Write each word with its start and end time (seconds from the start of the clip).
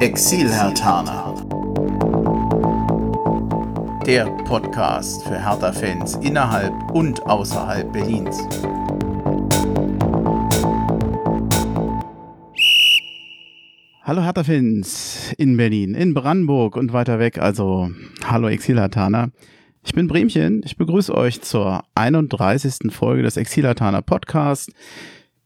Exil-Hertaner. 0.00 1.34
Der 4.06 4.24
Podcast 4.44 5.22
für 5.24 5.38
Hertha-Fans 5.38 6.14
innerhalb 6.22 6.72
und 6.92 7.20
außerhalb 7.26 7.92
Berlins. 7.92 8.38
Hallo 14.02 14.22
Hertha-Fans 14.22 15.34
in 15.36 15.58
Berlin, 15.58 15.94
in 15.94 16.14
Brandenburg 16.14 16.76
und 16.76 16.94
weiter 16.94 17.18
weg, 17.18 17.36
also 17.36 17.90
hallo 18.24 18.48
Exil-Hertaner. 18.48 19.32
Ich 19.84 19.92
bin 19.92 20.08
Bremchen, 20.08 20.62
ich 20.64 20.78
begrüße 20.78 21.14
euch 21.14 21.42
zur 21.42 21.82
31. 21.94 22.90
Folge 22.90 23.22
des 23.22 23.36
Exil-Hertaner 23.36 24.00
Podcast. 24.00 24.72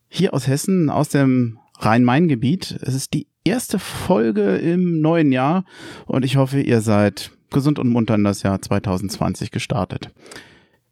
Hier 0.07 0.33
aus 0.33 0.47
Hessen, 0.47 0.91
aus 0.91 1.09
dem 1.09 1.59
Rhein-Main-Gebiet. 1.81 2.79
Es 2.83 2.95
ist 2.95 3.15
die 3.15 3.27
erste 3.45 3.79
Folge 3.79 4.57
im 4.57 5.01
neuen 5.01 5.33
Jahr 5.33 5.65
und 6.07 6.25
ich 6.25 6.37
hoffe, 6.37 6.61
ihr 6.61 6.81
seid 6.81 7.31
gesund 7.51 7.79
und 7.79 7.89
munter 7.89 8.15
in 8.15 8.25
das 8.25 8.43
Jahr 8.43 8.61
2020 8.61 9.51
gestartet. 9.51 10.11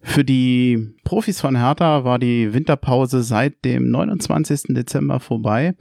Für 0.00 0.24
die 0.24 0.94
Profis 1.04 1.40
von 1.40 1.56
Hertha 1.56 2.04
war 2.04 2.18
die 2.18 2.52
Winterpause 2.52 3.22
seit 3.22 3.64
dem 3.64 3.90
29. 3.90 4.74
Dezember 4.74 5.20
vorbei. 5.20 5.74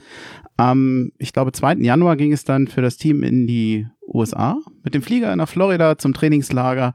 Am, 0.57 1.11
ich 1.17 1.33
glaube, 1.33 1.51
2. 1.51 1.75
Januar 1.75 2.15
ging 2.15 2.31
es 2.31 2.43
dann 2.43 2.67
für 2.67 2.81
das 2.81 2.97
Team 2.97 3.23
in 3.23 3.47
die 3.47 3.87
USA 4.07 4.59
mit 4.83 4.93
dem 4.93 5.01
Flieger 5.01 5.35
nach 5.35 5.49
Florida 5.49 5.97
zum 5.97 6.13
Trainingslager 6.13 6.93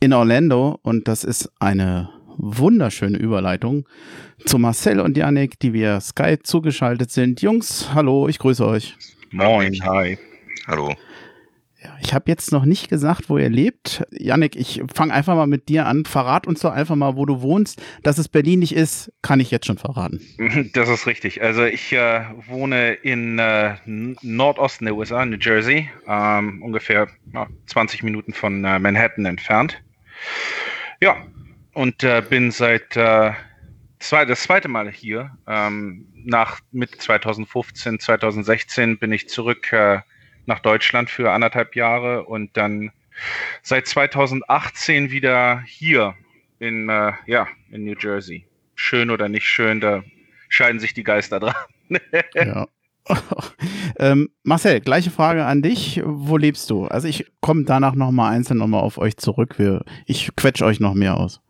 in 0.00 0.12
Orlando 0.12 0.78
und 0.82 1.08
das 1.08 1.24
ist 1.24 1.52
eine 1.58 2.08
wunderschöne 2.36 3.18
Überleitung 3.18 3.86
zu 4.44 4.58
Marcel 4.58 5.00
und 5.00 5.16
Janik, 5.16 5.58
die 5.58 5.72
via 5.72 6.00
Skype 6.00 6.42
zugeschaltet 6.42 7.10
sind. 7.10 7.42
Jungs, 7.42 7.90
hallo, 7.94 8.28
ich 8.28 8.38
grüße 8.38 8.66
euch. 8.66 8.96
Moin, 9.30 9.74
hi. 9.84 10.18
Hallo. 10.66 10.94
Ja, 11.82 11.96
ich 12.00 12.14
habe 12.14 12.24
jetzt 12.28 12.52
noch 12.52 12.64
nicht 12.64 12.88
gesagt, 12.88 13.28
wo 13.28 13.38
ihr 13.38 13.48
lebt. 13.48 14.04
Janik, 14.12 14.54
ich 14.54 14.82
fange 14.94 15.12
einfach 15.12 15.34
mal 15.34 15.48
mit 15.48 15.68
dir 15.68 15.86
an. 15.86 16.04
Verrat 16.04 16.46
uns 16.46 16.60
doch 16.60 16.72
einfach 16.72 16.94
mal, 16.94 17.16
wo 17.16 17.26
du 17.26 17.42
wohnst. 17.42 17.82
Dass 18.04 18.18
es 18.18 18.28
Berlin 18.28 18.60
nicht 18.60 18.74
ist, 18.74 19.10
kann 19.20 19.40
ich 19.40 19.50
jetzt 19.50 19.66
schon 19.66 19.78
verraten. 19.78 20.20
Das 20.74 20.88
ist 20.88 21.06
richtig. 21.06 21.42
Also 21.42 21.64
ich 21.64 21.92
äh, 21.92 22.22
wohne 22.46 22.92
in 22.92 23.38
äh, 23.38 23.74
Nordosten 23.86 24.84
der 24.84 24.94
USA, 24.94 25.24
New 25.24 25.38
Jersey, 25.40 25.90
ähm, 26.06 26.62
ungefähr 26.62 27.08
ja, 27.32 27.48
20 27.66 28.02
Minuten 28.04 28.32
von 28.32 28.64
äh, 28.64 28.78
Manhattan 28.78 29.24
entfernt. 29.24 29.82
Ja, 31.00 31.16
und 31.74 32.02
äh, 32.02 32.22
bin 32.28 32.50
seit 32.50 32.96
äh, 32.96 33.32
zwei, 33.98 34.24
das 34.24 34.42
zweite 34.42 34.68
Mal 34.68 34.90
hier. 34.90 35.30
Ähm, 35.46 36.06
nach 36.24 36.60
Mitte 36.70 36.98
2015, 36.98 37.98
2016 37.98 38.98
bin 38.98 39.12
ich 39.12 39.28
zurück 39.28 39.72
äh, 39.72 40.00
nach 40.46 40.60
Deutschland 40.60 41.10
für 41.10 41.32
anderthalb 41.32 41.76
Jahre 41.76 42.24
und 42.24 42.56
dann 42.56 42.90
seit 43.62 43.86
2018 43.86 45.10
wieder 45.10 45.62
hier 45.66 46.14
in, 46.58 46.88
äh, 46.88 47.12
ja, 47.26 47.46
in 47.70 47.84
New 47.84 47.94
Jersey. 47.98 48.46
Schön 48.74 49.10
oder 49.10 49.28
nicht 49.28 49.46
schön, 49.46 49.80
da 49.80 50.02
scheiden 50.48 50.80
sich 50.80 50.94
die 50.94 51.04
Geister 51.04 51.40
dran. 51.40 51.54
ja. 52.34 52.66
ähm, 53.98 54.28
Marcel, 54.44 54.80
gleiche 54.80 55.10
Frage 55.10 55.44
an 55.44 55.60
dich. 55.60 56.00
Wo 56.04 56.36
lebst 56.36 56.70
du? 56.70 56.86
Also 56.86 57.08
ich 57.08 57.26
komme 57.40 57.64
danach 57.64 57.94
nochmal 57.94 58.32
einzeln 58.32 58.58
nochmal 58.58 58.82
auf 58.82 58.98
euch 58.98 59.16
zurück. 59.16 59.58
Wir, 59.58 59.84
ich 60.06 60.30
quetsche 60.36 60.64
euch 60.64 60.78
noch 60.78 60.94
mehr 60.94 61.16
aus. 61.16 61.40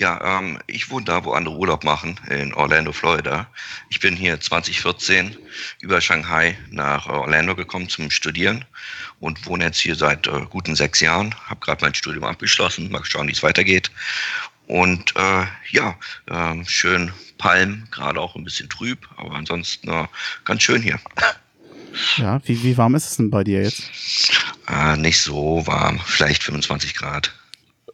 Ja, 0.00 0.38
ähm, 0.38 0.58
ich 0.66 0.88
wohne 0.88 1.04
da, 1.04 1.24
wo 1.26 1.32
andere 1.32 1.54
Urlaub 1.54 1.84
machen, 1.84 2.18
in 2.30 2.54
Orlando, 2.54 2.90
Florida. 2.90 3.46
Ich 3.90 4.00
bin 4.00 4.16
hier 4.16 4.40
2014 4.40 5.36
über 5.82 6.00
Shanghai 6.00 6.56
nach 6.70 7.06
Orlando 7.06 7.54
gekommen 7.54 7.86
zum 7.90 8.10
Studieren 8.10 8.64
und 9.18 9.44
wohne 9.44 9.64
jetzt 9.64 9.78
hier 9.78 9.94
seit 9.94 10.26
äh, 10.26 10.46
guten 10.48 10.74
sechs 10.74 11.00
Jahren. 11.00 11.34
Habe 11.44 11.60
gerade 11.60 11.84
mein 11.84 11.94
Studium 11.94 12.24
abgeschlossen, 12.24 12.90
mal 12.90 13.04
schauen, 13.04 13.28
wie 13.28 13.32
es 13.32 13.42
weitergeht. 13.42 13.90
Und 14.66 15.14
äh, 15.16 15.44
ja, 15.70 15.98
äh, 16.30 16.64
schön 16.64 17.12
Palm, 17.36 17.86
gerade 17.90 18.22
auch 18.22 18.36
ein 18.36 18.44
bisschen 18.44 18.70
trüb, 18.70 19.06
aber 19.18 19.34
ansonsten 19.34 19.90
äh, 19.90 20.06
ganz 20.46 20.62
schön 20.62 20.80
hier. 20.80 20.98
Ja, 22.16 22.40
wie, 22.46 22.62
wie 22.62 22.78
warm 22.78 22.94
ist 22.94 23.10
es 23.10 23.16
denn 23.18 23.28
bei 23.28 23.44
dir 23.44 23.64
jetzt? 23.64 23.82
Äh, 24.66 24.96
nicht 24.96 25.20
so 25.20 25.66
warm, 25.66 26.00
vielleicht 26.06 26.42
25 26.42 26.94
Grad. 26.94 27.34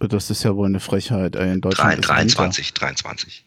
Das 0.01 0.31
ist 0.31 0.43
ja 0.43 0.55
wohl 0.55 0.67
eine 0.67 0.81
Frechheit. 0.81 1.37
Äh, 1.37 1.53
in 1.53 1.61
Deutschland 1.61 2.07
23, 2.07 2.75
23. 2.75 3.45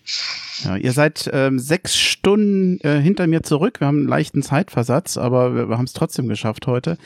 Ja, 0.64 0.76
ihr 0.78 0.92
seid 0.92 1.30
ähm, 1.32 1.60
sechs 1.60 1.98
Stunden 1.98 2.80
äh, 2.82 3.00
hinter 3.00 3.28
mir 3.28 3.44
zurück. 3.44 3.80
Wir 3.80 3.88
haben 3.88 4.00
einen 4.00 4.08
leichten 4.08 4.42
Zeitversatz, 4.42 5.18
aber 5.18 5.56
wir, 5.56 5.70
wir 5.70 5.78
haben 5.78 5.86
es 5.86 5.94
trotzdem 5.94 6.28
geschafft 6.28 6.68
heute. 6.68 6.98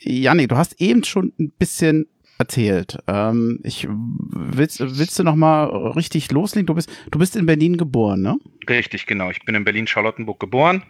Janik, 0.00 0.50
du 0.50 0.56
hast 0.56 0.80
eben 0.80 1.04
schon 1.04 1.32
ein 1.38 1.50
bisschen 1.50 2.06
erzählt. 2.38 2.98
Ähm, 3.06 3.60
ich 3.62 3.86
willst, 3.88 4.80
willst 4.80 5.18
du 5.18 5.24
noch 5.24 5.36
mal 5.36 5.64
richtig 5.64 6.30
loslegen? 6.30 6.66
Du 6.66 6.74
bist 6.74 6.90
du 7.10 7.18
bist 7.18 7.36
in 7.36 7.46
Berlin 7.46 7.76
geboren, 7.76 8.22
ne? 8.22 8.38
Richtig, 8.68 9.06
genau. 9.06 9.30
Ich 9.30 9.44
bin 9.44 9.54
in 9.54 9.64
Berlin 9.64 9.86
Charlottenburg 9.86 10.38
geboren, 10.38 10.82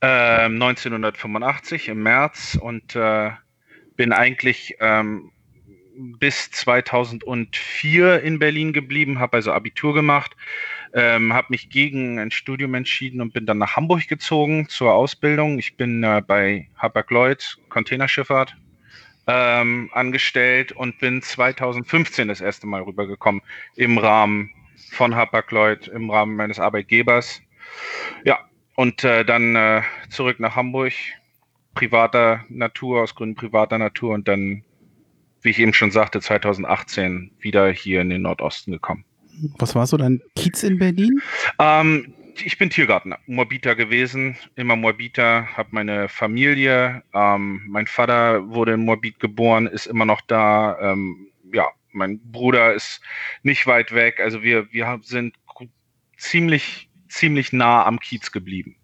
äh, 0.00 0.44
1985 0.46 1.88
im 1.88 2.02
März 2.02 2.58
und 2.60 2.96
äh, 2.96 3.30
bin 3.96 4.12
eigentlich 4.12 4.76
ähm, 4.80 5.30
bis 6.18 6.50
2004 6.50 8.22
in 8.22 8.38
Berlin 8.38 8.72
geblieben, 8.72 9.18
habe 9.18 9.36
also 9.36 9.52
Abitur 9.52 9.94
gemacht, 9.94 10.36
ähm, 10.94 11.32
habe 11.32 11.48
mich 11.50 11.70
gegen 11.70 12.18
ein 12.18 12.30
Studium 12.30 12.74
entschieden 12.74 13.20
und 13.20 13.32
bin 13.32 13.46
dann 13.46 13.58
nach 13.58 13.76
Hamburg 13.76 14.08
gezogen 14.08 14.68
zur 14.68 14.94
Ausbildung. 14.94 15.58
Ich 15.58 15.76
bin 15.76 16.02
äh, 16.02 16.22
bei 16.26 16.68
Hapag-Lloyd 16.76 17.58
Containerschifffahrt 17.68 18.56
ähm, 19.26 19.90
angestellt 19.92 20.72
und 20.72 20.98
bin 20.98 21.22
2015 21.22 22.28
das 22.28 22.40
erste 22.40 22.66
Mal 22.66 22.82
rübergekommen 22.82 23.42
im 23.76 23.98
Rahmen 23.98 24.50
von 24.90 25.14
Hapag-Lloyd, 25.14 25.88
im 25.88 26.10
Rahmen 26.10 26.36
meines 26.36 26.58
Arbeitgebers. 26.58 27.42
Ja, 28.24 28.40
und 28.74 29.04
äh, 29.04 29.24
dann 29.24 29.54
äh, 29.54 29.82
zurück 30.08 30.40
nach 30.40 30.56
Hamburg, 30.56 30.94
privater 31.74 32.44
Natur, 32.48 33.02
aus 33.02 33.14
Gründen 33.14 33.36
privater 33.36 33.78
Natur 33.78 34.14
und 34.14 34.26
dann 34.26 34.64
wie 35.42 35.50
ich 35.50 35.58
eben 35.58 35.72
schon 35.72 35.90
sagte, 35.90 36.20
2018 36.20 37.32
wieder 37.40 37.70
hier 37.70 38.00
in 38.00 38.10
den 38.10 38.22
Nordosten 38.22 38.72
gekommen. 38.72 39.04
Was 39.58 39.74
war 39.74 39.86
so 39.86 39.96
dein 39.96 40.20
Kiez 40.36 40.62
in 40.62 40.78
Berlin? 40.78 41.20
Ähm, 41.58 42.14
ich 42.44 42.58
bin 42.58 42.70
Tiergartner, 42.70 43.18
Moabiter 43.26 43.74
gewesen, 43.74 44.36
immer 44.56 44.76
Moabiter, 44.76 45.46
habe 45.56 45.70
meine 45.72 46.08
Familie. 46.08 47.02
Ähm, 47.14 47.62
mein 47.68 47.86
Vater 47.86 48.48
wurde 48.48 48.74
in 48.74 48.84
Moabit 48.84 49.20
geboren, 49.20 49.66
ist 49.66 49.86
immer 49.86 50.04
noch 50.04 50.20
da. 50.22 50.78
Ähm, 50.80 51.28
ja, 51.52 51.68
mein 51.92 52.20
Bruder 52.20 52.74
ist 52.74 53.00
nicht 53.42 53.66
weit 53.66 53.92
weg. 53.92 54.20
Also 54.20 54.42
wir, 54.42 54.72
wir 54.72 55.00
sind 55.02 55.36
ziemlich, 56.16 56.88
ziemlich 57.08 57.52
nah 57.52 57.84
am 57.84 57.98
Kiez 57.98 58.30
geblieben. 58.30 58.76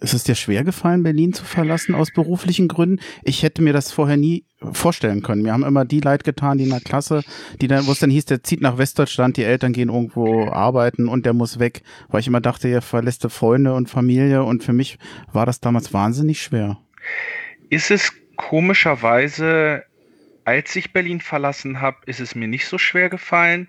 Ist 0.00 0.14
es 0.14 0.24
dir 0.24 0.34
schwer 0.34 0.64
gefallen, 0.64 1.02
Berlin 1.02 1.32
zu 1.32 1.44
verlassen 1.44 1.94
aus 1.94 2.12
beruflichen 2.12 2.68
Gründen? 2.68 3.00
Ich 3.22 3.42
hätte 3.42 3.62
mir 3.62 3.72
das 3.72 3.90
vorher 3.90 4.16
nie 4.16 4.44
vorstellen 4.72 5.22
können. 5.22 5.44
Wir 5.44 5.52
haben 5.52 5.64
immer 5.64 5.84
die 5.84 6.00
Leid 6.00 6.24
getan, 6.24 6.58
die 6.58 6.64
in 6.64 6.70
der 6.70 6.80
Klasse, 6.80 7.22
die 7.60 7.66
dann, 7.66 7.86
wo 7.86 7.92
es 7.92 7.98
dann 7.98 8.10
hieß, 8.10 8.26
der 8.26 8.42
zieht 8.42 8.60
nach 8.60 8.78
Westdeutschland, 8.78 9.36
die 9.36 9.44
Eltern 9.44 9.72
gehen 9.72 9.88
irgendwo 9.88 10.46
arbeiten 10.48 11.08
und 11.08 11.26
der 11.26 11.32
muss 11.32 11.58
weg, 11.58 11.82
weil 12.08 12.20
ich 12.20 12.28
immer 12.28 12.40
dachte, 12.40 12.68
er 12.68 12.82
verlässt 12.82 13.26
Freunde 13.30 13.74
und 13.74 13.90
Familie 13.90 14.44
und 14.44 14.62
für 14.62 14.72
mich 14.72 14.98
war 15.32 15.46
das 15.46 15.60
damals 15.60 15.92
wahnsinnig 15.92 16.42
schwer. 16.42 16.78
Ist 17.68 17.90
es 17.90 18.12
komischerweise, 18.36 19.84
als 20.44 20.74
ich 20.76 20.92
Berlin 20.92 21.20
verlassen 21.20 21.80
habe, 21.80 21.98
ist 22.06 22.20
es 22.20 22.34
mir 22.34 22.48
nicht 22.48 22.66
so 22.66 22.78
schwer 22.78 23.08
gefallen. 23.08 23.68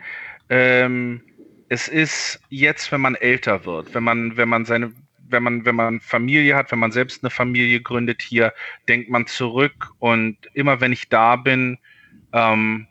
Ähm, 0.50 1.22
es 1.70 1.88
ist 1.88 2.40
jetzt, 2.50 2.92
wenn 2.92 3.02
man 3.02 3.16
älter 3.16 3.66
wird, 3.66 3.94
wenn 3.94 4.04
man, 4.04 4.38
wenn 4.38 4.50
man 4.50 4.66
seine, 4.66 4.92
wenn 5.30 5.44
man, 5.44 5.66
wenn 5.66 5.76
man 5.76 6.00
Familie 6.00 6.56
hat, 6.56 6.72
wenn 6.72 6.80
man 6.80 6.92
selbst 6.92 7.24
eine 7.24 7.30
Familie 7.30 7.82
gründet 7.82 8.22
hier, 8.22 8.54
denkt 8.88 9.10
man 9.10 9.28
zurück 9.28 9.92
und 10.00 10.38
immer 10.54 10.82
wenn 10.82 10.92
ich 10.92 11.10
da 11.10 11.36
bin, 11.36 11.78
ähm, 12.32 12.88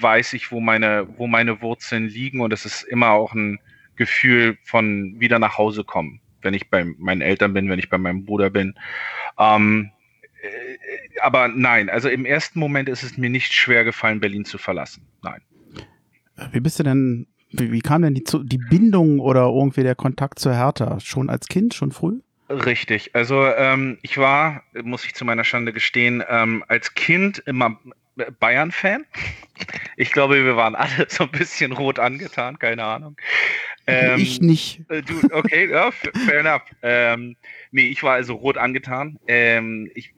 weiß 0.00 0.34
ich, 0.34 0.52
wo 0.52 0.60
meine, 0.60 1.06
wo 1.16 1.26
meine 1.26 1.60
Wurzeln 1.60 2.06
liegen 2.06 2.40
und 2.40 2.52
es 2.52 2.64
ist 2.64 2.82
immer 2.82 3.10
auch 3.10 3.34
ein 3.34 3.58
Gefühl 3.96 4.58
von 4.62 5.14
wieder 5.18 5.38
nach 5.38 5.58
Hause 5.58 5.84
kommen, 5.84 6.20
wenn 6.42 6.54
ich 6.54 6.70
bei 6.70 6.84
meinen 6.98 7.22
Eltern 7.22 7.54
bin, 7.54 7.68
wenn 7.68 7.78
ich 7.78 7.88
bei 7.88 7.98
meinem 7.98 8.24
Bruder 8.24 8.50
bin. 8.50 8.74
Ähm, 9.38 9.90
äh, 10.42 11.20
aber 11.20 11.48
nein, 11.48 11.88
also 11.88 12.08
im 12.08 12.24
ersten 12.24 12.60
Moment 12.60 12.88
ist 12.88 13.02
es 13.02 13.16
mir 13.16 13.30
nicht 13.30 13.52
schwer 13.52 13.84
gefallen, 13.84 14.20
Berlin 14.20 14.44
zu 14.44 14.58
verlassen. 14.58 15.06
Nein. 15.22 15.40
Wie 16.52 16.60
bist 16.60 16.78
du 16.78 16.82
denn 16.82 17.26
wie, 17.50 17.72
wie 17.72 17.80
kam 17.80 18.02
denn 18.02 18.14
die, 18.14 18.24
die 18.24 18.58
Bindung 18.58 19.20
oder 19.20 19.42
irgendwie 19.42 19.82
der 19.82 19.94
Kontakt 19.94 20.38
zur 20.38 20.54
Hertha? 20.54 21.00
Schon 21.00 21.30
als 21.30 21.46
Kind, 21.48 21.74
schon 21.74 21.92
früh? 21.92 22.20
Richtig. 22.48 23.14
Also 23.14 23.44
ähm, 23.46 23.98
ich 24.02 24.18
war, 24.18 24.62
muss 24.82 25.04
ich 25.04 25.14
zu 25.14 25.24
meiner 25.24 25.44
Schande 25.44 25.72
gestehen, 25.72 26.22
ähm, 26.28 26.64
als 26.68 26.94
Kind 26.94 27.38
immer 27.46 27.78
Bayern-Fan. 28.40 29.04
Ich 29.98 30.12
glaube, 30.12 30.44
wir 30.44 30.56
waren 30.56 30.74
alle 30.74 31.06
so 31.08 31.24
ein 31.24 31.30
bisschen 31.30 31.72
rot 31.72 31.98
angetan, 31.98 32.58
keine 32.58 32.84
Ahnung. 32.84 33.16
Ähm, 33.86 34.20
ich 34.20 34.42
nicht. 34.42 34.82
Äh, 34.90 35.00
du, 35.00 35.14
okay, 35.32 35.70
ja, 35.70 35.90
fair 35.90 36.40
enough. 36.40 36.64
Ähm, 36.82 37.36
nee, 37.70 37.86
ich 37.86 38.02
war 38.02 38.12
also 38.12 38.34
rot 38.34 38.58
angetan. 38.58 39.18
Ähm, 39.26 39.90
ich 39.94 40.12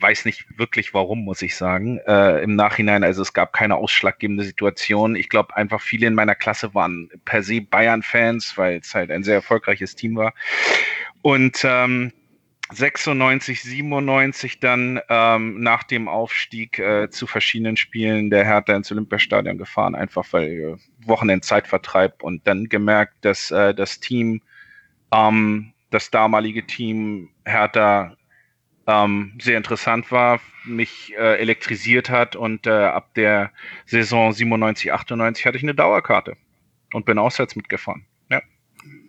weiß 0.00 0.24
nicht 0.24 0.58
wirklich 0.58 0.94
warum, 0.94 1.24
muss 1.24 1.42
ich 1.42 1.56
sagen. 1.56 1.98
Äh, 2.06 2.42
Im 2.42 2.56
Nachhinein, 2.56 3.04
also 3.04 3.22
es 3.22 3.32
gab 3.32 3.52
keine 3.52 3.76
ausschlaggebende 3.76 4.44
Situation. 4.44 5.16
Ich 5.16 5.28
glaube, 5.28 5.56
einfach 5.56 5.80
viele 5.80 6.06
in 6.06 6.14
meiner 6.14 6.34
Klasse 6.34 6.74
waren 6.74 7.08
per 7.24 7.42
se 7.42 7.60
Bayern-Fans, 7.60 8.56
weil 8.56 8.78
es 8.78 8.94
halt 8.94 9.10
ein 9.10 9.24
sehr 9.24 9.36
erfolgreiches 9.36 9.94
Team 9.94 10.16
war. 10.16 10.34
Und 11.22 11.64
ähm, 11.64 12.12
96, 12.72 13.62
97 13.62 14.58
dann 14.60 15.00
ähm, 15.08 15.60
nach 15.60 15.82
dem 15.82 16.08
Aufstieg 16.08 16.78
äh, 16.78 17.10
zu 17.10 17.26
verschiedenen 17.26 17.76
Spielen 17.76 18.30
der 18.30 18.44
Hertha 18.44 18.74
ins 18.74 18.90
Olympiastadion 18.90 19.58
gefahren, 19.58 19.94
einfach 19.94 20.26
weil 20.32 20.50
äh, 20.50 20.76
Wochenendzeitvertreib 21.06 22.22
und 22.22 22.46
dann 22.46 22.68
gemerkt, 22.68 23.24
dass 23.24 23.50
äh, 23.50 23.74
das 23.74 24.00
Team, 24.00 24.40
ähm, 25.12 25.72
das 25.90 26.10
damalige 26.10 26.66
Team 26.66 27.30
Hertha 27.44 28.16
ähm, 28.86 29.32
sehr 29.40 29.56
interessant 29.56 30.10
war, 30.10 30.40
mich 30.64 31.14
äh, 31.16 31.38
elektrisiert 31.38 32.10
hat 32.10 32.36
und 32.36 32.66
äh, 32.66 32.70
ab 32.70 33.14
der 33.14 33.50
Saison 33.86 34.32
97, 34.32 34.92
98 34.92 35.46
hatte 35.46 35.56
ich 35.56 35.62
eine 35.62 35.74
Dauerkarte 35.74 36.36
und 36.92 37.04
bin 37.06 37.18
auswärts 37.18 37.56
mitgefahren. 37.56 38.06
Ja. 38.30 38.42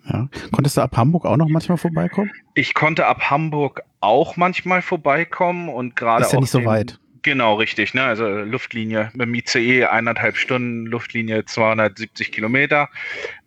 ja. 0.06 0.28
Konntest 0.52 0.76
du 0.76 0.80
ab 0.82 0.96
Hamburg 0.96 1.26
auch 1.26 1.36
noch 1.36 1.48
manchmal 1.48 1.78
vorbeikommen? 1.78 2.30
Ich 2.54 2.74
konnte 2.74 3.06
ab 3.06 3.30
Hamburg 3.30 3.82
auch 4.00 4.36
manchmal 4.36 4.82
vorbeikommen 4.82 5.68
und 5.68 5.96
gerade 5.96 6.24
Ist 6.24 6.32
ja 6.32 6.40
nicht 6.40 6.50
so 6.50 6.64
weit. 6.64 6.98
Genau, 7.22 7.54
richtig. 7.54 7.92
Ne? 7.92 8.04
Also 8.04 8.28
Luftlinie 8.28 9.10
mit 9.14 9.26
dem 9.26 9.34
ICE 9.34 9.86
eineinhalb 9.86 10.36
Stunden, 10.36 10.86
Luftlinie 10.86 11.44
270 11.44 12.30
Kilometer. 12.30 12.88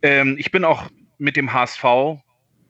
Ähm, 0.02 0.36
ich 0.38 0.52
bin 0.52 0.66
auch 0.66 0.90
mit 1.18 1.38
dem 1.38 1.54
HSV 1.54 1.84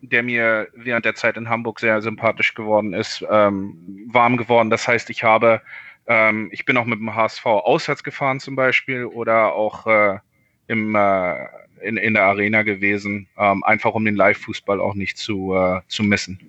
der 0.02 0.24
mir 0.24 0.68
während 0.74 1.06
der 1.06 1.16
Zeit 1.16 1.38
in 1.38 1.50
Hamburg 1.50 1.80
sehr 1.80 2.02
sympathisch 2.02 2.54
geworden 2.54 2.94
ist, 2.94 3.26
ähm, 3.30 4.08
warm 4.12 4.38
geworden. 4.38 4.70
Das 4.70 4.88
heißt, 4.88 5.10
ich 5.10 5.24
habe, 5.24 5.62
ähm, 6.08 6.50
ich 6.52 6.66
bin 6.66 6.78
auch 6.78 6.86
mit 6.86 7.00
dem 7.00 7.14
HSV 7.14 7.46
auswärts 7.46 8.04
gefahren 8.04 8.40
zum 8.40 8.56
Beispiel 8.56 9.06
oder 9.06 9.54
auch 9.54 9.86
äh, 9.88 10.20
im, 10.68 10.96
äh, 10.96 11.36
in, 11.82 11.98
in 11.98 12.14
der 12.14 12.24
Arena 12.24 12.64
gewesen, 12.64 13.28
ähm, 13.38 13.64
einfach 13.64 13.94
um 13.94 14.06
den 14.06 14.16
Live-Fußball 14.16 14.80
auch 14.80 14.96
nicht 14.96 15.18
zu, 15.18 15.54
äh, 15.56 15.82
zu 15.88 16.04
missen. 16.04 16.40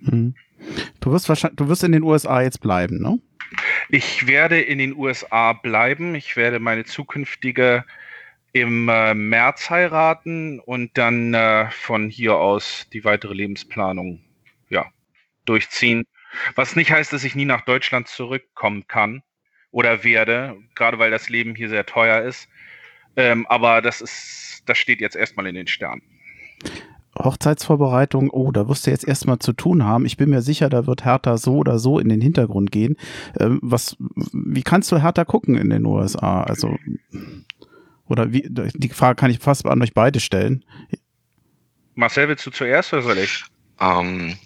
Mhm. 0.00 0.34
Du 1.00 1.12
wirst 1.12 1.28
wahrscheinlich, 1.28 1.56
du 1.56 1.68
wirst 1.68 1.84
in 1.84 1.92
den 1.92 2.02
USA 2.02 2.42
jetzt 2.42 2.60
bleiben, 2.60 3.00
ne? 3.00 3.18
Ich 3.88 4.26
werde 4.26 4.60
in 4.60 4.78
den 4.78 4.94
USA 4.94 5.52
bleiben. 5.52 6.14
Ich 6.14 6.36
werde 6.36 6.60
meine 6.60 6.84
zukünftige 6.84 7.84
im 8.52 8.88
äh, 8.88 9.14
März 9.14 9.70
heiraten 9.70 10.60
und 10.60 10.96
dann 10.98 11.34
äh, 11.34 11.70
von 11.70 12.08
hier 12.08 12.36
aus 12.36 12.86
die 12.92 13.04
weitere 13.04 13.34
Lebensplanung 13.34 14.20
ja, 14.68 14.86
durchziehen. 15.44 16.04
Was 16.54 16.76
nicht 16.76 16.90
heißt, 16.90 17.12
dass 17.12 17.24
ich 17.24 17.34
nie 17.34 17.44
nach 17.44 17.62
Deutschland 17.62 18.08
zurückkommen 18.08 18.86
kann 18.86 19.22
oder 19.70 20.04
werde, 20.04 20.56
gerade 20.74 20.98
weil 20.98 21.10
das 21.10 21.28
Leben 21.28 21.54
hier 21.54 21.68
sehr 21.68 21.86
teuer 21.86 22.22
ist. 22.22 22.48
Ähm, 23.16 23.46
aber 23.48 23.82
das 23.82 24.00
ist, 24.00 24.62
das 24.66 24.78
steht 24.78 25.00
jetzt 25.00 25.16
erstmal 25.16 25.46
in 25.46 25.54
den 25.54 25.66
Sternen. 25.66 26.02
Hochzeitsvorbereitung, 27.18 28.30
oh, 28.30 28.52
da 28.52 28.68
wirst 28.68 28.86
du 28.86 28.90
jetzt 28.90 29.06
erstmal 29.06 29.40
zu 29.40 29.52
tun 29.52 29.84
haben. 29.84 30.06
Ich 30.06 30.16
bin 30.16 30.30
mir 30.30 30.42
sicher, 30.42 30.68
da 30.68 30.86
wird 30.86 31.04
Hertha 31.04 31.36
so 31.36 31.56
oder 31.56 31.78
so 31.78 31.98
in 31.98 32.08
den 32.08 32.20
Hintergrund 32.20 32.70
gehen. 32.70 32.96
Ähm, 33.38 33.58
was, 33.62 33.96
wie 34.32 34.62
kannst 34.62 34.90
du 34.92 35.02
Hertha 35.02 35.24
gucken 35.24 35.56
in 35.56 35.70
den 35.70 35.84
USA? 35.84 36.42
Also 36.42 36.76
oder 38.10 38.32
wie, 38.32 38.44
die 38.48 38.88
Frage 38.88 39.16
kann 39.16 39.30
ich 39.30 39.38
fast 39.38 39.64
an 39.66 39.82
euch 39.82 39.94
beide 39.94 40.20
stellen. 40.20 40.64
Marcel, 41.94 42.28
willst 42.28 42.46
du 42.46 42.50
zuerst 42.50 42.92
oder 42.92 43.02
soll 43.02 43.18
ich? 43.18 43.44
Ähm, 43.80 44.36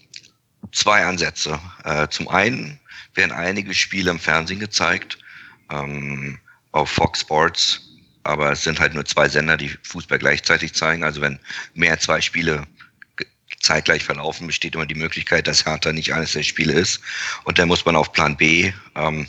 zwei 0.73 1.05
Ansätze. 1.05 1.59
Äh, 1.85 2.09
zum 2.09 2.29
einen 2.29 2.79
werden 3.15 3.33
einige 3.33 3.75
Spiele 3.75 4.11
im 4.11 4.19
Fernsehen 4.19 4.61
gezeigt, 4.61 5.19
ähm, 5.71 6.39
auf 6.73 6.91
Fox 6.91 7.21
Sports, 7.21 7.81
aber 8.25 8.53
es 8.53 8.65
sind 8.65 8.81
halt 8.81 8.95
nur 8.95 9.05
zwei 9.05 9.29
Sender, 9.29 9.57
die 9.57 9.71
Fußball 9.83 10.19
gleichzeitig 10.19 10.75
zeigen. 10.75 11.05
Also 11.05 11.21
wenn 11.21 11.39
mehr 11.75 11.99
zwei 11.99 12.21
Spiele 12.21 12.67
zeitgleich 13.61 14.05
verlaufen, 14.05 14.47
besteht 14.47 14.75
immer 14.75 14.87
die 14.87 14.95
Möglichkeit, 14.95 15.47
dass 15.47 15.65
Hertha 15.65 15.93
nicht 15.93 16.13
eines 16.13 16.33
der 16.33 16.43
Spiele 16.43 16.73
ist. 16.73 17.01
Und 17.45 17.59
dann 17.59 17.69
muss 17.69 17.85
man 17.85 17.97
auf 17.97 18.13
Plan 18.13 18.37
B 18.37 18.73
ähm, 18.95 19.27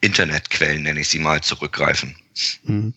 Internetquellen, 0.00 0.82
nenne 0.82 1.00
ich 1.00 1.08
sie 1.08 1.18
mal, 1.18 1.40
zurückgreifen. 1.40 2.16
Mhm. 2.64 2.94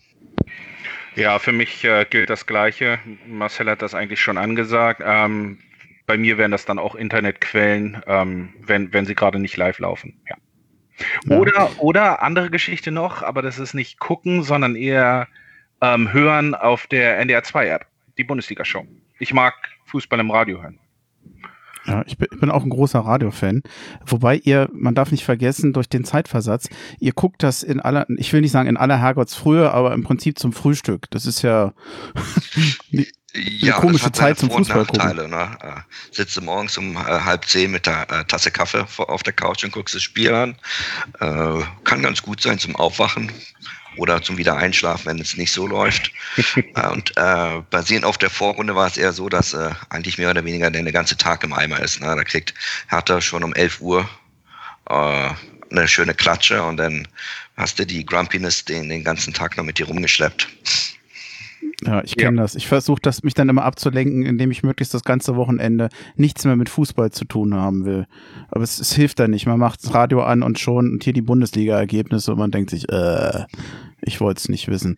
Ja, 1.16 1.38
für 1.38 1.52
mich 1.52 1.84
äh, 1.84 2.06
gilt 2.08 2.30
das 2.30 2.46
Gleiche. 2.46 2.98
Marcel 3.26 3.70
hat 3.70 3.82
das 3.82 3.94
eigentlich 3.94 4.20
schon 4.20 4.36
angesagt. 4.36 5.00
Ähm, 5.04 5.58
bei 6.06 6.18
mir 6.18 6.38
wären 6.38 6.50
das 6.50 6.64
dann 6.64 6.78
auch 6.78 6.94
Internetquellen, 6.94 8.02
ähm, 8.06 8.52
wenn, 8.60 8.92
wenn 8.92 9.06
sie 9.06 9.14
gerade 9.14 9.38
nicht 9.38 9.56
live 9.56 9.78
laufen. 9.78 10.20
Ja. 10.28 10.36
Oder, 11.36 11.70
oder 11.78 12.22
andere 12.22 12.50
Geschichte 12.50 12.90
noch, 12.90 13.22
aber 13.22 13.42
das 13.42 13.58
ist 13.58 13.74
nicht 13.74 13.98
gucken, 13.98 14.42
sondern 14.42 14.76
eher 14.76 15.28
ähm, 15.80 16.12
hören 16.12 16.54
auf 16.54 16.86
der 16.86 17.18
NDR 17.18 17.42
2 17.42 17.68
App, 17.68 17.86
die 18.16 18.24
Bundesliga-Show. 18.24 18.86
Ich 19.18 19.32
mag 19.32 19.54
Fußball 19.86 20.20
im 20.20 20.30
Radio 20.30 20.62
hören. 20.62 20.78
Ja, 21.86 22.02
ich 22.06 22.16
bin, 22.16 22.28
ich 22.32 22.40
bin 22.40 22.50
auch 22.50 22.64
ein 22.64 22.70
großer 22.70 23.00
Radiofan. 23.00 23.62
Wobei 24.06 24.36
ihr, 24.36 24.70
man 24.72 24.94
darf 24.94 25.10
nicht 25.10 25.24
vergessen, 25.24 25.72
durch 25.72 25.88
den 25.88 26.04
Zeitversatz, 26.04 26.68
ihr 26.98 27.12
guckt 27.12 27.42
das 27.42 27.62
in 27.62 27.80
aller, 27.80 28.06
ich 28.16 28.32
will 28.32 28.40
nicht 28.40 28.52
sagen 28.52 28.68
in 28.68 28.76
aller 28.76 28.98
Herrgottsfrühe, 28.98 29.70
aber 29.70 29.92
im 29.92 30.02
Prinzip 30.02 30.38
zum 30.38 30.52
Frühstück. 30.52 31.10
Das 31.10 31.26
ist 31.26 31.42
ja 31.42 31.72
eine 32.92 33.06
ja, 33.34 33.74
komische 33.74 34.12
Zeit 34.12 34.38
zum 34.38 34.50
Fußball 34.50 34.86
gucken. 34.86 35.16
Ne? 35.16 35.58
Äh, 35.60 35.80
sitze 36.12 36.40
morgens 36.40 36.78
um 36.78 36.96
äh, 36.96 37.00
halb 37.00 37.44
zehn 37.44 37.70
mit 37.70 37.86
der 37.86 38.10
äh, 38.10 38.24
Tasse 38.24 38.50
Kaffee 38.50 38.86
auf 38.98 39.22
der 39.22 39.32
Couch 39.32 39.64
und 39.64 39.72
guckst 39.72 39.94
das 39.94 40.02
Spiel 40.02 40.32
an. 40.32 40.56
Äh, 41.20 41.62
kann 41.84 42.02
ganz 42.02 42.22
gut 42.22 42.40
sein 42.40 42.58
zum 42.58 42.76
Aufwachen 42.76 43.30
oder 43.96 44.22
zum 44.22 44.36
Wiedereinschlafen, 44.36 45.06
wenn 45.06 45.20
es 45.20 45.36
nicht 45.36 45.52
so 45.52 45.66
läuft. 45.66 46.10
Äh, 46.74 46.88
und 46.88 47.16
äh, 47.16 47.62
basierend 47.70 48.04
auf 48.04 48.18
der 48.18 48.30
Vorrunde 48.30 48.74
war 48.74 48.86
es 48.86 48.96
eher 48.96 49.12
so, 49.12 49.28
dass 49.28 49.54
äh, 49.54 49.70
eigentlich 49.90 50.18
mehr 50.18 50.30
oder 50.30 50.44
weniger 50.44 50.70
der 50.70 50.82
ganze 50.92 51.16
Tag 51.16 51.44
im 51.44 51.52
Eimer 51.52 51.78
ist. 51.80 52.00
Ne? 52.00 52.06
Da 52.06 52.24
kriegt 52.24 52.54
Hertha 52.88 53.20
schon 53.20 53.44
um 53.44 53.54
11 53.54 53.80
Uhr 53.80 54.08
äh, 54.90 55.30
eine 55.70 55.88
schöne 55.88 56.14
Klatsche 56.14 56.62
und 56.62 56.76
dann 56.76 57.06
hast 57.56 57.78
du 57.78 57.86
die 57.86 58.04
Grumpiness 58.04 58.64
den, 58.64 58.88
den 58.88 59.04
ganzen 59.04 59.32
Tag 59.32 59.56
noch 59.56 59.64
mit 59.64 59.78
dir 59.78 59.86
rumgeschleppt. 59.86 60.48
Ja, 61.86 62.02
ich 62.02 62.16
kenne 62.16 62.38
ja. 62.38 62.42
das. 62.42 62.54
Ich 62.54 62.66
versuche 62.66 63.00
das 63.02 63.22
mich 63.22 63.34
dann 63.34 63.48
immer 63.48 63.64
abzulenken, 63.64 64.24
indem 64.24 64.50
ich 64.50 64.62
möglichst 64.62 64.94
das 64.94 65.04
ganze 65.04 65.36
Wochenende 65.36 65.88
nichts 66.16 66.44
mehr 66.44 66.56
mit 66.56 66.68
Fußball 66.68 67.10
zu 67.10 67.24
tun 67.24 67.54
haben 67.54 67.84
will. 67.84 68.06
Aber 68.50 68.62
es, 68.62 68.78
es 68.78 68.94
hilft 68.94 69.18
da 69.20 69.28
nicht. 69.28 69.46
Man 69.46 69.58
macht 69.58 69.84
das 69.84 69.92
Radio 69.92 70.22
an 70.22 70.42
und 70.42 70.58
schon 70.58 70.92
und 70.92 71.04
hier 71.04 71.12
die 71.12 71.22
Bundesliga-Ergebnisse 71.22 72.32
und 72.32 72.38
man 72.38 72.50
denkt 72.50 72.70
sich, 72.70 72.88
äh, 72.90 73.44
ich 74.02 74.20
wollte 74.20 74.38
es 74.38 74.48
nicht 74.48 74.68
wissen. 74.68 74.96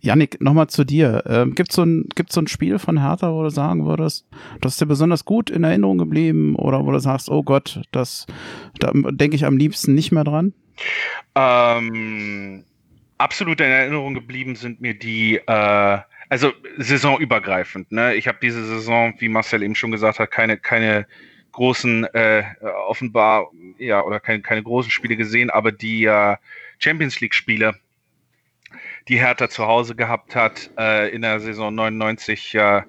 Yannick, 0.00 0.40
nochmal 0.40 0.68
zu 0.68 0.84
dir. 0.84 1.22
Ähm, 1.26 1.54
Gibt 1.54 1.70
es 1.70 1.76
so, 1.76 1.82
ein, 1.82 2.08
so 2.28 2.40
ein 2.40 2.46
Spiel 2.46 2.78
von 2.78 3.00
Hertha, 3.00 3.32
wo 3.32 3.42
du 3.42 3.50
sagen 3.50 3.86
würdest, 3.86 4.26
das 4.60 4.72
ist 4.72 4.80
dir 4.80 4.86
besonders 4.86 5.24
gut 5.24 5.50
in 5.50 5.64
Erinnerung 5.64 5.98
geblieben 5.98 6.56
oder 6.56 6.84
wo 6.84 6.90
du 6.90 6.98
sagst, 6.98 7.30
oh 7.30 7.42
Gott, 7.42 7.82
das, 7.92 8.26
da 8.78 8.92
denke 8.94 9.36
ich 9.36 9.44
am 9.44 9.56
liebsten 9.56 9.94
nicht 9.94 10.12
mehr 10.12 10.24
dran? 10.24 10.54
Ähm, 11.34 12.64
absolut 13.22 13.60
in 13.60 13.70
Erinnerung 13.70 14.14
geblieben 14.14 14.56
sind 14.56 14.80
mir 14.80 14.94
die, 14.94 15.36
äh, 15.36 15.98
also 16.28 16.52
saisonübergreifend. 16.76 17.92
Ne? 17.92 18.16
Ich 18.16 18.26
habe 18.26 18.38
diese 18.42 18.64
Saison, 18.64 19.14
wie 19.18 19.28
Marcel 19.28 19.62
eben 19.62 19.76
schon 19.76 19.92
gesagt 19.92 20.18
hat, 20.18 20.30
keine, 20.30 20.58
keine 20.58 21.06
großen, 21.52 22.04
äh, 22.14 22.42
offenbar, 22.86 23.50
ja, 23.78 24.02
oder 24.02 24.18
keine, 24.18 24.42
keine 24.42 24.62
großen 24.62 24.90
Spiele 24.90 25.16
gesehen, 25.16 25.50
aber 25.50 25.70
die 25.70 26.04
äh, 26.04 26.36
Champions 26.78 27.20
League-Spiele, 27.20 27.76
die 29.08 29.20
Hertha 29.20 29.48
zu 29.48 29.66
Hause 29.66 29.94
gehabt 29.94 30.34
hat, 30.34 30.70
äh, 30.78 31.10
in 31.14 31.22
der 31.22 31.38
Saison 31.38 31.74
99, 31.74 32.54
äh, 32.54 32.82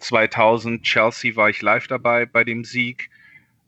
2000, 0.00 0.82
Chelsea 0.82 1.36
war 1.36 1.48
ich 1.48 1.62
live 1.62 1.86
dabei 1.86 2.26
bei 2.26 2.42
dem 2.42 2.64
Sieg. 2.64 3.08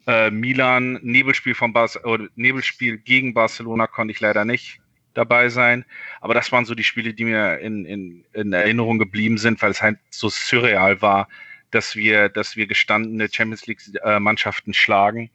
Äh, 0.07 0.31
Milan, 0.31 0.99
Nebelspiel 1.03 1.55
von 1.55 1.73
Bar 1.73 1.91
Nebelspiel 2.35 2.99
gegen 2.99 3.35
Barcelona 3.35 3.87
konnte 3.87 4.13
ich 4.13 4.21
leider 4.21 4.45
nicht 4.45 4.81
dabei 5.15 5.49
sein. 5.49 5.85
Aber 6.21 6.35
das 6.35 6.53
waren 6.53 6.65
so 6.65 6.75
die 6.75 6.85
Spiele, 6.85 7.15
die 7.15 7.25
mir 7.25 7.59
in, 7.59 7.85
in, 7.85 8.25
in 8.33 8.53
Erinnerung 8.53 8.99
geblieben 8.99 9.39
sind, 9.39 9.61
weil 9.63 9.71
es 9.71 9.83
halt 9.83 9.99
so 10.11 10.29
surreal 10.29 11.03
war, 11.03 11.29
dass 11.71 11.97
wir, 11.97 12.29
dass 12.29 12.57
wir 12.57 12.67
gestandene 12.67 13.29
Champions 13.31 13.67
League-Mannschaften 13.67 14.75
schlagen. 14.75 15.31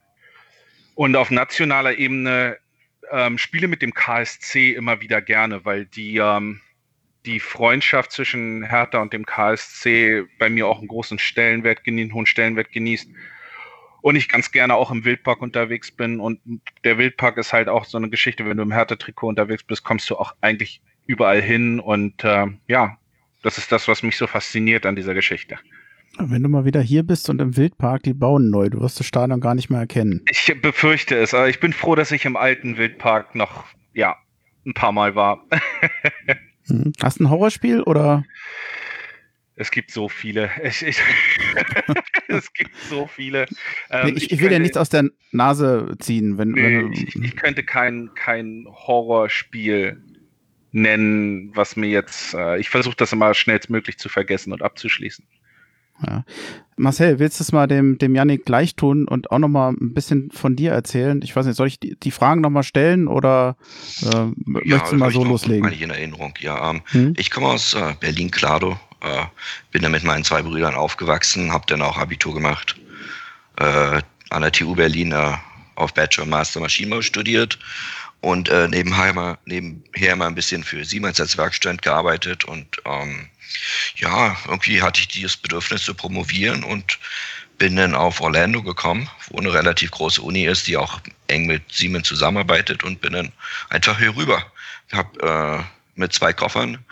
Und 0.96 1.16
auf 1.16 1.32
nationaler 1.32 1.98
Ebene 1.98 2.58
ähm, 3.12 3.38
spiele 3.38 3.68
mit 3.68 3.82
dem 3.82 3.94
KSC 3.94 4.74
immer 4.74 5.02
wieder 5.02 5.22
gerne, 5.22 5.66
weil 5.66 5.86
die, 5.86 6.18
ähm, 6.18 6.62
die 7.26 7.40
Freundschaft 7.40 8.12
zwischen 8.12 8.64
Hertha 8.64 9.00
und 9.02 9.14
dem 9.14 9.26
KSC 9.26 10.26
bei 10.40 10.50
mir 10.50 10.68
auch 10.68 10.80
einen 10.80 10.88
großen 10.88 11.20
Stellenwert, 11.20 11.82
einen 11.88 12.14
hohen 12.14 12.26
Stellenwert 12.26 12.72
genießt 12.72 13.10
und 14.04 14.18
ich 14.18 14.28
ganz 14.28 14.52
gerne 14.52 14.76
auch 14.76 14.92
im 14.92 15.06
Wildpark 15.06 15.42
unterwegs 15.42 15.90
bin. 15.90 16.20
Und 16.20 16.42
der 16.84 16.98
Wildpark 16.98 17.38
ist 17.38 17.54
halt 17.54 17.70
auch 17.70 17.86
so 17.86 17.98
eine 17.98 18.10
Geschichte, 18.10 18.46
wenn 18.46 18.58
du 18.58 18.64
im 18.64 18.74
Hertha-Trikot 18.74 19.30
unterwegs 19.30 19.64
bist, 19.64 19.86
kommst 19.86 20.10
du 20.10 20.18
auch 20.18 20.36
eigentlich 20.42 20.82
überall 21.06 21.42
hin. 21.42 21.80
Und 21.80 22.22
äh, 22.26 22.48
ja, 22.68 22.98
das 23.44 23.58
ist 23.58 23.72
das, 23.72 23.88
was 23.88 24.04
mich 24.04 24.18
so 24.18 24.28
fasziniert 24.28 24.86
an 24.86 24.98
dieser 24.98 25.14
Geschichte. 25.14 25.58
Wenn 26.20 26.44
du 26.44 26.50
mal 26.50 26.66
wieder 26.66 26.82
hier 26.82 27.04
bist 27.04 27.30
und 27.30 27.40
im 27.40 27.56
Wildpark, 27.56 28.04
die 28.04 28.14
bauen 28.14 28.50
neu, 28.50 28.70
du 28.70 28.82
wirst 28.82 29.00
das 29.00 29.08
Stadion 29.08 29.40
gar 29.40 29.56
nicht 29.56 29.70
mehr 29.70 29.80
erkennen. 29.80 30.22
Ich 30.30 30.54
befürchte 30.62 31.16
es, 31.16 31.34
aber 31.34 31.48
ich 31.48 31.62
bin 31.62 31.72
froh, 31.72 31.96
dass 31.96 32.12
ich 32.12 32.26
im 32.26 32.36
alten 32.36 32.76
Wildpark 32.78 33.36
noch, 33.36 33.64
ja, 33.94 34.18
ein 34.66 34.74
paar 34.74 34.92
Mal 34.92 35.16
war. 35.16 35.46
Mhm. 36.68 36.92
Hast 37.02 37.22
du 37.22 37.24
ein 37.24 37.30
Horrorspiel 37.30 37.82
oder? 37.84 38.26
Es 39.56 39.72
gibt 39.72 39.92
so 39.92 40.10
viele. 40.10 40.50
Ich, 40.64 40.82
ich 40.82 41.00
es 42.28 42.52
gibt 42.54 42.76
so 42.90 43.08
viele. 43.08 43.46
Ähm, 43.90 44.08
nee, 44.08 44.14
ich, 44.18 44.32
ich, 44.32 44.40
will 44.40 44.52
ja 44.52 44.60
nichts 44.60 44.78
aus 44.78 44.90
der 44.90 45.10
Nase 45.32 45.96
ziehen. 46.00 46.38
Wenn, 46.38 46.52
nee, 46.52 46.80
wenn 46.80 46.94
ich, 46.94 47.16
ich, 47.16 47.36
könnte 47.36 47.64
kein, 47.64 48.12
kein 48.16 48.66
Horrorspiel 48.68 50.02
nennen, 50.72 51.52
was 51.56 51.76
mir 51.76 51.90
jetzt. 51.90 52.34
Äh, 52.34 52.60
ich 52.60 52.70
versuche 52.70 52.96
das 52.96 53.14
immer 53.14 53.34
schnellstmöglich 53.34 53.98
zu 53.98 54.10
vergessen 54.10 54.54
und 54.54 54.62
abzuschließen. 54.62 55.26
Ja. 56.06 56.26
Marcel, 56.76 57.20
willst 57.20 57.40
du 57.40 57.44
es 57.44 57.52
mal 57.52 57.68
dem, 57.68 57.98
dem 58.00 58.16
Yannick 58.16 58.46
gleich 58.46 58.76
tun 58.76 59.08
und 59.08 59.32
auch 59.32 59.38
nochmal 59.38 59.74
ein 59.74 59.94
bisschen 59.94 60.32
von 60.32 60.56
dir 60.56 60.72
erzählen? 60.72 61.22
Ich 61.24 61.36
weiß 61.36 61.46
nicht, 61.46 61.56
soll 61.56 61.68
ich 61.68 61.80
die, 61.80 61.96
die 61.96 62.12
Fragen 62.12 62.42
nochmal 62.42 62.64
stellen 62.64 63.08
oder 63.08 63.58
äh, 64.02 64.08
ja, 64.08 64.32
möchtest 64.46 64.92
du 64.92 64.96
mal 64.98 65.12
so 65.12 65.24
loslegen? 65.24 65.72
Ich 65.72 65.82
in 65.82 65.92
Erinnerung, 65.92 66.34
ja. 66.40 66.72
Ähm, 66.72 66.82
hm? 66.88 67.14
Ich 67.18 67.30
komme 67.30 67.48
aus 67.48 67.76
äh, 67.76 67.94
Berlin-Klado, 68.00 68.80
äh, 69.04 69.26
bin 69.72 69.82
da 69.84 69.90
mit 69.90 70.04
meinen 70.04 70.24
zwei 70.24 70.42
Brüdern 70.42 70.76
aufgewachsen, 70.76 71.52
habe 71.52 71.66
dann 71.68 71.82
auch 71.82 71.98
Abitur 71.98 72.34
gemacht, 72.34 72.76
äh, 73.58 74.02
an 74.30 74.42
der 74.42 74.52
TU 74.52 74.76
Berlin 74.76 75.12
äh, 75.12 75.34
auf 75.76 75.94
Bachelor 75.94 76.24
und 76.24 76.30
Master 76.30 76.60
Maschinenbau 76.60 77.02
studiert 77.02 77.60
und 78.22 78.50
äh, 78.50 78.68
nebenher, 78.68 79.14
mal, 79.14 79.38
nebenher 79.46 80.16
mal 80.16 80.28
ein 80.28 80.36
bisschen 80.36 80.64
für 80.64 80.86
Siemens 80.86 81.20
als 81.20 81.38
Werkstudent 81.38 81.82
gearbeitet 81.82 82.46
und 82.46 82.78
ähm, 82.86 83.30
ja, 83.98 84.36
irgendwie 84.48 84.82
hatte 84.82 85.02
ich 85.02 85.08
dieses 85.10 85.38
Bedürfnis 85.38 85.84
zu 85.84 85.94
promovieren 85.94 86.64
und 86.64 86.98
bin 87.58 87.76
dann 87.76 87.94
auf 87.94 88.22
Orlando 88.22 88.64
gekommen, 88.64 89.10
wo 89.30 89.38
eine 89.38 89.54
relativ 89.54 89.92
große 89.92 90.22
Uni 90.22 90.46
ist, 90.46 90.68
die 90.68 90.78
auch 90.78 91.00
eng 91.28 91.46
mit 91.46 91.64
Siemens 91.72 92.08
zusammenarbeitet 92.08 92.84
und 92.84 93.02
bin 93.02 93.14
dann 93.14 93.32
einfach 93.70 94.00
hier 94.00 94.16
rüber. 94.16 94.44
Ich 94.88 94.96
habe 94.96 95.20
äh, 95.20 96.00
mit 96.00 96.14
zwei 96.14 96.34
Koffern 96.34 96.84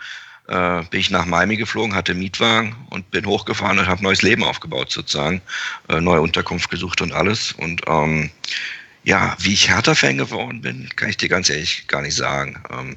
äh, 0.52 0.82
bin 0.90 1.00
ich 1.00 1.10
nach 1.10 1.26
Miami 1.26 1.56
geflogen, 1.56 1.94
hatte 1.94 2.14
Mietwagen 2.14 2.76
und 2.90 3.10
bin 3.10 3.26
hochgefahren 3.26 3.78
und 3.78 3.86
habe 3.86 4.02
neues 4.02 4.22
Leben 4.22 4.44
aufgebaut 4.44 4.90
sozusagen, 4.90 5.40
äh, 5.88 6.00
neue 6.00 6.20
Unterkunft 6.20 6.70
gesucht 6.70 7.00
und 7.00 7.12
alles. 7.12 7.52
Und 7.52 7.82
ähm, 7.88 8.30
ja, 9.04 9.36
wie 9.40 9.52
ich 9.52 9.68
Hertha-Fan 9.68 10.18
geworden 10.18 10.60
bin, 10.60 10.88
kann 10.94 11.08
ich 11.08 11.16
dir 11.16 11.28
ganz 11.28 11.50
ehrlich 11.50 11.88
gar 11.88 12.02
nicht 12.02 12.14
sagen. 12.14 12.62
Ähm, 12.70 12.96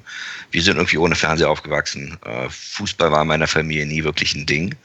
wir 0.52 0.62
sind 0.62 0.78
irgendwie 0.78 0.98
ohne 0.98 1.16
Fernseher 1.16 1.50
aufgewachsen. 1.50 2.18
Äh, 2.24 2.48
Fußball 2.50 3.12
war 3.12 3.24
in 3.24 3.28
meiner 3.28 3.48
Familie 3.48 3.88
nie 3.88 4.04
wirklich 4.04 4.36
ein 4.36 4.46
Ding. 4.46 4.76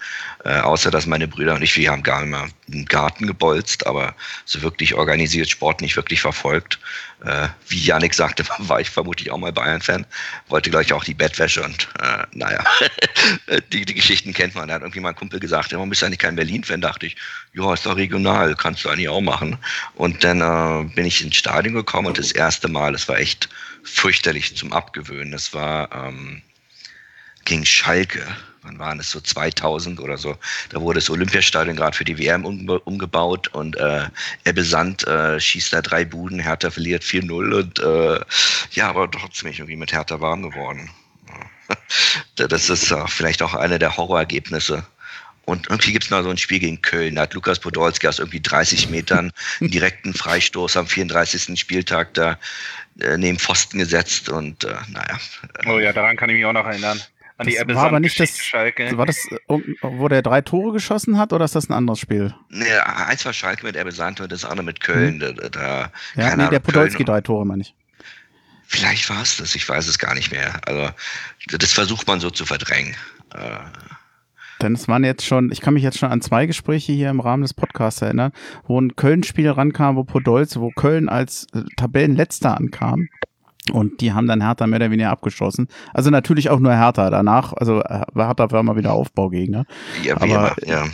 Äh, 0.44 0.60
außer 0.60 0.90
dass 0.90 1.04
meine 1.04 1.28
Brüder 1.28 1.54
und 1.54 1.62
ich, 1.62 1.76
wir 1.76 1.90
haben 1.90 2.02
gar 2.02 2.24
mal 2.24 2.48
einen 2.72 2.86
Garten 2.86 3.26
gebolzt, 3.26 3.86
aber 3.86 4.14
so 4.46 4.62
wirklich 4.62 4.94
organisiert 4.94 5.50
Sport 5.50 5.82
nicht 5.82 5.96
wirklich 5.96 6.22
verfolgt. 6.22 6.78
Äh, 7.22 7.48
wie 7.68 7.78
Janik 7.78 8.14
sagte, 8.14 8.44
war 8.58 8.80
ich 8.80 8.88
vermutlich 8.88 9.30
auch 9.30 9.36
mal 9.36 9.52
Bayern-Fan, 9.52 10.06
wollte 10.48 10.70
gleich 10.70 10.94
auch 10.94 11.04
die 11.04 11.12
Bettwäsche 11.12 11.62
und 11.62 11.88
äh, 12.00 12.24
naja, 12.32 12.64
die, 13.72 13.84
die 13.84 13.94
Geschichten 13.94 14.32
kennt 14.32 14.54
man. 14.54 14.68
Da 14.68 14.74
hat 14.74 14.82
irgendwie 14.82 15.00
mein 15.00 15.14
Kumpel 15.14 15.38
gesagt, 15.38 15.72
warum 15.74 15.90
bist 15.90 16.00
du 16.00 16.06
eigentlich 16.06 16.18
kein 16.18 16.36
Berlin-Fan? 16.36 16.80
Dachte 16.80 17.04
ich, 17.06 17.16
ja, 17.52 17.75
ist 17.75 17.87
doch 17.87 17.97
regional, 17.97 18.54
kannst 18.54 18.85
du 18.85 18.88
eigentlich 18.88 19.09
auch 19.09 19.21
machen. 19.21 19.59
Und 19.95 20.23
dann 20.25 20.40
äh, 20.40 20.88
bin 20.95 21.07
ich 21.07 21.25
ins 21.25 21.37
Stadion 21.37 21.75
gekommen 21.75 22.09
und 22.09 22.19
das 22.19 22.33
erste 22.33 22.69
Mal, 22.69 22.92
das 22.92 23.09
war 23.09 23.19
echt 23.19 23.49
fürchterlich 23.83 24.57
zum 24.57 24.73
Abgewöhnen. 24.73 25.33
Das 25.33 25.52
war 25.52 25.90
ähm, 25.92 26.42
gegen 27.45 27.66
Schalke 27.66 28.25
wann 28.62 28.78
waren 28.78 29.00
es 29.00 29.11
so 29.11 29.21
2000 29.21 30.00
oder 30.00 30.19
so, 30.19 30.37
da 30.71 30.80
wurde 30.80 31.00
das 31.00 31.11
Olympiastadion 31.11 31.76
gerade 31.76 31.97
für 31.97 32.04
die 32.04 32.19
WM 32.19 32.45
umge 32.45 32.78
umgebaut 32.80 33.49
und 33.49 33.76
äh, 33.76 34.09
Ebbe 34.45 34.64
Sand 34.64 35.07
äh, 35.07 35.40
schießt 35.40 35.73
da 35.73 35.83
drei 35.83 36.04
Buden, 36.04 36.40
Hertha 36.40 36.71
verliert 36.71 37.02
4-0 37.02 37.54
und 37.54 37.78
äh, 37.78 38.21
ja, 38.73 38.88
aber 38.88 39.11
trotzdem 39.11 39.50
irgendwie 39.50 39.76
mit 39.76 39.92
Hertha 39.92 40.21
warm 40.21 40.42
geworden. 40.42 40.90
das 42.37 42.69
ist 42.69 42.90
äh, 42.90 43.07
vielleicht 43.07 43.42
auch 43.42 43.54
eine 43.54 43.78
der 43.78 43.97
Horrorergebnisse. 43.97 44.85
Und 45.44 45.68
irgendwie 45.68 45.92
gibt 45.92 46.04
es 46.04 46.11
noch 46.11 46.23
so 46.23 46.30
ein 46.30 46.37
Spiel 46.37 46.61
gegen 46.61 46.80
Köln. 46.80 47.16
Da 47.16 47.23
hat 47.23 47.35
Lukas 47.35 47.59
Podolski 47.59 48.06
aus 48.06 48.18
irgendwie 48.18 48.40
30 48.40 48.90
Metern 48.90 49.32
einen 49.61 49.70
direkten 49.70 50.14
Freistoß 50.14 50.76
am 50.76 50.87
34. 50.87 51.59
Spieltag 51.59 52.14
da 52.14 52.38
äh, 53.00 53.16
neben 53.16 53.38
Pfosten 53.38 53.78
gesetzt 53.78 54.28
und 54.28 54.64
äh, 54.64 54.75
naja. 54.88 55.18
Oh 55.66 55.78
ja, 55.78 55.92
daran 55.92 56.16
kann 56.16 56.30
ich 56.30 56.37
mich 56.37 56.44
auch 56.44 56.52
noch 56.52 56.66
erinnern. 56.66 57.00
An 57.40 57.47
die 57.47 57.56
das 57.56 57.75
war 57.75 57.87
aber 57.87 58.00
nicht 58.00 58.20
das, 58.20 58.37
Schalke. 58.37 58.99
War 58.99 59.06
das, 59.06 59.26
wo 59.80 60.09
der 60.09 60.20
drei 60.20 60.42
Tore 60.42 60.75
geschossen 60.75 61.16
hat 61.16 61.32
oder 61.32 61.47
ist 61.47 61.54
das 61.54 61.70
ein 61.70 61.73
anderes 61.73 61.99
Spiel? 61.99 62.35
Nee, 62.50 62.70
eins 62.85 63.25
war 63.25 63.32
Schalke 63.32 63.64
mit 63.64 63.76
Ebbe 63.76 63.92
Sand 63.92 64.20
und 64.20 64.30
das 64.30 64.44
andere 64.44 64.64
mit 64.64 64.80
Köln. 64.80 65.23
Hm. 65.23 65.37
Da, 65.37 65.49
da, 65.49 65.92
ja, 66.16 66.37
nee, 66.37 66.50
der 66.50 66.59
Podolski 66.59 67.02
drei 67.02 67.23
Tore, 67.23 67.47
meine 67.47 67.62
ich. 67.62 67.75
Vielleicht 68.66 69.09
war 69.09 69.23
es 69.23 69.38
das, 69.38 69.54
ich 69.54 69.66
weiß 69.66 69.88
es 69.88 69.99
gar 69.99 70.14
nicht 70.14 70.30
mehr. 70.30 70.61
Also, 70.66 70.90
das 71.49 71.73
versucht 71.73 72.06
man 72.06 72.20
so 72.20 72.30
zu 72.30 72.44
verdrängen. 72.44 72.94
Äh, 73.35 73.56
denn 74.62 74.75
es 74.75 74.88
waren 74.88 75.05
jetzt 75.05 75.25
schon, 75.25 75.50
ich 75.52 75.61
kann 75.61 75.75
mich 75.75 75.83
jetzt 75.83 75.99
schon 75.99 76.11
an 76.11 76.21
zwei 76.21 76.47
Gespräche 76.47 76.93
hier 76.93 77.11
im 77.11 77.21
Rahmen 77.21 77.43
des 77.43 77.55
Podcasts 77.55 78.02
erinnern, 78.02 78.33
wo 78.67 78.81
ein 78.81 78.97
Köln-Spiel 78.97 79.50
rankam, 79.50 79.97
wo 79.97 80.05
Podolz, 80.05 80.57
wo 80.57 80.71
Köln 80.71 81.09
als 81.09 81.47
äh, 81.55 81.62
Tabellenletzter 81.76 82.57
ankam 82.57 83.09
und 83.73 84.00
die 84.00 84.12
haben 84.12 84.26
dann 84.26 84.43
Hertha 84.43 84.67
mehr 84.67 84.79
oder 84.79 84.90
weniger 84.90 85.11
abgeschossen. 85.11 85.69
Also 85.93 86.11
natürlich 86.11 86.50
auch 86.50 86.59
nur 86.59 86.75
Hertha. 86.75 87.11
Danach, 87.11 87.52
also 87.52 87.83
äh, 87.83 88.02
Hertha 88.14 88.50
war 88.50 88.62
mal 88.62 88.76
wieder 88.76 88.93
Aufbaugegner. 88.93 89.67
Ja, 90.02 90.17
aber, 90.17 90.25
immer, 90.25 90.57
ja. 90.67 90.87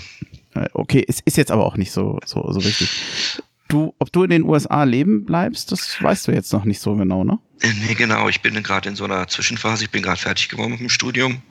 Äh, 0.54 0.68
okay, 0.72 1.04
es 1.06 1.20
ist 1.20 1.36
jetzt 1.36 1.50
aber 1.50 1.64
auch 1.64 1.76
nicht 1.76 1.92
so, 1.92 2.18
so, 2.24 2.50
so 2.50 2.64
wichtig. 2.64 3.40
Du, 3.68 3.94
ob 3.98 4.12
du 4.12 4.22
in 4.22 4.30
den 4.30 4.44
USA 4.44 4.84
leben 4.84 5.24
bleibst, 5.24 5.72
das 5.72 6.00
weißt 6.00 6.28
du 6.28 6.32
jetzt 6.32 6.52
noch 6.52 6.64
nicht 6.64 6.80
so 6.80 6.94
genau, 6.94 7.24
ne? 7.24 7.38
Nee, 7.62 7.94
genau. 7.94 8.28
Ich 8.28 8.42
bin 8.42 8.62
gerade 8.62 8.88
in 8.88 8.96
so 8.96 9.04
einer 9.04 9.26
Zwischenphase. 9.26 9.84
Ich 9.84 9.90
bin 9.90 10.02
gerade 10.02 10.20
fertig 10.20 10.48
geworden 10.48 10.72
mit 10.72 10.80
dem 10.80 10.88
Studium. 10.88 11.42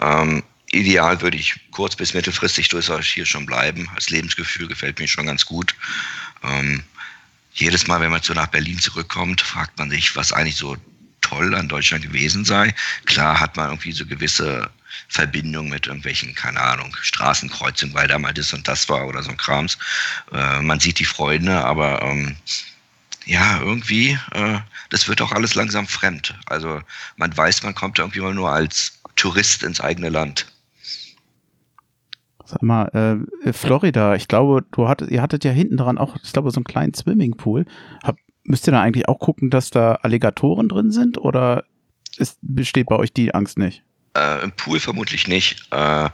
Ähm, 0.00 0.42
ideal 0.78 1.20
würde 1.20 1.36
ich 1.36 1.58
kurz 1.70 1.96
bis 1.96 2.14
mittelfristig 2.14 2.68
durchaus 2.68 3.06
hier 3.06 3.26
schon 3.26 3.46
bleiben. 3.46 3.88
Das 3.94 4.10
Lebensgefühl 4.10 4.68
gefällt 4.68 4.98
mir 4.98 5.08
schon 5.08 5.26
ganz 5.26 5.44
gut. 5.44 5.74
Ähm, 6.42 6.82
jedes 7.52 7.86
Mal, 7.86 8.00
wenn 8.00 8.10
man 8.10 8.22
so 8.22 8.34
nach 8.34 8.48
Berlin 8.48 8.78
zurückkommt, 8.78 9.40
fragt 9.40 9.78
man 9.78 9.90
sich, 9.90 10.14
was 10.14 10.32
eigentlich 10.32 10.56
so 10.56 10.76
toll 11.22 11.54
an 11.54 11.68
Deutschland 11.68 12.04
gewesen 12.04 12.44
sei. 12.44 12.74
Klar 13.06 13.40
hat 13.40 13.56
man 13.56 13.70
irgendwie 13.70 13.92
so 13.92 14.06
gewisse 14.06 14.70
Verbindungen 15.08 15.70
mit 15.70 15.86
irgendwelchen, 15.86 16.34
keine 16.34 16.60
Ahnung, 16.60 16.96
Straßenkreuzungen, 17.00 17.94
weil 17.94 18.08
da 18.08 18.18
mal 18.18 18.34
das 18.34 18.52
und 18.52 18.66
das 18.68 18.88
war 18.88 19.06
oder 19.06 19.22
so 19.22 19.30
ein 19.30 19.36
Krams. 19.36 19.78
Äh, 20.32 20.60
man 20.62 20.80
sieht 20.80 20.98
die 20.98 21.04
Freunde, 21.04 21.64
aber 21.64 22.02
ähm, 22.02 22.36
ja, 23.24 23.60
irgendwie, 23.60 24.18
äh, 24.32 24.58
das 24.90 25.08
wird 25.08 25.20
auch 25.20 25.32
alles 25.32 25.54
langsam 25.54 25.86
fremd. 25.86 26.34
Also 26.46 26.80
man 27.16 27.36
weiß, 27.36 27.62
man 27.62 27.74
kommt 27.74 27.98
irgendwie 27.98 28.20
mal 28.20 28.34
nur 28.34 28.52
als 28.52 29.00
Tourist 29.16 29.62
ins 29.62 29.80
eigene 29.80 30.10
Land. 30.10 30.46
Sag 32.46 32.62
mal, 32.62 33.26
äh, 33.44 33.52
Florida, 33.52 34.14
ich 34.14 34.28
glaube, 34.28 34.64
du 34.70 34.88
hattet, 34.88 35.10
ihr 35.10 35.20
hattet 35.20 35.44
ja 35.44 35.50
hinten 35.50 35.76
dran 35.76 35.98
auch, 35.98 36.16
ich 36.22 36.32
glaube, 36.32 36.50
so 36.52 36.58
einen 36.58 36.64
kleinen 36.64 36.94
Swimmingpool. 36.94 37.66
Hab, 38.04 38.16
müsst 38.44 38.68
ihr 38.68 38.72
da 38.72 38.80
eigentlich 38.80 39.08
auch 39.08 39.18
gucken, 39.18 39.50
dass 39.50 39.70
da 39.70 39.96
Alligatoren 39.96 40.68
drin 40.68 40.92
sind 40.92 41.18
oder 41.18 41.64
ist, 42.18 42.38
besteht 42.42 42.86
bei 42.86 42.96
euch 42.96 43.12
die 43.12 43.34
Angst 43.34 43.58
nicht? 43.58 43.82
Äh, 44.16 44.44
Im 44.44 44.52
Pool 44.52 44.78
vermutlich 44.78 45.26
nicht. 45.26 45.68
Äh, 45.72 46.08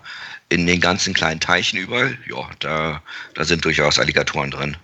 in 0.48 0.66
den 0.66 0.80
ganzen 0.80 1.14
kleinen 1.14 1.40
Teichen 1.40 1.78
überall, 1.78 2.16
ja, 2.28 2.48
da, 2.58 3.02
da 3.34 3.44
sind 3.44 3.64
durchaus 3.64 3.98
Alligatoren 3.98 4.50
drin. 4.50 4.76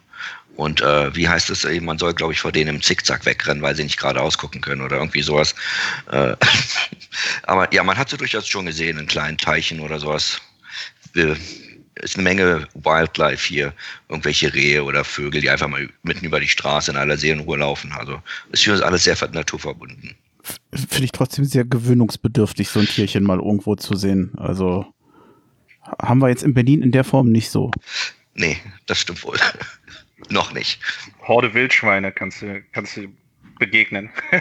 Und 0.57 0.81
äh, 0.81 1.14
wie 1.14 1.28
heißt 1.28 1.50
es, 1.50 1.64
man 1.81 1.99
soll, 1.99 2.14
glaube 2.14 2.33
ich, 2.33 2.40
vor 2.40 2.50
denen 2.50 2.76
im 2.76 2.83
Zickzack 2.83 3.25
wegrennen, 3.26 3.62
weil 3.62 3.76
sie 3.76 3.85
nicht 3.85 3.97
gerade 3.97 4.21
ausgucken 4.21 4.61
können 4.61 4.83
oder 4.83 4.97
irgendwie 4.97 5.23
sowas. 5.23 5.55
Äh, 6.11 6.35
aber 7.45 7.73
ja, 7.73 7.85
man 7.85 7.97
hat 7.97 8.11
sie 8.11 8.17
durchaus 8.17 8.49
schon 8.49 8.67
gesehen 8.67 8.99
in 8.99 9.07
kleinen 9.07 9.38
Teichen 9.38 9.78
oder 9.81 10.00
sowas 10.00 10.40
ist 12.02 12.16
eine 12.16 12.25
Menge 12.25 12.68
Wildlife 12.75 13.46
hier, 13.46 13.72
irgendwelche 14.08 14.52
Rehe 14.54 14.84
oder 14.84 15.04
Vögel, 15.04 15.40
die 15.40 15.50
einfach 15.50 15.68
mal 15.68 15.88
mitten 16.02 16.25
über 16.25 16.40
die 16.40 16.48
Straße 16.48 16.90
in 16.90 16.96
aller 16.96 17.16
Seelenruhe 17.16 17.58
laufen. 17.58 17.92
Also 17.92 18.22
ist 18.50 18.64
hier 18.64 18.84
alles 18.84 19.04
sehr 19.04 19.16
naturverbunden. 19.32 20.14
Finde 20.72 21.04
ich 21.04 21.12
trotzdem 21.12 21.44
sehr 21.44 21.64
gewöhnungsbedürftig, 21.64 22.68
so 22.68 22.80
ein 22.80 22.87
Tierchen 22.87 23.25
mal 23.25 23.38
irgendwo 23.38 23.76
zu 23.76 23.96
sehen. 23.96 24.32
Also 24.37 24.87
haben 26.00 26.20
wir 26.20 26.28
jetzt 26.28 26.42
in 26.42 26.54
Berlin 26.54 26.82
in 26.82 26.92
der 26.92 27.04
Form 27.04 27.30
nicht 27.30 27.50
so. 27.50 27.70
Nee, 28.34 28.58
das 28.87 29.00
stimmt 29.00 29.22
wohl. 29.25 29.38
Noch 30.30 30.52
nicht. 30.52 30.80
Horde 31.22 31.54
Wildschweine 31.54 32.12
kannst 32.12 32.42
du, 32.42 32.62
kannst 32.72 32.96
du 32.96 33.08
begegnen. 33.58 34.10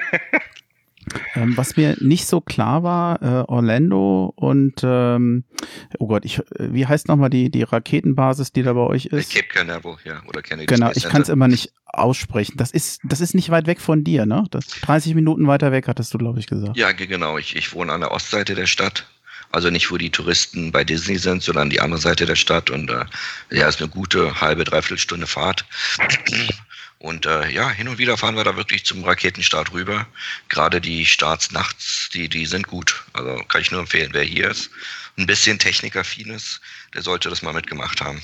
Ähm, 1.36 1.56
was 1.56 1.78
mir 1.78 1.96
nicht 2.00 2.28
so 2.28 2.42
klar 2.42 2.84
war, 2.84 3.22
äh, 3.22 3.46
Orlando 3.48 4.34
und 4.36 4.82
ähm, 4.84 5.44
oh 6.00 6.08
Gott, 6.08 6.26
ich, 6.26 6.42
wie 6.60 6.86
heißt 6.86 7.08
nochmal 7.08 7.30
die, 7.30 7.50
die 7.50 7.64
Raketenbasis, 7.64 8.52
die 8.52 8.64
da 8.64 8.74
bei 8.74 8.82
euch 8.82 9.06
ist? 9.08 9.34
Cape 9.34 9.48
Canaveral, 9.48 9.98
ja, 10.04 10.22
oder 10.28 10.42
Kennedy 10.42 10.74
Genau, 10.74 10.92
ich 10.94 11.04
kann 11.04 11.22
es 11.22 11.30
immer 11.30 11.48
nicht 11.48 11.72
aussprechen. 11.86 12.58
Das 12.58 12.72
ist, 12.72 13.02
das 13.04 13.22
ist 13.22 13.36
nicht 13.36 13.50
weit 13.50 13.68
weg 13.68 13.80
von 13.80 14.04
dir, 14.04 14.26
ne? 14.26 14.46
Das, 14.52 14.68
30 14.68 15.16
Minuten 15.16 15.48
weiter 15.48 15.72
weg, 15.72 15.88
hattest 15.88 16.14
du, 16.14 16.18
glaube 16.18 16.40
ich, 16.40 16.48
gesagt. 16.48 16.78
Ja, 16.78 16.92
genau. 16.92 17.38
Ich, 17.38 17.56
ich 17.56 17.74
wohne 17.74 17.94
an 17.94 18.02
der 18.02 18.12
Ostseite 18.12 18.56
der 18.56 18.68
Stadt. 18.68 19.08
Also 19.50 19.70
nicht, 19.70 19.92
wo 19.92 19.98
die 19.98 20.10
Touristen 20.10 20.72
bei 20.74 20.84
Disney 20.84 21.18
sind, 21.18 21.42
sondern 21.42 21.70
die 21.70 21.80
andere 21.80 22.02
Seite 22.02 22.26
der 22.26 22.36
Stadt. 22.36 22.70
Und 22.70 22.90
äh, 22.90 23.06
ja, 23.50 23.68
ist 23.68 23.82
eine 23.82 23.90
gute 23.90 24.42
halbe, 24.42 24.66
dreiviertel 24.66 24.98
Stunde 24.98 25.26
Fahrt. 25.26 25.66
Und 27.00 27.25
äh, 27.25 27.50
ja, 27.50 27.70
hin 27.70 27.88
und 27.88 28.00
wieder 28.00 28.18
fahren 28.18 28.36
wir 28.36 28.44
da 28.44 28.56
wirklich 28.56 28.84
zum 28.86 29.04
Raketenstart 29.04 29.72
rüber. 29.74 30.08
Gerade 30.50 30.82
die 30.82 31.06
Starts 31.06 31.51
nachts, 31.51 32.10
die, 32.13 32.27
die 32.27 32.46
sind 32.46 32.68
gut. 32.68 33.04
Also 33.13 33.36
kann 33.48 33.62
ich 33.62 33.72
nur 33.72 33.82
empfehlen, 33.82 34.10
wer 34.13 34.24
hier 34.24 34.50
ist, 34.50 34.72
ein 35.18 35.27
bisschen 35.27 35.60
technikaffin 35.60 36.30
ist, 36.32 36.60
der 36.96 37.04
sollte 37.04 37.30
das 37.30 37.42
mal 37.44 37.54
mitgemacht 37.54 38.01
haben. 38.01 38.22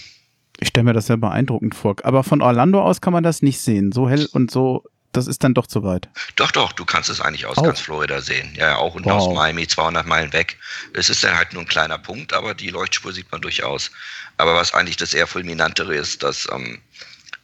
Ich 0.60 0.70
stelle 0.70 0.86
mir 0.86 0.94
das 0.94 1.08
sehr 1.08 1.18
beeindruckend 1.18 1.76
vor. 1.76 1.96
Aber 2.04 2.24
von 2.24 2.42
Orlando 2.42 2.82
aus 2.82 3.02
kann 3.02 3.14
man 3.14 3.24
das 3.24 3.42
nicht 3.42 3.60
sehen. 3.60 3.92
So 3.92 4.10
hell 4.10 4.28
und 4.32 4.50
so, 4.50 4.84
das 5.12 5.28
ist 5.28 5.44
dann 5.44 5.54
doch 5.54 5.68
zu 5.68 5.84
weit. 5.84 6.10
Doch, 6.36 6.52
doch, 6.52 6.72
du 6.72 6.86
kannst 6.86 7.10
es 7.10 7.22
eigentlich 7.22 7.46
aus 7.46 7.58
auch. 7.58 7.64
ganz 7.64 7.80
Florida 7.80 8.22
sehen. 8.22 8.54
Ja, 8.56 8.78
auch 8.78 8.96
und 8.96 9.06
wow. 9.06 9.14
aus 9.14 9.34
Miami 9.34 9.68
200 9.68 10.08
Meilen 10.08 10.34
weg. 10.34 10.58
Es 10.94 11.10
ist 11.10 11.24
dann 11.24 11.38
halt 11.38 11.54
nur 11.54 11.62
ein 11.62 11.68
kleiner 11.68 12.00
Punkt, 12.00 12.34
aber 12.34 12.56
die 12.56 12.70
Leuchtspur 12.70 13.14
sieht 13.14 13.32
man 13.32 13.42
durchaus. 13.42 13.92
Aber 14.38 14.56
was 14.56 14.74
eigentlich 14.74 14.98
das 14.98 15.14
eher 15.14 15.28
fulminantere 15.28 15.94
ist, 15.96 16.24
dass 16.24 16.48
ähm, 16.52 16.80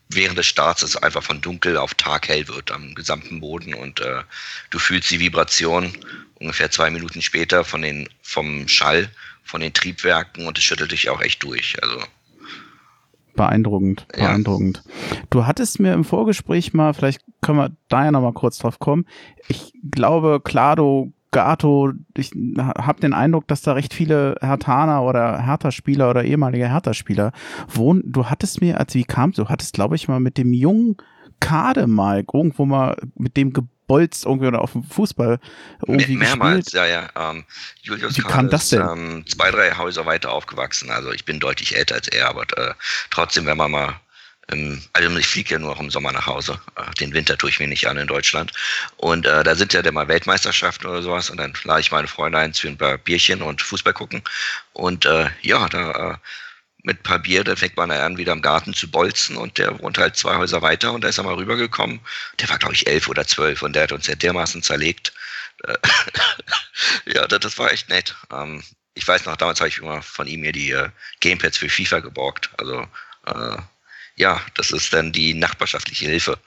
während 0.10 0.38
des 0.38 0.48
Starts 0.48 0.82
es 0.82 0.96
einfach 0.98 1.24
von 1.24 1.40
dunkel 1.42 1.78
auf 1.78 1.94
Tag 1.94 2.28
hell 2.28 2.48
wird 2.48 2.72
am 2.72 2.96
gesamten 2.96 3.40
Boden 3.40 3.74
und 3.74 4.00
äh, 4.02 4.22
du 4.72 4.80
fühlst 4.80 5.12
die 5.12 5.20
Vibration 5.20 5.92
ungefähr 6.40 6.72
zwei 6.72 6.90
Minuten 6.90 7.22
später 7.22 7.64
von 7.64 7.82
den, 7.82 8.10
vom 8.22 8.68
Schall, 8.68 9.10
von 9.44 9.62
den 9.62 9.74
Triebwerken 9.74 10.48
und 10.48 10.58
es 10.58 10.64
schüttelt 10.64 10.92
dich 10.92 11.10
auch 11.10 11.22
echt 11.22 11.44
durch. 11.44 11.82
Also 11.84 12.04
beeindruckend, 13.36 14.08
beeindruckend. 14.10 14.84
Ja. 14.86 15.18
Du 15.30 15.46
hattest 15.46 15.80
mir 15.80 15.94
im 15.94 16.04
Vorgespräch 16.04 16.74
mal, 16.74 16.94
vielleicht 16.94 17.22
können 17.42 17.60
wir 17.60 17.72
da 17.88 18.06
ja 18.06 18.12
nochmal 18.12 18.34
kurz 18.34 18.58
drauf 18.58 18.80
kommen. 18.80 19.06
Ich 19.48 19.72
glaube, 19.92 20.42
Clado 20.44 21.14
Gato, 21.32 21.94
ich 22.18 22.32
habe 22.58 23.02
den 23.02 23.14
Eindruck, 23.14 23.48
dass 23.48 23.62
da 23.62 23.74
recht 23.74 23.94
viele 23.94 24.36
Hertaner 24.42 25.04
oder 25.04 25.46
Hertha-Spieler 25.46 26.10
oder 26.10 26.24
ehemalige 26.24 26.68
Hertha-Spieler 26.68 27.32
wohnen. 27.68 28.02
Du 28.06 28.26
hattest 28.26 28.62
mir, 28.62 28.80
als 28.80 28.96
wie 28.96 29.04
kam, 29.04 29.32
du 29.32 29.48
hattest, 29.48 29.74
glaube 29.74 29.96
ich, 29.96 30.08
mal 30.08 30.20
mit 30.20 30.38
dem 30.38 30.54
jungen 30.54 30.98
Kade 31.40 31.88
mal 31.88 32.26
irgendwo 32.34 32.66
mal 32.66 32.98
mit 33.16 33.38
dem 33.38 33.54
gebolzt 33.54 34.26
irgendwie 34.26 34.48
oder 34.48 34.62
auf 34.62 34.74
dem 34.74 34.84
Fußball 34.84 35.40
irgendwie 35.88 36.18
Mehrmals, 36.18 36.66
gespielt. 36.66 36.90
ja, 36.90 37.10
ja. 37.16 37.32
Ähm, 37.32 37.46
Julius 37.82 38.18
wie 38.18 38.22
kam 38.22 38.50
das 38.50 38.70
denn? 38.70 38.82
Ist, 38.82 38.92
ähm, 38.92 39.26
zwei, 39.26 39.52
drei 39.52 39.72
Häuser 39.72 40.06
weiter 40.06 40.32
aufgewachsen. 40.32 40.90
Also 40.90 41.12
ich 41.12 41.26
bin 41.26 41.40
deutlich 41.40 41.78
älter 41.78 41.96
als 41.96 42.08
er, 42.10 42.30
aber 42.30 42.44
äh, 42.58 42.74
trotzdem, 43.10 43.46
wenn 43.46 43.58
man 43.58 43.72
mal 43.72 43.96
also 44.94 45.18
ich 45.18 45.28
fliege 45.28 45.54
ja 45.54 45.60
nur 45.60 45.72
auch 45.72 45.80
im 45.80 45.92
Sommer 45.92 46.12
nach 46.12 46.26
Hause. 46.26 46.60
Äh, 46.76 46.92
den 47.00 47.14
Winter 47.14 47.38
tue 47.38 47.50
ich 47.50 47.60
mir 47.60 47.68
nicht 47.68 47.88
an 47.88 47.98
in 47.98 48.08
Deutschland. 48.08 48.52
Und 48.98 49.26
äh, 49.26 49.44
da 49.44 49.56
sind 49.56 49.74
ja 49.74 49.82
dann 49.82 49.94
mal 49.94 50.08
Weltmeisterschaften 50.08 50.88
oder 50.88 51.02
sowas. 51.04 51.30
Und 51.30 51.38
dann 51.38 51.54
lade 51.64 51.82
ich 51.82 51.92
meine 51.92 52.08
Freunde 52.08 52.40
ein 52.40 52.54
für 52.54 52.68
ein 52.68 52.78
paar 52.78 52.98
Bierchen 52.98 53.42
und 53.42 53.62
Fußball 53.62 53.94
gucken. 53.94 54.24
Und 54.74 55.06
äh, 55.06 55.30
ja, 55.42 55.68
da 55.70 56.14
äh, 56.14 56.18
mit 56.82 57.00
ein 57.00 57.04
paar 57.04 57.20
Bier, 57.20 57.44
dann 57.44 57.58
fängt 57.58 57.78
man 57.78 57.92
an, 57.92 58.18
wieder 58.18 58.34
im 58.34 58.42
Garten 58.42 58.74
zu 58.74 58.90
bolzen. 58.90 59.38
Und 59.38 59.58
der 59.58 59.78
wohnt 59.80 59.98
halt 59.98 60.16
zwei 60.16 60.36
Häuser 60.36 60.62
weiter. 60.62 60.94
Und 60.94 61.04
da 61.04 61.10
ist 61.10 61.20
er 61.20 61.26
mal 61.26 61.36
rübergekommen. 61.36 62.00
Der 62.40 62.50
war, 62.50 62.58
glaube 62.58 62.74
ich, 62.74 62.88
elf 62.88 63.08
oder 63.08 63.28
zwölf. 63.28 63.62
Und 63.62 63.76
der 63.76 63.84
hat 63.84 63.92
uns 63.92 64.08
ja 64.08 64.16
dermaßen 64.16 64.64
zerlegt. 64.64 65.14
Äh, 65.66 65.78
ja, 67.14 67.28
das, 67.28 67.40
das, 67.42 67.58
war 67.60 67.72
echt 67.72 67.90
nett. 67.90 68.16
Ähm, 68.32 68.64
ich 68.96 69.08
weiß 69.08 69.26
noch, 69.26 69.38
damals 69.38 69.60
habe 69.60 69.70
ich 69.70 69.78
immer 69.78 70.02
von 70.02 70.26
ihm 70.26 70.42
mir 70.42 70.52
die 70.54 70.72
äh, 70.72 70.90
Gamepads 71.20 71.58
für 71.58 71.70
FIFA 71.70 72.00
geborgt. 72.00 72.50
Also 72.58 72.88
ja, 74.20 74.42
das 74.56 74.72
ist 74.72 74.94
dann 74.94 75.12
die 75.12 75.34
nachbarschaftliche 75.34 76.06
Hilfe. 76.06 76.38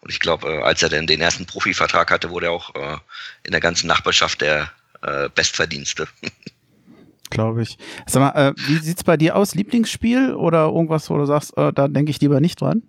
Und 0.00 0.10
ich 0.10 0.18
glaube, 0.18 0.48
äh, 0.48 0.62
als 0.62 0.82
er 0.82 0.88
dann 0.88 1.06
den 1.06 1.20
ersten 1.20 1.46
Profivertrag 1.46 2.10
hatte, 2.10 2.30
wurde 2.30 2.46
er 2.46 2.52
auch 2.52 2.74
äh, 2.74 2.96
in 3.44 3.52
der 3.52 3.60
ganzen 3.60 3.86
Nachbarschaft 3.86 4.40
der 4.40 4.72
äh, 5.02 5.28
Bestverdienste. 5.28 6.08
Glaube 7.30 7.62
ich. 7.62 7.76
Sag 8.06 8.20
mal, 8.20 8.54
wie 8.56 8.78
sieht's 8.78 9.04
bei 9.04 9.18
dir 9.18 9.36
aus? 9.36 9.54
Lieblingsspiel 9.54 10.32
oder 10.32 10.64
irgendwas, 10.64 11.10
wo 11.10 11.18
du 11.18 11.26
sagst, 11.26 11.52
da 11.54 11.86
denke 11.86 12.10
ich 12.10 12.22
lieber 12.22 12.40
nicht 12.40 12.58
dran? 12.58 12.82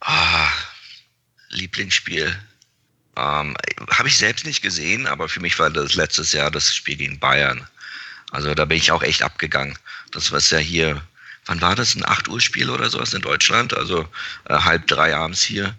Ah, 0.00 0.50
Lieblingsspiel. 1.48 2.26
Ähm, 3.16 3.56
Habe 3.90 4.08
ich 4.08 4.18
selbst 4.18 4.44
nicht 4.44 4.60
gesehen, 4.60 5.06
aber 5.06 5.30
für 5.30 5.40
mich 5.40 5.58
war 5.58 5.70
das 5.70 5.94
letztes 5.94 6.32
Jahr 6.32 6.50
das 6.50 6.74
Spiel 6.74 6.96
gegen 6.96 7.18
Bayern. 7.18 7.66
Also 8.30 8.54
da 8.54 8.66
bin 8.66 8.76
ich 8.76 8.92
auch 8.92 9.02
echt 9.02 9.22
abgegangen. 9.22 9.78
Das, 10.10 10.30
was 10.30 10.50
ja 10.50 10.58
hier 10.58 11.00
wann 11.48 11.60
war 11.60 11.74
das, 11.74 11.96
ein 11.96 12.04
8 12.04 12.28
Uhr 12.28 12.40
Spiel 12.40 12.70
oder 12.70 12.88
sowas 12.88 13.14
in 13.14 13.22
Deutschland, 13.22 13.76
also 13.76 14.06
äh, 14.48 14.54
halb 14.54 14.86
drei 14.86 15.16
abends 15.16 15.42
hier, 15.42 15.74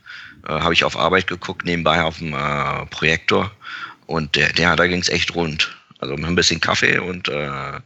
äh, 0.47 0.51
habe 0.51 0.73
ich 0.73 0.83
auf 0.83 0.97
Arbeit 0.97 1.27
geguckt, 1.27 1.63
nebenbei 1.65 2.01
auf 2.01 2.17
dem 2.17 2.33
äh, 2.33 2.85
Projektor 2.87 3.51
und 4.07 4.35
der, 4.35 4.51
der 4.51 4.75
da 4.75 4.87
ging 4.87 4.99
es 4.99 5.09
echt 5.09 5.35
rund. 5.35 5.75
Also 5.99 6.15
mit 6.15 6.25
ein 6.25 6.35
bisschen 6.35 6.61
Kaffee 6.61 6.97
und 6.97 7.27
äh, 7.27 7.79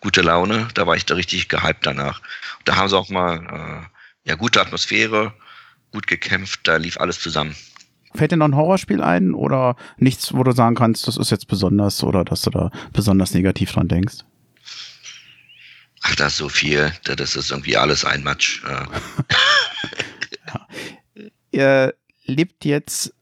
gute 0.00 0.22
Laune, 0.22 0.68
da 0.74 0.86
war 0.86 0.96
ich 0.96 1.06
da 1.06 1.14
richtig 1.14 1.48
gehypt 1.48 1.86
danach. 1.86 2.20
Da 2.64 2.76
haben 2.76 2.88
sie 2.88 2.98
auch 2.98 3.10
mal 3.10 3.36
äh, 4.24 4.28
ja 4.28 4.34
gute 4.34 4.60
Atmosphäre, 4.60 5.32
gut 5.92 6.06
gekämpft, 6.06 6.60
da 6.64 6.76
lief 6.76 6.98
alles 6.98 7.20
zusammen. 7.20 7.54
Fällt 8.12 8.32
dir 8.32 8.36
noch 8.36 8.48
ein 8.48 8.56
Horrorspiel 8.56 9.00
ein 9.00 9.34
oder 9.34 9.76
nichts, 9.96 10.34
wo 10.34 10.42
du 10.42 10.50
sagen 10.50 10.74
kannst, 10.74 11.06
das 11.06 11.16
ist 11.16 11.30
jetzt 11.30 11.46
besonders 11.46 12.02
oder 12.02 12.24
dass 12.24 12.42
du 12.42 12.50
da 12.50 12.70
besonders 12.92 13.34
negativ 13.34 13.72
dran 13.72 13.86
denkst? 13.86 14.24
Ach, 16.02 16.14
das 16.16 16.32
ist 16.32 16.38
so 16.38 16.48
viel. 16.48 16.92
Das 17.04 17.36
ist 17.36 17.50
irgendwie 17.50 17.76
alles 17.76 18.04
ein 18.04 18.22
Matsch. 18.22 18.62
ja. 18.64 18.88
Ihr 21.52 21.94
lebt 22.24 22.64
jetzt 22.64 23.12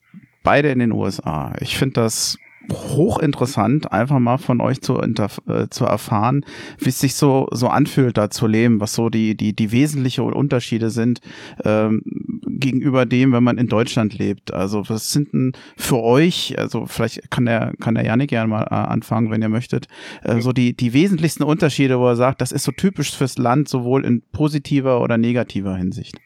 beide 0.42 0.70
in 0.70 0.78
den 0.78 0.92
USA. 0.92 1.54
Ich 1.60 1.76
finde 1.76 2.00
das 2.00 2.38
hochinteressant, 2.70 3.92
einfach 3.92 4.18
mal 4.18 4.38
von 4.38 4.60
euch 4.60 4.80
zu, 4.80 5.00
äh, 5.00 5.68
zu 5.70 5.84
erfahren, 5.84 6.44
wie 6.78 6.88
es 6.88 7.00
sich 7.00 7.14
so, 7.14 7.48
so 7.50 7.68
anfühlt, 7.68 8.16
da 8.18 8.30
zu 8.30 8.46
leben, 8.46 8.80
was 8.80 8.94
so 8.94 9.08
die, 9.08 9.36
die, 9.36 9.54
die 9.54 9.72
wesentlichen 9.72 10.32
Unterschiede 10.32 10.90
sind 10.90 11.20
ähm, 11.64 12.02
gegenüber 12.46 13.06
dem, 13.06 13.32
wenn 13.32 13.42
man 13.42 13.58
in 13.58 13.68
Deutschland 13.68 14.18
lebt. 14.18 14.52
Also 14.52 14.88
was 14.88 15.12
sind 15.12 15.32
denn 15.32 15.52
für 15.76 16.02
euch, 16.02 16.58
also 16.58 16.86
vielleicht 16.86 17.30
kann 17.30 17.46
der, 17.46 17.72
kann 17.80 17.94
der 17.94 18.04
Janik 18.04 18.30
gerne 18.30 18.48
mal 18.48 18.64
äh, 18.64 18.74
anfangen, 18.74 19.30
wenn 19.30 19.42
ihr 19.42 19.48
möchtet, 19.48 19.88
äh, 20.22 20.40
so 20.40 20.52
die, 20.52 20.74
die 20.74 20.92
wesentlichsten 20.92 21.44
Unterschiede, 21.44 21.98
wo 21.98 22.08
er 22.08 22.16
sagt, 22.16 22.40
das 22.40 22.52
ist 22.52 22.64
so 22.64 22.72
typisch 22.72 23.16
fürs 23.16 23.38
Land, 23.38 23.68
sowohl 23.68 24.04
in 24.04 24.22
positiver 24.32 25.00
oder 25.00 25.16
negativer 25.16 25.76
Hinsicht. 25.76 26.16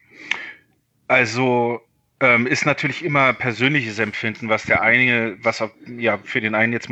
Also 1.08 1.80
ähm, 2.22 2.46
ist 2.46 2.64
natürlich 2.66 3.04
immer 3.04 3.32
persönliches 3.32 3.98
Empfinden, 3.98 4.48
was 4.48 4.62
der 4.62 4.80
eine, 4.80 5.36
was 5.42 5.60
auch, 5.60 5.70
ja 5.98 6.18
für 6.18 6.40
den 6.40 6.54
einen 6.54 6.72
jetzt 6.72 6.88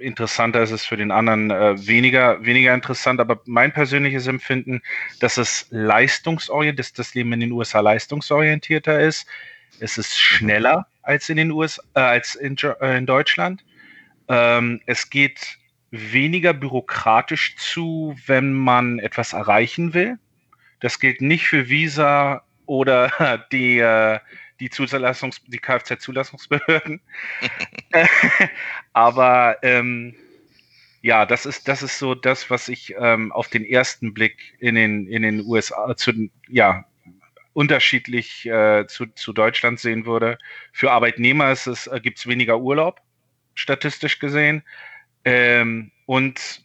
interessanter 0.00 0.62
ist, 0.62 0.70
ist 0.70 0.86
für 0.86 0.96
den 0.96 1.10
anderen 1.10 1.50
äh, 1.50 1.86
weniger 1.86 2.42
weniger 2.42 2.72
interessant. 2.72 3.20
Aber 3.20 3.42
mein 3.44 3.70
persönliches 3.70 4.26
Empfinden, 4.26 4.80
dass 5.20 5.36
es 5.36 5.66
leistungsorientiert, 5.68 6.78
dass 6.78 6.94
das 6.94 7.14
Leben 7.14 7.34
in 7.34 7.40
den 7.40 7.52
USA 7.52 7.80
leistungsorientierter 7.80 8.98
ist. 8.98 9.26
Es 9.78 9.98
ist 9.98 10.18
schneller 10.18 10.86
als 11.02 11.28
in 11.28 11.36
den 11.36 11.50
USA, 11.50 11.82
äh, 11.94 12.00
als 12.00 12.34
in, 12.34 12.56
äh, 12.80 12.96
in 12.96 13.04
Deutschland. 13.04 13.62
Ähm, 14.28 14.80
es 14.86 15.10
geht 15.10 15.58
weniger 15.90 16.54
bürokratisch 16.54 17.56
zu, 17.56 18.16
wenn 18.24 18.54
man 18.54 19.00
etwas 19.00 19.34
erreichen 19.34 19.92
will. 19.92 20.18
Das 20.80 20.98
gilt 20.98 21.20
nicht 21.20 21.46
für 21.46 21.68
Visa 21.68 22.42
oder 22.64 23.44
die 23.52 23.80
äh, 23.80 24.18
die 24.60 24.70
Zulassungs 24.70 25.42
die 25.46 25.58
Kfz-Zulassungsbehörden. 25.58 27.00
Aber 28.92 29.58
ähm, 29.62 30.14
ja, 31.02 31.24
das 31.24 31.46
ist, 31.46 31.68
das 31.68 31.82
ist 31.82 31.98
so 31.98 32.14
das, 32.14 32.50
was 32.50 32.68
ich 32.68 32.94
ähm, 32.98 33.30
auf 33.32 33.48
den 33.48 33.64
ersten 33.64 34.12
Blick 34.12 34.56
in 34.58 34.74
den, 34.74 35.06
in 35.06 35.22
den 35.22 35.40
USA 35.46 35.96
zu, 35.96 36.30
ja, 36.48 36.84
unterschiedlich 37.52 38.44
äh, 38.46 38.86
zu, 38.86 39.06
zu 39.06 39.32
Deutschland 39.32 39.80
sehen 39.80 40.04
würde. 40.04 40.36
Für 40.72 40.92
Arbeitnehmer 40.92 41.52
ist 41.52 41.66
es, 41.66 41.86
äh, 41.86 42.00
gibt 42.00 42.18
es 42.18 42.26
weniger 42.26 42.58
Urlaub, 42.58 43.00
statistisch 43.54 44.18
gesehen. 44.18 44.62
Ähm, 45.24 45.92
und 46.06 46.62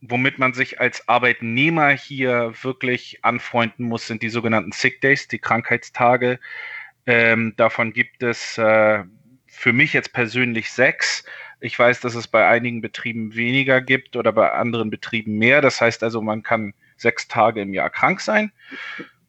womit 0.00 0.38
man 0.38 0.52
sich 0.52 0.80
als 0.80 1.08
Arbeitnehmer 1.08 1.90
hier 1.90 2.52
wirklich 2.62 3.24
anfreunden 3.24 3.86
muss, 3.86 4.06
sind 4.06 4.22
die 4.22 4.28
sogenannten 4.28 4.72
Sick 4.72 5.00
Days, 5.00 5.28
die 5.28 5.38
Krankheitstage. 5.38 6.38
Ähm, 7.06 7.54
davon 7.56 7.92
gibt 7.92 8.22
es 8.22 8.58
äh, 8.58 9.04
für 9.46 9.72
mich 9.72 9.92
jetzt 9.92 10.12
persönlich 10.12 10.70
sechs. 10.70 11.24
Ich 11.60 11.78
weiß, 11.78 12.00
dass 12.00 12.14
es 12.14 12.28
bei 12.28 12.46
einigen 12.46 12.82
Betrieben 12.82 13.34
weniger 13.34 13.80
gibt 13.80 14.16
oder 14.16 14.32
bei 14.32 14.52
anderen 14.52 14.90
Betrieben 14.90 15.38
mehr. 15.38 15.62
Das 15.62 15.80
heißt 15.80 16.02
also, 16.02 16.20
man 16.20 16.42
kann 16.42 16.74
sechs 16.96 17.28
Tage 17.28 17.62
im 17.62 17.72
Jahr 17.72 17.90
krank 17.90 18.20
sein. 18.20 18.52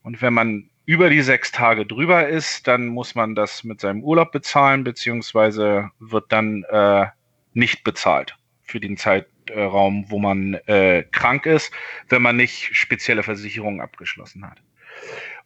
Und 0.03 0.21
wenn 0.21 0.33
man 0.33 0.69
über 0.85 1.09
die 1.09 1.21
sechs 1.21 1.51
Tage 1.51 1.85
drüber 1.85 2.27
ist, 2.27 2.67
dann 2.67 2.87
muss 2.87 3.13
man 3.13 3.35
das 3.35 3.63
mit 3.63 3.81
seinem 3.81 4.03
Urlaub 4.03 4.31
bezahlen, 4.31 4.83
beziehungsweise 4.83 5.91
wird 5.99 6.31
dann 6.31 6.63
äh, 6.63 7.07
nicht 7.53 7.83
bezahlt 7.83 8.37
für 8.61 8.79
den 8.79 8.97
Zeitraum, 8.97 10.05
wo 10.09 10.19
man 10.19 10.55
äh, 10.65 11.03
krank 11.11 11.45
ist, 11.45 11.73
wenn 12.09 12.21
man 12.21 12.37
nicht 12.37 12.75
spezielle 12.75 13.23
Versicherungen 13.23 13.81
abgeschlossen 13.81 14.45
hat. 14.45 14.61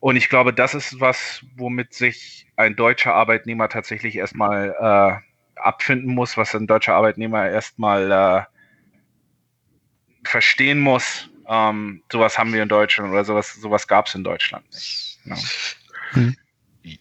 Und 0.01 0.15
ich 0.15 0.29
glaube, 0.29 0.51
das 0.51 0.73
ist 0.73 0.99
was, 0.99 1.45
womit 1.55 1.93
sich 1.93 2.47
ein 2.57 2.75
deutscher 2.75 3.13
Arbeitnehmer 3.13 3.69
tatsächlich 3.69 4.15
erstmal 4.15 4.75
äh, 4.79 5.59
abfinden 5.59 6.13
muss, 6.13 6.37
was 6.37 6.55
ein 6.55 6.67
deutscher 6.67 6.95
Arbeitnehmer 6.95 7.47
erstmal 7.47 8.11
äh, 8.11 8.41
verstehen 10.27 10.79
muss, 10.79 11.29
ähm, 11.47 12.01
sowas 12.11 12.37
haben 12.37 12.51
wir 12.51 12.63
in 12.63 12.69
Deutschland 12.69 13.11
oder 13.11 13.23
sowas, 13.25 13.53
sowas 13.53 13.87
gab 13.87 14.07
es 14.07 14.15
in 14.15 14.23
Deutschland 14.23 14.65
nicht. 14.73 15.19
Ja. 15.25 15.37
Hm. 16.13 16.35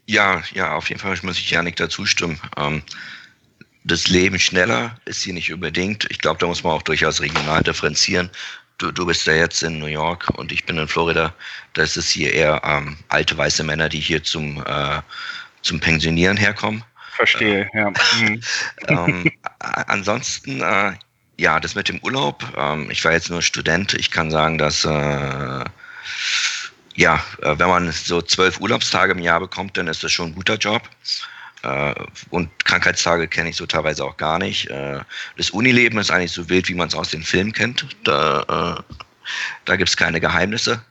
ja, 0.07 0.43
ja, 0.53 0.75
auf 0.75 0.89
jeden 0.89 1.01
Fall 1.01 1.17
muss 1.23 1.39
ich 1.39 1.51
Janik 1.51 1.77
dazu 1.77 2.05
stimmen. 2.05 2.39
Ähm, 2.57 2.83
das 3.85 4.09
Leben 4.09 4.39
schneller 4.39 5.01
ist 5.07 5.23
hier 5.23 5.33
nicht 5.33 5.53
unbedingt. 5.53 6.07
Ich 6.11 6.19
glaube, 6.19 6.39
da 6.39 6.47
muss 6.47 6.63
man 6.63 6.75
auch 6.75 6.83
durchaus 6.83 7.23
regional 7.23 7.63
differenzieren. 7.63 8.31
Du, 8.81 8.91
du 8.91 9.05
bist 9.05 9.27
ja 9.27 9.35
jetzt 9.35 9.63
in 9.63 9.79
New 9.79 9.87
York 9.87 10.27
und 10.39 10.51
ich 10.51 10.65
bin 10.65 10.79
in 10.79 10.89
Florida. 10.89 11.35
Da 11.75 11.83
ist 11.83 11.99
es 11.99 12.09
hier 12.09 12.33
eher 12.33 12.63
ähm, 12.65 12.97
alte 13.09 13.37
weiße 13.37 13.63
Männer, 13.63 13.91
die 13.91 14.01
hier 14.01 14.23
zum, 14.23 14.65
äh, 14.67 15.03
zum 15.61 15.81
Pensionieren 15.81 16.39
herkommen. 16.39 16.83
Verstehe, 17.13 17.69
äh, 17.75 17.79
ja. 17.79 17.91
Mhm. 17.91 18.41
ähm, 18.89 19.33
ansonsten, 19.59 20.63
äh, 20.63 20.95
ja, 21.37 21.61
das 21.61 21.75
mit 21.75 21.91
dem 21.91 22.01
Urlaub. 22.03 22.43
Ähm, 22.57 22.91
ich 22.91 23.05
war 23.05 23.13
jetzt 23.13 23.29
nur 23.29 23.43
Student. 23.43 23.93
Ich 23.93 24.11
kann 24.11 24.31
sagen, 24.31 24.57
dass 24.57 24.87
äh, 24.87 25.65
ja, 26.95 27.23
äh, 27.43 27.59
wenn 27.59 27.69
man 27.69 27.93
so 27.93 28.23
zwölf 28.23 28.61
Urlaubstage 28.61 29.13
im 29.13 29.19
Jahr 29.19 29.41
bekommt, 29.41 29.77
dann 29.77 29.89
ist 29.89 30.03
das 30.03 30.13
schon 30.13 30.29
ein 30.29 30.35
guter 30.35 30.57
Job. 30.57 30.89
Äh, 31.63 31.95
und 32.31 32.51
Krankheitstage 32.65 33.29
kenne 33.29 33.51
ich 33.51 33.57
so 33.57 33.67
teilweise 33.67 34.05
auch 34.05 34.17
gar 34.17 34.39
nicht. 34.39 34.69
Äh, 34.71 35.01
das 35.37 35.51
Unileben 35.51 35.99
ist 35.99 36.11
eigentlich 36.11 36.33
so 36.33 36.49
wild, 36.49 36.69
wie 36.69 36.75
man 36.75 36.89
es 36.89 36.95
aus 36.95 37.11
den 37.11 37.23
Filmen 37.23 37.53
kennt. 37.53 37.87
Da, 38.05 38.77
äh, 38.79 39.03
da 39.65 39.77
gibt 39.77 39.89
es 39.89 39.97
keine 39.97 40.21
Geheimnisse. 40.21 40.83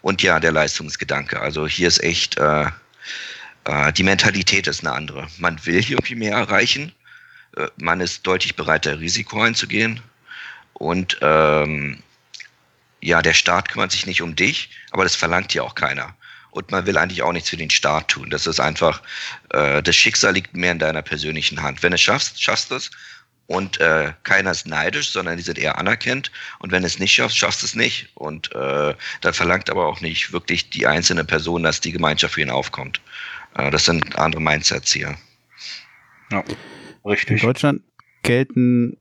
Und 0.00 0.22
ja, 0.22 0.40
der 0.40 0.52
Leistungsgedanke. 0.52 1.38
Also 1.38 1.68
hier 1.68 1.86
ist 1.86 2.02
echt, 2.02 2.36
die 2.38 4.02
Mentalität 4.02 4.66
ist 4.66 4.80
eine 4.80 4.94
andere. 4.94 5.28
Man 5.36 5.66
will 5.66 5.82
hier 5.82 5.98
irgendwie 5.98 6.14
mehr 6.14 6.34
erreichen. 6.34 6.92
man 7.76 8.00
ist 8.00 8.26
deutlich 8.26 8.56
bereiter, 8.56 8.98
Risiko 8.98 9.42
einzugehen. 9.42 10.00
Und 10.72 11.18
ähm, 11.20 12.02
ja, 13.02 13.20
der 13.20 13.34
Staat 13.34 13.68
kümmert 13.68 13.92
sich 13.92 14.06
nicht 14.06 14.22
um 14.22 14.34
dich, 14.34 14.70
aber 14.92 15.04
das 15.04 15.14
verlangt 15.14 15.52
ja 15.52 15.62
auch 15.62 15.74
keiner 15.74 16.14
und 16.58 16.72
man 16.72 16.86
will 16.86 16.98
eigentlich 16.98 17.22
auch 17.22 17.32
nichts 17.32 17.50
für 17.50 17.56
den 17.56 17.70
Staat 17.70 18.08
tun. 18.08 18.30
Das 18.30 18.48
ist 18.48 18.58
einfach, 18.58 19.00
äh, 19.50 19.80
das 19.80 19.94
Schicksal 19.94 20.34
liegt 20.34 20.56
mehr 20.56 20.72
in 20.72 20.80
deiner 20.80 21.02
persönlichen 21.02 21.62
Hand. 21.62 21.84
Wenn 21.84 21.92
du 21.92 21.94
es 21.94 22.00
schaffst, 22.00 22.42
schaffst 22.42 22.72
du 22.72 22.74
es. 22.74 22.90
Und 23.46 23.80
äh, 23.80 24.12
keiner 24.24 24.50
ist 24.50 24.66
neidisch, 24.66 25.10
sondern 25.10 25.36
die 25.36 25.44
sind 25.44 25.56
eher 25.56 25.78
anerkennt. 25.78 26.32
Und 26.58 26.72
wenn 26.72 26.82
du 26.82 26.88
es 26.88 26.98
nicht 26.98 27.12
schaffst, 27.12 27.38
schaffst 27.38 27.62
du 27.62 27.66
es 27.66 27.76
nicht. 27.76 28.08
Und 28.16 28.52
äh, 28.56 28.92
dann 29.20 29.34
verlangt 29.34 29.70
aber 29.70 29.86
auch 29.86 30.00
nicht 30.00 30.32
wirklich 30.32 30.68
die 30.68 30.88
einzelne 30.88 31.24
Person, 31.24 31.62
dass 31.62 31.80
die 31.80 31.92
Gemeinschaft 31.92 32.34
für 32.34 32.42
ihn 32.42 32.50
aufkommt. 32.50 33.00
Äh, 33.54 33.70
das 33.70 33.84
sind 33.84 34.18
andere 34.18 34.42
Mindsets 34.42 34.92
hier. 34.92 35.16
Ja, 36.32 36.42
richtig. 37.04 37.40
In 37.40 37.46
Deutschland 37.46 37.82
gelten 38.24 38.98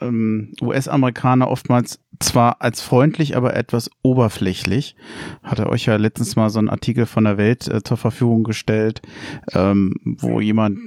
ähm, 0.00 0.52
US-Amerikaner 0.60 1.48
oftmals 1.48 2.00
zwar 2.20 2.62
als 2.62 2.80
freundlich, 2.80 3.36
aber 3.36 3.56
etwas 3.56 3.90
oberflächlich. 4.02 4.96
Hat 5.42 5.58
er 5.58 5.68
euch 5.68 5.86
ja 5.86 5.96
letztens 5.96 6.36
mal 6.36 6.50
so 6.50 6.58
einen 6.58 6.68
Artikel 6.68 7.06
von 7.06 7.24
der 7.24 7.36
Welt 7.36 7.68
äh, 7.68 7.82
zur 7.82 7.96
Verfügung 7.96 8.44
gestellt, 8.44 9.02
ähm, 9.52 9.94
wo 10.04 10.40
jemand 10.40 10.78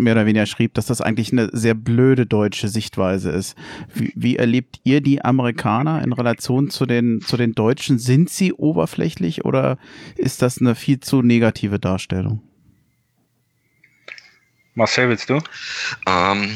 mehr 0.00 0.14
oder 0.14 0.26
weniger 0.26 0.46
schrieb, 0.46 0.74
dass 0.74 0.86
das 0.86 1.00
eigentlich 1.00 1.32
eine 1.32 1.50
sehr 1.52 1.74
blöde 1.74 2.26
deutsche 2.26 2.68
Sichtweise 2.68 3.30
ist. 3.30 3.56
Wie, 3.94 4.12
wie 4.14 4.36
erlebt 4.36 4.80
ihr 4.84 5.00
die 5.00 5.24
Amerikaner 5.24 6.02
in 6.02 6.12
Relation 6.12 6.70
zu 6.70 6.86
den, 6.86 7.20
zu 7.20 7.36
den 7.36 7.54
Deutschen? 7.54 7.98
Sind 7.98 8.30
sie 8.30 8.52
oberflächlich 8.52 9.44
oder 9.44 9.78
ist 10.16 10.42
das 10.42 10.58
eine 10.58 10.74
viel 10.74 11.00
zu 11.00 11.22
negative 11.22 11.78
Darstellung? 11.78 12.42
Marcel, 14.74 15.08
willst 15.08 15.28
du? 15.28 15.40
Ähm, 16.06 16.50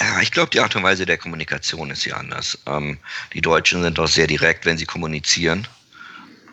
ja, 0.00 0.20
ich 0.20 0.30
glaube, 0.32 0.50
die 0.50 0.60
Art 0.60 0.74
und 0.74 0.82
Weise 0.82 1.04
der 1.04 1.18
Kommunikation 1.18 1.90
ist 1.90 2.04
hier 2.04 2.16
anders. 2.16 2.58
Ähm, 2.66 2.98
die 3.34 3.40
Deutschen 3.40 3.82
sind 3.82 3.98
doch 3.98 4.08
sehr 4.08 4.26
direkt, 4.26 4.64
wenn 4.64 4.78
sie 4.78 4.86
kommunizieren. 4.86 5.66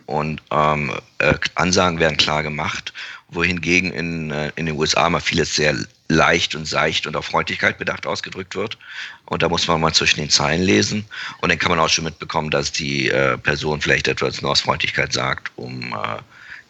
Und 0.06 0.42
ähm, 0.52 0.94
äh, 1.20 1.34
Ansagen 1.56 2.00
werden 2.00 2.18
klar 2.18 2.44
gemacht, 2.44 2.94
wohingegen 3.30 3.92
in, 3.92 4.32
äh, 4.32 4.52
in 4.56 4.66
den 4.66 4.76
USA 4.76 5.10
mal 5.10 5.20
vieles 5.20 5.56
sehr 5.56 5.76
leicht 6.10 6.56
und 6.56 6.66
seicht 6.66 7.08
und 7.08 7.16
auf 7.16 7.26
Freundlichkeit 7.26 7.78
bedacht 7.78 8.06
ausgedrückt 8.06 8.56
wird. 8.56 8.78
Und 9.26 9.44
da 9.44 9.50
muss 9.50 9.68
man 9.68 9.82
mal 9.82 9.94
zwischen 9.94 10.20
den 10.20 10.30
Zeilen 10.30 10.62
lesen. 10.62 11.06
Und 11.42 11.50
dann 11.50 11.60
kann 11.60 11.72
man 11.72 11.80
auch 11.80 11.90
schon 11.90 12.06
mitbekommen, 12.06 12.50
dass 12.50 12.72
die 12.72 13.10
äh, 13.10 13.38
Person 13.38 13.82
vielleicht 13.82 14.08
etwas 14.08 14.42
nur 14.42 14.52
aus 14.52 14.62
Freundlichkeit 14.62 15.12
sagt, 15.12 15.52
um 15.58 15.94
äh, 15.94 16.20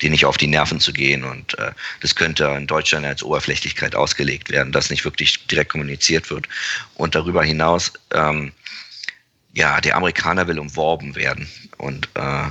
die 0.01 0.09
nicht 0.09 0.25
auf 0.25 0.37
die 0.37 0.47
Nerven 0.47 0.79
zu 0.79 0.93
gehen. 0.93 1.23
Und 1.23 1.57
äh, 1.59 1.71
das 2.01 2.15
könnte 2.15 2.45
in 2.57 2.67
Deutschland 2.67 3.05
als 3.05 3.23
Oberflächlichkeit 3.23 3.95
ausgelegt 3.95 4.49
werden, 4.49 4.71
dass 4.71 4.89
nicht 4.89 5.05
wirklich 5.05 5.45
direkt 5.47 5.71
kommuniziert 5.71 6.29
wird. 6.29 6.47
Und 6.95 7.15
darüber 7.15 7.43
hinaus, 7.43 7.91
ähm, 8.13 8.51
ja, 9.53 9.81
der 9.81 9.95
Amerikaner 9.95 10.47
will 10.47 10.59
umworben 10.59 11.15
werden. 11.15 11.49
Und 11.77 12.09
äh, 12.15 12.47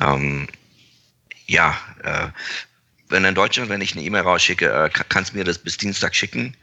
ähm, 0.00 0.48
ja, 1.46 1.78
äh, 2.02 2.28
wenn 3.08 3.24
in 3.24 3.34
Deutschland, 3.34 3.70
wenn 3.70 3.80
ich 3.80 3.92
eine 3.92 4.04
E-Mail 4.04 4.22
rausschicke, 4.22 4.66
äh, 4.66 4.90
kannst 5.08 5.32
du 5.32 5.38
mir 5.38 5.44
das 5.44 5.58
bis 5.58 5.76
Dienstag 5.76 6.14
schicken, 6.14 6.56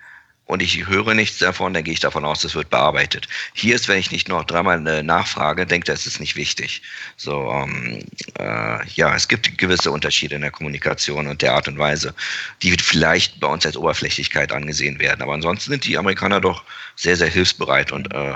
und 0.46 0.62
ich 0.62 0.88
höre 0.88 1.14
nichts 1.16 1.40
davon, 1.40 1.74
dann 1.74 1.84
gehe 1.84 1.94
ich 1.94 2.00
davon 2.00 2.24
aus, 2.24 2.42
das 2.42 2.54
wird 2.54 2.70
bearbeitet. 2.70 3.28
Hier 3.54 3.76
ist, 3.76 3.88
wenn 3.88 3.98
ich 3.98 4.12
nicht 4.12 4.30
noch 4.30 4.44
dreimal 4.44 4.78
eine 4.78 5.02
Nachfrage, 5.02 5.66
denke, 5.66 5.88
das 5.88 6.06
ist 6.06 6.20
nicht 6.20 6.36
wichtig. 6.36 6.84
So, 7.18 7.52
ähm, 7.52 8.04
äh, 8.40 8.88
ja, 8.90 9.16
es 9.16 9.28
gibt 9.28 9.58
gewisse 9.58 9.90
Unterschiede 9.90 10.36
in 10.36 10.42
der 10.42 10.52
Kommunikation 10.52 11.28
und 11.28 11.42
der 11.42 11.54
Art 11.54 11.68
und 11.68 11.80
Weise, 11.80 12.14
die 12.62 12.72
vielleicht 12.78 13.40
bei 13.40 13.48
uns 13.48 13.66
als 13.66 13.76
Oberflächlichkeit 13.76 14.52
angesehen 14.52 15.00
werden. 15.00 15.24
Aber 15.24 15.34
ansonsten 15.34 15.72
sind 15.72 15.86
die 15.86 15.98
Amerikaner 15.98 16.40
doch 16.40 16.64
sehr, 16.96 17.16
sehr 17.16 17.30
hilfsbereit 17.30 17.92
und 17.92 18.14
äh, 18.14 18.34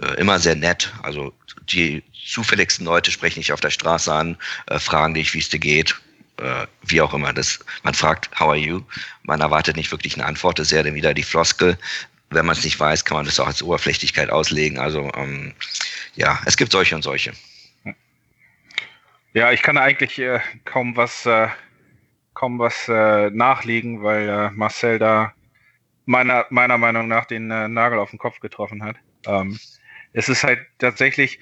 äh, 0.00 0.14
immer 0.18 0.38
sehr 0.38 0.54
nett. 0.54 0.92
Also 1.02 1.32
die 1.68 2.04
zufälligsten 2.24 2.86
Leute 2.86 3.10
sprechen 3.10 3.40
dich 3.40 3.52
auf 3.52 3.60
der 3.60 3.70
Straße 3.70 4.12
an, 4.12 4.36
äh, 4.66 4.78
fragen 4.78 5.14
dich, 5.14 5.34
wie 5.34 5.40
es 5.40 5.48
dir 5.48 5.58
geht 5.58 5.96
äh, 6.42 6.66
wie 6.82 7.00
auch 7.00 7.14
immer. 7.14 7.32
Das, 7.32 7.64
man 7.82 7.94
fragt, 7.94 8.30
how 8.38 8.48
are 8.48 8.56
you? 8.56 8.82
Man 9.22 9.40
erwartet 9.40 9.76
nicht 9.76 9.90
wirklich 9.90 10.14
eine 10.14 10.26
Antwort, 10.26 10.58
das 10.58 10.68
ist 10.68 10.72
ja 10.72 10.82
dann 10.82 10.94
wieder 10.94 11.14
die 11.14 11.22
Floskel. 11.22 11.78
Wenn 12.30 12.46
man 12.46 12.56
es 12.56 12.64
nicht 12.64 12.80
weiß, 12.80 13.04
kann 13.04 13.16
man 13.16 13.26
das 13.26 13.38
auch 13.38 13.46
als 13.46 13.62
Oberflächlichkeit 13.62 14.30
auslegen. 14.30 14.78
Also 14.78 15.10
ähm, 15.14 15.54
ja, 16.14 16.40
es 16.46 16.56
gibt 16.56 16.72
solche 16.72 16.94
und 16.94 17.02
solche. 17.02 17.32
Ja, 19.34 19.52
ich 19.52 19.62
kann 19.62 19.78
eigentlich 19.78 20.18
äh, 20.18 20.40
kaum 20.64 20.96
was, 20.96 21.26
äh, 21.26 21.48
kaum 22.34 22.58
was 22.58 22.88
äh, 22.88 23.30
nachlegen, 23.30 24.02
weil 24.02 24.28
äh, 24.28 24.50
Marcel 24.50 24.98
da 24.98 25.32
meiner, 26.04 26.46
meiner 26.50 26.78
Meinung 26.78 27.08
nach 27.08 27.26
den 27.26 27.50
äh, 27.50 27.68
Nagel 27.68 27.98
auf 27.98 28.10
den 28.10 28.18
Kopf 28.18 28.40
getroffen 28.40 28.82
hat. 28.82 28.96
Ähm, 29.26 29.58
es 30.12 30.28
ist 30.28 30.44
halt 30.44 30.60
tatsächlich, 30.78 31.38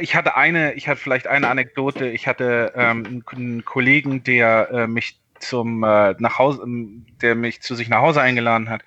ich 0.00 0.14
hatte 0.16 0.36
eine, 0.36 0.74
ich 0.74 0.88
hatte 0.88 1.00
vielleicht 1.00 1.26
eine 1.26 1.48
Anekdote. 1.48 2.08
Ich 2.08 2.26
hatte 2.26 2.72
ähm, 2.76 3.24
einen 3.30 3.64
Kollegen, 3.64 4.24
der 4.24 4.70
äh, 4.70 4.86
mich 4.86 5.18
zum 5.38 5.82
äh, 5.84 6.14
nach 6.18 6.38
Hause, 6.38 6.62
ähm, 6.64 7.06
der 7.20 7.34
mich 7.34 7.60
zu 7.60 7.74
sich 7.74 7.88
nach 7.88 8.00
Hause 8.00 8.20
eingeladen 8.20 8.70
hat. 8.70 8.82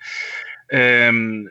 Ähm, 0.68 1.50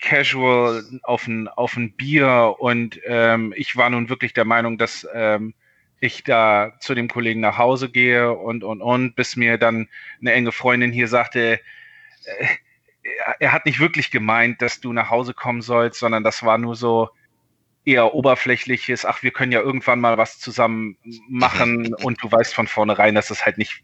casual 0.00 0.82
auf 1.02 1.26
ein, 1.26 1.48
auf 1.48 1.76
ein 1.76 1.92
Bier 1.92 2.56
und 2.58 3.00
ähm, 3.04 3.52
ich 3.56 3.76
war 3.76 3.90
nun 3.90 4.08
wirklich 4.08 4.32
der 4.32 4.44
Meinung, 4.44 4.78
dass 4.78 5.06
ähm, 5.14 5.54
ich 6.00 6.24
da 6.24 6.72
zu 6.80 6.94
dem 6.94 7.08
Kollegen 7.08 7.40
nach 7.40 7.58
Hause 7.58 7.90
gehe 7.90 8.32
und 8.32 8.64
und 8.64 8.80
und, 8.80 9.14
bis 9.14 9.36
mir 9.36 9.58
dann 9.58 9.88
eine 10.20 10.32
enge 10.32 10.52
Freundin 10.52 10.92
hier 10.92 11.08
sagte, 11.08 11.60
äh, 12.24 12.46
er 13.38 13.52
hat 13.52 13.66
nicht 13.66 13.80
wirklich 13.80 14.10
gemeint, 14.10 14.62
dass 14.62 14.80
du 14.80 14.92
nach 14.92 15.10
Hause 15.10 15.34
kommen 15.34 15.62
sollst, 15.62 15.98
sondern 15.98 16.24
das 16.24 16.42
war 16.42 16.58
nur 16.58 16.76
so, 16.76 17.10
eher 17.84 18.14
oberflächliches, 18.14 19.04
ach, 19.04 19.22
wir 19.22 19.30
können 19.30 19.52
ja 19.52 19.60
irgendwann 19.60 20.00
mal 20.00 20.18
was 20.18 20.38
zusammen 20.38 20.96
machen 21.28 21.94
und 22.02 22.22
du 22.22 22.30
weißt 22.30 22.54
von 22.54 22.66
vornherein, 22.66 23.14
dass 23.14 23.30
es 23.30 23.46
halt 23.46 23.58
nicht 23.58 23.82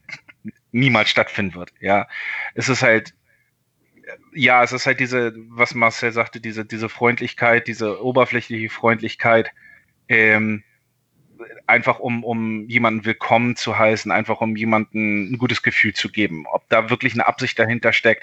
niemals 0.72 1.10
stattfinden 1.10 1.54
wird. 1.54 1.72
Ja, 1.80 2.06
es 2.54 2.68
ist 2.68 2.82
halt, 2.82 3.14
ja, 4.34 4.62
es 4.62 4.72
ist 4.72 4.86
halt 4.86 5.00
diese, 5.00 5.34
was 5.48 5.74
Marcel 5.74 6.12
sagte, 6.12 6.40
diese, 6.40 6.64
diese 6.64 6.88
Freundlichkeit, 6.88 7.66
diese 7.66 8.02
oberflächliche 8.04 8.70
Freundlichkeit, 8.70 9.50
ähm, 10.08 10.62
einfach 11.66 11.98
um, 11.98 12.24
um 12.24 12.68
jemanden 12.68 13.04
willkommen 13.04 13.56
zu 13.56 13.78
heißen, 13.78 14.10
einfach 14.12 14.40
um 14.40 14.56
jemanden 14.56 15.32
ein 15.32 15.38
gutes 15.38 15.62
Gefühl 15.62 15.94
zu 15.94 16.10
geben. 16.10 16.46
Ob 16.46 16.68
da 16.68 16.90
wirklich 16.90 17.14
eine 17.14 17.26
Absicht 17.26 17.58
dahinter 17.58 17.92
steckt, 17.92 18.22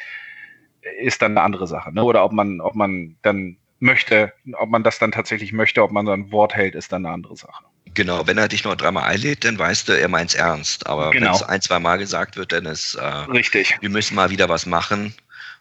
ist 1.00 1.22
dann 1.22 1.34
eine 1.34 1.42
andere 1.42 1.68
Sache. 1.68 1.94
Ne? 1.94 2.04
Oder 2.04 2.24
ob 2.24 2.32
man, 2.32 2.62
ob 2.62 2.76
man 2.76 3.18
dann 3.22 3.58
möchte. 3.80 4.34
Ob 4.54 4.70
man 4.70 4.84
das 4.84 5.00
dann 5.00 5.12
tatsächlich 5.12 5.54
möchte, 5.54 5.84
ob 5.84 5.92
man 5.92 6.06
sein 6.06 6.32
Wort 6.32 6.54
hält, 6.56 6.76
ist 6.76 6.92
dann 6.92 7.06
eine 7.06 7.14
andere 7.14 7.36
Sache. 7.36 7.64
Genau, 7.94 8.26
wenn 8.26 8.38
er 8.38 8.48
dich 8.48 8.64
nur 8.64 8.76
dreimal 8.76 9.04
einlädt, 9.04 9.44
dann 9.46 9.60
weißt 9.60 9.88
du, 9.88 10.00
er 10.00 10.08
meint 10.08 10.32
es 10.32 10.36
ernst. 10.36 10.88
Aber 10.88 11.12
genau. 11.12 11.28
wenn 11.28 11.34
es 11.36 11.44
ein, 11.44 11.62
zwei 11.62 11.80
Mal 11.80 11.98
gesagt 11.98 12.38
wird, 12.38 12.52
dann 12.52 12.66
ist 12.66 12.96
äh, 12.96 13.04
richtig. 13.04 13.78
Wir 13.82 13.90
müssen 13.90 14.16
mal 14.16 14.30
wieder 14.32 14.50
was 14.50 14.66
machen 14.66 15.14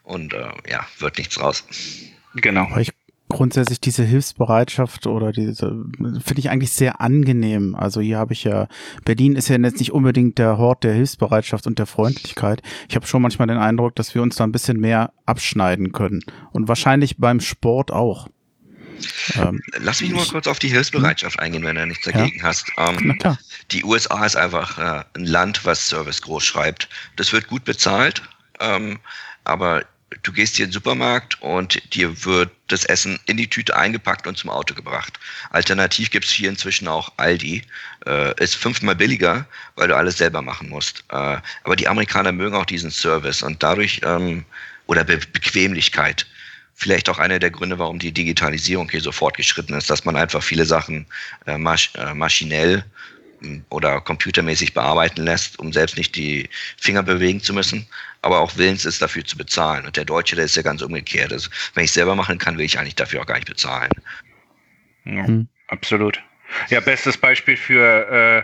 und 0.03 0.33
äh, 0.33 0.49
ja, 0.67 0.85
wird 0.99 1.17
nichts 1.17 1.39
raus. 1.39 1.63
Genau. 2.35 2.75
Ich 2.77 2.89
grundsätzlich 3.33 3.81
diese 3.81 4.03
Hilfsbereitschaft 4.03 5.07
oder 5.07 5.31
diese 5.31 5.85
finde 6.23 6.39
ich 6.39 6.49
eigentlich 6.49 6.71
sehr 6.71 7.01
angenehm. 7.01 7.75
Also 7.75 7.99
hier 7.99 8.17
habe 8.17 8.33
ich 8.33 8.43
ja 8.43 8.67
Berlin 9.03 9.35
ist 9.35 9.49
ja 9.49 9.57
jetzt 9.57 9.79
nicht 9.79 9.91
unbedingt 9.91 10.37
der 10.37 10.57
Hort 10.57 10.83
der 10.83 10.93
Hilfsbereitschaft 10.93 11.67
und 11.67 11.79
der 11.79 11.85
Freundlichkeit. 11.85 12.61
Ich 12.87 12.95
habe 12.95 13.07
schon 13.07 13.21
manchmal 13.21 13.47
den 13.47 13.57
Eindruck, 13.57 13.95
dass 13.95 14.15
wir 14.15 14.21
uns 14.21 14.35
da 14.35 14.43
ein 14.43 14.51
bisschen 14.51 14.79
mehr 14.79 15.11
abschneiden 15.25 15.91
können 15.91 16.23
und 16.51 16.67
wahrscheinlich 16.67 17.17
beim 17.17 17.39
Sport 17.39 17.91
auch. 17.91 18.29
Ähm, 19.35 19.61
Lass 19.79 20.01
mich 20.01 20.11
nur 20.11 20.19
mal 20.19 20.27
kurz 20.27 20.47
auf 20.47 20.59
die 20.59 20.69
Hilfsbereitschaft 20.69 21.39
eingehen, 21.39 21.63
wenn 21.63 21.75
du 21.75 21.87
nichts 21.87 22.05
dagegen 22.05 22.37
ja. 22.37 22.43
hast. 22.43 22.71
Ähm, 22.77 23.17
die 23.71 23.83
USA 23.83 24.25
ist 24.25 24.35
einfach 24.35 24.77
äh, 24.77 25.03
ein 25.15 25.25
Land, 25.25 25.65
was 25.65 25.89
Service 25.89 26.21
groß 26.21 26.45
schreibt. 26.45 26.87
Das 27.15 27.33
wird 27.33 27.47
gut 27.47 27.65
bezahlt, 27.65 28.21
ähm, 28.59 28.99
aber 29.43 29.83
du 30.21 30.31
gehst 30.31 30.55
hier 30.55 30.65
in 30.65 30.69
den 30.69 30.73
Supermarkt 30.73 31.41
und 31.41 31.93
dir 31.93 32.25
wird 32.25 32.51
das 32.67 32.85
Essen 32.85 33.19
in 33.25 33.37
die 33.37 33.49
Tüte 33.49 33.75
eingepackt 33.75 34.27
und 34.27 34.37
zum 34.37 34.49
Auto 34.49 34.73
gebracht. 34.73 35.19
Alternativ 35.49 36.11
gibt 36.11 36.25
es 36.25 36.31
hier 36.31 36.49
inzwischen 36.49 36.87
auch 36.87 37.11
Aldi. 37.17 37.63
Äh, 38.05 38.43
ist 38.43 38.55
fünfmal 38.55 38.95
billiger, 38.95 39.45
weil 39.75 39.87
du 39.87 39.95
alles 39.95 40.17
selber 40.17 40.41
machen 40.41 40.69
musst. 40.69 41.03
Äh, 41.09 41.37
aber 41.63 41.75
die 41.75 41.87
Amerikaner 41.87 42.31
mögen 42.31 42.55
auch 42.55 42.65
diesen 42.65 42.91
Service 42.91 43.41
und 43.41 43.63
dadurch, 43.63 44.01
ähm, 44.03 44.45
oder 44.87 45.03
Be 45.03 45.19
Bequemlichkeit, 45.31 46.25
vielleicht 46.75 47.09
auch 47.09 47.19
einer 47.19 47.39
der 47.39 47.51
Gründe, 47.51 47.79
warum 47.79 47.99
die 47.99 48.11
Digitalisierung 48.11 48.89
hier 48.89 49.01
so 49.01 49.11
fortgeschritten 49.11 49.75
ist, 49.75 49.89
dass 49.89 50.05
man 50.05 50.15
einfach 50.15 50.43
viele 50.43 50.65
Sachen 50.65 51.05
äh, 51.45 51.57
masch 51.57 51.91
äh, 51.95 52.13
maschinell 52.13 52.83
hm, 53.39 53.63
oder 53.69 54.01
computermäßig 54.01 54.73
bearbeiten 54.73 55.23
lässt, 55.23 55.59
um 55.59 55.71
selbst 55.71 55.97
nicht 55.97 56.15
die 56.15 56.49
Finger 56.77 57.03
bewegen 57.03 57.41
zu 57.41 57.53
müssen, 57.53 57.87
aber 58.23 58.39
auch 58.39 58.57
willens 58.57 58.85
ist, 58.85 59.01
dafür 59.01 59.23
zu 59.25 59.37
bezahlen. 59.37 59.85
Und 59.85 59.97
der 59.97 60.05
Deutsche, 60.05 60.35
der 60.35 60.45
ist 60.45 60.55
ja 60.55 60.61
ganz 60.61 60.81
umgekehrt. 60.81 61.31
Also, 61.31 61.49
wenn 61.73 61.85
ich 61.85 61.91
selber 61.91 62.15
machen 62.15 62.37
kann, 62.37 62.57
will 62.57 62.65
ich 62.65 62.79
eigentlich 62.79 62.95
dafür 62.95 63.21
auch 63.21 63.25
gar 63.25 63.35
nicht 63.35 63.47
bezahlen. 63.47 63.91
Ja, 65.05 65.27
mhm. 65.27 65.47
Absolut. 65.67 66.21
Ja, 66.69 66.79
bestes 66.79 67.17
Beispiel 67.17 67.57
für 67.57 68.09
äh, 68.09 68.43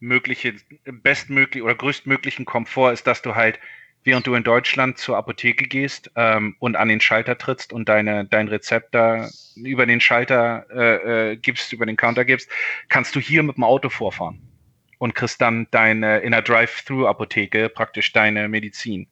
mögliche, 0.00 0.54
bestmöglich 0.84 1.62
oder 1.62 1.74
größtmöglichen 1.74 2.44
Komfort 2.44 2.92
ist, 2.92 3.06
dass 3.06 3.22
du 3.22 3.34
halt 3.34 3.58
während 4.04 4.26
du 4.26 4.34
in 4.34 4.42
Deutschland 4.42 4.96
zur 4.96 5.16
Apotheke 5.16 5.64
gehst 5.64 6.10
ähm, 6.16 6.56
und 6.60 6.76
an 6.76 6.88
den 6.88 7.00
Schalter 7.00 7.36
trittst 7.36 7.72
und 7.72 7.88
deine, 7.88 8.24
dein 8.24 8.48
Rezept 8.48 8.94
da 8.94 9.28
über 9.56 9.84
den 9.84 10.00
Schalter 10.00 10.66
äh, 10.70 11.32
äh, 11.32 11.36
gibst, 11.36 11.72
über 11.72 11.84
den 11.84 11.96
Counter 11.96 12.24
gibst, 12.24 12.48
kannst 12.88 13.14
du 13.16 13.20
hier 13.20 13.42
mit 13.42 13.56
dem 13.56 13.64
Auto 13.64 13.90
vorfahren 13.90 14.40
und 14.98 15.14
kriegst 15.14 15.40
dann 15.40 15.66
deine 15.72 16.20
in 16.20 16.32
der 16.32 16.42
Drive-Thru-Apotheke 16.42 17.68
praktisch 17.68 18.12
deine 18.12 18.48
Medizin. 18.48 19.08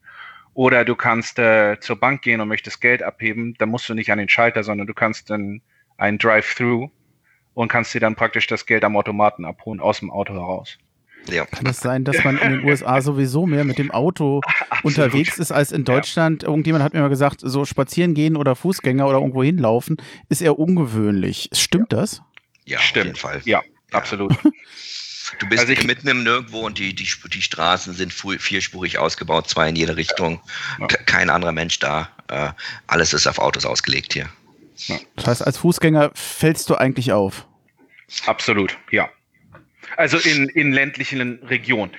Oder 0.56 0.86
du 0.86 0.94
kannst 0.94 1.38
äh, 1.38 1.78
zur 1.80 1.96
Bank 1.96 2.22
gehen 2.22 2.40
und 2.40 2.48
möchtest 2.48 2.80
Geld 2.80 3.02
abheben, 3.02 3.54
dann 3.58 3.68
musst 3.68 3.90
du 3.90 3.94
nicht 3.94 4.10
an 4.10 4.16
den 4.16 4.30
Schalter, 4.30 4.64
sondern 4.64 4.86
du 4.86 4.94
kannst 4.94 5.28
dann 5.28 5.60
ein 5.98 6.16
Drive-Thru 6.16 6.88
und 7.52 7.68
kannst 7.68 7.92
dir 7.92 8.00
dann 8.00 8.16
praktisch 8.16 8.46
das 8.46 8.64
Geld 8.64 8.82
am 8.82 8.96
Automaten 8.96 9.44
abholen 9.44 9.80
aus 9.80 9.98
dem 9.98 10.10
Auto 10.10 10.32
heraus. 10.32 10.78
Ja. 11.28 11.44
Kann 11.44 11.66
es 11.66 11.80
sein, 11.80 12.04
dass 12.04 12.24
man 12.24 12.38
in 12.38 12.52
den 12.52 12.64
USA 12.64 13.00
sowieso 13.02 13.44
mehr 13.44 13.64
mit 13.64 13.76
dem 13.76 13.90
Auto 13.90 14.40
unterwegs 14.82 15.36
ist 15.36 15.52
als 15.52 15.72
in 15.72 15.84
Deutschland? 15.84 16.42
Ja. 16.42 16.48
Irgendjemand 16.48 16.82
hat 16.82 16.94
mir 16.94 17.00
mal 17.00 17.08
gesagt, 17.10 17.42
so 17.42 17.66
spazieren 17.66 18.14
gehen 18.14 18.34
oder 18.34 18.56
Fußgänger 18.56 19.06
oder 19.06 19.18
irgendwo 19.18 19.42
hinlaufen 19.42 19.98
ist 20.30 20.40
eher 20.40 20.58
ungewöhnlich. 20.58 21.50
Stimmt 21.52 21.92
ja. 21.92 21.98
das? 21.98 22.22
Ja, 22.64 22.78
Stimmt. 22.78 22.98
auf 23.00 23.04
jeden 23.04 23.18
Fall. 23.18 23.40
Ja, 23.44 23.60
absolut. 23.92 24.34
Du 25.38 25.48
bist 25.48 25.60
also 25.60 25.72
ich, 25.72 25.84
mitten 25.84 26.08
im 26.08 26.22
Nirgendwo 26.22 26.60
und 26.60 26.78
die, 26.78 26.94
die, 26.94 27.08
die 27.32 27.42
Straßen 27.42 27.94
sind 27.94 28.12
vierspurig 28.12 28.98
ausgebaut, 28.98 29.48
zwei 29.48 29.68
in 29.68 29.76
jede 29.76 29.96
Richtung. 29.96 30.40
Ja. 30.78 30.86
Kein 30.86 31.30
anderer 31.30 31.52
Mensch 31.52 31.78
da. 31.78 32.10
Äh, 32.28 32.50
alles 32.86 33.12
ist 33.12 33.26
auf 33.26 33.38
Autos 33.38 33.64
ausgelegt 33.64 34.12
hier. 34.12 34.28
Das 35.16 35.26
heißt, 35.26 35.46
als 35.46 35.58
Fußgänger 35.58 36.10
fällst 36.14 36.68
du 36.70 36.76
eigentlich 36.76 37.12
auf? 37.12 37.46
Absolut, 38.26 38.76
ja. 38.90 39.08
Also 39.96 40.18
in, 40.18 40.48
in 40.50 40.72
ländlichen 40.72 41.38
Regionen. 41.44 41.92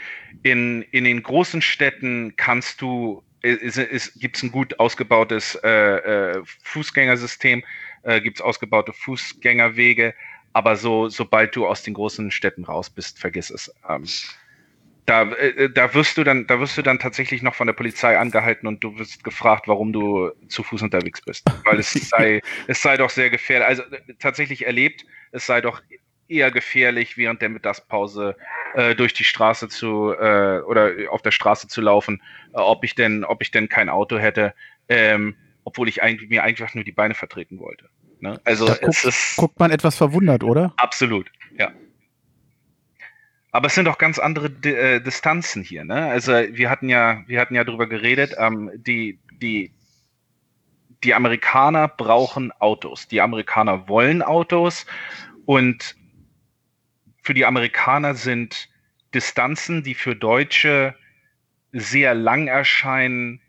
In, 0.44 0.84
in 0.92 1.04
den 1.04 1.24
großen 1.24 1.62
Städten 1.62 2.36
kannst 2.36 2.82
du, 2.82 3.24
es, 3.42 3.78
es 3.78 4.14
gibt 4.16 4.42
ein 4.44 4.52
gut 4.52 4.80
ausgebautes 4.80 5.56
äh, 5.64 5.70
äh, 5.70 6.44
Fußgängersystem, 6.64 7.64
äh, 8.04 8.22
gibt 8.22 8.38
es 8.38 8.42
ausgebaute 8.42 8.94
Fußgängerwege, 8.94 10.14
aber 10.58 10.76
so, 10.76 11.08
sobald 11.08 11.56
du 11.56 11.68
aus 11.68 11.84
den 11.84 11.94
großen 11.94 12.32
Städten 12.32 12.66
raus 12.66 12.90
bist, 12.90 13.20
vergiss 13.20 13.52
es. 13.52 13.72
Ähm, 13.88 14.06
da, 15.06 15.22
äh, 15.34 15.70
da 15.70 15.94
wirst 15.94 16.18
du 16.18 16.24
dann, 16.24 16.48
da 16.48 16.60
wirst 16.60 16.76
du 16.76 16.82
dann 16.82 16.98
tatsächlich 16.98 17.44
noch 17.44 17.54
von 17.54 17.68
der 17.68 17.76
Polizei 17.76 18.18
angehalten 18.18 18.66
und 18.66 18.84
du 18.84 18.98
wirst 18.98 19.24
gefragt, 19.24 19.68
warum 19.68 19.94
du 19.94 20.32
zu 20.48 20.64
Fuß 20.64 20.82
unterwegs 20.82 21.22
bist. 21.22 21.46
Weil 21.64 21.78
es 21.78 21.92
sei, 22.10 22.42
es 22.66 22.82
sei 22.82 22.98
doch 22.98 23.12
sehr 23.12 23.30
gefährlich. 23.30 23.68
Also 23.68 23.84
äh, 23.84 24.16
tatsächlich 24.18 24.66
erlebt, 24.66 25.06
es 25.32 25.46
sei 25.46 25.62
doch 25.62 25.80
eher 26.28 26.50
gefährlich, 26.50 27.18
während 27.18 27.44
der 27.44 27.50
Mittagspause 27.50 28.36
äh, 28.74 28.96
durch 28.96 29.14
die 29.14 29.26
Straße 29.26 29.70
zu 29.70 30.12
äh, 30.12 30.62
oder 30.62 30.92
auf 31.12 31.22
der 31.22 31.30
Straße 31.30 31.68
zu 31.68 31.82
laufen, 31.82 32.20
äh, 32.54 32.58
ob 32.58 32.84
ich 32.84 32.96
denn, 32.96 33.24
ob 33.24 33.44
ich 33.44 33.52
denn 33.52 33.70
kein 33.70 33.90
Auto 33.90 34.18
hätte, 34.18 34.56
ähm, 34.90 35.36
obwohl 35.66 35.88
ich 35.88 36.02
eigentlich 36.02 36.32
mir 36.32 36.44
einfach 36.44 36.74
nur 36.74 36.84
die 36.84 36.92
Beine 36.92 37.14
vertreten 37.14 37.60
wollte. 37.60 37.92
Ne? 38.20 38.40
Also 38.44 38.66
da 38.66 38.76
guckt, 38.76 39.04
ist, 39.04 39.36
guckt 39.38 39.60
man 39.60 39.72
etwas 39.72 39.96
verwundert, 39.96 40.44
oder? 40.44 40.74
Absolut, 40.78 41.32
ja. 41.58 41.72
Aber 43.52 43.68
es 43.68 43.76
sind 43.76 43.88
auch 43.88 43.98
ganz 43.98 44.20
andere 44.20 44.50
D 44.50 44.74
äh, 44.74 45.02
Distanzen 45.02 45.64
hier. 45.64 45.84
Ne? 45.84 46.06
Also 46.08 46.32
wir 46.34 46.70
hatten 46.70 46.90
ja, 46.90 47.24
wir 47.28 47.40
hatten 47.40 47.56
ja 47.56 47.64
darüber 47.64 47.88
geredet. 47.88 48.36
Ähm, 48.38 48.72
die, 48.76 49.20
die, 49.42 49.74
die 51.04 51.14
Amerikaner 51.14 51.88
brauchen 51.88 52.52
Autos. 52.60 53.08
Die 53.08 53.22
Amerikaner 53.22 53.88
wollen 53.88 54.22
Autos 54.22 54.86
und 55.46 55.96
für 57.24 57.34
die 57.34 57.46
Amerikaner 57.46 58.16
sind 58.16 58.70
Distanzen, 59.14 59.84
die 59.84 59.96
für 59.96 60.16
Deutsche 60.16 60.96
sehr 61.72 62.14
lang 62.14 62.48
erscheinen, 62.48 63.42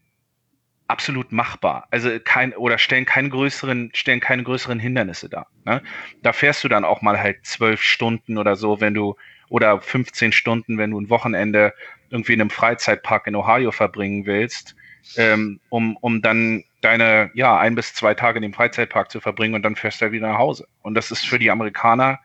absolut 0.89 1.33
machbar. 1.33 1.87
Also 1.91 2.11
kein 2.23 2.55
oder 2.55 2.79
stellen 2.79 3.05
keine 3.05 3.29
größeren 3.29 3.91
stellen 3.95 4.21
keine 4.21 4.43
größeren 4.43 4.81
Hindernisse 4.81 5.29
dar. 5.29 5.47
Ne? 5.65 5.83
Da 6.23 6.33
fährst 6.33 6.65
du 6.65 6.69
dann 6.69 6.85
auch 6.85 7.03
mal 7.03 7.21
halt 7.21 7.45
zwölf 7.45 7.83
Stunden 7.83 8.39
oder 8.39 8.57
so, 8.57 8.81
wenn 8.81 8.95
du 8.95 9.17
oder 9.49 9.81
15 9.81 10.33
Stunden, 10.33 10.79
wenn 10.79 10.91
du 10.91 11.01
ein 11.01 11.11
Wochenende 11.11 11.75
irgendwie 12.11 12.33
in 12.33 12.41
einem 12.41 12.51
Freizeitpark 12.51 13.27
in 13.27 13.37
Ohio 13.37 13.71
verbringen 13.71 14.27
willst, 14.27 14.75
ähm, 15.17 15.61
um 15.69 15.97
um 15.99 16.23
dann 16.23 16.65
deine 16.81 17.31
ja 17.35 17.59
ein 17.59 17.75
bis 17.75 17.95
zwei 17.95 18.15
Tage 18.15 18.39
in 18.39 18.43
dem 18.43 18.55
Freizeitpark 18.55 19.11
zu 19.11 19.21
verbringen 19.21 19.55
und 19.55 19.63
dann 19.63 19.77
fährst 19.77 20.01
du 20.01 20.11
wieder 20.11 20.29
nach 20.29 20.39
Hause. 20.39 20.67
Und 20.83 20.95
das 20.95 21.11
ist 21.11 21.27
für 21.27 21.39
die 21.39 21.51
Amerikaner 21.51 22.19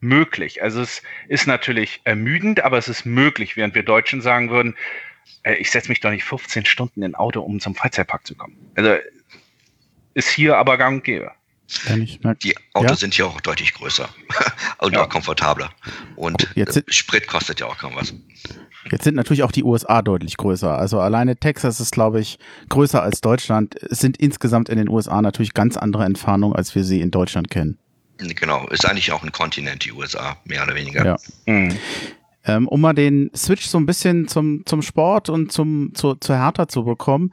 möglich. 0.00 0.62
Also 0.62 0.82
es 0.82 1.02
ist 1.28 1.46
natürlich 1.46 2.00
ermüdend, 2.04 2.60
aber 2.62 2.76
es 2.76 2.88
ist 2.88 3.06
möglich, 3.06 3.56
während 3.56 3.74
wir 3.74 3.82
Deutschen 3.82 4.20
sagen 4.20 4.50
würden, 4.50 4.76
ich 5.58 5.70
setze 5.70 5.88
mich 5.88 6.00
doch 6.00 6.10
nicht 6.10 6.24
15 6.24 6.64
Stunden 6.64 7.02
in 7.02 7.14
Auto, 7.14 7.40
um 7.40 7.60
zum 7.60 7.74
Freizeitpark 7.74 8.26
zu 8.26 8.34
kommen. 8.34 8.56
Also 8.74 8.96
ist 10.14 10.28
hier 10.28 10.56
aber 10.56 10.78
gang 10.78 10.96
und 10.96 11.04
gäbe. 11.04 11.30
Die 12.42 12.56
Autos 12.74 12.90
ja? 12.90 12.96
sind 12.96 13.14
hier 13.14 13.26
auch 13.26 13.40
deutlich 13.40 13.74
größer 13.74 14.08
und 14.78 14.92
ja. 14.94 15.02
auch 15.02 15.08
komfortabler. 15.08 15.70
Und 16.14 16.48
Jetzt 16.54 16.82
Sprit 16.88 17.26
kostet 17.26 17.60
ja 17.60 17.66
auch 17.66 17.76
kaum 17.76 17.96
was. 17.96 18.14
Jetzt 18.90 19.02
sind 19.02 19.16
natürlich 19.16 19.42
auch 19.42 19.50
die 19.50 19.64
USA 19.64 20.00
deutlich 20.00 20.36
größer. 20.36 20.78
Also 20.78 21.00
alleine 21.00 21.36
Texas 21.36 21.80
ist, 21.80 21.90
glaube 21.90 22.20
ich, 22.20 22.38
größer 22.68 23.02
als 23.02 23.20
Deutschland. 23.20 23.74
Es 23.82 23.98
sind 23.98 24.16
insgesamt 24.16 24.68
in 24.68 24.78
den 24.78 24.88
USA 24.88 25.20
natürlich 25.22 25.54
ganz 25.54 25.76
andere 25.76 26.04
Entfernungen, 26.04 26.54
als 26.54 26.74
wir 26.76 26.84
sie 26.84 27.00
in 27.00 27.10
Deutschland 27.10 27.50
kennen. 27.50 27.78
Genau, 28.18 28.66
ist 28.68 28.86
eigentlich 28.86 29.10
auch 29.12 29.22
ein 29.22 29.32
Kontinent, 29.32 29.84
die 29.84 29.92
USA, 29.92 30.36
mehr 30.44 30.62
oder 30.62 30.74
weniger. 30.74 31.04
Ja. 31.04 31.16
Mhm. 31.46 31.76
Ähm, 32.46 32.68
um 32.68 32.80
mal 32.80 32.92
den 32.92 33.30
Switch 33.34 33.66
so 33.66 33.78
ein 33.78 33.86
bisschen 33.86 34.28
zum, 34.28 34.64
zum 34.64 34.82
Sport 34.82 35.28
und 35.28 35.52
zum, 35.52 35.92
zu, 35.94 36.14
zur 36.14 36.36
Hertha 36.36 36.68
zu 36.68 36.84
bekommen. 36.84 37.32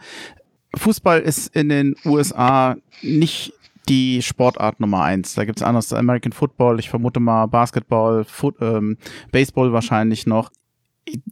Fußball 0.75 1.21
ist 1.21 1.55
in 1.55 1.69
den 1.69 1.95
USA 2.03 2.75
nicht 3.01 3.53
die 3.89 4.21
Sportart 4.21 4.79
Nummer 4.79 5.03
eins. 5.03 5.35
Da 5.35 5.45
gibt 5.45 5.59
es 5.59 5.63
anders 5.63 5.93
American 5.93 6.31
Football, 6.31 6.79
ich 6.79 6.89
vermute 6.89 7.19
mal 7.19 7.45
Basketball, 7.47 8.23
Foot, 8.23 8.55
ähm, 8.61 8.97
Baseball 9.31 9.73
wahrscheinlich 9.73 10.25
noch. 10.25 10.51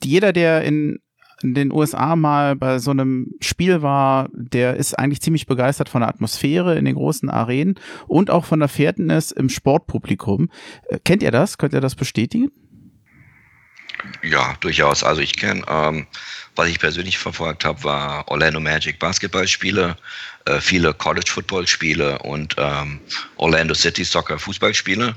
Jeder, 0.04 0.34
der 0.34 0.64
in 0.64 1.00
in 1.44 1.54
den 1.54 1.72
USA 1.72 2.16
mal 2.16 2.56
bei 2.56 2.80
so 2.80 2.92
einem 2.92 3.34
Spiel 3.42 3.82
war, 3.82 4.30
der 4.34 4.78
ist 4.78 4.98
eigentlich 4.98 5.22
ziemlich 5.22 5.48
begeistert 5.48 5.90
von 5.90 6.02
der 6.02 6.10
Atmosphäre 6.10 6.78
in 6.78 6.86
den 6.86 6.96
großen 6.96 7.30
Arenen 7.30 7.76
und 8.08 8.30
auch 8.30 8.46
von 8.46 8.60
der 8.60 8.70
Fairness 8.70 9.32
im 9.32 9.50
Sportpublikum. 9.50 10.50
Äh, 10.88 11.00
kennt 11.04 11.24
ihr 11.24 11.32
das? 11.32 11.58
Könnt 11.58 11.74
ihr 11.74 11.82
das 11.82 11.96
bestätigen? 11.96 12.52
Ja, 14.24 14.56
durchaus. 14.60 15.04
Also 15.04 15.22
ich 15.22 15.36
kenne, 15.36 15.64
ähm, 15.68 16.08
was 16.56 16.68
ich 16.70 16.80
persönlich 16.80 17.18
verfolgt 17.18 17.64
habe, 17.64 17.84
war 17.84 18.28
Orlando 18.28 18.60
Magic 18.60 19.00
Basketballspiele, 19.00 19.96
äh, 20.46 20.60
viele 20.60 20.94
College 20.94 21.32
Football 21.32 21.66
Spiele 21.68 22.20
und 22.20 22.56
ähm, 22.58 23.00
Orlando 23.38 23.74
City 23.74 24.04
Soccer 24.04 24.38
Fußballspiele. 24.38 25.16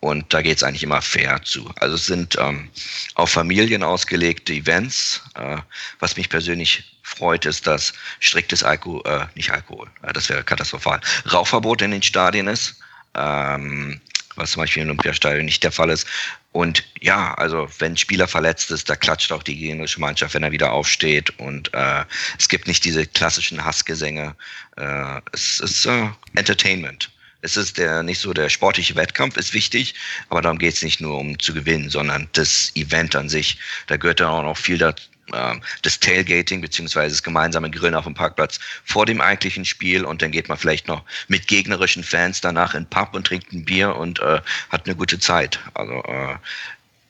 Und 0.00 0.32
da 0.32 0.42
geht 0.42 0.56
es 0.56 0.62
eigentlich 0.62 0.82
immer 0.82 1.00
fair 1.00 1.40
zu. 1.42 1.70
Also 1.76 1.94
es 1.94 2.06
sind 2.06 2.36
ähm, 2.40 2.68
auf 3.14 3.30
Familien 3.30 3.82
ausgelegte 3.82 4.52
Events. 4.52 5.22
Äh, 5.36 5.58
was 6.00 6.16
mich 6.16 6.28
persönlich 6.28 6.98
freut, 7.02 7.46
ist, 7.46 7.66
dass 7.66 7.92
striktes 8.20 8.64
Alkohol, 8.64 9.02
äh, 9.04 9.26
nicht 9.36 9.50
Alkohol, 9.50 9.88
äh, 10.02 10.12
das 10.12 10.28
wäre 10.28 10.42
katastrophal, 10.42 11.00
Rauchverbot 11.32 11.82
in 11.82 11.92
den 11.92 12.02
Stadien 12.02 12.48
ist. 12.48 12.76
Ähm, 13.14 14.00
was 14.36 14.52
zum 14.52 14.62
Beispiel 14.62 14.82
im 14.82 14.88
Olympiastadion 14.88 15.44
nicht 15.44 15.62
der 15.62 15.72
Fall 15.72 15.90
ist. 15.90 16.06
Und 16.54 16.84
ja, 17.00 17.34
also 17.34 17.68
wenn 17.80 17.94
ein 17.94 17.96
Spieler 17.96 18.28
verletzt 18.28 18.70
ist, 18.70 18.88
da 18.88 18.94
klatscht 18.94 19.32
auch 19.32 19.42
die 19.42 19.56
gegnerische 19.56 20.00
Mannschaft, 20.00 20.34
wenn 20.34 20.44
er 20.44 20.52
wieder 20.52 20.70
aufsteht. 20.70 21.36
Und 21.40 21.74
äh, 21.74 22.04
es 22.38 22.48
gibt 22.48 22.68
nicht 22.68 22.84
diese 22.84 23.06
klassischen 23.08 23.64
Hassgesänge. 23.64 24.36
Äh, 24.76 25.20
es 25.32 25.58
ist 25.58 25.84
äh, 25.84 26.10
Entertainment. 26.36 27.10
Es 27.40 27.56
ist 27.56 27.76
der 27.76 28.04
nicht 28.04 28.20
so 28.20 28.32
der 28.32 28.48
sportliche 28.50 28.94
Wettkampf 28.94 29.36
ist 29.36 29.52
wichtig, 29.52 29.96
aber 30.28 30.42
darum 30.42 30.58
geht 30.58 30.74
es 30.74 30.82
nicht 30.82 31.00
nur 31.00 31.18
um 31.18 31.36
zu 31.40 31.52
gewinnen, 31.52 31.90
sondern 31.90 32.28
das 32.34 32.70
Event 32.76 33.16
an 33.16 33.28
sich. 33.28 33.58
Da 33.88 33.96
gehört 33.96 34.20
dann 34.20 34.28
auch 34.28 34.44
noch 34.44 34.56
viel 34.56 34.78
dazu 34.78 35.08
ähm, 35.32 35.62
das 35.82 36.00
Tailgating 36.00 36.60
beziehungsweise 36.60 37.14
das 37.14 37.22
gemeinsame 37.22 37.70
Grillen 37.70 37.94
auf 37.94 38.04
dem 38.04 38.14
Parkplatz 38.14 38.60
vor 38.84 39.06
dem 39.06 39.20
eigentlichen 39.20 39.64
Spiel 39.64 40.04
und 40.04 40.22
dann 40.22 40.30
geht 40.30 40.48
man 40.48 40.58
vielleicht 40.58 40.88
noch 40.88 41.04
mit 41.28 41.46
gegnerischen 41.46 42.04
Fans 42.04 42.40
danach 42.40 42.74
in 42.74 42.84
den 42.84 42.90
Pub 42.90 43.14
und 43.14 43.26
trinkt 43.26 43.52
ein 43.52 43.64
Bier 43.64 43.96
und 43.96 44.20
äh, 44.20 44.40
hat 44.70 44.86
eine 44.86 44.96
gute 44.96 45.18
Zeit. 45.18 45.60
Also 45.74 46.02
äh, 46.04 46.36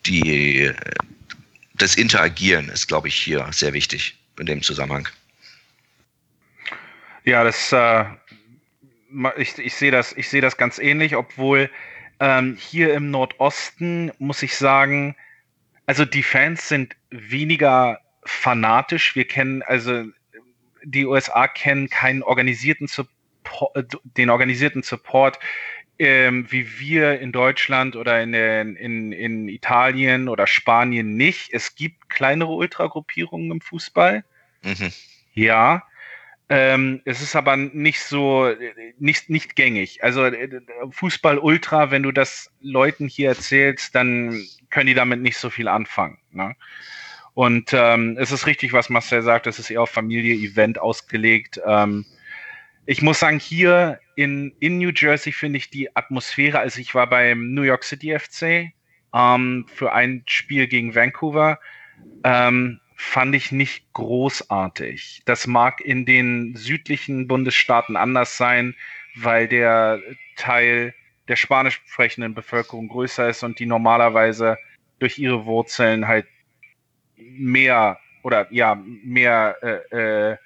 die, 0.06 0.70
das 1.74 1.96
Interagieren 1.96 2.68
ist, 2.68 2.88
glaube 2.88 3.08
ich, 3.08 3.16
hier 3.16 3.48
sehr 3.52 3.72
wichtig 3.72 4.16
in 4.38 4.46
dem 4.46 4.62
Zusammenhang. 4.62 5.08
Ja, 7.24 7.42
das 7.42 7.72
äh, 7.72 8.04
ich, 9.36 9.58
ich 9.58 9.74
sehe 9.74 9.90
das, 9.90 10.10
sehe 10.10 10.40
das 10.40 10.56
ganz 10.56 10.78
ähnlich, 10.78 11.16
obwohl 11.16 11.70
ähm, 12.20 12.56
hier 12.58 12.94
im 12.94 13.10
Nordosten 13.10 14.12
muss 14.18 14.42
ich 14.42 14.56
sagen, 14.56 15.16
also 15.86 16.04
die 16.04 16.22
Fans 16.22 16.68
sind 16.68 16.96
weniger 17.10 18.00
fanatisch. 18.24 19.16
Wir 19.16 19.26
kennen, 19.26 19.62
also 19.62 20.04
die 20.82 21.06
USA 21.06 21.48
kennen 21.48 21.88
keinen 21.88 22.22
organisierten 22.22 22.86
Support, 22.86 23.76
äh, 23.76 23.84
den 24.02 24.30
organisierten 24.30 24.82
Support, 24.82 25.38
ähm, 25.98 26.46
wie 26.50 26.78
wir 26.78 27.20
in 27.20 27.32
Deutschland 27.32 27.96
oder 27.96 28.20
in, 28.22 28.34
in, 28.34 29.12
in 29.12 29.48
Italien 29.48 30.28
oder 30.28 30.46
Spanien 30.46 31.16
nicht. 31.16 31.52
Es 31.52 31.74
gibt 31.74 32.10
kleinere 32.10 32.52
Ultragruppierungen 32.52 33.50
im 33.52 33.60
Fußball. 33.60 34.24
Mhm. 34.62 34.92
Ja. 35.34 35.84
Ähm, 36.50 37.00
es 37.04 37.22
ist 37.22 37.36
aber 37.36 37.56
nicht 37.56 38.00
so, 38.00 38.52
nicht, 38.98 39.30
nicht 39.30 39.56
gängig. 39.56 40.04
Also 40.04 40.26
äh, 40.26 40.60
Fußball 40.90 41.38
Ultra, 41.38 41.90
wenn 41.90 42.02
du 42.02 42.12
das 42.12 42.50
Leuten 42.60 43.08
hier 43.08 43.30
erzählst, 43.30 43.94
dann 43.94 44.44
können 44.68 44.88
die 44.88 44.94
damit 44.94 45.20
nicht 45.20 45.38
so 45.38 45.48
viel 45.48 45.68
anfangen. 45.68 46.18
Ne? 46.32 46.54
Und 47.34 47.72
ähm, 47.72 48.16
es 48.18 48.30
ist 48.30 48.46
richtig, 48.46 48.72
was 48.72 48.88
Marcel 48.88 49.22
sagt, 49.22 49.46
es 49.46 49.58
ist 49.58 49.70
eher 49.70 49.82
auf 49.82 49.90
Familie, 49.90 50.34
Event 50.34 50.78
ausgelegt. 50.78 51.60
Ähm, 51.66 52.06
ich 52.86 53.02
muss 53.02 53.20
sagen, 53.20 53.40
hier 53.40 53.98
in, 54.14 54.54
in 54.60 54.78
New 54.78 54.90
Jersey 54.94 55.32
finde 55.32 55.58
ich 55.58 55.70
die 55.70 55.94
Atmosphäre, 55.96 56.60
also 56.60 56.80
ich 56.80 56.94
war 56.94 57.08
beim 57.08 57.52
New 57.52 57.62
York 57.62 57.82
City 57.82 58.16
FC 58.16 58.72
ähm, 59.12 59.66
für 59.68 59.92
ein 59.92 60.22
Spiel 60.26 60.68
gegen 60.68 60.94
Vancouver, 60.94 61.58
ähm, 62.22 62.80
fand 62.94 63.34
ich 63.34 63.50
nicht 63.50 63.92
großartig. 63.94 65.22
Das 65.24 65.48
mag 65.48 65.80
in 65.80 66.06
den 66.06 66.54
südlichen 66.54 67.26
Bundesstaaten 67.26 67.96
anders 67.96 68.36
sein, 68.36 68.76
weil 69.16 69.48
der 69.48 70.00
Teil 70.36 70.94
der 71.26 71.36
spanisch 71.36 71.80
sprechenden 71.86 72.34
Bevölkerung 72.34 72.88
größer 72.88 73.28
ist 73.28 73.42
und 73.42 73.58
die 73.58 73.66
normalerweise 73.66 74.58
durch 74.98 75.18
ihre 75.18 75.46
Wurzeln 75.46 76.06
halt 76.06 76.26
mehr 77.36 77.98
oder 78.22 78.46
ja 78.50 78.74
mehr 79.02 79.56
äh, 79.62 80.32
äh, 80.32 80.36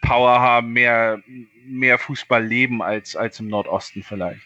Power 0.00 0.40
haben, 0.40 0.72
mehr, 0.72 1.22
mehr 1.66 1.98
Fußball 1.98 2.44
leben 2.44 2.82
als, 2.82 3.16
als 3.16 3.40
im 3.40 3.48
Nordosten 3.48 4.02
vielleicht. 4.02 4.42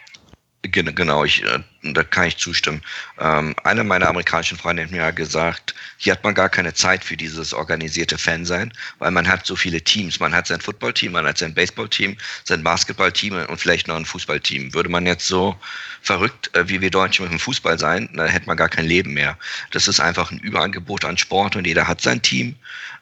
Genau, 0.62 1.24
ich, 1.24 1.44
äh, 1.44 1.60
da 1.84 2.02
kann 2.02 2.26
ich 2.26 2.36
zustimmen. 2.36 2.82
Ähm, 3.20 3.54
einer 3.62 3.84
meiner 3.84 4.08
amerikanischen 4.08 4.58
Freunde 4.58 4.82
hat 4.82 4.90
mir 4.90 4.96
ja 4.98 5.12
gesagt, 5.12 5.72
hier 5.98 6.12
hat 6.12 6.24
man 6.24 6.34
gar 6.34 6.48
keine 6.48 6.74
Zeit 6.74 7.04
für 7.04 7.16
dieses 7.16 7.54
organisierte 7.54 8.18
Fansein, 8.18 8.72
weil 8.98 9.12
man 9.12 9.28
hat 9.28 9.46
so 9.46 9.54
viele 9.54 9.80
Teams. 9.80 10.18
Man 10.18 10.34
hat 10.34 10.48
sein 10.48 10.60
Footballteam, 10.60 11.12
man 11.12 11.26
hat 11.26 11.38
sein 11.38 11.54
Baseballteam, 11.54 12.16
sein 12.42 12.64
Basketballteam 12.64 13.46
und 13.46 13.60
vielleicht 13.60 13.86
noch 13.86 13.94
ein 13.94 14.04
Fußballteam. 14.04 14.74
Würde 14.74 14.88
man 14.88 15.06
jetzt 15.06 15.28
so 15.28 15.56
verrückt 16.02 16.50
äh, 16.56 16.68
wie 16.68 16.80
wir 16.80 16.90
Deutschen 16.90 17.22
mit 17.22 17.32
dem 17.32 17.38
Fußball 17.38 17.78
sein, 17.78 18.08
dann 18.14 18.28
hätte 18.28 18.46
man 18.46 18.56
gar 18.56 18.68
kein 18.68 18.86
Leben 18.86 19.14
mehr. 19.14 19.38
Das 19.70 19.86
ist 19.86 20.00
einfach 20.00 20.32
ein 20.32 20.40
Überangebot 20.40 21.04
an 21.04 21.18
Sport 21.18 21.54
und 21.54 21.68
jeder 21.68 21.86
hat 21.86 22.00
sein 22.00 22.20
Team. 22.20 22.56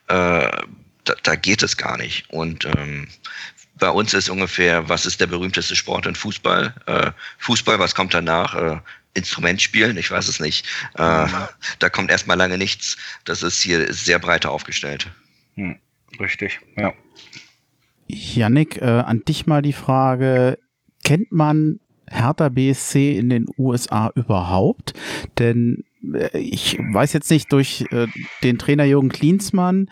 Äh, 0.08 0.50
da, 1.04 1.14
da 1.22 1.36
geht 1.36 1.62
es 1.62 1.76
gar 1.76 1.96
nicht. 1.96 2.28
Und 2.28 2.66
ähm, 2.66 3.08
bei 3.78 3.90
uns 3.90 4.14
ist 4.14 4.28
ungefähr, 4.28 4.88
was 4.88 5.06
ist 5.06 5.20
der 5.20 5.26
berühmteste 5.26 5.76
Sport 5.76 6.06
in 6.06 6.14
Fußball? 6.14 6.74
Äh, 6.86 7.10
Fußball, 7.38 7.78
was 7.78 7.94
kommt 7.94 8.14
danach? 8.14 8.54
Äh, 8.54 8.80
Instrument 9.14 9.62
spielen, 9.62 9.96
ich 9.96 10.10
weiß 10.10 10.28
es 10.28 10.40
nicht. 10.40 10.66
Äh, 10.94 11.26
da 11.78 11.88
kommt 11.90 12.10
erstmal 12.10 12.36
lange 12.36 12.58
nichts. 12.58 12.96
Das 13.24 13.42
ist 13.42 13.62
hier 13.62 13.92
sehr 13.92 14.18
breiter 14.18 14.50
aufgestellt. 14.50 15.10
Hm, 15.54 15.78
richtig, 16.20 16.60
ja. 16.76 16.92
Yannick, 18.08 18.76
äh, 18.76 18.84
an 18.84 19.22
dich 19.24 19.46
mal 19.46 19.62
die 19.62 19.72
Frage, 19.72 20.58
kennt 21.02 21.32
man 21.32 21.80
Hertha 22.08 22.50
BSC 22.50 23.16
in 23.16 23.30
den 23.30 23.46
USA 23.58 24.12
überhaupt? 24.14 24.92
Denn 25.38 25.84
äh, 26.14 26.38
ich 26.38 26.78
weiß 26.78 27.12
jetzt 27.14 27.30
nicht, 27.30 27.50
durch 27.52 27.86
äh, 27.90 28.06
den 28.42 28.58
Trainer 28.58 28.84
Jürgen 28.84 29.08
Klinsmann 29.08 29.90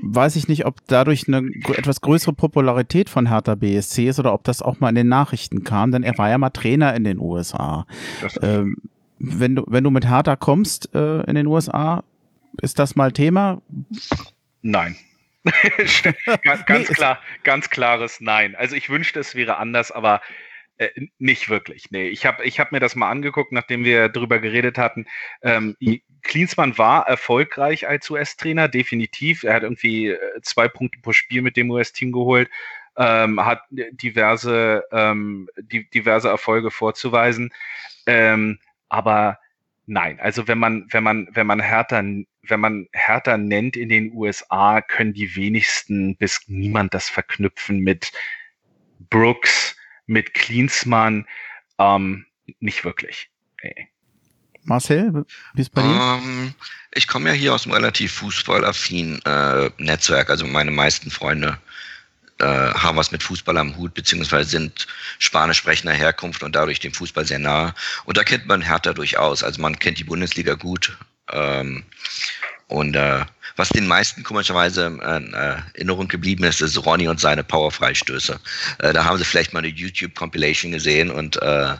weiß 0.00 0.36
ich 0.36 0.48
nicht, 0.48 0.66
ob 0.66 0.76
dadurch 0.86 1.28
eine 1.28 1.50
etwas 1.76 2.00
größere 2.00 2.32
Popularität 2.32 3.10
von 3.10 3.28
Hertha 3.28 3.54
BSC 3.54 4.08
ist 4.08 4.18
oder 4.18 4.32
ob 4.32 4.44
das 4.44 4.62
auch 4.62 4.80
mal 4.80 4.90
in 4.90 4.94
den 4.94 5.08
Nachrichten 5.08 5.64
kam, 5.64 5.92
denn 5.92 6.02
er 6.02 6.16
war 6.18 6.28
ja 6.28 6.38
mal 6.38 6.50
Trainer 6.50 6.94
in 6.94 7.04
den 7.04 7.18
USA. 7.18 7.86
Ähm, 8.42 8.76
wenn 9.18 9.56
du, 9.56 9.64
wenn 9.66 9.84
du 9.84 9.90
mit 9.90 10.06
Hertha 10.06 10.36
kommst 10.36 10.94
äh, 10.94 11.20
in 11.22 11.34
den 11.34 11.46
USA, 11.46 12.04
ist 12.60 12.78
das 12.78 12.96
mal 12.96 13.12
Thema? 13.12 13.62
Nein. 14.62 14.96
ganz, 16.42 16.66
ganz 16.66 16.88
klar, 16.88 17.20
ganz 17.44 17.70
klares 17.70 18.20
Nein. 18.20 18.56
Also 18.56 18.74
ich 18.74 18.90
wünschte, 18.90 19.20
es 19.20 19.34
wäre 19.34 19.58
anders, 19.58 19.92
aber 19.92 20.20
äh, 20.78 20.88
nicht 21.18 21.48
wirklich. 21.48 21.90
Nee, 21.90 22.08
ich 22.08 22.26
habe 22.26 22.44
ich 22.44 22.60
hab 22.60 22.72
mir 22.72 22.80
das 22.80 22.96
mal 22.96 23.10
angeguckt, 23.10 23.52
nachdem 23.52 23.84
wir 23.84 24.08
darüber 24.08 24.38
geredet 24.38 24.76
hatten. 24.76 25.06
Ähm, 25.42 25.76
Klinsmann 26.26 26.76
war 26.76 27.06
erfolgreich 27.06 27.88
als 27.88 28.10
US-Trainer, 28.10 28.68
definitiv. 28.68 29.44
Er 29.44 29.54
hat 29.54 29.62
irgendwie 29.62 30.08
äh, 30.08 30.18
zwei 30.42 30.68
Punkte 30.68 30.98
pro 31.00 31.12
Spiel 31.12 31.42
mit 31.42 31.56
dem 31.56 31.70
US-Team 31.70 32.12
geholt, 32.12 32.50
ähm, 32.96 33.44
hat 33.44 33.62
diverse, 33.70 34.84
ähm, 34.92 35.48
die, 35.56 35.88
diverse 35.90 36.28
Erfolge 36.28 36.70
vorzuweisen. 36.70 37.52
Ähm, 38.06 38.58
aber 38.88 39.38
nein, 39.86 40.20
also 40.20 40.48
wenn 40.48 40.58
man, 40.58 40.86
wenn 40.90 41.04
man, 41.04 41.28
wenn 41.32 41.46
man 41.46 41.60
härter, 41.60 42.02
wenn 42.42 42.60
man 42.60 42.88
härter 42.92 43.38
nennt 43.38 43.76
in 43.76 43.88
den 43.88 44.12
USA, 44.12 44.80
können 44.82 45.14
die 45.14 45.36
wenigsten 45.36 46.16
bis 46.16 46.42
niemand 46.48 46.94
das 46.94 47.08
verknüpfen 47.08 47.80
mit 47.80 48.12
Brooks, 49.10 49.76
mit 50.06 50.34
Klinsmann. 50.34 51.26
Ähm, 51.78 52.26
nicht 52.60 52.84
wirklich. 52.84 53.30
Nee. 53.62 53.88
Marcel, 54.66 55.24
wie 55.54 55.60
ist 55.60 55.72
bei 55.72 55.82
dir? 55.82 55.88
Um, 55.88 56.22
ähm, 56.22 56.54
ich 56.92 57.06
komme 57.06 57.28
ja 57.30 57.34
hier 57.34 57.54
aus 57.54 57.64
einem 57.64 57.74
relativ 57.74 58.12
fußballaffinen 58.12 59.22
äh, 59.24 59.70
Netzwerk. 59.78 60.30
Also 60.30 60.46
meine 60.46 60.70
meisten 60.70 61.10
Freunde 61.10 61.58
äh, 62.38 62.44
haben 62.44 62.96
was 62.96 63.12
mit 63.12 63.22
Fußball 63.22 63.56
am 63.56 63.76
Hut, 63.76 63.94
beziehungsweise 63.94 64.50
sind 64.50 64.86
spanisch 65.18 65.58
sprechender 65.58 65.94
Herkunft 65.94 66.42
und 66.42 66.54
dadurch 66.54 66.80
dem 66.80 66.92
Fußball 66.92 67.24
sehr 67.24 67.38
nah. 67.38 67.74
Und 68.04 68.16
da 68.16 68.24
kennt 68.24 68.46
man 68.46 68.60
Hertha 68.60 68.92
durchaus. 68.92 69.42
Also 69.42 69.60
man 69.60 69.78
kennt 69.78 69.98
die 69.98 70.04
Bundesliga 70.04 70.54
gut. 70.54 70.96
Ähm, 71.32 71.84
und 72.68 72.96
äh, 72.96 73.24
was 73.56 73.68
den 73.70 73.86
meisten 73.86 74.22
komischerweise 74.22 74.86
in 74.86 75.32
äh, 75.32 75.56
Erinnerung 75.74 76.08
geblieben 76.08 76.44
ist, 76.44 76.60
ist 76.60 76.84
Ronny 76.84 77.08
und 77.08 77.20
seine 77.20 77.42
Powerfreistöße. 77.42 78.38
Äh, 78.78 78.92
da 78.92 79.04
haben 79.04 79.18
sie 79.18 79.24
vielleicht 79.24 79.52
mal 79.52 79.60
eine 79.60 79.68
YouTube-Compilation 79.68 80.72
gesehen 80.72 81.10
und 81.10 81.40
äh, 81.40 81.74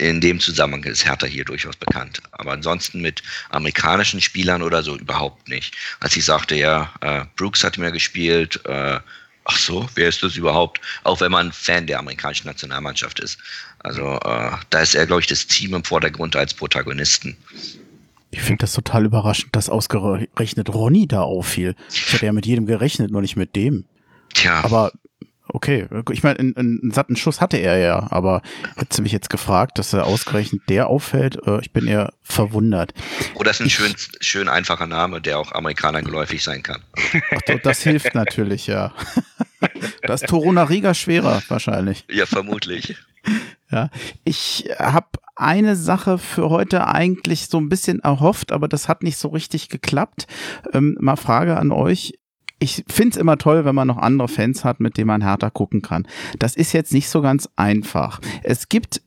in 0.00 0.20
dem 0.20 0.40
Zusammenhang 0.40 0.84
ist 0.84 1.04
Hertha 1.04 1.26
hier 1.26 1.44
durchaus 1.44 1.76
bekannt. 1.76 2.22
Aber 2.32 2.52
ansonsten 2.52 3.00
mit 3.00 3.22
amerikanischen 3.50 4.20
Spielern 4.20 4.62
oder 4.62 4.82
so 4.82 4.96
überhaupt 4.96 5.48
nicht. 5.48 5.76
Als 6.00 6.16
ich 6.16 6.24
sagte, 6.24 6.54
ja, 6.54 6.90
äh, 7.02 7.24
Brooks 7.36 7.62
hat 7.62 7.76
mir 7.76 7.92
gespielt, 7.92 8.60
äh, 8.64 8.98
ach 9.44 9.58
so, 9.58 9.88
wer 9.94 10.08
ist 10.08 10.22
das 10.22 10.36
überhaupt? 10.36 10.80
Auch 11.04 11.20
wenn 11.20 11.30
man 11.30 11.52
Fan 11.52 11.86
der 11.86 11.98
amerikanischen 11.98 12.46
Nationalmannschaft 12.46 13.20
ist. 13.20 13.38
Also 13.80 14.18
äh, 14.24 14.52
da 14.70 14.80
ist 14.80 14.94
er, 14.94 15.06
glaube 15.06 15.20
ich, 15.20 15.26
das 15.26 15.46
Team 15.46 15.74
im 15.74 15.84
Vordergrund 15.84 16.34
als 16.34 16.54
Protagonisten. 16.54 17.36
Ich 18.30 18.40
finde 18.40 18.62
das 18.62 18.72
total 18.72 19.04
überraschend, 19.04 19.54
dass 19.54 19.68
ausgerechnet 19.68 20.72
Ronny 20.72 21.08
da 21.08 21.22
auffiel. 21.22 21.74
Ich 21.92 22.12
hätte 22.12 22.26
ja 22.26 22.32
mit 22.32 22.46
jedem 22.46 22.64
gerechnet, 22.64 23.10
nur 23.10 23.20
nicht 23.20 23.36
mit 23.36 23.54
dem. 23.54 23.84
Tja. 24.32 24.64
Aber 24.64 24.92
okay, 25.52 25.86
ich 26.10 26.22
meine, 26.22 26.38
einen, 26.38 26.56
einen 26.56 26.90
satten 26.92 27.16
Schuss 27.16 27.40
hatte 27.40 27.56
er 27.56 27.78
ja, 27.78 28.06
aber 28.10 28.42
hätte 28.76 28.96
sie 28.96 29.02
mich 29.02 29.12
jetzt 29.12 29.30
gefragt, 29.30 29.78
dass 29.78 29.92
er 29.92 30.06
ausgerechnet 30.06 30.62
der 30.68 30.88
auffällt, 30.88 31.38
äh, 31.46 31.60
ich 31.60 31.72
bin 31.72 31.86
eher 31.86 32.12
verwundert. 32.22 32.94
Oder 33.34 33.50
ist 33.50 33.60
ein 33.60 33.70
schön, 33.70 33.94
schön 34.20 34.48
einfacher 34.48 34.86
Name, 34.86 35.20
der 35.20 35.38
auch 35.38 35.52
Amerikanern 35.52 36.04
geläufig 36.04 36.42
sein 36.42 36.62
kann. 36.62 36.82
Ach, 37.30 37.40
das 37.62 37.82
hilft 37.82 38.14
natürlich, 38.14 38.66
ja. 38.66 38.92
Das 40.02 40.22
ist 40.22 40.30
Toruna 40.30 40.64
Riga 40.64 40.94
schwerer 40.94 41.42
wahrscheinlich. 41.48 42.04
Ja, 42.10 42.26
vermutlich. 42.26 42.96
Ja, 43.72 43.88
ich 44.24 44.68
habe 44.80 45.06
eine 45.36 45.76
Sache 45.76 46.18
für 46.18 46.50
heute 46.50 46.88
eigentlich 46.88 47.46
so 47.46 47.58
ein 47.58 47.68
bisschen 47.68 48.00
erhofft, 48.00 48.50
aber 48.50 48.66
das 48.66 48.88
hat 48.88 49.04
nicht 49.04 49.16
so 49.16 49.28
richtig 49.28 49.68
geklappt. 49.68 50.26
Ähm, 50.72 50.96
mal 50.98 51.14
Frage 51.14 51.56
an 51.56 51.70
euch 51.70 52.18
ich 52.60 52.84
finde 52.88 53.10
es 53.10 53.16
immer 53.16 53.38
toll, 53.38 53.64
wenn 53.64 53.74
man 53.74 53.88
noch 53.88 53.98
andere 53.98 54.28
Fans 54.28 54.64
hat, 54.64 54.80
mit 54.80 54.96
denen 54.96 55.08
man 55.08 55.22
härter 55.22 55.50
gucken 55.50 55.82
kann. 55.82 56.06
Das 56.38 56.54
ist 56.54 56.72
jetzt 56.72 56.92
nicht 56.92 57.08
so 57.08 57.22
ganz 57.22 57.48
einfach. 57.56 58.20
Es 58.42 58.68
gibt 58.68 59.02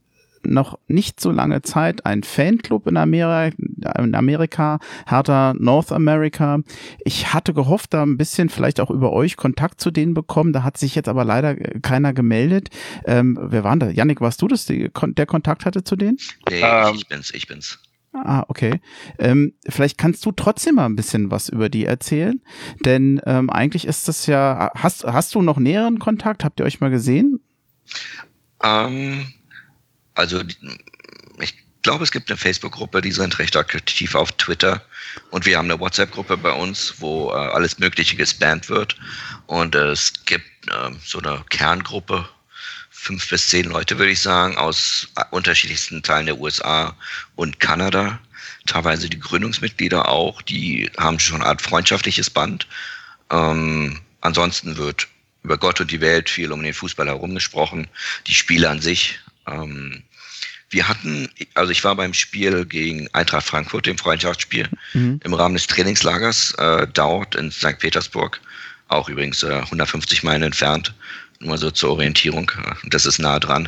noch 0.46 0.78
nicht 0.88 1.20
so 1.20 1.32
lange 1.32 1.62
Zeit 1.62 2.06
ein 2.06 2.24
Fanclub 2.24 2.88
in 2.88 2.98
Amerika, 2.98 3.56
in 4.00 4.16
Amerika, 4.16 4.80
Hertha 5.08 5.54
North 5.58 5.92
America. 5.92 6.60
Ich 7.06 7.34
hatte 7.34 7.54
gehofft, 7.54 7.94
da 7.94 8.04
ein 8.04 8.18
bisschen 8.18 8.50
vielleicht 8.50 8.80
auch 8.80 8.90
über 8.90 9.14
euch 9.14 9.38
Kontakt 9.38 9.80
zu 9.80 9.92
denen 9.92 10.14
bekommen. 10.14 10.54
Da 10.54 10.64
hat 10.64 10.78
sich 10.78 10.96
jetzt 10.96 11.08
aber 11.08 11.24
leider 11.24 11.56
keiner 11.56 12.14
gemeldet. 12.14 12.70
Ähm, 13.06 13.38
wer 13.42 13.64
war 13.64 13.78
da? 13.78 13.90
Yannick, 13.90 14.22
warst 14.22 14.42
du 14.42 14.48
das, 14.48 14.66
der 14.66 15.26
Kontakt 15.26 15.66
hatte 15.66 15.84
zu 15.84 15.96
denen? 15.96 16.18
Nee, 16.50 16.62
ähm, 16.62 16.96
ich 16.96 17.08
bin's, 17.08 17.32
ich 17.32 17.48
bin's. 17.48 17.80
Ah, 18.14 18.46
okay. 18.48 18.80
Ähm, 19.18 19.54
vielleicht 19.68 19.98
kannst 19.98 20.24
du 20.26 20.32
trotzdem 20.32 20.76
mal 20.76 20.86
ein 20.86 20.96
bisschen 20.96 21.32
was 21.32 21.50
über 21.50 21.68
die 21.70 21.86
erzählen, 21.86 22.42
denn 22.86 23.20
ähm, 23.26 23.50
eigentlich 23.50 23.86
ist 23.86 24.08
das 24.08 24.28
ja. 24.28 24.72
Hast 24.76 25.04
hast 25.04 25.34
du 25.34 25.42
noch 25.42 25.58
näheren 25.58 25.98
Kontakt? 25.98 26.44
Habt 26.44 26.60
ihr 26.60 26.66
euch 26.66 26.80
mal 26.80 26.92
gesehen? 26.92 27.40
Ähm, 28.62 29.34
also 30.14 30.42
ich 31.42 31.56
glaube, 31.82 32.04
es 32.04 32.12
gibt 32.12 32.30
eine 32.30 32.38
Facebook-Gruppe, 32.38 33.02
die 33.02 33.12
sind 33.12 33.40
recht 33.40 33.58
aktiv 33.58 34.16
auf 34.16 34.32
Twitter. 34.34 34.84
Und 35.32 35.46
wir 35.46 35.58
haben 35.58 35.70
eine 35.70 35.80
WhatsApp-Gruppe 35.80 36.38
bei 36.38 36.52
uns, 36.52 36.96
wo 37.00 37.30
äh, 37.30 37.34
alles 37.34 37.80
Mögliche 37.80 38.16
gespannt 38.16 38.70
wird. 38.70 38.96
Und 39.48 39.76
äh, 39.76 39.90
es 39.90 40.14
gibt 40.26 40.46
äh, 40.68 40.92
so 41.04 41.20
eine 41.20 41.44
Kerngruppe, 41.50 42.28
fünf 43.04 43.30
bis 43.30 43.50
zehn 43.50 43.66
Leute, 43.66 43.98
würde 43.98 44.12
ich 44.12 44.22
sagen, 44.22 44.56
aus 44.58 45.10
äh, 45.18 45.24
unterschiedlichsten 45.32 46.02
Teilen 46.04 46.26
der 46.26 46.40
USA 46.40 46.96
und 47.36 47.60
Kanada. 47.60 48.20
Teilweise 48.66 49.10
die 49.10 49.20
Gründungsmitglieder 49.20 50.08
auch, 50.08 50.42
die 50.42 50.90
haben 50.98 51.20
schon 51.20 51.42
eine 51.42 51.48
Art 51.48 51.62
freundschaftliches 51.62 52.30
Band. 52.30 52.66
Ähm, 53.30 54.00
ansonsten 54.22 54.78
wird 54.78 55.08
über 55.44 55.58
Gott 55.58 55.82
und 55.82 55.92
die 55.92 56.00
Welt 56.00 56.30
viel 56.30 56.52
um 56.54 56.64
den 56.64 56.74
Fußball 56.74 57.08
herum 57.08 57.36
gesprochen. 57.36 57.88
Die 58.28 58.34
Spiele 58.34 58.70
an 58.70 58.80
sich 58.80 59.20
ähm, 59.48 60.04
wir 60.70 60.88
hatten, 60.88 61.30
also 61.54 61.72
ich 61.72 61.84
war 61.84 61.96
beim 61.96 62.16
Spiel 62.16 62.66
gegen 62.66 63.08
Eintracht 63.14 63.46
Frankfurt, 63.46 63.86
dem 63.86 63.98
Freundschaftsspiel, 63.98 64.68
mhm. 64.94 65.20
im 65.24 65.34
Rahmen 65.36 65.54
des 65.54 65.68
Trainingslagers 65.68 66.54
äh, 66.56 66.88
dort 66.92 67.36
in 67.36 67.52
St. 67.52 67.78
Petersburg, 67.78 68.42
auch 68.88 69.08
übrigens 69.08 69.44
äh, 69.44 69.54
150 69.54 70.24
Meilen 70.24 70.42
entfernt, 70.42 70.96
nur 71.44 71.58
so 71.58 71.72
zur 71.72 71.92
Orientierung. 71.92 72.52
Das 72.86 73.06
ist 73.06 73.20
nah 73.20 73.40
dran. 73.40 73.68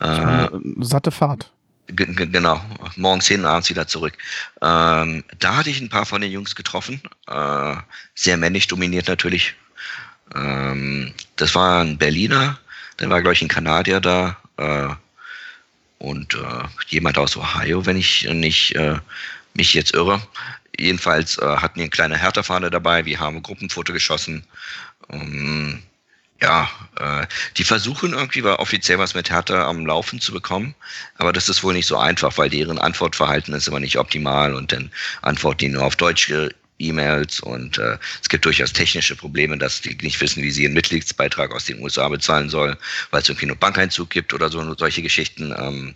Äh, 0.00 0.48
satte 0.80 1.10
Fahrt. 1.10 1.50
Genau, 1.88 2.60
morgens 2.96 3.26
hin, 3.26 3.44
abends 3.44 3.68
wieder 3.68 3.86
zurück. 3.86 4.16
Ähm, 4.62 5.24
da 5.38 5.56
hatte 5.56 5.70
ich 5.70 5.80
ein 5.80 5.90
paar 5.90 6.06
von 6.06 6.20
den 6.20 6.32
Jungs 6.32 6.54
getroffen, 6.54 7.02
äh, 7.26 7.74
sehr 8.14 8.36
männlich 8.36 8.66
dominiert 8.66 9.08
natürlich. 9.08 9.54
Ähm, 10.34 11.12
das 11.36 11.54
war 11.54 11.82
ein 11.82 11.98
Berliner, 11.98 12.58
dann 12.96 13.10
war, 13.10 13.20
glaube 13.20 13.34
ich, 13.34 13.42
ein 13.42 13.48
Kanadier 13.48 14.00
da, 14.00 14.36
äh, 14.56 14.88
und 15.98 16.34
äh, 16.34 16.64
jemand 16.88 17.16
aus 17.16 17.36
Ohio, 17.36 17.86
wenn 17.86 17.96
ich 17.96 18.28
nicht 18.28 18.74
äh, 18.74 18.98
mich 19.54 19.72
jetzt 19.72 19.94
irre. 19.94 20.20
Jedenfalls 20.78 21.38
äh, 21.38 21.44
hatten 21.44 21.78
die 21.78 21.82
eine 21.82 21.90
kleine 21.90 22.16
Hertha-Fahne 22.16 22.70
dabei, 22.70 23.04
wir 23.04 23.20
haben 23.20 23.36
ein 23.36 23.42
Gruppenfoto 23.42 23.92
geschossen. 23.92 24.44
Ähm, 25.10 25.82
ja, 26.42 26.68
äh, 26.98 27.26
die 27.56 27.64
versuchen 27.64 28.12
irgendwie 28.12 28.42
offiziell 28.42 28.98
was 28.98 29.14
mit 29.14 29.30
Hertha 29.30 29.68
am 29.68 29.86
Laufen 29.86 30.20
zu 30.20 30.32
bekommen, 30.32 30.74
aber 31.16 31.32
das 31.32 31.48
ist 31.48 31.62
wohl 31.62 31.72
nicht 31.72 31.86
so 31.86 31.96
einfach, 31.96 32.36
weil 32.36 32.50
deren 32.50 32.78
Antwortverhalten 32.78 33.54
ist 33.54 33.68
immer 33.68 33.80
nicht 33.80 33.96
optimal 33.96 34.54
und 34.54 34.72
dann 34.72 34.90
antworten 35.22 35.58
die 35.58 35.68
nur 35.68 35.84
auf 35.84 35.94
Deutsch 35.94 36.32
E-Mails 36.78 37.38
und 37.38 37.78
äh, 37.78 37.96
es 38.20 38.28
gibt 38.28 38.44
durchaus 38.44 38.72
technische 38.72 39.14
Probleme, 39.14 39.56
dass 39.56 39.82
die 39.82 39.96
nicht 40.02 40.20
wissen, 40.20 40.42
wie 40.42 40.50
sie 40.50 40.64
ihren 40.64 40.72
Mitgliedsbeitrag 40.72 41.54
aus 41.54 41.66
den 41.66 41.80
USA 41.80 42.08
bezahlen 42.08 42.50
sollen, 42.50 42.76
weil 43.12 43.22
es 43.22 43.28
irgendwie 43.28 43.46
nur 43.46 43.56
Bankeinzug 43.56 44.10
gibt 44.10 44.34
oder 44.34 44.48
so 44.48 44.74
solche 44.74 45.02
Geschichten. 45.02 45.54
Ähm, 45.56 45.94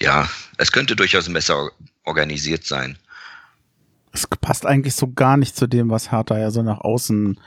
ja, 0.00 0.28
es 0.56 0.72
könnte 0.72 0.96
durchaus 0.96 1.32
besser 1.32 1.70
organisiert 2.02 2.64
sein. 2.64 2.98
Es 4.10 4.26
passt 4.26 4.66
eigentlich 4.66 4.96
so 4.96 5.12
gar 5.12 5.36
nicht 5.36 5.54
zu 5.54 5.68
dem, 5.68 5.90
was 5.90 6.10
Hertha 6.10 6.36
ja 6.36 6.50
so 6.50 6.62
nach 6.62 6.80
außen 6.80 7.38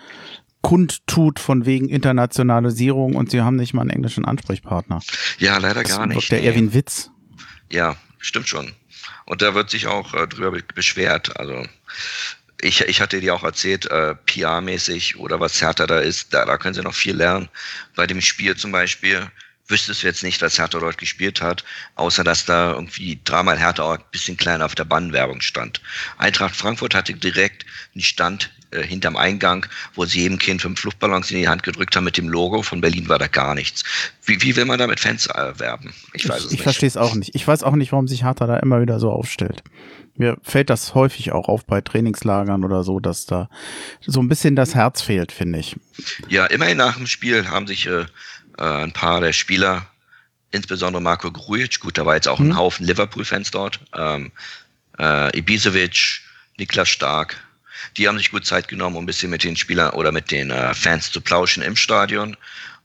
kundtut 0.62 1.40
von 1.40 1.66
wegen 1.66 1.90
Internationalisierung 1.90 3.16
und 3.16 3.32
sie 3.32 3.42
haben 3.42 3.56
nicht 3.56 3.74
mal 3.74 3.82
einen 3.82 3.90
englischen 3.90 4.26
Ansprechpartner. 4.26 5.02
Ja, 5.40 5.58
leider 5.58 5.84
gar 5.84 6.08
das 6.08 6.16
nicht. 6.16 6.32
Der 6.32 6.44
Erwin 6.44 6.74
Witz. 6.74 7.10
Ja, 7.72 7.96
stimmt 8.20 8.48
schon. 8.48 8.72
Und 9.26 9.42
da 9.42 9.54
wird 9.56 9.70
sich 9.70 9.88
auch 9.88 10.14
äh, 10.14 10.28
drüber 10.28 10.58
beschwert. 10.76 11.40
Also 11.40 11.66
ich, 12.62 12.82
ich 12.82 13.02
hatte 13.02 13.20
dir 13.20 13.34
auch 13.34 13.44
erzählt, 13.44 13.86
äh, 13.88 14.16
PR-mäßig 14.26 15.18
oder 15.18 15.40
was 15.40 15.62
Hertha 15.62 15.88
da 15.88 16.00
ist, 16.00 16.34
da, 16.34 16.46
da 16.46 16.58
können 16.58 16.74
sie 16.74 16.82
noch 16.82 16.94
viel 16.94 17.16
lernen. 17.16 17.50
Bei 17.96 18.06
dem 18.06 18.22
Spiel 18.22 18.56
zum 18.56 18.72
Beispiel 18.72 19.28
wüsstest 19.68 20.04
du 20.04 20.08
jetzt 20.08 20.22
nicht, 20.22 20.42
was 20.42 20.60
Hertha 20.60 20.80
dort 20.80 20.98
gespielt 20.98 21.42
hat, 21.42 21.64
außer 21.96 22.24
dass 22.24 22.46
da 22.46 22.74
irgendwie 22.74 23.20
dreimal 23.24 23.58
Hertha 23.58 23.84
auch 23.84 23.98
ein 23.98 24.04
bisschen 24.12 24.38
kleiner 24.38 24.66
auf 24.66 24.76
der 24.76 24.86
Bannwerbung 24.86 25.42
stand. 25.42 25.82
Eintracht 26.18 26.56
Frankfurt 26.56 26.94
hatte 26.94 27.14
direkt 27.14 27.66
einen 27.96 28.04
Stand 28.04 28.52
äh, 28.72 28.84
hinterm 28.84 29.18
Eingang, 29.18 29.66
wo 29.96 30.06
sie 30.06 30.22
jedem 30.22 30.38
Kind 30.38 30.62
fünf 30.62 30.84
Luftballons 30.84 31.30
in 31.32 31.38
die 31.38 31.48
Hand 31.48 31.64
gedrückt 31.64 31.96
haben 31.96 32.06
mit 32.06 32.18
dem 32.18 32.30
Logo. 32.30 32.62
Von 32.62 32.82
Berlin 32.82 33.10
war 33.10 33.20
da 33.20 33.28
gar 33.28 33.54
nichts. 33.54 33.84
Wie, 34.26 34.42
wie 34.42 34.56
will 34.56 34.66
man 34.66 34.80
da 34.80 34.88
mit 34.88 35.00
Fans 35.00 35.28
äh, 35.28 35.60
werben? 35.60 35.94
Ich 36.14 36.28
weiß 36.28 36.40
ich, 36.40 36.46
es 36.46 36.52
nicht. 36.52 36.60
Ich 36.60 36.64
verstehe 36.64 36.88
es 36.88 36.98
auch 36.98 37.16
nicht. 37.16 37.36
Ich 37.36 37.48
weiß 37.48 37.64
auch 37.64 37.76
nicht, 37.76 37.92
warum 37.92 38.08
sich 38.08 38.24
Hertha 38.24 38.48
da 38.48 38.58
immer 38.58 38.82
wieder 38.82 39.00
so 39.00 39.12
aufstellt. 39.12 39.64
Mir 40.16 40.38
fällt 40.44 40.70
das 40.70 40.94
häufig 40.94 41.32
auch 41.32 41.48
auf 41.48 41.66
bei 41.66 41.82
Trainingslagern 41.82 42.64
oder 42.64 42.84
so, 42.84 43.00
dass 43.00 43.26
da 43.26 43.50
so 44.02 44.22
ein 44.22 44.30
bisschen 44.30 44.56
das 44.56 44.76
Herz 44.76 45.02
fehlt, 45.02 45.32
finde 45.32 45.60
ich. 45.60 45.76
Ja, 46.30 46.46
immerhin 46.46 46.78
nach 46.78 46.98
dem 46.98 47.08
Spiel 47.08 47.50
haben 47.50 47.68
sich 47.68 47.88
äh, 47.88 48.06
äh 48.58 48.64
ein 48.64 48.92
paar 48.92 49.22
der 49.22 49.34
Spieler, 49.34 49.86
insbesondere 50.52 51.02
Marco 51.02 51.32
Grujic, 51.32 51.80
gut, 51.80 51.98
da 51.98 52.06
war 52.06 52.16
jetzt 52.16 52.28
auch 52.28 52.40
ein 52.40 52.48
mhm. 52.48 52.58
Haufen 52.58 52.86
Liverpool-Fans 52.86 53.52
dort, 53.52 53.80
ähm, 53.98 54.32
äh, 55.00 55.38
Ibisevic, 55.38 56.22
Niklas 56.58 56.90
Stark, 56.90 57.38
die 57.98 58.08
haben 58.08 58.18
sich 58.18 58.32
gut 58.32 58.46
Zeit 58.46 58.68
genommen, 58.68 58.96
um 58.96 59.04
ein 59.04 59.08
bisschen 59.08 59.30
mit 59.30 59.44
den 59.44 59.56
Spielern 59.56 59.92
oder 59.92 60.12
mit 60.12 60.32
den 60.32 60.52
äh, 60.52 60.74
Fans 60.74 61.12
zu 61.12 61.22
plauschen 61.22 61.64
im 61.64 61.76
Stadion 61.76 62.38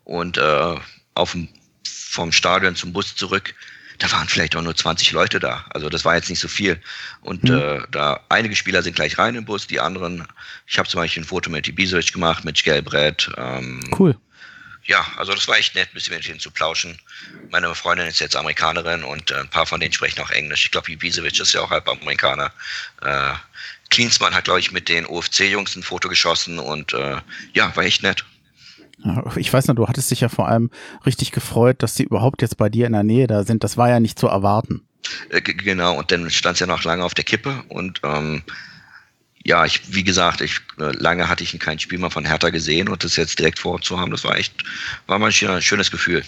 und 0.05 0.39
äh, 0.39 0.75
auf 1.15 1.33
dem, 1.33 1.49
vom 1.87 2.33
Stadion 2.33 2.77
zum 2.77 2.93
Bus 2.93 3.15
zurück 3.15 3.55
da 3.99 4.13
waren 4.13 4.29
vielleicht 4.29 4.57
auch 4.57 4.63
nur 4.63 4.75
20 4.75 5.13
Leute 5.13 5.41
da. 5.41 5.65
Also 5.71 5.89
das 5.89 6.05
war 6.05 6.17
jetzt 6.17 6.29
nicht 6.29 6.41
so 6.41 6.49
viel. 6.49 6.81
Und 7.23 7.45
mhm. 7.45 7.59
äh, 7.59 7.83
da 7.91 8.21
einige 8.29 8.57
Spieler 8.57 8.83
sind 8.83 8.97
gleich 8.97 9.19
rein 9.19 9.35
im 9.35 9.45
Bus, 9.45 9.67
die 9.67 9.81
anderen, 9.81 10.27
ich 10.67 10.79
habe 10.79 10.89
zum 10.89 11.01
Beispiel 11.01 11.23
ein 11.23 11.27
Foto 11.27 11.51
mit 11.51 11.69
Ibisevic 11.69 12.13
gemacht, 12.13 12.45
mit 12.45 12.63
Gelbrett. 12.63 13.31
Ähm, 13.37 13.81
cool. 13.99 14.17
Ja, 14.85 15.05
also 15.17 15.35
das 15.35 15.49
war 15.49 15.57
echt 15.57 15.75
nett, 15.75 15.89
ein 15.89 15.95
bisschen 15.95 16.15
mit 16.15 16.29
denen 16.29 16.39
zu 16.39 16.51
plauschen. 16.51 16.97
Meine 17.51 17.75
Freundin 17.75 18.07
ist 18.07 18.21
jetzt 18.21 18.37
Amerikanerin 18.37 19.03
und 19.03 19.33
äh, 19.33 19.41
ein 19.41 19.49
paar 19.49 19.67
von 19.67 19.81
denen 19.81 19.93
sprechen 19.93 20.21
auch 20.21 20.31
Englisch. 20.31 20.65
Ich 20.65 20.71
glaube, 20.71 20.93
Ibisevic 20.93 21.41
ist 21.41 21.53
ja 21.55 21.63
auch 21.63 21.71
halb 21.71 21.89
Amerikaner. 21.89 22.53
Äh, 23.03 23.33
Klinsmann 23.97 24.35
hat, 24.35 24.45
glaube 24.45 24.61
ich, 24.61 24.73
mit 24.73 24.91
den 24.91 25.07
OFC-Jungs 25.07 25.75
ein 25.75 25.83
Foto 25.83 26.11
geschossen 26.11 26.59
und 26.59 26.93
äh, 26.93 27.17
ja, 27.55 27.75
war 27.75 27.83
echt 27.83 28.03
nett. 28.03 28.27
Ich 29.37 29.51
weiß 29.51 29.69
noch, 29.69 29.75
du 29.75 29.89
hattest 29.89 30.11
dich 30.11 30.21
ja 30.21 30.29
vor 30.29 30.49
allem 30.49 30.71
richtig 31.07 31.33
gefreut, 31.33 31.83
dass 31.83 31.95
sie 31.95 32.03
überhaupt 32.03 32.43
jetzt 32.43 32.59
bei 32.59 32.69
dir 32.69 32.87
in 32.87 32.93
der 32.93 33.05
Nähe 33.05 33.27
da 33.27 33.43
sind. 33.45 33.65
Das 33.65 33.79
war 33.79 33.89
ja 33.89 33.99
nicht 33.99 34.19
zu 34.19 34.27
erwarten. 34.27 34.83
Äh, 35.31 35.41
genau, 35.41 35.99
und 35.99 36.13
dann 36.13 36.29
stand 36.29 36.55
es 36.57 36.61
ja 36.61 36.67
noch 36.67 36.85
lange 36.85 37.05
auf 37.05 37.15
der 37.15 37.25
Kippe 37.25 37.65
und 37.71 38.03
ähm, 38.05 38.43
ja, 39.45 39.65
ich, 39.65 39.95
wie 39.95 40.05
gesagt, 40.05 40.43
ich, 40.43 40.61
äh, 40.79 40.93
lange 40.99 41.31
hatte 41.31 41.43
ich 41.43 41.59
kein 41.59 41.79
Spiel 41.79 41.99
mehr 41.99 42.11
von 42.11 42.27
Hertha 42.27 42.51
gesehen 42.51 42.91
und 42.91 43.03
das 43.03 43.17
jetzt 43.17 43.39
direkt 43.39 43.59
vor 43.59 43.73
Ort 43.73 43.85
zu 43.85 43.99
haben, 43.99 44.11
das 44.11 44.25
war 44.25 44.37
echt, 44.37 44.63
war 45.07 45.19
mal 45.19 45.29
ein 45.31 45.63
schönes 45.63 45.91
Gefühl. 45.91 46.23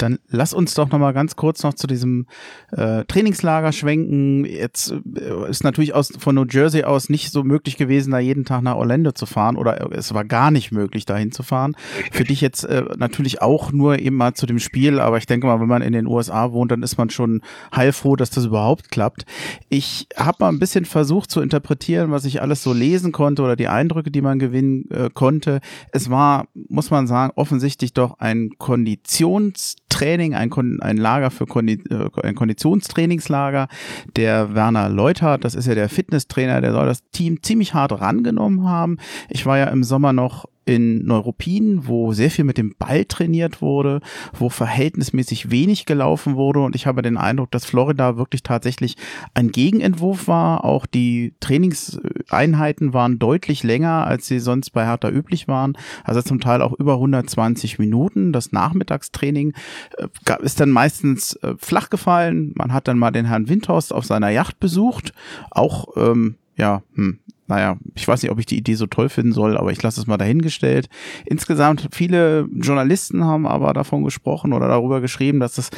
Dann 0.00 0.18
lass 0.28 0.54
uns 0.54 0.74
doch 0.74 0.90
noch 0.90 0.98
mal 0.98 1.12
ganz 1.12 1.36
kurz 1.36 1.62
noch 1.62 1.74
zu 1.74 1.86
diesem 1.86 2.26
äh, 2.72 3.04
Trainingslager 3.04 3.72
schwenken. 3.72 4.46
Jetzt 4.46 4.92
äh, 4.92 5.50
ist 5.50 5.62
natürlich 5.62 5.94
aus, 5.94 6.12
von 6.18 6.34
New 6.34 6.46
Jersey 6.48 6.84
aus 6.84 7.10
nicht 7.10 7.32
so 7.32 7.44
möglich 7.44 7.76
gewesen, 7.76 8.10
da 8.10 8.18
jeden 8.18 8.46
Tag 8.46 8.62
nach 8.62 8.76
Orlando 8.76 9.12
zu 9.12 9.26
fahren 9.26 9.56
oder 9.56 9.90
es 9.92 10.14
war 10.14 10.24
gar 10.24 10.50
nicht 10.50 10.72
möglich, 10.72 11.04
dahin 11.04 11.32
zu 11.32 11.42
fahren. 11.42 11.76
Für 12.12 12.24
dich 12.24 12.40
jetzt 12.40 12.64
äh, 12.64 12.84
natürlich 12.96 13.42
auch 13.42 13.72
nur 13.72 13.98
eben 13.98 14.16
mal 14.16 14.32
zu 14.32 14.46
dem 14.46 14.58
Spiel, 14.58 15.00
aber 15.00 15.18
ich 15.18 15.26
denke 15.26 15.46
mal, 15.46 15.60
wenn 15.60 15.68
man 15.68 15.82
in 15.82 15.92
den 15.92 16.06
USA 16.06 16.52
wohnt, 16.52 16.70
dann 16.70 16.82
ist 16.82 16.96
man 16.96 17.10
schon 17.10 17.42
heilfroh, 17.74 18.16
dass 18.16 18.30
das 18.30 18.46
überhaupt 18.46 18.90
klappt. 18.90 19.26
Ich 19.68 20.06
habe 20.16 20.38
mal 20.40 20.48
ein 20.48 20.58
bisschen 20.58 20.86
versucht 20.86 21.30
zu 21.30 21.42
interpretieren, 21.42 22.10
was 22.10 22.24
ich 22.24 22.40
alles 22.40 22.62
so 22.62 22.72
lesen 22.72 23.12
konnte 23.12 23.42
oder 23.42 23.56
die 23.56 23.68
Eindrücke, 23.68 24.10
die 24.10 24.22
man 24.22 24.38
gewinnen 24.38 24.90
äh, 24.90 25.10
konnte. 25.12 25.60
Es 25.92 26.08
war, 26.08 26.46
muss 26.54 26.90
man 26.90 27.06
sagen, 27.06 27.32
offensichtlich 27.36 27.92
doch 27.92 28.18
ein 28.18 28.52
Konditions 28.56 29.76
Training, 29.90 30.34
ein, 30.34 30.50
ein 30.80 30.96
Lager 30.96 31.30
für 31.30 31.44
Kondi 31.46 31.82
äh, 31.90 32.08
ein 32.22 32.34
Konditionstrainingslager. 32.34 33.68
Der 34.16 34.54
Werner 34.54 34.88
Leuthardt, 34.88 35.44
das 35.44 35.54
ist 35.54 35.66
ja 35.66 35.74
der 35.74 35.90
Fitnesstrainer, 35.90 36.62
der 36.62 36.72
soll 36.72 36.86
das 36.86 37.02
Team 37.10 37.42
ziemlich 37.42 37.74
hart 37.74 37.92
rangenommen 38.00 38.66
haben. 38.66 38.96
Ich 39.28 39.44
war 39.44 39.58
ja 39.58 39.66
im 39.66 39.84
Sommer 39.84 40.14
noch 40.14 40.46
in 40.70 41.04
Neuruppin, 41.04 41.86
wo 41.86 42.12
sehr 42.12 42.30
viel 42.30 42.44
mit 42.44 42.58
dem 42.58 42.74
Ball 42.78 43.04
trainiert 43.04 43.60
wurde, 43.60 44.00
wo 44.32 44.48
verhältnismäßig 44.48 45.50
wenig 45.50 45.84
gelaufen 45.86 46.36
wurde 46.36 46.60
und 46.60 46.76
ich 46.76 46.86
habe 46.86 47.02
den 47.02 47.16
Eindruck, 47.16 47.50
dass 47.50 47.64
Florida 47.64 48.16
wirklich 48.16 48.42
tatsächlich 48.42 48.96
ein 49.34 49.50
Gegenentwurf 49.50 50.28
war. 50.28 50.64
Auch 50.64 50.86
die 50.86 51.34
Trainingseinheiten 51.40 52.94
waren 52.94 53.18
deutlich 53.18 53.62
länger, 53.62 54.06
als 54.06 54.26
sie 54.26 54.38
sonst 54.38 54.70
bei 54.70 54.86
Hertha 54.86 55.10
üblich 55.10 55.48
waren. 55.48 55.76
Also 56.04 56.22
zum 56.22 56.40
Teil 56.40 56.62
auch 56.62 56.72
über 56.72 56.94
120 56.94 57.78
Minuten. 57.78 58.32
Das 58.32 58.52
Nachmittagstraining 58.52 59.54
äh, 59.98 60.06
ist 60.42 60.60
dann 60.60 60.70
meistens 60.70 61.34
äh, 61.36 61.54
flach 61.58 61.90
gefallen. 61.90 62.52
Man 62.54 62.72
hat 62.72 62.88
dann 62.88 62.98
mal 62.98 63.10
den 63.10 63.26
Herrn 63.26 63.48
Windhorst 63.48 63.92
auf 63.92 64.04
seiner 64.04 64.30
Yacht 64.30 64.60
besucht. 64.60 65.12
Auch, 65.50 65.96
ähm, 65.96 66.36
ja, 66.56 66.82
hm, 66.94 67.18
naja, 67.50 67.76
ich 67.96 68.06
weiß 68.06 68.22
nicht, 68.22 68.30
ob 68.30 68.38
ich 68.38 68.46
die 68.46 68.56
Idee 68.56 68.74
so 68.74 68.86
toll 68.86 69.08
finden 69.08 69.32
soll, 69.32 69.58
aber 69.58 69.72
ich 69.72 69.82
lasse 69.82 70.00
es 70.00 70.06
mal 70.06 70.16
dahingestellt. 70.16 70.88
Insgesamt 71.26 71.88
viele 71.92 72.48
Journalisten 72.54 73.24
haben 73.24 73.46
aber 73.46 73.72
davon 73.72 74.04
gesprochen 74.04 74.52
oder 74.52 74.68
darüber 74.68 75.00
geschrieben, 75.00 75.40
dass 75.40 75.58
es 75.58 75.70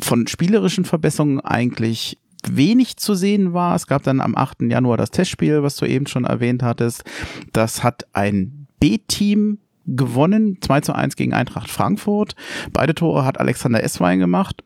von 0.00 0.26
spielerischen 0.26 0.84
Verbesserungen 0.84 1.40
eigentlich 1.40 2.18
wenig 2.44 2.96
zu 2.96 3.14
sehen 3.14 3.52
war. 3.52 3.76
Es 3.76 3.86
gab 3.86 4.02
dann 4.02 4.20
am 4.20 4.36
8. 4.36 4.62
Januar 4.62 4.96
das 4.96 5.12
Testspiel, 5.12 5.62
was 5.62 5.76
du 5.76 5.86
eben 5.86 6.08
schon 6.08 6.24
erwähnt 6.24 6.64
hattest. 6.64 7.04
Das 7.52 7.84
hat 7.84 8.04
ein 8.12 8.66
B-Team 8.80 9.58
gewonnen, 9.86 10.58
2 10.60 10.80
zu 10.80 10.92
1 10.92 11.14
gegen 11.14 11.34
Eintracht 11.34 11.70
Frankfurt. 11.70 12.34
Beide 12.72 12.96
Tore 12.96 13.24
hat 13.24 13.38
Alexander 13.38 13.82
Esswein 13.82 14.18
gemacht. 14.18 14.64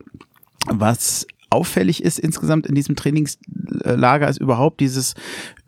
Was 0.65 1.27
auffällig 1.49 2.03
ist 2.03 2.19
insgesamt 2.19 2.67
in 2.67 2.75
diesem 2.75 2.95
Trainingslager 2.95 4.27
ist 4.27 4.39
überhaupt 4.39 4.79
dieses 4.79 5.15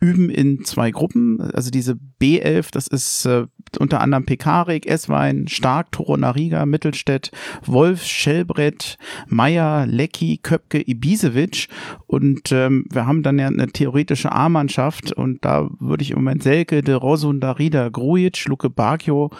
Üben 0.00 0.30
in 0.30 0.64
zwei 0.64 0.90
Gruppen. 0.90 1.40
Also 1.40 1.70
diese 1.70 1.98
B11, 2.20 2.70
das 2.72 2.86
ist 2.86 3.24
äh, 3.26 3.46
unter 3.78 4.00
anderem 4.00 4.26
Pekarik, 4.26 4.86
Eswein, 4.86 5.48
Stark, 5.48 5.92
Toronariga, 5.92 6.66
Mittelstädt, 6.66 7.30
Wolf, 7.64 8.04
Schellbrett, 8.04 8.98
Meier, 9.28 9.86
Lecki, 9.86 10.38
Köpke, 10.42 10.80
Ibisevic. 10.80 11.68
Und 12.06 12.52
ähm, 12.52 12.86
wir 12.90 13.06
haben 13.06 13.22
dann 13.22 13.38
ja 13.38 13.46
eine 13.46 13.68
theoretische 13.68 14.32
A-Mannschaft 14.32 15.12
und 15.12 15.44
da 15.44 15.70
würde 15.78 16.02
ich 16.02 16.10
im 16.10 16.18
Moment 16.18 16.42
Selke, 16.42 16.82
De 16.82 16.94
Rosun, 16.94 17.40
Darida, 17.40 17.88
Grujic, 17.88 18.46
Luke 18.46 18.68
Bakio, 18.70 19.30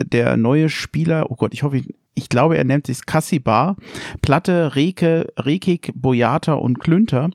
der 0.00 0.36
neue 0.36 0.68
Spieler, 0.68 1.30
oh 1.30 1.36
Gott, 1.36 1.54
ich 1.54 1.62
hoffe, 1.62 1.78
ich 1.78 1.94
ich 2.18 2.28
glaube, 2.28 2.58
er 2.58 2.64
nennt 2.64 2.86
sich 2.86 3.06
Kassibar, 3.06 3.76
Platte, 4.22 4.74
Reke, 4.74 5.32
Rekik, 5.38 5.92
Boyata 5.94 6.54
und 6.54 6.80
Klünter. 6.80 7.30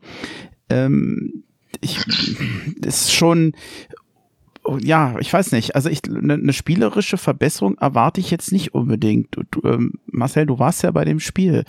Ähm, 0.69 1.43
ich, 1.81 1.99
ist 2.85 3.13
schon, 3.13 3.53
ja, 4.79 5.15
ich 5.19 5.31
weiß 5.31 5.51
nicht. 5.51 5.75
Also 5.75 5.89
ich 5.89 6.01
eine 6.05 6.37
ne 6.37 6.53
spielerische 6.53 7.17
Verbesserung 7.17 7.77
erwarte 7.77 8.19
ich 8.19 8.31
jetzt 8.31 8.51
nicht 8.51 8.73
unbedingt. 8.73 9.35
Du, 9.51 9.61
ähm, 9.67 9.93
Marcel, 10.07 10.45
du 10.45 10.59
warst 10.59 10.83
ja 10.83 10.91
bei 10.91 11.05
dem 11.05 11.19
Spiel. 11.19 11.65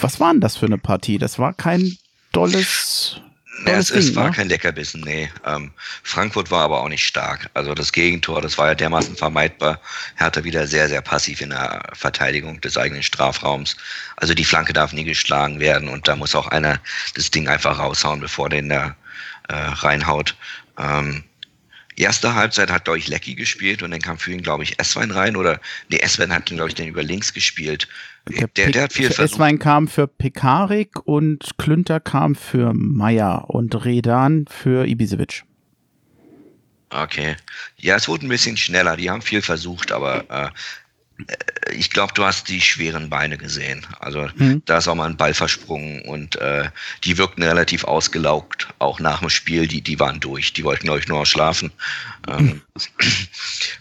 Was 0.00 0.20
war 0.20 0.32
denn 0.32 0.40
das 0.40 0.56
für 0.56 0.66
eine 0.66 0.78
Partie? 0.78 1.18
Das 1.18 1.38
war 1.38 1.52
kein 1.52 1.92
dolles 2.32 3.20
Nee, 3.62 3.70
es, 3.70 3.90
es 3.90 4.14
war 4.16 4.26
ne? 4.26 4.32
kein 4.32 4.48
Leckerbissen, 4.48 5.00
nee. 5.02 5.30
Ähm, 5.46 5.70
Frankfurt 6.02 6.50
war 6.50 6.62
aber 6.62 6.80
auch 6.80 6.88
nicht 6.88 7.06
stark. 7.06 7.48
Also 7.54 7.72
das 7.74 7.92
Gegentor, 7.92 8.42
das 8.42 8.58
war 8.58 8.68
ja 8.68 8.74
dermaßen 8.74 9.16
vermeidbar. 9.16 9.80
Hertha 10.16 10.42
wieder 10.44 10.66
sehr, 10.66 10.88
sehr 10.88 11.00
passiv 11.00 11.40
in 11.40 11.50
der 11.50 11.82
Verteidigung 11.92 12.60
des 12.60 12.76
eigenen 12.76 13.02
Strafraums. 13.02 13.76
Also 14.16 14.34
die 14.34 14.44
Flanke 14.44 14.72
darf 14.72 14.92
nie 14.92 15.04
geschlagen 15.04 15.60
werden 15.60 15.88
und 15.88 16.08
da 16.08 16.16
muss 16.16 16.34
auch 16.34 16.48
einer 16.48 16.80
das 17.14 17.30
Ding 17.30 17.48
einfach 17.48 17.78
raushauen, 17.78 18.20
bevor 18.20 18.48
der 18.48 18.58
in 18.58 18.68
der 18.70 18.96
äh, 19.48 19.54
reinhaut. 19.54 20.34
Ähm, 20.78 21.22
erste 21.96 22.34
Halbzeit 22.34 22.70
hat, 22.70 22.84
glaube 22.84 22.98
ich, 22.98 23.08
Lecky 23.08 23.34
gespielt 23.34 23.82
und 23.82 23.92
dann 23.92 24.00
kam 24.00 24.18
für 24.18 24.32
ihn, 24.32 24.42
glaube 24.42 24.64
ich, 24.64 24.78
Esswein 24.80 25.10
rein 25.10 25.36
oder 25.36 25.60
nee, 25.88 25.98
Esswein 25.98 26.32
hat, 26.32 26.46
glaube 26.46 26.68
ich, 26.68 26.74
den 26.74 26.88
über 26.88 27.02
links 27.02 27.32
gespielt. 27.32 27.88
Der, 28.28 28.48
der, 28.48 28.70
der 28.70 28.82
hat 28.84 28.92
viel 28.92 29.10
versucht. 29.10 29.34
Esswein 29.34 29.58
kam 29.58 29.86
für 29.86 30.06
Pekarik 30.06 31.06
und 31.06 31.58
Klünter 31.58 32.00
kam 32.00 32.34
für 32.34 32.72
Meier 32.72 33.50
und 33.50 33.84
Redan 33.84 34.46
für 34.48 34.86
Ibisevic. 34.86 35.44
Okay. 36.90 37.36
Ja, 37.76 37.96
es 37.96 38.08
wurde 38.08 38.26
ein 38.26 38.28
bisschen 38.28 38.56
schneller. 38.56 38.96
Die 38.96 39.10
haben 39.10 39.20
viel 39.20 39.42
versucht, 39.42 39.92
aber 39.92 40.24
äh, 40.30 40.46
äh, 40.46 40.50
ich 41.72 41.90
glaube, 41.90 42.12
du 42.14 42.24
hast 42.24 42.48
die 42.48 42.60
schweren 42.60 43.08
Beine 43.08 43.38
gesehen. 43.38 43.86
Also 44.00 44.28
mhm. 44.36 44.62
da 44.64 44.78
ist 44.78 44.88
auch 44.88 44.94
mal 44.94 45.08
ein 45.08 45.16
Ball 45.16 45.32
versprungen 45.32 46.02
und 46.02 46.36
äh, 46.36 46.68
die 47.04 47.18
wirkten 47.18 47.42
relativ 47.42 47.84
ausgelaugt, 47.84 48.68
auch 48.78 49.00
nach 49.00 49.20
dem 49.20 49.30
Spiel. 49.30 49.66
Die, 49.66 49.80
die 49.80 49.98
waren 50.00 50.20
durch, 50.20 50.52
die 50.52 50.64
wollten, 50.64 50.84
glaube 50.84 51.00
ich, 51.00 51.08
nur 51.08 51.24
schlafen. 51.24 51.72
Ähm, 52.28 52.44
mhm. 52.46 52.62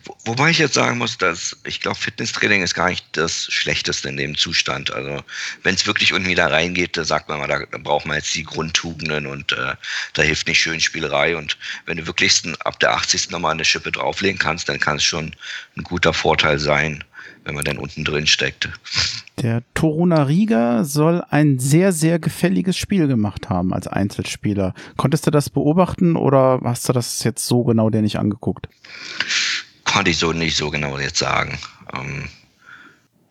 wo, 0.05 0.17
wobei 0.25 0.51
ich 0.51 0.59
jetzt 0.59 0.75
sagen 0.75 0.97
muss, 0.99 1.17
dass 1.17 1.57
ich 1.65 1.79
glaube, 1.79 1.97
Fitnesstraining 1.97 2.61
ist 2.61 2.75
gar 2.75 2.89
nicht 2.89 3.05
das 3.13 3.45
Schlechteste 3.51 4.09
in 4.09 4.17
dem 4.17 4.38
Zustand. 4.38 4.91
Also 4.91 5.23
wenn 5.63 5.75
es 5.75 5.88
wirklich 5.88 6.11
irgendwie 6.11 6.36
da 6.36 6.47
reingeht, 6.47 6.97
da 6.97 7.03
sagt 7.03 7.29
man 7.29 7.39
mal, 7.39 7.47
da, 7.47 7.59
da 7.65 7.77
braucht 7.79 8.05
man 8.05 8.17
jetzt 8.17 8.34
die 8.36 8.43
Grundtugenden 8.43 9.25
und 9.25 9.53
äh, 9.53 9.75
da 10.13 10.21
hilft 10.21 10.47
nicht 10.47 10.61
schön 10.61 10.79
Spielerei. 10.79 11.36
Und 11.36 11.57
wenn 11.86 11.97
du 11.97 12.05
wirklich 12.05 12.43
ab 12.59 12.79
der 12.79 12.93
80. 12.93 13.31
nochmal 13.31 13.53
eine 13.53 13.65
Schippe 13.65 13.91
drauflegen 13.91 14.39
kannst, 14.39 14.69
dann 14.69 14.79
kann 14.79 14.97
es 14.97 15.03
schon 15.03 15.36
ein 15.75 15.84
guter 15.84 16.13
Vorteil 16.13 16.59
sein 16.59 17.03
wenn 17.43 17.55
man 17.55 17.65
dann 17.65 17.77
unten 17.77 18.03
drin 18.03 18.27
steckt. 18.27 18.69
Der 19.41 19.63
Toruna 19.73 20.23
Riga 20.23 20.83
soll 20.83 21.23
ein 21.29 21.59
sehr, 21.59 21.91
sehr 21.91 22.19
gefälliges 22.19 22.77
Spiel 22.77 23.07
gemacht 23.07 23.49
haben 23.49 23.73
als 23.73 23.87
Einzelspieler. 23.87 24.73
Konntest 24.97 25.27
du 25.27 25.31
das 25.31 25.49
beobachten 25.49 26.15
oder 26.15 26.61
hast 26.63 26.87
du 26.87 26.93
das 26.93 27.23
jetzt 27.23 27.45
so 27.45 27.63
genau 27.63 27.89
dir 27.89 28.01
nicht 28.01 28.17
angeguckt? 28.17 28.69
Konnte 29.83 30.11
ich 30.11 30.17
so 30.17 30.31
nicht 30.31 30.55
so 30.55 30.69
genau 30.69 30.97
jetzt 30.99 31.17
sagen. 31.17 31.57
Ähm, 31.93 32.29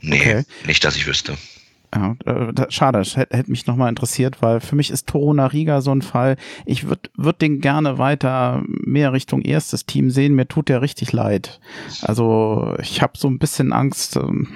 nee, 0.01 0.21
okay. 0.21 0.45
nicht, 0.67 0.85
dass 0.85 0.97
ich 0.97 1.07
wüsste. 1.07 1.37
Ja, 1.95 2.17
äh, 2.25 2.53
schade, 2.71 2.99
das 2.99 3.17
hätte, 3.17 3.51
mich 3.51 3.67
nochmal 3.67 3.91
interessiert, 3.91 4.41
weil 4.41 4.61
für 4.61 4.77
mich 4.77 4.91
ist 4.91 5.09
Toruna 5.09 5.47
Riga 5.47 5.83
so 5.83 5.95
ein 5.95 6.01
Fall. 6.01 6.37
Ich 6.65 6.89
würde 6.89 7.11
würd 7.17 7.43
den 7.43 7.61
gerne 7.61 7.99
weiter 7.99 8.63
mehr 8.67 9.13
Richtung 9.13 9.43
erstes 9.43 9.85
Team 9.85 10.11
sehen. 10.11 10.35
Mir 10.35 10.49
tut 10.49 10.71
der 10.71 10.81
richtig 10.81 11.13
leid. 11.13 11.61
Also 12.01 12.75
ich 12.81 13.03
habe 13.03 13.19
so 13.19 13.29
ein 13.29 13.39
bisschen 13.39 13.75
Angst. 13.75 14.17
Ähm, 14.17 14.49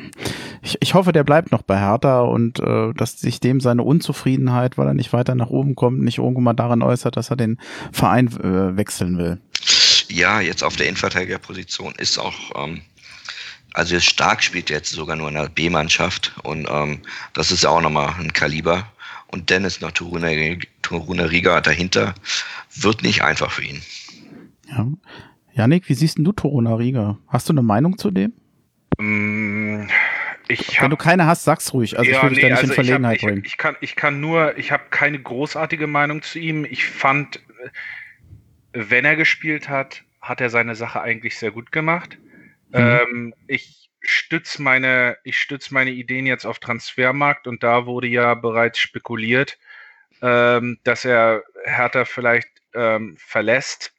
ich, 0.62 0.78
ich 0.80 0.94
hoffe, 0.94 1.12
der 1.12 1.24
bleibt 1.24 1.52
noch 1.52 1.62
bei 1.62 1.78
Hertha 1.78 2.22
und 2.22 2.58
äh, 2.60 2.94
dass 2.94 3.20
sich 3.20 3.38
dem 3.38 3.60
seine 3.60 3.82
Unzufriedenheit, 3.82 4.78
weil 4.78 4.86
er 4.86 4.94
nicht 4.94 5.12
weiter 5.12 5.34
nach 5.34 5.50
oben 5.50 5.74
kommt, 5.74 6.00
nicht 6.00 6.18
irgendwo 6.18 6.40
mal 6.40 6.54
daran 6.54 6.82
äußert, 6.82 7.18
dass 7.18 7.28
er 7.28 7.36
den 7.36 7.58
Verein 7.92 8.28
äh, 8.28 8.76
wechseln 8.78 9.18
will. 9.18 9.38
Ja, 10.08 10.40
jetzt 10.40 10.64
auf 10.64 10.76
der 10.76 10.86
Innenverteidigerposition 10.86 11.94
ist 11.98 12.18
auch 12.18 12.34
ähm, 12.64 12.80
also 13.76 14.00
Stark 14.00 14.42
spielt 14.42 14.70
jetzt 14.70 14.90
sogar 14.90 15.16
nur 15.16 15.28
in 15.28 15.34
der 15.34 15.48
B-Mannschaft 15.48 16.34
und 16.42 16.66
ähm, 16.70 17.00
das 17.34 17.50
ist 17.50 17.62
ja 17.62 17.70
auch 17.70 17.82
nochmal 17.82 18.14
ein 18.18 18.32
Kaliber. 18.32 18.90
Und 19.28 19.50
Dennis 19.50 19.80
noch 19.80 19.90
Turuna, 19.90 20.28
Turuna 20.82 21.24
Riga 21.24 21.60
dahinter 21.60 22.14
wird 22.74 23.02
nicht 23.02 23.22
einfach 23.22 23.50
für 23.50 23.64
ihn. 23.64 23.82
Ja. 24.68 24.86
Janik, 25.52 25.88
wie 25.88 25.94
siehst 25.94 26.18
du 26.18 26.32
Toruna 26.32 26.76
Riga? 26.76 27.18
Hast 27.28 27.48
du 27.48 27.52
eine 27.52 27.62
Meinung 27.62 27.98
zu 27.98 28.10
dem? 28.10 28.32
Mm, 28.98 29.88
ich 30.48 30.76
hab, 30.76 30.84
Wenn 30.84 30.90
du 30.90 30.96
keine 30.96 31.26
hast, 31.26 31.44
sag's 31.44 31.74
ruhig. 31.74 31.98
Also 31.98 32.10
ja, 32.10 32.18
ich 32.18 32.22
will 32.22 32.30
dich 32.30 32.38
nee, 32.38 32.42
da 32.42 32.48
nicht 32.48 32.58
also 32.58 32.72
in 32.72 32.74
Verlegenheit 32.74 33.22
hab, 33.22 33.30
ich, 33.30 33.44
ich, 33.44 33.56
kann, 33.58 33.76
ich 33.80 33.96
kann 33.96 34.20
nur, 34.20 34.56
ich 34.56 34.72
habe 34.72 34.84
keine 34.90 35.18
großartige 35.18 35.86
Meinung 35.86 36.22
zu 36.22 36.38
ihm. 36.38 36.64
Ich 36.64 36.86
fand, 36.86 37.40
wenn 38.72 39.04
er 39.04 39.16
gespielt 39.16 39.68
hat, 39.68 40.02
hat 40.22 40.40
er 40.40 40.48
seine 40.48 40.76
Sache 40.76 41.00
eigentlich 41.02 41.36
sehr 41.38 41.50
gut 41.50 41.72
gemacht. 41.72 42.16
Mhm. 42.68 42.74
Ähm, 42.74 43.34
ich 43.46 43.90
stütze 44.00 44.62
meine, 44.62 45.16
ich 45.24 45.38
stütze 45.40 45.74
meine 45.74 45.90
Ideen 45.90 46.26
jetzt 46.26 46.46
auf 46.46 46.58
Transfermarkt 46.58 47.46
und 47.46 47.62
da 47.62 47.86
wurde 47.86 48.06
ja 48.08 48.34
bereits 48.34 48.78
spekuliert, 48.78 49.58
ähm, 50.22 50.78
dass 50.84 51.04
er 51.04 51.44
Hertha 51.64 52.04
vielleicht 52.04 52.48
ähm, 52.74 53.16
verlässt. 53.18 53.94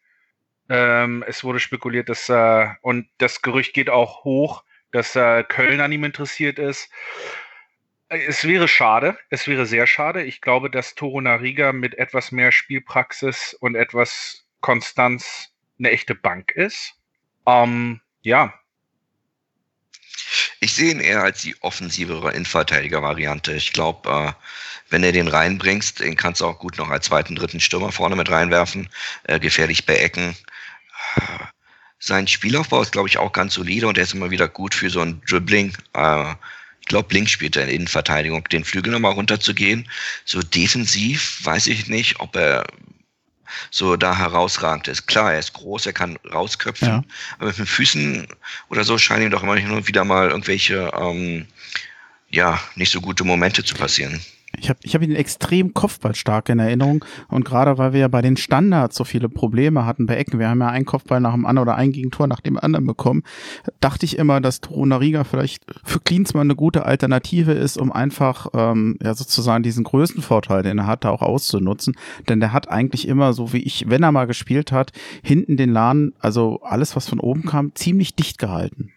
Ähm, 0.70 1.24
es 1.28 1.44
wurde 1.44 1.60
spekuliert, 1.60 2.10
dass 2.10 2.30
er, 2.30 2.78
und 2.82 3.08
das 3.18 3.42
Gerücht 3.42 3.74
geht 3.74 3.90
auch 3.90 4.24
hoch, 4.24 4.64
dass 4.92 5.16
äh, 5.16 5.44
Köln 5.44 5.82
an 5.82 5.92
ihm 5.92 6.04
interessiert 6.04 6.60
ist. 6.60 6.90
Es 8.10 8.46
wäre 8.46 8.70
schade, 8.70 9.18
es 9.30 9.48
wäre 9.48 9.66
sehr 9.66 9.86
schade. 9.86 10.24
Ich 10.24 10.40
glaube, 10.40 10.70
dass 10.70 10.96
Toro 10.96 11.20
Nariga 11.20 11.74
mit 11.74 11.96
etwas 11.98 12.32
mehr 12.32 12.54
Spielpraxis 12.54 13.54
und 13.60 13.76
etwas 13.76 14.48
Konstanz 14.62 15.54
eine 15.78 15.92
echte 15.92 16.16
Bank 16.16 16.52
ist. 16.52 16.96
Ähm, 17.46 18.00
ja. 18.28 18.54
Ich 20.60 20.74
sehe 20.74 20.92
ihn 20.92 21.00
eher 21.00 21.24
als 21.24 21.42
die 21.42 21.56
offensivere 21.62 22.32
Innenverteidiger-Variante. 22.32 23.54
Ich 23.54 23.72
glaube, 23.72 24.10
äh, 24.10 24.34
wenn 24.90 25.02
du 25.02 25.12
den 25.12 25.30
reinbringst, 25.30 26.00
den 26.00 26.18
kannst 26.18 26.42
du 26.42 26.46
auch 26.46 26.60
gut 26.60 26.78
noch 26.78 26.90
als 26.90 27.06
zweiten, 27.06 27.36
dritten 27.36 27.60
Stürmer 27.60 27.92
vorne 27.92 28.16
mit 28.16 28.30
reinwerfen. 28.30 28.90
Äh, 29.24 29.40
gefährlich 29.40 29.86
bei 29.86 29.96
Ecken. 29.96 30.36
Sein 32.00 32.28
Spielaufbau 32.28 32.82
ist, 32.82 32.92
glaube 32.92 33.08
ich, 33.08 33.18
auch 33.18 33.32
ganz 33.32 33.54
solide 33.54 33.88
und 33.88 33.98
er 33.98 34.04
ist 34.04 34.14
immer 34.14 34.30
wieder 34.30 34.48
gut 34.48 34.74
für 34.76 34.90
so 34.90 35.00
ein 35.02 35.22
Dribbling. 35.28 35.74
Äh, 35.94 36.34
ich 36.82 36.88
glaube, 36.88 37.14
Link 37.14 37.30
spielt 37.30 37.56
er 37.56 37.64
in 37.64 37.70
Innenverteidigung, 37.70 38.44
den 38.46 38.66
Flügel 38.66 38.92
nochmal 38.92 39.14
runterzugehen. 39.14 39.90
So 40.26 40.42
defensiv 40.42 41.40
weiß 41.46 41.68
ich 41.68 41.88
nicht, 41.88 42.20
ob 42.20 42.36
er 42.36 42.66
so 43.72 43.96
da 43.96 44.18
herausragend 44.18 44.88
ist. 44.88 45.08
Klar, 45.08 45.34
er 45.34 45.40
ist 45.40 45.54
groß, 45.54 45.86
er 45.86 45.94
kann 45.94 46.18
rausköpfen, 46.32 46.88
ja. 46.88 47.04
aber 47.38 47.48
mit 47.48 47.58
den 47.58 47.66
Füßen 47.66 48.28
oder 48.70 48.84
so 48.84 48.98
scheinen 48.98 49.26
ihm 49.26 49.32
doch 49.32 49.44
immer 49.44 49.56
hin 49.56 49.72
und 49.72 49.88
wieder 49.88 50.04
mal 50.04 50.30
irgendwelche 50.30 50.92
ähm, 51.00 51.48
ja, 52.30 52.60
nicht 52.76 52.92
so 52.92 53.02
gute 53.02 53.24
Momente 53.24 53.64
zu 53.64 53.76
passieren. 53.76 54.22
Ich 54.60 54.70
habe 54.70 54.80
ich 54.84 54.96
hab 54.96 55.02
ihn 55.02 55.16
extrem 55.16 55.74
kopfballstark 55.74 56.50
in 56.50 56.60
Erinnerung 56.60 57.06
und 57.30 57.46
gerade 57.46 57.78
weil 57.78 57.94
wir 57.94 58.02
ja 58.02 58.08
bei 58.08 58.22
den 58.22 58.38
Standards 58.38 58.96
so 58.96 59.04
viele 59.04 59.30
Probleme 59.30 59.86
hatten 59.86 60.08
bei 60.08 60.16
Ecken, 60.18 60.40
wir 60.40 60.50
haben 60.50 60.60
ja 60.62 60.70
einen 60.70 60.86
Kopfball 60.86 61.20
nach 61.20 61.34
dem 61.34 61.46
anderen 61.46 61.68
oder 61.68 61.78
ein 61.78 61.92
Gegentor 61.92 62.28
nach 62.28 62.42
dem 62.42 62.58
anderen 62.58 62.86
bekommen, 62.86 63.24
dachte 63.80 64.06
ich 64.06 64.18
immer, 64.18 64.42
dass 64.42 64.62
Torunariga 64.62 65.24
vielleicht 65.24 65.64
für 65.84 66.00
Klinsmann 66.00 66.48
eine 66.48 66.56
gute 66.56 66.86
Alternative 66.86 67.52
ist, 67.52 67.78
um 67.78 67.92
einfach 67.92 68.48
ähm, 68.54 68.98
ja 69.02 69.14
sozusagen 69.14 69.64
diesen 69.64 69.84
größten 69.84 70.24
Vorteil, 70.24 70.64
den 70.64 70.80
er 70.80 70.88
hatte, 70.88 71.12
auch 71.12 71.22
auszunutzen. 71.22 71.96
Denn 72.28 72.40
der 72.40 72.54
hat 72.54 72.70
eigentlich 72.70 73.08
immer, 73.08 73.34
so 73.34 73.54
wie 73.54 73.60
ich, 73.60 73.86
wenn 73.88 74.04
er 74.04 74.12
mal 74.12 74.26
gespielt 74.26 74.72
hat, 74.72 74.92
hinten 75.22 75.58
den 75.58 75.72
Laden, 75.72 76.14
also 76.20 76.62
alles, 76.64 76.96
was 76.96 77.08
von 77.08 77.20
oben 77.20 77.44
kam, 77.44 77.76
ziemlich 77.76 78.16
dicht 78.16 78.40
gehalten. 78.40 78.92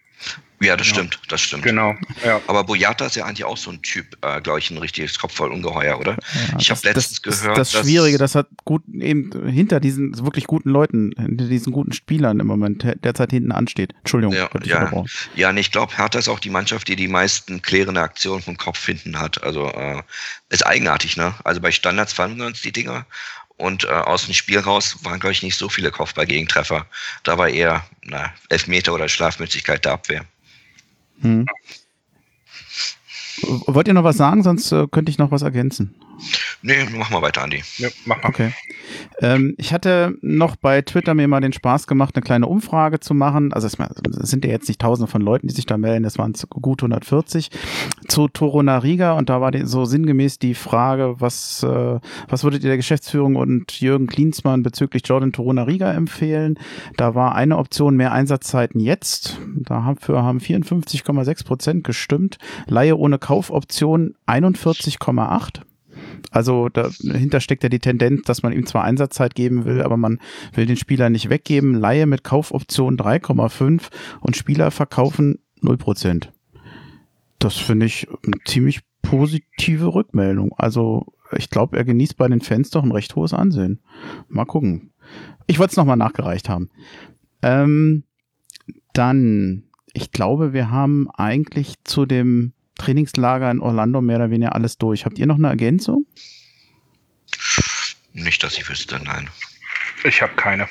Ja, 0.62 0.76
das 0.76 0.88
genau. 0.88 0.98
stimmt, 0.98 1.20
das 1.28 1.40
stimmt. 1.40 1.62
Genau. 1.62 1.94
Ja. 2.24 2.40
Aber 2.46 2.64
Boyata 2.64 3.06
ist 3.06 3.16
ja 3.16 3.24
eigentlich 3.24 3.44
auch 3.44 3.56
so 3.56 3.70
ein 3.70 3.80
Typ, 3.80 4.18
äh, 4.20 4.42
glaube 4.42 4.58
ich, 4.58 4.70
ein 4.70 4.76
richtiges 4.76 5.18
Kopfvollungeheuer, 5.18 5.98
oder? 5.98 6.12
Ja, 6.50 6.58
ich 6.58 6.70
habe 6.70 6.80
letztens 6.84 7.22
das, 7.22 7.40
gehört. 7.40 7.56
Das, 7.56 7.70
das 7.70 7.82
Schwierige, 7.82 8.18
das 8.18 8.34
hat 8.34 8.46
gut 8.66 8.82
eben 8.92 9.48
hinter 9.48 9.80
diesen 9.80 10.18
wirklich 10.22 10.46
guten 10.46 10.68
Leuten, 10.68 11.12
hinter 11.16 11.46
diesen 11.46 11.72
guten 11.72 11.92
Spielern 11.92 12.40
im 12.40 12.46
Moment 12.46 12.84
derzeit 13.02 13.30
hinten 13.30 13.52
ansteht. 13.52 13.94
Entschuldigung. 14.00 14.34
Ja, 14.34 14.50
ja. 14.64 15.04
ja 15.34 15.52
nee, 15.52 15.60
ich 15.60 15.72
glaube, 15.72 15.96
Hertha 15.96 16.18
ist 16.18 16.28
auch 16.28 16.40
die 16.40 16.50
Mannschaft, 16.50 16.88
die 16.88 16.96
die 16.96 17.08
meisten 17.08 17.62
klärende 17.62 18.02
Aktionen 18.02 18.42
vom 18.42 18.58
Kopf 18.58 18.84
hinten 18.84 19.18
hat. 19.18 19.42
Also 19.42 19.66
äh, 19.68 20.02
ist 20.50 20.66
eigenartig, 20.66 21.16
ne? 21.16 21.34
Also 21.42 21.62
bei 21.62 21.72
Standards 21.72 22.12
fanden 22.12 22.38
wir 22.38 22.46
uns 22.46 22.60
die 22.60 22.72
Dinger 22.72 23.06
und 23.60 23.84
äh, 23.84 23.88
aus 23.88 24.24
dem 24.24 24.34
Spiel 24.34 24.58
raus 24.58 24.96
waren, 25.02 25.20
glaube 25.20 25.32
ich, 25.32 25.42
nicht 25.42 25.56
so 25.56 25.68
viele 25.68 25.90
Kopfball-Gegentreffer. 25.90 26.86
Da 27.22 27.38
war 27.38 27.48
eher 27.48 27.84
na, 28.02 28.32
Elfmeter 28.48 28.92
oder 28.92 29.08
Schlafmützigkeit 29.08 29.84
der 29.84 29.92
Abwehr. 29.92 30.24
Hm. 31.20 31.46
Wollt 33.66 33.88
ihr 33.88 33.94
noch 33.94 34.04
was 34.04 34.16
sagen? 34.16 34.42
Sonst 34.42 34.70
äh, 34.72 34.86
könnte 34.90 35.10
ich 35.10 35.18
noch 35.18 35.30
was 35.30 35.42
ergänzen. 35.42 35.94
Nee, 36.62 36.86
mach 36.96 37.10
mal 37.10 37.22
weiter, 37.22 37.42
Andi. 37.42 37.62
Ja, 37.78 37.88
mach 38.04 38.22
mal. 38.22 38.28
Okay. 38.28 38.52
Ähm, 39.20 39.54
ich 39.56 39.72
hatte 39.72 40.14
noch 40.20 40.56
bei 40.56 40.82
Twitter 40.82 41.14
mir 41.14 41.28
mal 41.28 41.40
den 41.40 41.52
Spaß 41.52 41.86
gemacht, 41.86 42.14
eine 42.14 42.22
kleine 42.22 42.46
Umfrage 42.46 43.00
zu 43.00 43.14
machen. 43.14 43.52
Also 43.52 43.66
es 43.66 43.76
sind 44.28 44.44
ja 44.44 44.50
jetzt 44.50 44.68
nicht 44.68 44.80
tausende 44.80 45.10
von 45.10 45.22
Leuten, 45.22 45.48
die 45.48 45.54
sich 45.54 45.66
da 45.66 45.76
melden, 45.76 46.04
es 46.04 46.18
waren 46.18 46.34
gut 46.48 46.82
140 46.82 47.50
zu 48.08 48.28
Toro 48.28 48.62
Nariga 48.62 49.12
und 49.12 49.30
da 49.30 49.40
war 49.40 49.50
die, 49.50 49.64
so 49.66 49.84
sinngemäß 49.84 50.38
die 50.38 50.54
Frage, 50.54 51.16
was, 51.18 51.62
äh, 51.62 52.00
was 52.28 52.44
würdet 52.44 52.62
ihr 52.62 52.70
der 52.70 52.76
Geschäftsführung 52.76 53.36
und 53.36 53.80
Jürgen 53.80 54.06
Klinsmann 54.06 54.62
bezüglich 54.62 55.02
Jordan 55.06 55.32
Toro 55.32 55.52
Nariga 55.52 55.92
empfehlen? 55.92 56.58
Da 56.96 57.14
war 57.14 57.34
eine 57.34 57.58
Option 57.58 57.96
mehr 57.96 58.12
Einsatzzeiten 58.12 58.80
jetzt. 58.80 59.38
Dafür 59.56 60.22
haben 60.22 60.38
54,6 60.38 61.44
Prozent 61.44 61.84
gestimmt. 61.84 62.38
Laie 62.66 62.96
ohne 62.96 63.18
Kaufoption 63.18 64.14
41,8. 64.26 65.62
Also 66.30 66.68
dahinter 66.68 67.40
steckt 67.40 67.62
ja 67.62 67.68
die 67.68 67.78
Tendenz, 67.78 68.22
dass 68.22 68.42
man 68.42 68.52
ihm 68.52 68.66
zwar 68.66 68.84
Einsatzzeit 68.84 69.34
geben 69.34 69.64
will, 69.64 69.82
aber 69.82 69.96
man 69.96 70.18
will 70.54 70.66
den 70.66 70.76
Spieler 70.76 71.10
nicht 71.10 71.30
weggeben. 71.30 71.74
Laie 71.74 72.06
mit 72.06 72.24
Kaufoption 72.24 72.96
3,5 72.96 73.88
und 74.20 74.36
Spieler 74.36 74.70
verkaufen 74.70 75.38
0%. 75.62 76.28
Das 77.38 77.56
finde 77.56 77.86
ich 77.86 78.06
eine 78.24 78.36
ziemlich 78.44 78.80
positive 79.02 79.94
Rückmeldung. 79.94 80.52
Also 80.56 81.06
ich 81.36 81.50
glaube, 81.50 81.76
er 81.76 81.84
genießt 81.84 82.16
bei 82.16 82.28
den 82.28 82.40
Fans 82.40 82.70
doch 82.70 82.82
ein 82.82 82.92
recht 82.92 83.14
hohes 83.16 83.32
Ansehen. 83.32 83.80
Mal 84.28 84.44
gucken. 84.44 84.90
Ich 85.46 85.58
wollte 85.58 85.72
es 85.72 85.76
nochmal 85.76 85.96
nachgereicht 85.96 86.48
haben. 86.48 86.70
Ähm, 87.42 88.04
dann, 88.92 89.64
ich 89.92 90.12
glaube, 90.12 90.52
wir 90.52 90.70
haben 90.70 91.08
eigentlich 91.10 91.74
zu 91.84 92.06
dem 92.06 92.52
Trainingslager 92.80 93.50
in 93.50 93.60
Orlando 93.60 94.00
mehr 94.00 94.16
oder 94.16 94.30
weniger 94.30 94.54
alles 94.54 94.78
durch. 94.78 95.04
Habt 95.04 95.18
ihr 95.18 95.26
noch 95.26 95.36
eine 95.36 95.48
Ergänzung? 95.48 96.06
Nicht, 98.12 98.42
dass 98.42 98.56
ich 98.58 98.68
wüsste, 98.68 99.00
nein. 99.04 99.28
Ich 100.04 100.22
habe 100.22 100.32
keine. 100.34 100.66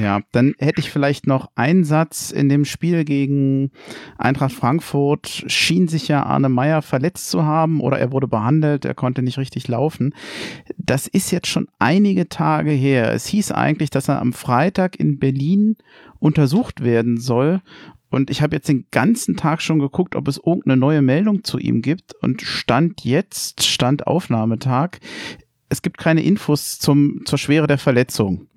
Ja, 0.00 0.20
dann 0.32 0.54
hätte 0.58 0.80
ich 0.80 0.90
vielleicht 0.90 1.26
noch 1.26 1.50
einen 1.54 1.84
Satz 1.84 2.30
in 2.30 2.48
dem 2.48 2.64
Spiel 2.64 3.04
gegen 3.04 3.70
Eintracht 4.16 4.52
Frankfurt. 4.52 5.44
Schien 5.48 5.86
sich 5.86 6.08
ja 6.08 6.22
Arne 6.22 6.48
Meyer 6.48 6.80
verletzt 6.80 7.28
zu 7.28 7.44
haben 7.44 7.80
oder 7.80 7.98
er 7.98 8.10
wurde 8.10 8.26
behandelt, 8.26 8.86
er 8.86 8.94
konnte 8.94 9.22
nicht 9.22 9.36
richtig 9.36 9.68
laufen. 9.68 10.14
Das 10.78 11.06
ist 11.06 11.30
jetzt 11.30 11.48
schon 11.48 11.68
einige 11.78 12.30
Tage 12.30 12.70
her. 12.70 13.12
Es 13.12 13.26
hieß 13.26 13.52
eigentlich, 13.52 13.90
dass 13.90 14.08
er 14.08 14.20
am 14.20 14.32
Freitag 14.32 14.98
in 14.98 15.18
Berlin 15.18 15.76
untersucht 16.18 16.82
werden 16.82 17.20
soll 17.20 17.60
und 18.12 18.30
ich 18.30 18.42
habe 18.42 18.54
jetzt 18.54 18.68
den 18.68 18.84
ganzen 18.90 19.36
Tag 19.36 19.62
schon 19.62 19.78
geguckt, 19.78 20.14
ob 20.16 20.28
es 20.28 20.36
irgendeine 20.36 20.76
neue 20.76 21.00
Meldung 21.00 21.44
zu 21.44 21.58
ihm 21.58 21.80
gibt. 21.80 22.14
Und 22.20 22.42
Stand 22.42 23.04
jetzt, 23.04 23.64
Stand 23.64 24.06
Aufnahmetag, 24.06 24.98
es 25.70 25.80
gibt 25.80 25.96
keine 25.96 26.22
Infos 26.22 26.78
zum, 26.78 27.22
zur 27.24 27.38
Schwere 27.38 27.66
der 27.66 27.78
Verletzung 27.78 28.48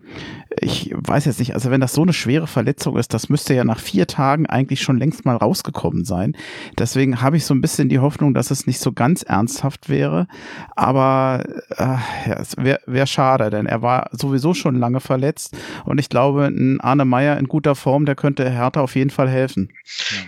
ich 0.61 0.91
weiß 0.93 1.25
jetzt 1.25 1.39
nicht, 1.39 1.53
also 1.53 1.71
wenn 1.71 1.81
das 1.81 1.93
so 1.93 2.01
eine 2.01 2.13
schwere 2.13 2.47
Verletzung 2.47 2.97
ist, 2.97 3.13
das 3.13 3.29
müsste 3.29 3.53
ja 3.53 3.63
nach 3.63 3.79
vier 3.79 4.07
Tagen 4.07 4.45
eigentlich 4.45 4.81
schon 4.81 4.97
längst 4.97 5.25
mal 5.25 5.35
rausgekommen 5.35 6.05
sein. 6.05 6.35
Deswegen 6.77 7.21
habe 7.21 7.37
ich 7.37 7.45
so 7.45 7.53
ein 7.53 7.61
bisschen 7.61 7.89
die 7.89 7.99
Hoffnung, 7.99 8.33
dass 8.33 8.51
es 8.51 8.67
nicht 8.67 8.79
so 8.79 8.91
ganz 8.91 9.23
ernsthaft 9.23 9.89
wäre. 9.89 10.27
Aber 10.75 11.43
äh, 11.77 11.83
ja, 12.29 12.39
es 12.39 12.55
wäre 12.57 12.79
wär 12.85 13.07
schade, 13.07 13.49
denn 13.49 13.65
er 13.65 13.81
war 13.81 14.09
sowieso 14.11 14.53
schon 14.53 14.79
lange 14.79 14.99
verletzt 14.99 15.57
und 15.85 15.99
ich 15.99 16.09
glaube, 16.09 16.45
ein 16.45 16.79
Arne 16.81 17.05
Meyer 17.05 17.37
in 17.37 17.47
guter 17.47 17.75
Form, 17.75 18.05
der 18.05 18.15
könnte 18.15 18.49
Hertha 18.49 18.81
auf 18.81 18.95
jeden 18.95 19.09
Fall 19.09 19.29
helfen. 19.29 19.69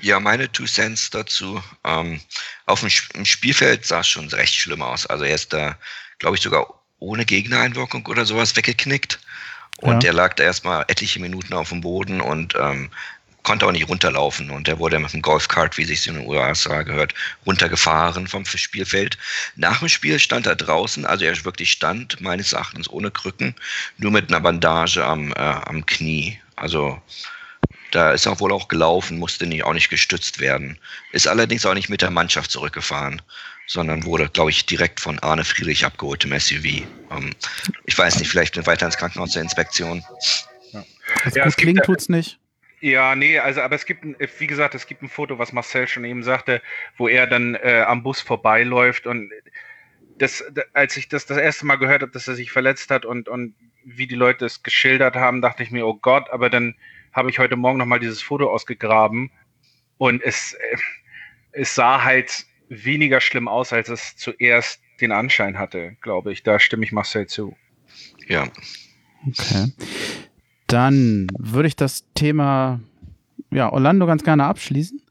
Ja, 0.02 0.20
meine 0.20 0.52
Two 0.52 0.66
Cents 0.66 1.10
dazu. 1.10 1.62
Ähm, 1.84 2.20
auf 2.66 2.82
dem 2.82 3.26
Spielfeld 3.26 3.86
sah 3.86 4.02
es 4.02 4.08
schon 4.08 4.28
recht 4.30 4.56
schlimm 4.56 4.82
aus. 4.82 5.06
Also 5.06 5.24
er 5.24 5.36
ist 5.36 5.54
da, 5.54 5.78
glaube 6.20 6.36
ich, 6.36 6.42
sogar 6.42 6.68
ohne 7.00 7.26
Gegnereinwirkung 7.26 8.06
oder 8.08 8.26
sowas 8.26 8.56
weggeknickt. 8.56 9.20
Und 9.78 9.94
ja. 9.94 10.00
der 10.00 10.14
lag 10.14 10.34
da 10.34 10.44
erstmal 10.44 10.86
etliche 10.88 11.20
Minuten 11.20 11.54
auf 11.54 11.70
dem 11.70 11.82
Boden 11.82 12.20
und 12.20 12.56
ähm, 12.56 12.90
konnte 13.44 13.66
auch 13.66 13.72
nicht 13.72 13.88
runterlaufen. 13.88 14.50
Und 14.50 14.68
der 14.68 14.80
wurde 14.80 15.00
mit 15.00 15.14
dem 15.14 15.22
Golfkart, 15.22 15.78
wie 15.78 15.86
sich 15.86 16.06
in 16.08 16.16
den 16.16 16.28
USA 16.28 16.82
gehört, 16.82 17.14
runtergefahren 17.46 18.28
vom 18.28 18.46
Spielfeld. 18.46 19.18
Nach 19.56 19.80
dem 19.80 19.88
Spiel 19.88 20.20
stand 20.20 20.48
er 20.48 20.56
draußen, 20.56 21.06
also 21.06 21.24
er 21.24 21.46
wirklich 21.46 21.72
stand, 21.72 22.20
meines 22.20 22.54
Erachtens 22.54 22.90
ohne 22.90 23.12
Krücken, 23.12 23.56
nur 23.98 24.12
mit 24.12 24.30
einer 24.30 24.42
Bandage 24.42 25.06
am, 25.06 25.32
äh, 25.32 25.36
am 25.36 25.86
Knie. 25.86 26.40
Also 26.56 27.02
da 27.92 28.12
ist 28.12 28.26
er 28.26 28.40
wohl 28.40 28.52
auch 28.52 28.68
gelaufen, 28.68 29.18
musste 29.18 29.46
nicht, 29.46 29.64
auch 29.64 29.74
nicht 29.74 29.90
gestützt 29.90 30.40
werden. 30.40 30.78
Ist 31.14 31.28
allerdings 31.28 31.66
auch 31.66 31.74
nicht 31.74 31.88
mit 31.88 32.02
der 32.02 32.12
Mannschaft 32.12 32.52
zurückgefahren 32.52 33.22
sondern 33.68 34.06
wurde, 34.06 34.30
glaube 34.30 34.50
ich, 34.50 34.66
direkt 34.66 35.00
von 35.00 35.20
Arne 35.20 35.44
Friedrich 35.44 35.86
abgeholt 35.86 36.24
im 36.26 36.38
SUV. 36.40 36.66
Ähm, 37.12 37.32
ich 37.86 37.98
weiß 37.98 38.18
nicht, 38.18 38.30
vielleicht 38.30 38.66
weiter 38.66 38.86
ins 38.86 38.98
Krankenhaus 38.98 39.32
zur 39.32 39.42
Inspektion. 39.42 40.04
Ja, 40.72 40.84
ja 41.36 41.46
es 41.46 41.58
klingt, 41.58 41.84
tut's 41.84 42.10
nicht. 42.10 42.40
Ja, 42.80 43.16
nee, 43.16 43.40
also 43.40 43.62
aber 43.62 43.76
es 43.76 43.86
gibt, 43.86 44.04
ein, 44.04 44.16
wie 44.38 44.48
gesagt, 44.48 44.76
es 44.76 44.88
gibt 44.88 45.02
ein 45.02 45.10
Foto, 45.10 45.38
was 45.40 45.52
Marcel 45.52 45.88
schon 45.88 46.06
eben 46.06 46.24
sagte, 46.24 46.62
wo 46.96 47.08
er 47.08 47.28
dann 47.28 47.56
äh, 47.56 47.84
am 47.88 48.04
Bus 48.04 48.22
vorbeiläuft 48.22 49.08
und 49.08 49.32
das, 50.18 50.44
als 50.74 50.96
ich 50.98 51.10
das 51.10 51.26
das 51.26 51.38
erste 51.38 51.66
Mal 51.66 51.76
gehört 51.76 52.02
habe, 52.02 52.12
dass 52.12 52.28
er 52.28 52.36
sich 52.36 52.52
verletzt 52.52 52.90
hat 52.90 53.06
und, 53.06 53.30
und 53.30 53.56
wie 53.84 54.08
die 54.08 54.16
Leute 54.16 54.46
es 54.46 54.64
geschildert 54.64 55.16
haben, 55.16 55.42
dachte 55.42 55.64
ich 55.64 55.72
mir, 55.72 55.86
oh 55.88 55.96
Gott, 55.96 56.30
aber 56.30 56.50
dann 56.50 56.76
habe 57.14 57.30
ich 57.30 57.40
heute 57.40 57.56
Morgen 57.56 57.78
nochmal 57.78 58.00
dieses 58.00 58.22
Foto 58.22 58.52
ausgegraben 58.52 59.32
und 59.98 60.22
es, 60.22 60.54
äh, 60.54 60.78
es 61.52 61.74
sah 61.74 62.04
halt 62.04 62.46
weniger 62.70 63.22
schlimm 63.22 63.48
aus, 63.48 63.74
als 63.74 63.90
es 63.90 64.16
zuerst 64.18 64.82
den 65.02 65.12
Anschein 65.12 65.58
hatte, 65.58 65.96
glaube 66.02 66.32
ich. 66.32 66.44
Da 66.44 66.60
stimme 66.60 66.84
ich 66.84 66.92
Marcel 66.92 67.28
zu. 67.28 67.56
Ja. 68.28 68.48
Okay. 69.28 69.72
Dann 70.68 71.28
würde 71.38 71.68
ich 71.68 71.76
das 71.76 72.06
Thema 72.14 72.82
ja, 73.52 73.72
Orlando 73.72 74.06
ganz 74.06 74.24
gerne 74.24 74.46
abschließen. 74.46 75.02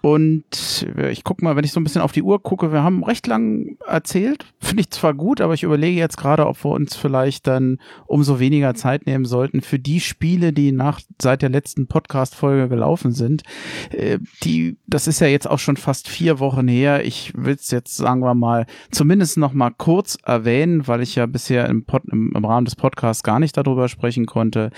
Und 0.00 0.86
ich 1.10 1.24
gucke 1.24 1.44
mal, 1.44 1.56
wenn 1.56 1.64
ich 1.64 1.72
so 1.72 1.80
ein 1.80 1.84
bisschen 1.84 2.02
auf 2.02 2.12
die 2.12 2.22
Uhr 2.22 2.40
gucke, 2.40 2.70
wir 2.72 2.84
haben 2.84 3.02
recht 3.02 3.26
lang 3.26 3.76
erzählt. 3.84 4.46
Finde 4.60 4.82
ich 4.82 4.90
zwar 4.90 5.12
gut, 5.12 5.40
aber 5.40 5.54
ich 5.54 5.64
überlege 5.64 5.98
jetzt 5.98 6.16
gerade, 6.16 6.46
ob 6.46 6.64
wir 6.64 6.70
uns 6.70 6.94
vielleicht 6.94 7.46
dann 7.48 7.78
umso 8.06 8.38
weniger 8.38 8.74
Zeit 8.74 9.06
nehmen 9.06 9.24
sollten 9.24 9.60
für 9.60 9.78
die 9.78 9.98
Spiele, 9.98 10.52
die 10.52 10.70
nach 10.70 11.00
seit 11.20 11.42
der 11.42 11.48
letzten 11.48 11.88
Podcast-Folge 11.88 12.68
gelaufen 12.68 13.12
sind. 13.12 13.42
Äh, 13.90 14.18
die, 14.44 14.76
das 14.86 15.08
ist 15.08 15.20
ja 15.20 15.26
jetzt 15.26 15.50
auch 15.50 15.58
schon 15.58 15.76
fast 15.76 16.08
vier 16.08 16.38
Wochen 16.38 16.68
her. 16.68 17.04
Ich 17.04 17.32
will 17.34 17.54
es 17.54 17.72
jetzt, 17.72 17.96
sagen 17.96 18.20
wir 18.20 18.34
mal, 18.34 18.66
zumindest 18.92 19.36
noch 19.36 19.52
mal 19.52 19.70
kurz 19.70 20.16
erwähnen, 20.22 20.86
weil 20.86 21.02
ich 21.02 21.16
ja 21.16 21.26
bisher 21.26 21.68
im, 21.68 21.84
Pod, 21.84 22.02
im, 22.12 22.32
im 22.36 22.44
Rahmen 22.44 22.66
des 22.66 22.76
Podcasts 22.76 23.24
gar 23.24 23.40
nicht 23.40 23.56
darüber 23.56 23.88
sprechen 23.88 24.26
konnte. 24.26 24.70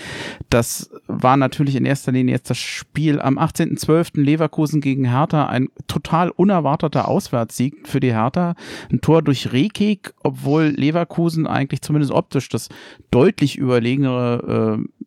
Das 0.49 0.89
war 1.05 1.37
natürlich 1.37 1.75
in 1.75 1.85
erster 1.85 2.11
Linie 2.11 2.35
jetzt 2.35 2.49
das 2.49 2.57
Spiel 2.57 3.21
am 3.21 3.37
18.12. 3.37 4.19
Leverkusen 4.19 4.81
gegen 4.81 5.10
Hertha 5.11 5.45
ein 5.45 5.69
total 5.87 6.29
unerwarteter 6.29 7.07
Auswärtssieg 7.07 7.87
für 7.87 7.99
die 7.99 8.13
Hertha. 8.13 8.55
Ein 8.91 9.01
Tor 9.01 9.21
durch 9.21 9.51
Rekik, 9.51 10.13
obwohl 10.23 10.65
Leverkusen 10.65 11.47
eigentlich 11.47 11.81
zumindest 11.81 12.11
optisch 12.11 12.49
das 12.49 12.69
deutlich 13.11 13.57
überlegenere 13.57 14.79
äh, 14.79 15.05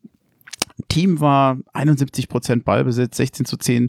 Team 0.89 1.20
war 1.20 1.59
71 1.72 2.29
Prozent 2.29 2.64
Ballbesitz, 2.64 3.16
16 3.16 3.47
zu 3.47 3.57
10 3.57 3.89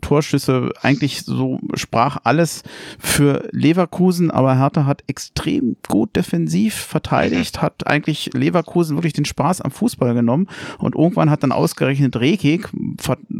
Torschüsse. 0.00 0.70
Eigentlich 0.82 1.22
so 1.22 1.60
sprach 1.74 2.18
alles 2.24 2.64
für 2.98 3.48
Leverkusen, 3.52 4.30
aber 4.30 4.58
Hertha 4.58 4.84
hat 4.84 5.04
extrem 5.06 5.76
gut 5.86 6.16
defensiv 6.16 6.74
verteidigt, 6.74 7.62
hat 7.62 7.86
eigentlich 7.86 8.30
Leverkusen 8.34 8.96
wirklich 8.96 9.12
den 9.12 9.26
Spaß 9.26 9.60
am 9.60 9.70
Fußball 9.70 10.14
genommen 10.14 10.48
und 10.78 10.96
irgendwann 10.96 11.30
hat 11.30 11.44
dann 11.44 11.52
ausgerechnet 11.52 12.16
Rekik, 12.16 12.68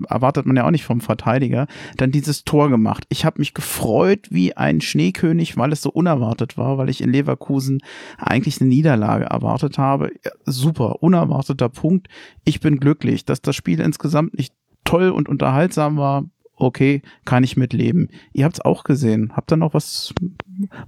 erwartet 0.09 0.47
man 0.47 0.57
ja 0.57 0.65
auch 0.65 0.71
nicht 0.71 0.85
vom 0.85 1.01
Verteidiger, 1.01 1.67
dann 1.97 2.13
dieses 2.13 2.45
Tor 2.45 2.71
gemacht. 2.71 3.05
Ich 3.09 3.25
habe 3.25 3.41
mich 3.41 3.55
gefreut 3.55 4.29
wie 4.31 4.57
ein 4.57 4.81
Schneekönig, 4.81 5.57
weil 5.57 5.73
es 5.73 5.83
so 5.83 5.91
unerwartet 5.91 6.57
war, 6.57 6.79
weil 6.79 6.91
ich 6.91 7.01
in 7.01 7.11
Leverkusen 7.11 7.81
eigentlich 8.19 8.61
eine 8.61 8.69
Niederlage 8.69 9.25
erwartet 9.25 9.79
habe. 9.79 10.13
Super, 10.45 11.03
unerwarteter 11.03 11.69
Punkt. 11.69 12.09
Ich 12.45 12.61
bin 12.61 12.68
glücklich, 12.77 13.25
dass 13.25 13.43
das 13.43 13.57
Spiel 13.57 13.81
insgesamt 13.81 14.37
nicht 14.37 14.55
toll 14.85 15.11
und 15.11 15.29
unterhaltsam 15.29 15.97
war. 15.97 16.25
Okay, 16.55 17.03
kann 17.25 17.45
ich 17.45 17.57
mitleben. 17.57 18.11
Ihr 18.33 18.45
habt 18.45 18.57
es 18.57 18.61
auch 18.61 18.85
gesehen. 18.85 19.33
Habt 19.37 19.53
ihr 19.53 19.57
noch 19.57 19.75
was, 19.75 20.13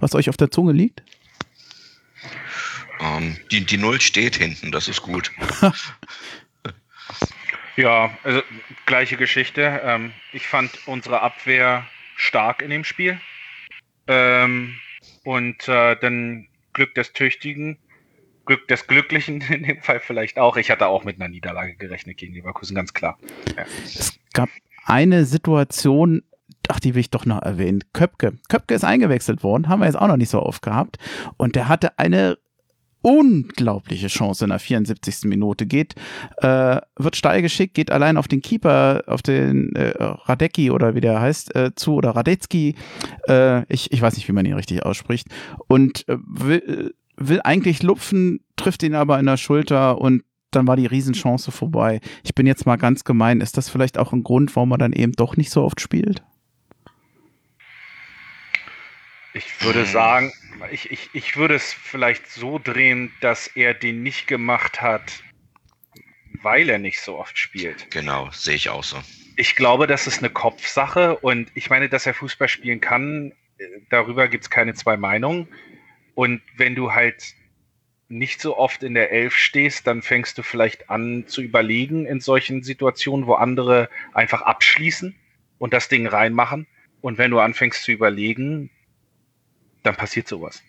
was 0.00 0.14
euch 0.14 0.28
auf 0.28 0.36
der 0.36 0.50
Zunge 0.50 0.72
liegt? 0.72 1.02
Um, 2.98 3.06
ähm, 3.06 3.36
die, 3.50 3.64
die 3.64 3.78
Null 3.78 4.00
steht 4.00 4.36
hinten, 4.36 4.72
das 4.72 4.88
ist 4.88 5.00
gut. 5.00 5.32
ja, 7.76 8.10
also 8.24 8.42
gleiche 8.84 9.16
Geschichte. 9.16 9.80
Ähm, 9.82 10.12
ich 10.32 10.48
fand 10.48 10.86
unsere 10.86 11.22
Abwehr 11.22 11.86
stark 12.16 12.60
in 12.62 12.70
dem 12.70 12.84
Spiel. 12.84 13.18
Ähm, 14.06 14.74
und 15.24 15.68
äh, 15.68 15.96
dann 15.96 16.48
Glück 16.72 16.94
des 16.94 17.12
Tüchtigen 17.12 17.78
Glück 18.46 18.66
des 18.68 18.86
Glücklichen 18.86 19.40
in 19.50 19.62
dem 19.62 19.80
Fall 19.82 20.00
vielleicht 20.00 20.38
auch. 20.38 20.56
Ich 20.56 20.70
hatte 20.70 20.86
auch 20.86 21.04
mit 21.04 21.20
einer 21.20 21.28
Niederlage 21.28 21.76
gerechnet 21.76 22.16
gegen 22.16 22.34
Leverkusen, 22.34 22.74
ganz 22.74 22.92
klar. 22.92 23.18
Ja. 23.56 23.64
Es 23.84 24.18
gab 24.32 24.48
eine 24.84 25.24
Situation, 25.24 26.22
ach, 26.68 26.80
die 26.80 26.94
will 26.94 27.00
ich 27.00 27.10
doch 27.10 27.26
noch 27.26 27.42
erwähnen. 27.42 27.84
Köpke. 27.92 28.38
Köpke 28.48 28.74
ist 28.74 28.84
eingewechselt 28.84 29.42
worden, 29.42 29.68
haben 29.68 29.80
wir 29.80 29.86
jetzt 29.86 29.98
auch 29.98 30.08
noch 30.08 30.16
nicht 30.16 30.30
so 30.30 30.42
oft 30.42 30.62
gehabt. 30.62 30.98
Und 31.36 31.56
der 31.56 31.68
hatte 31.68 31.98
eine 31.98 32.38
unglaubliche 33.02 34.08
Chance 34.08 34.44
in 34.44 34.50
der 34.50 34.58
74. 34.58 35.24
Minute. 35.24 35.66
Geht, 35.66 35.94
äh, 36.38 36.80
wird 36.96 37.16
steil 37.16 37.42
geschickt, 37.42 37.74
geht 37.74 37.90
allein 37.90 38.16
auf 38.16 38.28
den 38.28 38.42
Keeper, 38.42 39.04
auf 39.06 39.22
den 39.22 39.74
äh, 39.74 39.94
Radecki 39.98 40.70
oder 40.70 40.94
wie 40.94 41.00
der 41.00 41.20
heißt, 41.20 41.54
äh, 41.54 41.74
zu 41.74 41.94
oder 41.94 42.10
Radetzky. 42.10 42.74
Äh, 43.28 43.64
ich, 43.72 43.92
ich 43.92 44.02
weiß 44.02 44.16
nicht, 44.16 44.28
wie 44.28 44.32
man 44.32 44.44
ihn 44.44 44.54
richtig 44.54 44.84
ausspricht. 44.84 45.28
Und 45.66 46.06
äh, 46.08 46.90
will 47.20 47.40
eigentlich 47.44 47.82
lupfen, 47.82 48.40
trifft 48.56 48.82
ihn 48.82 48.94
aber 48.94 49.18
in 49.20 49.26
der 49.26 49.36
Schulter 49.36 49.98
und 49.98 50.24
dann 50.50 50.66
war 50.66 50.76
die 50.76 50.86
Riesenchance 50.86 51.52
vorbei. 51.52 52.00
Ich 52.24 52.34
bin 52.34 52.46
jetzt 52.46 52.66
mal 52.66 52.76
ganz 52.76 53.04
gemein. 53.04 53.40
Ist 53.40 53.56
das 53.56 53.68
vielleicht 53.68 53.98
auch 53.98 54.12
ein 54.12 54.24
Grund, 54.24 54.56
warum 54.56 54.70
man 54.70 54.80
dann 54.80 54.92
eben 54.92 55.12
doch 55.12 55.36
nicht 55.36 55.50
so 55.50 55.62
oft 55.62 55.80
spielt? 55.80 56.24
Ich 59.32 59.64
würde 59.64 59.84
sagen, 59.84 60.32
ich, 60.72 60.90
ich, 60.90 61.10
ich 61.12 61.36
würde 61.36 61.54
es 61.54 61.72
vielleicht 61.72 62.26
so 62.28 62.58
drehen, 62.58 63.12
dass 63.20 63.46
er 63.46 63.74
den 63.74 64.02
nicht 64.02 64.26
gemacht 64.26 64.82
hat, 64.82 65.22
weil 66.42 66.68
er 66.68 66.78
nicht 66.78 67.00
so 67.00 67.16
oft 67.16 67.38
spielt. 67.38 67.90
Genau, 67.92 68.28
sehe 68.32 68.56
ich 68.56 68.70
auch 68.70 68.82
so. 68.82 68.96
Ich 69.36 69.54
glaube, 69.54 69.86
das 69.86 70.08
ist 70.08 70.18
eine 70.18 70.30
Kopfsache 70.30 71.16
und 71.18 71.52
ich 71.54 71.70
meine, 71.70 71.88
dass 71.88 72.06
er 72.06 72.14
Fußball 72.14 72.48
spielen 72.48 72.80
kann, 72.80 73.32
äh, 73.58 73.64
darüber 73.88 74.26
gibt 74.26 74.44
es 74.44 74.50
keine 74.50 74.74
zwei 74.74 74.96
Meinungen. 74.96 75.46
Und 76.14 76.42
wenn 76.56 76.74
du 76.74 76.92
halt 76.92 77.34
nicht 78.08 78.40
so 78.40 78.56
oft 78.56 78.82
in 78.82 78.94
der 78.94 79.12
Elf 79.12 79.34
stehst, 79.36 79.86
dann 79.86 80.02
fängst 80.02 80.36
du 80.36 80.42
vielleicht 80.42 80.90
an 80.90 81.24
zu 81.26 81.42
überlegen 81.42 82.06
in 82.06 82.20
solchen 82.20 82.62
Situationen, 82.62 83.26
wo 83.26 83.34
andere 83.34 83.88
einfach 84.12 84.42
abschließen 84.42 85.14
und 85.58 85.72
das 85.72 85.88
Ding 85.88 86.06
reinmachen. 86.06 86.66
Und 87.00 87.18
wenn 87.18 87.30
du 87.30 87.38
anfängst 87.38 87.84
zu 87.84 87.92
überlegen, 87.92 88.70
dann 89.82 89.96
passiert 89.96 90.26
sowas. 90.26 90.62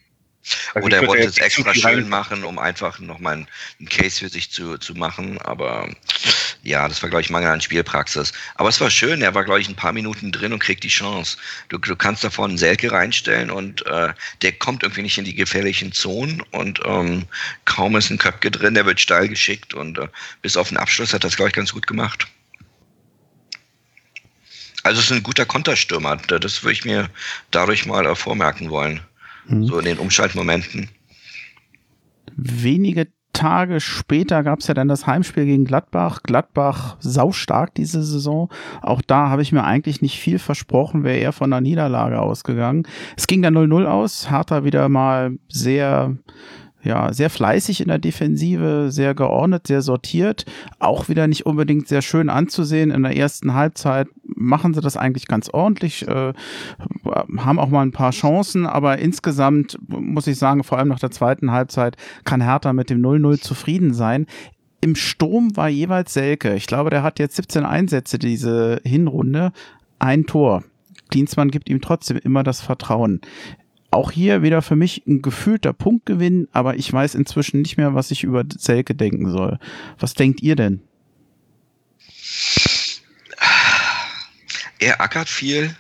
Also 0.74 0.86
Oder 0.86 1.02
er 1.02 1.08
wollte 1.08 1.28
es 1.28 1.38
extra 1.38 1.74
schön 1.74 2.10
machen, 2.10 2.44
um 2.44 2.58
einfach 2.58 3.00
nochmal 3.00 3.46
einen 3.80 3.90
Case 3.90 4.20
für 4.20 4.30
sich 4.30 4.52
zu, 4.52 4.78
zu 4.78 4.96
machen. 4.96 5.40
Aber 5.40 5.90
ja, 6.64 6.88
das 6.88 7.02
war, 7.02 7.10
glaube 7.10 7.22
ich, 7.22 7.30
Mangel 7.30 7.50
an 7.50 7.62
Spielpraxis. 7.62 8.34
Aber 8.56 8.70
es 8.70 8.82
war 8.82 8.90
schön, 8.90 9.22
er 9.22 9.36
war, 9.36 9.44
glaube 9.44 9.62
ich, 9.62 9.70
ein 9.70 9.76
paar 9.76 9.94
Minuten 9.94 10.32
drin 10.32 10.54
und 10.54 10.60
kriegt 10.60 10.84
die 10.84 10.90
Chance. 10.90 11.38
Du, 11.70 11.78
du 11.78 11.96
kannst 11.96 12.24
davor 12.24 12.46
einen 12.46 12.58
Selke 12.58 12.92
reinstellen 12.92 13.52
und 13.52 13.86
äh, 13.86 14.14
der 14.42 14.52
kommt 14.54 14.84
irgendwie 14.84 15.04
nicht 15.04 15.18
in 15.18 15.26
die 15.26 15.36
gefährlichen 15.36 15.92
Zonen 15.92 16.42
und 16.52 16.80
ähm, 16.86 17.26
kaum 17.66 17.96
ist 17.96 18.10
ein 18.10 18.18
Köpke 18.18 18.50
drin, 18.52 18.74
der 18.74 18.86
wird 18.86 19.00
steil 19.00 19.28
geschickt 19.28 19.74
und 19.74 20.00
äh, 20.00 20.08
bis 20.42 20.58
auf 20.58 20.70
den 20.70 20.78
Abschluss 20.78 21.14
hat 21.14 21.24
das, 21.24 21.36
glaube 21.36 21.50
ich, 21.50 21.56
ganz 21.56 21.72
gut 21.74 21.88
gemacht. 21.88 22.28
Also 24.84 25.00
es 25.00 25.06
ist 25.06 25.12
ein 25.12 25.24
guter 25.24 25.46
Konterstürmer. 25.46 26.18
Das 26.18 26.64
würde 26.64 26.74
ich 26.74 26.86
mir 26.86 27.10
dadurch 27.52 27.86
mal 27.86 28.06
äh, 28.06 28.16
vormerken 28.16 28.72
wollen. 28.72 29.02
Mhm. 29.48 29.66
So 29.66 29.80
in 29.80 29.86
den 29.86 29.98
Umschaltmomenten. 29.98 30.90
Wenige 32.36 33.08
Tage 33.34 33.80
später 33.80 34.44
gab 34.44 34.60
es 34.60 34.68
ja 34.68 34.74
dann 34.74 34.88
das 34.88 35.08
Heimspiel 35.08 35.46
gegen 35.46 35.66
Gladbach. 35.66 36.22
Gladbach 36.24 36.98
saustark 37.00 37.74
diese 37.76 38.04
Saison. 38.04 38.50
Auch 38.82 39.02
da 39.02 39.30
habe 39.30 39.42
ich 39.42 39.52
mir 39.52 39.64
eigentlich 39.64 40.02
nicht 40.02 40.20
viel 40.20 40.38
versprochen, 40.38 41.04
wäre 41.04 41.18
eher 41.18 41.32
von 41.32 41.52
einer 41.52 41.62
Niederlage 41.62 42.20
ausgegangen. 42.20 42.88
Es 43.18 43.28
ging 43.28 43.42
dann 43.42 43.58
0-0 43.58 43.86
aus. 43.86 44.30
Hertha 44.30 44.64
wieder 44.64 44.90
mal 44.90 45.38
sehr 45.48 46.18
ja, 46.84 47.14
sehr 47.14 47.30
fleißig 47.30 47.82
in 47.82 47.88
der 47.88 48.00
Defensive, 48.00 48.88
sehr 48.92 49.14
geordnet, 49.14 49.68
sehr 49.68 49.82
sortiert. 49.82 50.46
Auch 50.80 51.10
wieder 51.10 51.28
nicht 51.28 51.46
unbedingt 51.46 51.88
sehr 51.88 52.02
schön 52.02 52.30
anzusehen. 52.30 52.92
In 52.92 53.04
der 53.04 53.16
ersten 53.16 53.54
Halbzeit 53.54 54.08
machen 54.24 54.74
sie 54.74 54.82
das 54.82 54.98
eigentlich 54.98 55.28
ganz 55.28 55.50
ordentlich, 55.50 56.08
äh, 56.08 56.34
haben 57.38 57.60
auch 57.60 57.70
mal 57.70 57.84
ein 57.84 57.92
paar 57.92 58.12
Chancen, 58.12 58.66
aber 58.66 58.98
insgesamt 58.98 59.78
muss 59.88 60.28
ich 60.28 60.38
sagen, 60.38 60.64
vor 60.64 60.78
allem 60.78 60.88
nach 60.88 61.00
der 61.00 61.12
zweiten 61.12 61.52
Halbzeit 61.52 61.98
kann 62.24 62.42
Hertha 62.42 62.74
mit 62.74 62.90
dem 62.90 63.02
0-0 63.02 63.42
zufrieden 63.42 63.94
sein. 63.94 64.26
Im 64.82 64.96
Sturm 64.96 65.56
war 65.56 65.70
jeweils 65.70 66.14
Selke. 66.14 66.56
Ich 66.56 66.66
glaube, 66.66 66.90
der 66.90 67.04
hat 67.04 67.20
jetzt 67.20 67.36
17 67.36 67.66
Einsätze 67.66 68.18
diese 68.18 68.82
Hinrunde. 68.84 69.52
Ein 70.00 70.26
Tor. 70.26 70.64
Klinsmann 71.12 71.52
gibt 71.52 71.70
ihm 71.70 71.82
trotzdem 71.82 72.18
immer 72.18 72.42
das 72.42 72.62
Vertrauen 72.62 73.22
auch 73.92 74.12
hier 74.12 74.42
wieder 74.42 74.62
für 74.62 74.76
mich 74.76 75.06
ein 75.06 75.22
gefühlter 75.22 75.74
Punktgewinn, 75.74 76.48
aber 76.52 76.76
ich 76.76 76.92
weiß 76.92 77.16
inzwischen 77.16 77.62
nicht 77.62 77.78
mehr, 77.78 77.94
was 77.94 78.10
ich 78.12 78.24
über 78.24 78.44
Selke 78.58 78.96
denken 78.96 79.30
soll. 79.30 79.60
Was 80.00 80.14
denkt 80.14 80.42
ihr 80.42 80.56
denn? 80.56 80.82
Er 84.80 85.00
ackert 85.02 85.30
viel, 85.30 85.76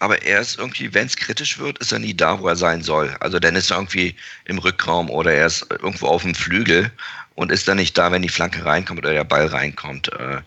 aber 0.00 0.22
er 0.22 0.40
ist 0.40 0.58
irgendwie, 0.58 0.92
wenn 0.92 1.06
es 1.06 1.16
kritisch 1.16 1.58
wird, 1.58 1.78
ist 1.78 1.92
er 1.92 2.00
nie 2.00 2.14
da, 2.14 2.40
wo 2.40 2.48
er 2.48 2.56
sein 2.56 2.82
soll. 2.82 3.16
Also 3.20 3.38
dann 3.38 3.56
ist 3.56 3.70
er 3.70 3.78
irgendwie 3.78 4.14
im 4.44 4.58
Rückraum 4.58 5.08
oder 5.08 5.32
er 5.32 5.46
ist 5.46 5.66
irgendwo 5.70 6.06
auf 6.06 6.22
dem 6.22 6.34
Flügel 6.34 6.90
und 7.34 7.52
ist 7.52 7.68
dann 7.68 7.78
nicht 7.78 7.96
da, 7.96 8.12
wenn 8.12 8.22
die 8.22 8.28
Flanke 8.28 8.64
reinkommt 8.64 8.98
oder 8.98 9.12
der 9.12 9.24
Ball 9.24 9.46
reinkommt. 9.46 10.12
Äh, 10.12 10.42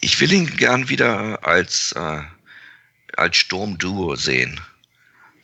ich 0.00 0.20
will 0.20 0.32
ihn 0.32 0.46
gern 0.56 0.88
wieder 0.88 1.44
als, 1.46 1.92
äh, 1.92 2.20
als 3.16 3.36
Sturmduo 3.36 4.14
sehen 4.16 4.60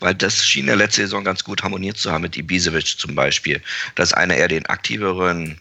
weil 0.01 0.15
das 0.15 0.47
schien 0.47 0.69
ja 0.69 0.75
letzte 0.75 1.03
Saison 1.03 1.25
ganz 1.25 1.45
gut 1.45 1.63
harmoniert 1.63 1.99
zu 1.99 2.13
haben 2.13 2.23
mit 2.23 2.37
Ibisevic 2.37 2.99
zum 2.99 3.15
Beispiel, 3.15 3.63
dass 3.95 4.13
einer 4.13 4.37
eher 4.37 4.49
den 4.49 4.67
aktiveren 4.67 5.61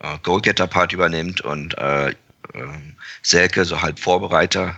äh, 0.00 0.18
Goalgetter-Part 0.22 0.92
übernimmt 0.92 1.40
und 1.40 1.76
äh, 1.78 2.10
äh, 2.10 2.14
Selke 3.22 3.64
so 3.64 3.80
halb 3.80 3.98
Vorbereiter. 3.98 4.76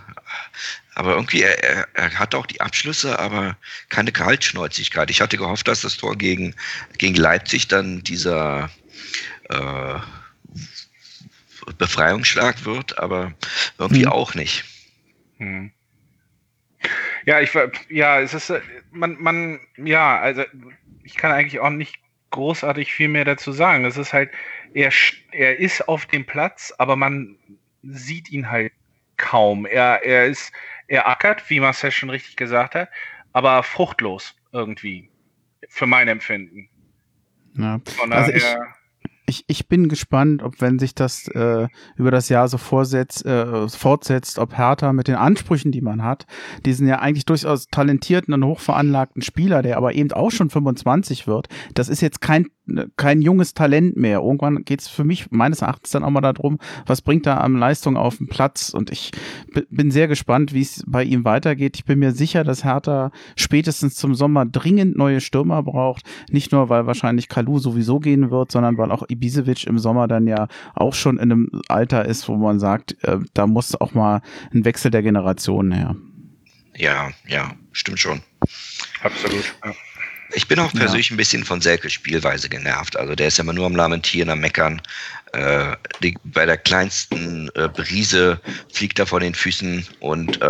Aber 0.95 1.15
irgendwie, 1.15 1.41
er, 1.41 1.63
er, 1.63 1.87
er 1.93 2.19
hat 2.19 2.35
auch 2.35 2.45
die 2.45 2.61
Abschlüsse, 2.61 3.17
aber 3.17 3.57
keine 3.89 4.11
Kaltschnäuzigkeit. 4.11 5.09
Ich 5.09 5.21
hatte 5.21 5.37
gehofft, 5.37 5.67
dass 5.67 5.81
das 5.81 5.97
Tor 5.97 6.15
gegen, 6.15 6.55
gegen 6.97 7.15
Leipzig 7.15 7.67
dann 7.67 8.03
dieser 8.03 8.69
äh, 9.49 9.99
Befreiungsschlag 11.77 12.65
wird, 12.65 12.97
aber 12.99 13.33
irgendwie 13.77 14.05
hm. 14.05 14.11
auch 14.11 14.35
nicht. 14.35 14.65
Hm. 15.37 15.71
Ja, 17.25 17.39
ich 17.39 17.51
ja, 17.89 18.19
es 18.19 18.33
ist 18.33 18.53
man 18.91 19.15
man 19.19 19.59
ja, 19.77 20.19
also 20.19 20.43
ich 21.03 21.15
kann 21.15 21.31
eigentlich 21.31 21.59
auch 21.59 21.69
nicht 21.69 21.95
großartig 22.31 22.93
viel 22.93 23.07
mehr 23.07 23.25
dazu 23.25 23.51
sagen. 23.51 23.85
Es 23.85 23.97
ist 23.97 24.13
halt 24.13 24.31
er 24.73 24.91
er 25.31 25.59
ist 25.59 25.87
auf 25.87 26.05
dem 26.05 26.25
Platz, 26.25 26.73
aber 26.77 26.95
man 26.95 27.37
sieht 27.83 28.31
ihn 28.31 28.49
halt 28.49 28.73
kaum. 29.17 29.65
Er 29.65 30.03
er 30.03 30.25
ist 30.25 30.51
er 30.87 31.07
ackert, 31.07 31.49
wie 31.49 31.59
Marcel 31.59 31.91
schon 31.91 32.09
richtig 32.09 32.35
gesagt 32.35 32.75
hat, 32.75 32.89
aber 33.31 33.63
fruchtlos 33.63 34.35
irgendwie 34.51 35.09
für 35.69 35.87
mein 35.87 36.07
Empfinden. 36.07 36.69
Ja. 37.55 37.79
Von 37.97 38.09
daher 38.09 38.33
also 38.33 38.57
ich, 39.33 39.45
ich 39.47 39.67
bin 39.67 39.89
gespannt, 39.89 40.43
ob 40.43 40.61
wenn 40.61 40.77
sich 40.77 40.93
das 40.93 41.27
äh, 41.29 41.67
über 41.95 42.11
das 42.11 42.29
Jahr 42.29 42.47
so 42.47 42.57
vorsetzt, 42.57 43.25
äh, 43.25 43.67
fortsetzt, 43.67 44.37
ob 44.37 44.55
Hertha 44.57 44.93
mit 44.93 45.07
den 45.07 45.15
Ansprüchen, 45.15 45.71
die 45.71 45.81
man 45.81 46.03
hat, 46.03 46.27
diesen 46.65 46.87
ja 46.87 46.99
eigentlich 46.99 47.25
durchaus 47.25 47.67
talentierten 47.67 48.33
und 48.33 48.45
hochveranlagten 48.45 49.21
Spieler, 49.21 49.61
der 49.63 49.77
aber 49.77 49.95
eben 49.95 50.11
auch 50.11 50.31
schon 50.31 50.49
25 50.49 51.25
wird, 51.25 51.47
das 51.73 51.89
ist 51.89 52.01
jetzt 52.01 52.21
kein 52.21 52.47
kein 52.95 53.21
junges 53.21 53.53
Talent 53.53 53.97
mehr. 53.97 54.19
Irgendwann 54.19 54.63
geht 54.63 54.81
es 54.81 54.87
für 54.87 55.03
mich 55.03 55.31
meines 55.31 55.61
Erachtens 55.61 55.91
dann 55.91 56.03
auch 56.03 56.09
mal 56.09 56.21
darum, 56.21 56.59
was 56.85 57.01
bringt 57.01 57.25
er 57.25 57.41
an 57.41 57.57
Leistung 57.57 57.97
auf 57.97 58.17
den 58.17 58.27
Platz. 58.27 58.69
Und 58.69 58.91
ich 58.91 59.11
bin 59.69 59.91
sehr 59.91 60.07
gespannt, 60.07 60.53
wie 60.53 60.61
es 60.61 60.83
bei 60.87 61.03
ihm 61.03 61.25
weitergeht. 61.25 61.75
Ich 61.75 61.85
bin 61.85 61.99
mir 61.99 62.11
sicher, 62.11 62.43
dass 62.43 62.63
Hertha 62.63 63.11
spätestens 63.35 63.95
zum 63.95 64.15
Sommer 64.15 64.45
dringend 64.45 64.97
neue 64.97 65.19
Stürmer 65.19 65.61
braucht. 65.63 66.03
Nicht 66.29 66.51
nur, 66.51 66.69
weil 66.69 66.87
wahrscheinlich 66.87 67.27
Kalu 67.27 67.59
sowieso 67.59 67.99
gehen 67.99 68.31
wird, 68.31 68.51
sondern 68.51 68.77
weil 68.77 68.91
auch 68.91 69.03
Ibisevic 69.09 69.65
im 69.67 69.77
Sommer 69.77 70.07
dann 70.07 70.27
ja 70.27 70.47
auch 70.73 70.93
schon 70.93 71.17
in 71.17 71.31
einem 71.31 71.49
Alter 71.67 72.05
ist, 72.05 72.29
wo 72.29 72.35
man 72.35 72.59
sagt, 72.59 72.95
äh, 73.03 73.19
da 73.33 73.47
muss 73.47 73.79
auch 73.79 73.93
mal 73.93 74.21
ein 74.53 74.65
Wechsel 74.65 74.91
der 74.91 75.03
Generationen 75.03 75.71
her. 75.71 75.95
Ja, 76.75 77.11
ja, 77.27 77.51
stimmt 77.71 77.99
schon. 77.99 78.21
Absolut. 79.03 79.53
Ja. 79.63 79.73
Ich 80.35 80.47
bin 80.47 80.59
auch 80.59 80.71
persönlich 80.73 81.09
ja. 81.09 81.13
ein 81.13 81.17
bisschen 81.17 81.43
von 81.43 81.61
Selkes 81.61 81.93
Spielweise 81.93 82.49
genervt. 82.49 82.97
Also 82.97 83.15
der 83.15 83.27
ist 83.27 83.37
ja 83.37 83.43
immer 83.43 83.53
nur 83.53 83.65
am 83.65 83.75
Lamentieren, 83.75 84.29
am 84.29 84.39
Meckern. 84.39 84.81
Äh, 85.33 85.75
die, 86.01 86.15
bei 86.23 86.45
der 86.45 86.57
kleinsten 86.57 87.49
äh, 87.55 87.67
Brise 87.67 88.39
fliegt 88.71 88.99
er 88.99 89.07
vor 89.07 89.19
den 89.19 89.33
Füßen 89.33 89.87
und 89.99 90.41
äh, 90.41 90.45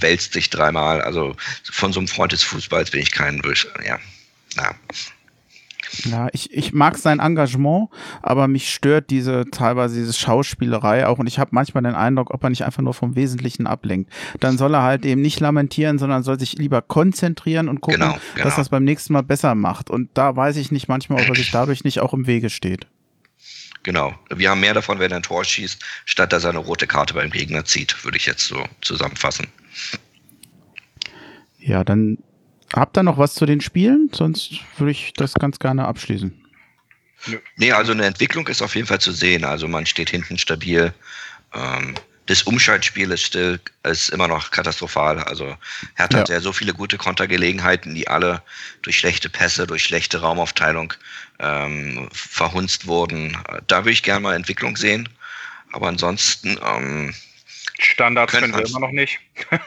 wälzt 0.00 0.34
sich 0.34 0.50
dreimal. 0.50 1.00
Also 1.00 1.36
von 1.64 1.92
so 1.92 2.00
einem 2.00 2.08
Freund 2.08 2.32
des 2.32 2.42
Fußballs 2.42 2.90
bin 2.90 3.00
ich 3.00 3.12
kein 3.12 3.42
Ja, 3.84 3.98
na, 4.56 4.74
ja, 6.04 6.28
ich, 6.32 6.52
ich 6.52 6.72
mag 6.72 6.98
sein 6.98 7.20
Engagement, 7.20 7.88
aber 8.22 8.48
mich 8.48 8.72
stört 8.72 9.10
diese 9.10 9.44
teilweise 9.50 9.96
diese 9.96 10.12
Schauspielerei 10.12 11.06
auch 11.06 11.18
und 11.18 11.26
ich 11.26 11.38
habe 11.38 11.50
manchmal 11.52 11.82
den 11.82 11.94
Eindruck, 11.94 12.32
ob 12.32 12.42
er 12.42 12.50
nicht 12.50 12.64
einfach 12.64 12.82
nur 12.82 12.94
vom 12.94 13.16
Wesentlichen 13.16 13.66
ablenkt. 13.66 14.12
Dann 14.40 14.58
soll 14.58 14.74
er 14.74 14.82
halt 14.82 15.04
eben 15.04 15.20
nicht 15.20 15.40
lamentieren, 15.40 15.98
sondern 15.98 16.22
soll 16.22 16.38
sich 16.38 16.54
lieber 16.54 16.82
konzentrieren 16.82 17.68
und 17.68 17.80
gucken, 17.80 18.00
genau, 18.00 18.18
genau. 18.34 18.44
dass 18.44 18.58
er 18.58 18.62
es 18.62 18.68
beim 18.68 18.84
nächsten 18.84 19.12
Mal 19.12 19.22
besser 19.22 19.54
macht. 19.54 19.90
Und 19.90 20.10
da 20.14 20.34
weiß 20.34 20.56
ich 20.56 20.70
nicht 20.72 20.88
manchmal, 20.88 21.22
ob 21.22 21.28
er 21.28 21.34
sich 21.34 21.50
dadurch 21.50 21.84
nicht 21.84 22.00
auch 22.00 22.12
im 22.12 22.26
Wege 22.26 22.50
steht. 22.50 22.86
Genau. 23.82 24.14
Wir 24.34 24.50
haben 24.50 24.60
mehr 24.60 24.74
davon, 24.74 24.98
wenn 24.98 25.12
er 25.12 25.18
ein 25.18 25.22
Tor 25.22 25.44
schießt, 25.44 25.80
statt 26.06 26.32
dass 26.32 26.42
er 26.42 26.50
eine 26.50 26.58
rote 26.58 26.88
Karte 26.88 27.14
beim 27.14 27.30
Gegner 27.30 27.64
zieht, 27.64 28.04
würde 28.04 28.16
ich 28.16 28.26
jetzt 28.26 28.46
so 28.48 28.64
zusammenfassen. 28.80 29.46
Ja, 31.60 31.84
dann 31.84 32.18
Habt 32.74 32.96
ihr 32.98 33.02
noch 33.02 33.18
was 33.18 33.34
zu 33.34 33.46
den 33.46 33.60
Spielen? 33.60 34.10
Sonst 34.12 34.60
würde 34.76 34.90
ich 34.90 35.12
das 35.14 35.34
ganz 35.34 35.58
gerne 35.58 35.86
abschließen. 35.86 36.32
Nee, 37.56 37.72
also 37.72 37.92
eine 37.92 38.04
Entwicklung 38.04 38.46
ist 38.48 38.62
auf 38.62 38.74
jeden 38.74 38.86
Fall 38.86 39.00
zu 39.00 39.12
sehen. 39.12 39.44
Also 39.44 39.68
man 39.68 39.86
steht 39.86 40.10
hinten 40.10 40.38
stabil. 40.38 40.92
Ähm, 41.54 41.94
das 42.26 42.42
Umschaltspiel 42.42 43.10
ist 43.12 43.22
still, 43.22 43.60
ist 43.84 44.10
immer 44.10 44.28
noch 44.28 44.50
katastrophal. 44.50 45.20
Also 45.20 45.56
Hertha 45.94 46.18
ja. 46.18 46.20
hat 46.20 46.28
ja 46.28 46.40
so 46.40 46.52
viele 46.52 46.74
gute 46.74 46.98
Kontergelegenheiten, 46.98 47.94
die 47.94 48.08
alle 48.08 48.42
durch 48.82 48.98
schlechte 48.98 49.28
Pässe, 49.28 49.66
durch 49.66 49.84
schlechte 49.84 50.20
Raumaufteilung 50.20 50.92
ähm, 51.38 52.08
verhunzt 52.12 52.86
wurden. 52.86 53.38
Da 53.68 53.78
würde 53.78 53.92
ich 53.92 54.02
gerne 54.02 54.20
mal 54.20 54.34
Entwicklung 54.34 54.76
sehen. 54.76 55.08
Aber 55.72 55.88
ansonsten 55.88 56.58
ähm, 56.64 57.14
Standards 57.78 58.32
können 58.32 58.54
wir 58.54 58.66
immer 58.66 58.80
noch 58.80 58.92
nicht. 58.92 59.20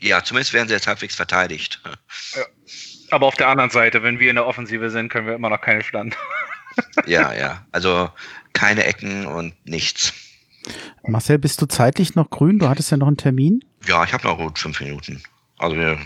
ja, 0.00 0.22
zumindest 0.22 0.52
werden 0.52 0.68
sie 0.68 0.74
jetzt 0.74 0.86
halbwegs 0.86 1.16
verteidigt. 1.16 1.80
Ja. 1.84 2.44
Aber 3.10 3.26
auf 3.26 3.34
der 3.34 3.48
anderen 3.48 3.70
Seite, 3.70 4.02
wenn 4.02 4.18
wir 4.18 4.30
in 4.30 4.36
der 4.36 4.46
Offensive 4.46 4.90
sind, 4.90 5.08
können 5.08 5.26
wir 5.26 5.34
immer 5.34 5.50
noch 5.50 5.60
keine 5.60 5.82
Stand. 5.82 6.16
ja, 7.06 7.32
ja. 7.34 7.66
Also 7.72 8.10
keine 8.52 8.84
Ecken 8.84 9.26
und 9.26 9.54
nichts. 9.66 10.12
Marcel, 11.02 11.38
bist 11.38 11.60
du 11.60 11.66
zeitlich 11.66 12.14
noch 12.14 12.30
grün? 12.30 12.58
Du 12.58 12.68
hattest 12.68 12.90
ja 12.90 12.96
noch 12.96 13.08
einen 13.08 13.16
Termin? 13.16 13.64
Ja, 13.86 14.04
ich 14.04 14.12
habe 14.12 14.26
noch 14.26 14.38
gut 14.38 14.58
fünf 14.58 14.80
Minuten. 14.80 15.22
Also 15.58 15.76
wir 15.76 15.98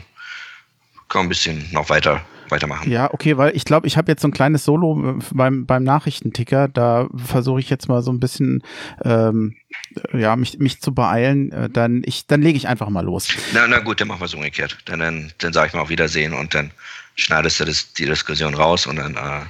kommen 1.08 1.26
ein 1.26 1.28
bisschen 1.28 1.70
noch 1.72 1.90
weiter 1.90 2.24
weitermachen. 2.48 2.90
Ja, 2.90 3.12
okay, 3.12 3.36
weil 3.36 3.56
ich 3.56 3.64
glaube, 3.64 3.86
ich 3.86 3.96
habe 3.96 4.10
jetzt 4.10 4.22
so 4.22 4.28
ein 4.28 4.32
kleines 4.32 4.64
Solo 4.64 5.18
äh, 5.18 5.22
beim, 5.32 5.66
beim 5.66 5.84
Nachrichtenticker. 5.84 6.68
Da 6.68 7.08
versuche 7.16 7.60
ich 7.60 7.70
jetzt 7.70 7.88
mal 7.88 8.02
so 8.02 8.12
ein 8.12 8.20
bisschen 8.20 8.62
ähm, 9.04 9.56
ja, 10.12 10.36
mich, 10.36 10.58
mich 10.58 10.80
zu 10.80 10.94
beeilen. 10.94 11.52
Äh, 11.52 11.70
dann 11.70 12.02
ich, 12.04 12.26
dann 12.26 12.42
lege 12.42 12.56
ich 12.56 12.68
einfach 12.68 12.88
mal 12.88 13.04
los. 13.04 13.28
Na, 13.52 13.66
na 13.66 13.78
gut, 13.78 14.00
dann 14.00 14.08
machen 14.08 14.20
wir 14.20 14.26
es 14.26 14.34
umgekehrt. 14.34 14.78
Dann, 14.86 15.00
dann, 15.00 15.32
dann 15.38 15.52
sage 15.52 15.68
ich 15.68 15.74
mal 15.74 15.80
auf 15.80 15.90
Wiedersehen 15.90 16.32
und 16.32 16.54
dann 16.54 16.70
schneidest 17.16 17.60
du 17.60 17.64
das, 17.64 17.92
die 17.92 18.06
Diskussion 18.06 18.54
raus 18.54 18.86
und 18.86 18.96
dann 18.96 19.14
äh, 19.14 19.40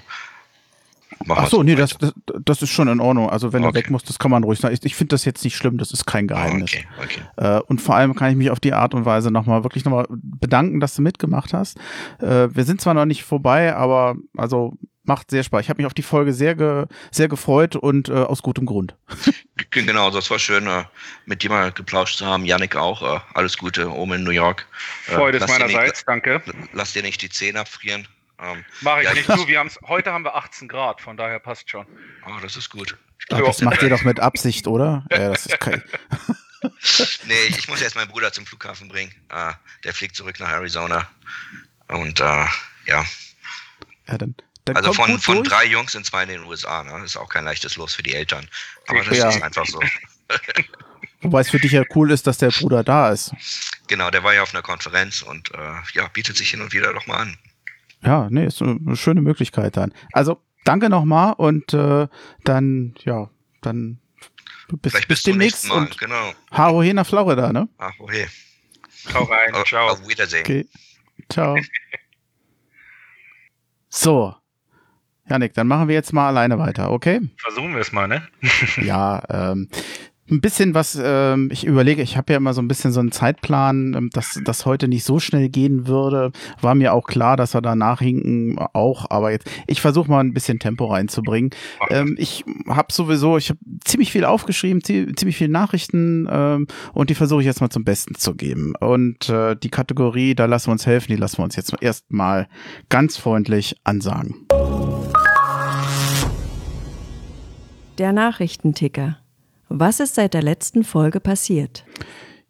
Ach 1.29 1.49
so, 1.49 1.63
nee, 1.63 1.75
das, 1.75 1.97
das, 1.99 2.13
das, 2.45 2.63
ist 2.63 2.71
schon 2.71 2.89
in 2.89 3.01
Ordnung. 3.01 3.31
Also 3.31 3.53
wenn 3.53 3.65
okay. 3.65 3.71
er 3.71 3.75
weg 3.75 3.91
muss, 3.91 4.05
das 4.05 4.19
kann 4.19 4.31
man 4.31 4.45
ruhig 4.45 4.59
sagen. 4.59 4.75
Ich, 4.75 4.85
ich 4.85 4.95
finde 4.95 5.15
das 5.15 5.25
jetzt 5.25 5.45
nicht 5.45 5.57
schlimm, 5.57 5.79
das 5.79 5.91
ist 5.91 6.07
kein 6.07 6.29
Geheimnis. 6.29 6.73
Okay, 6.73 6.87
okay. 7.03 7.57
Äh, 7.57 7.61
und 7.63 7.81
vor 7.81 7.97
allem 7.97 8.15
kann 8.15 8.31
ich 8.31 8.37
mich 8.37 8.51
auf 8.51 8.61
die 8.61 8.73
Art 8.73 8.95
und 8.95 9.05
Weise 9.05 9.31
nochmal 9.31 9.65
wirklich 9.65 9.85
nochmal 9.85 10.07
bedanken, 10.09 10.81
dass 10.81 10.95
du 10.95 11.03
mitgemacht 11.03 11.53
hast. 11.53 11.79
Äh, 12.21 12.49
wir 12.55 12.65
sind 12.65 12.81
zwar 12.81 12.95
noch 12.95 13.05
nicht 13.05 13.25
vorbei, 13.25 13.75
aber 13.75 14.17
also 14.37 14.77
macht 15.05 15.31
sehr 15.31 15.43
Spaß. 15.43 15.61
Ich 15.63 15.69
habe 15.69 15.83
mich 15.83 15.87
auf 15.87 15.95
die 15.95 16.03
Folge 16.03 16.33
sehr, 16.33 16.55
ge, 16.55 16.87
sehr 17.11 17.29
gefreut 17.29 17.77
und 17.77 18.09
äh, 18.09 18.13
aus 18.13 18.43
gutem 18.43 18.67
Grund. 18.67 18.97
Genau, 19.71 20.11
das 20.11 20.31
war 20.31 20.39
schön, 20.39 20.69
mit 21.27 21.43
dir 21.43 21.51
mal 21.51 21.71
geplauscht 21.71 22.19
zu 22.19 22.27
haben. 22.27 22.45
Yannick 22.45 22.75
auch. 22.77 23.23
Alles 23.35 23.57
Gute 23.57 23.91
oben 23.91 24.15
in 24.15 24.25
New 24.25 24.31
York. 24.31 24.67
Freude 25.05 25.39
ist 25.39 25.49
meinerseits, 25.49 26.01
nicht, 26.01 26.09
danke. 26.09 26.43
Lass 26.73 26.93
dir 26.93 27.03
nicht 27.03 27.23
die 27.23 27.29
Zähne 27.29 27.61
abfrieren. 27.61 28.09
Ähm, 28.45 28.65
Mache 28.83 29.03
ich 29.03 29.09
ja, 29.09 29.15
nicht. 29.15 29.29
Du, 29.29 29.47
wir 29.47 29.59
haben's, 29.59 29.79
heute 29.87 30.13
haben 30.13 30.25
wir 30.25 30.35
18 30.35 30.69
Grad, 30.69 31.01
von 31.01 31.17
daher 31.17 31.39
passt 31.39 31.71
schon. 31.71 31.87
Oh, 32.27 32.41
das 32.43 32.57
ist 32.57 32.71
gut. 32.71 32.97
Ach, 33.31 33.41
das 33.41 33.63
macht 33.63 33.83
ihr 33.83 33.89
doch 33.89 34.03
mit 34.03 34.21
Absicht, 34.21 34.67
oder? 34.67 35.05
ja, 35.11 35.31
das 35.31 35.47
ist 35.47 35.61
kein 35.61 35.83
nee, 37.27 37.45
ich 37.49 37.69
muss 37.69 37.81
jetzt 37.81 37.95
meinen 37.95 38.09
Bruder 38.09 38.33
zum 38.33 38.47
Flughafen 38.47 38.89
bringen. 38.89 39.13
Uh, 39.33 39.53
der 39.85 39.95
fliegt 39.95 40.17
zurück 40.17 40.41
nach 40.41 40.51
Arizona. 40.51 41.09
Und 41.89 42.21
uh, 42.21 42.47
ja. 42.87 43.05
ja 44.07 44.19
dann, 44.19 44.35
dann 44.65 44.77
also 44.77 44.93
von, 44.93 45.19
von 45.19 45.45
drei 45.45 45.67
Jungs 45.67 45.93
sind 45.93 46.07
zwei 46.07 46.23
in 46.23 46.31
den 46.31 46.45
USA. 46.45 46.83
Ne? 46.83 47.05
Ist 47.05 47.17
auch 47.17 47.29
kein 47.29 47.45
leichtes 47.45 47.77
Los 47.77 47.95
für 47.95 48.03
die 48.03 48.15
Eltern. 48.15 48.49
Aber 48.87 49.03
das 49.05 49.19
ja. 49.19 49.29
ist 49.29 49.43
einfach 49.43 49.67
so. 49.67 49.81
Wobei 51.21 51.41
es 51.41 51.51
für 51.51 51.59
dich 51.59 51.73
ja 51.73 51.83
cool 51.95 52.11
ist, 52.11 52.27
dass 52.27 52.39
der 52.39 52.51
Bruder 52.51 52.83
da 52.83 53.11
ist. 53.11 53.33
Genau, 53.87 54.11
der 54.11 54.25
war 54.25 54.35
ja 54.35 54.43
auf 54.43 54.55
einer 54.55 54.63
Konferenz 54.63 55.23
und 55.23 55.51
uh, 55.51 55.81
ja, 55.93 56.09
bietet 56.09 56.37
sich 56.37 56.51
hin 56.51 56.61
und 56.61 56.73
wieder 56.73 56.93
doch 56.93 57.07
mal 57.07 57.19
an. 57.19 57.39
Ja, 58.05 58.29
nee, 58.31 58.47
ist 58.47 58.61
eine 58.61 58.97
schöne 58.97 59.23
Möglichkeit 59.23 59.77
dann. 59.77 59.93
Also 60.13 60.43
danke 60.65 60.91
nochmal 60.91 61.35
und 61.35 61.73
äh, 61.73 62.09
dann, 62.45 62.95
ja, 63.05 63.31
dann 63.63 64.01
bis, 64.69 64.93
Vielleicht 64.93 65.09
bis 65.09 65.23
demnächst 65.23 65.69
Mal, 65.69 65.79
und 65.79 65.99
genau. 65.99 66.33
Haro 66.51 66.83
he 66.83 66.93
nach 66.93 67.07
Florida, 67.07 67.53
ne? 67.53 67.69
Haro 67.79 68.11
he. 68.11 68.27
Hau 69.13 69.25
rein, 69.25 69.53
ciao. 69.67 69.91
Auf 69.91 70.09
Wiedersehen. 70.09 70.43
Okay. 70.43 70.67
Ciao. 71.29 71.57
so. 73.89 74.35
Janik, 75.29 75.55
dann 75.55 75.67
machen 75.67 75.89
wir 75.89 75.95
jetzt 75.95 76.13
mal 76.13 76.29
alleine 76.29 76.59
weiter, 76.59 76.91
okay? 76.91 77.21
Versuchen 77.39 77.73
wir 77.73 77.81
es 77.81 77.93
mal, 77.93 78.09
ne? 78.09 78.27
ja, 78.77 79.23
ähm, 79.31 79.69
ein 80.31 80.41
bisschen 80.41 80.75
was, 80.75 80.99
ähm, 81.01 81.51
ich 81.53 81.65
überlege, 81.65 82.01
ich 82.01 82.17
habe 82.17 82.33
ja 82.33 82.39
immer 82.39 82.55
so 82.55 82.63
ein 82.63 82.69
bisschen 82.69 82.93
so 82.93 83.01
einen 83.01 83.13
Zeitplan, 83.13 83.95
ähm, 83.95 84.11
dass 84.13 84.41
das 84.45 84.65
heute 84.65 84.89
nicht 84.89 85.05
so 85.05 85.19
schnell 85.19 85.51
gehen 85.51 85.87
würde. 85.87 86.33
War 86.61 86.75
mir 86.75 86.95
auch 86.95 87.07
klar, 87.07 87.37
dass 87.37 87.55
wir 87.55 87.61
da 87.61 87.75
nachhinken 87.75 88.59
auch, 88.73 89.11
aber 89.11 89.33
jetzt, 89.33 89.51
ich 89.67 89.83
versuche 89.83 90.11
mal 90.11 90.21
ein 90.21 90.33
bisschen 90.33 90.59
Tempo 90.59 90.87
reinzubringen. 90.87 91.51
Ähm, 91.91 92.17
ich 92.19 92.45
habe 92.69 92.93
sowieso, 92.93 93.37
ich 93.37 93.51
habe 93.51 93.59
ziemlich 93.85 94.13
viel 94.13 94.25
aufgeschrieben, 94.25 94.83
ziemlich 94.83 95.37
viele 95.37 95.51
Nachrichten 95.51 96.27
ähm, 96.31 96.67
und 96.95 97.11
die 97.11 97.15
versuche 97.15 97.41
ich 97.41 97.47
jetzt 97.47 97.61
mal 97.61 97.71
zum 97.71 97.85
Besten 97.85 98.15
zu 98.15 98.35
geben. 98.35 98.75
Und 98.81 99.29
äh, 99.29 99.57
die 99.57 99.71
Kategorie, 99.71 100.35
da 100.35 100.47
lassen 100.47 100.69
wir 100.69 100.73
uns 100.73 100.87
helfen, 100.87 101.13
die 101.13 101.17
lassen 101.17 101.39
wir 101.39 101.45
uns 101.45 101.57
jetzt 101.57 101.75
erstmal 101.83 102.49
ganz 102.89 103.19
freundlich 103.19 103.77
ansagen. 103.85 104.47
Der 107.99 108.13
Nachrichtenticker. 108.13 109.19
Was 109.77 109.99
ist 109.99 110.15
seit 110.15 110.35
der 110.35 110.43
letzten 110.43 110.85
Folge 110.85 111.19
passiert? 111.19 111.85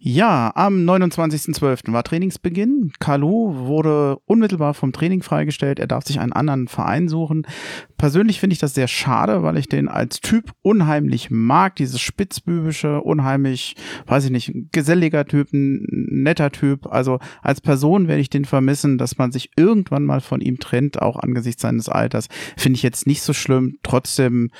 Ja, 0.06 0.52
am 0.54 0.84
29.12. 0.84 1.90
war 1.90 2.02
Trainingsbeginn. 2.02 2.92
Kalu 3.00 3.54
wurde 3.54 4.18
unmittelbar 4.26 4.74
vom 4.74 4.92
Training 4.92 5.22
freigestellt. 5.22 5.78
Er 5.78 5.86
darf 5.86 6.04
sich 6.04 6.20
einen 6.20 6.34
anderen 6.34 6.68
Verein 6.68 7.08
suchen. 7.08 7.46
Persönlich 7.96 8.38
finde 8.38 8.52
ich 8.52 8.58
das 8.58 8.74
sehr 8.74 8.86
schade, 8.86 9.42
weil 9.42 9.56
ich 9.56 9.66
den 9.66 9.88
als 9.88 10.20
Typ 10.20 10.52
unheimlich 10.60 11.30
mag. 11.30 11.76
Dieses 11.76 12.02
spitzbübische, 12.02 13.00
unheimlich, 13.00 13.76
weiß 14.04 14.26
ich 14.26 14.30
nicht, 14.30 14.52
geselliger 14.72 15.24
Typ, 15.24 15.48
netter 15.52 16.52
Typ. 16.52 16.86
Also 16.92 17.18
als 17.40 17.62
Person 17.62 18.06
werde 18.06 18.20
ich 18.20 18.28
den 18.28 18.44
vermissen, 18.44 18.98
dass 18.98 19.16
man 19.16 19.32
sich 19.32 19.52
irgendwann 19.56 20.04
mal 20.04 20.20
von 20.20 20.42
ihm 20.42 20.58
trennt, 20.58 21.00
auch 21.00 21.16
angesichts 21.16 21.62
seines 21.62 21.88
Alters. 21.88 22.28
Finde 22.58 22.76
ich 22.76 22.82
jetzt 22.82 23.06
nicht 23.06 23.22
so 23.22 23.32
schlimm. 23.32 23.78
Trotzdem 23.82 24.50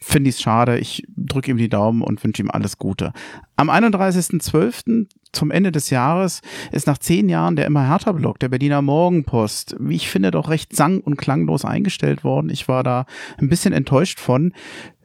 finde 0.00 0.30
ich 0.30 0.36
es 0.36 0.42
schade. 0.42 0.78
Ich 0.78 1.04
drücke 1.16 1.50
ihm 1.50 1.56
die 1.56 1.68
Daumen 1.68 2.02
und 2.02 2.22
wünsche 2.24 2.42
ihm 2.42 2.50
alles 2.50 2.78
Gute. 2.78 3.12
Am 3.56 3.70
31.12. 3.70 5.06
zum 5.32 5.50
Ende 5.50 5.72
des 5.72 5.90
Jahres 5.90 6.40
ist 6.72 6.86
nach 6.86 6.98
zehn 6.98 7.28
Jahren 7.28 7.56
der 7.56 7.66
immer 7.66 7.86
härter 7.86 8.14
Blog 8.14 8.38
der 8.38 8.48
Berliner 8.48 8.82
Morgenpost, 8.82 9.76
wie 9.78 9.96
ich 9.96 10.08
finde, 10.08 10.30
doch 10.30 10.48
recht 10.48 10.74
sang- 10.74 11.00
und 11.00 11.16
klanglos 11.16 11.64
eingestellt 11.64 12.24
worden. 12.24 12.50
Ich 12.50 12.66
war 12.68 12.82
da 12.82 13.04
ein 13.38 13.48
bisschen 13.48 13.72
enttäuscht 13.72 14.20
von. 14.20 14.52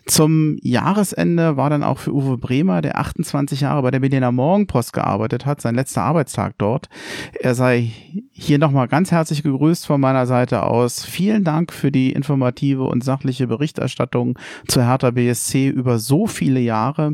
Zum 0.05 0.57
Jahresende 0.61 1.57
war 1.57 1.71
dann 1.71 1.83
auch 1.83 1.97
für 1.97 2.13
Uwe 2.13 2.37
Bremer, 2.37 2.81
der 2.81 2.99
28 2.99 3.61
Jahre 3.61 3.81
bei 3.81 3.89
der 3.89 3.99
Berliner 3.99 4.31
Morgenpost 4.31 4.93
gearbeitet 4.93 5.47
hat, 5.47 5.61
sein 5.61 5.73
letzter 5.73 6.03
Arbeitstag 6.03 6.53
dort. 6.59 6.89
Er 7.39 7.55
sei 7.55 7.91
hier 8.31 8.59
nochmal 8.59 8.87
ganz 8.87 9.11
herzlich 9.11 9.41
gegrüßt 9.41 9.87
von 9.87 9.99
meiner 9.99 10.27
Seite 10.27 10.63
aus. 10.63 11.03
Vielen 11.03 11.43
Dank 11.43 11.73
für 11.73 11.91
die 11.91 12.11
informative 12.11 12.83
und 12.83 13.03
sachliche 13.03 13.47
Berichterstattung 13.47 14.37
zu 14.67 14.83
Hertha 14.83 15.09
BSC 15.09 15.69
über 15.69 15.97
so 15.97 16.27
viele 16.27 16.59
Jahre. 16.59 17.13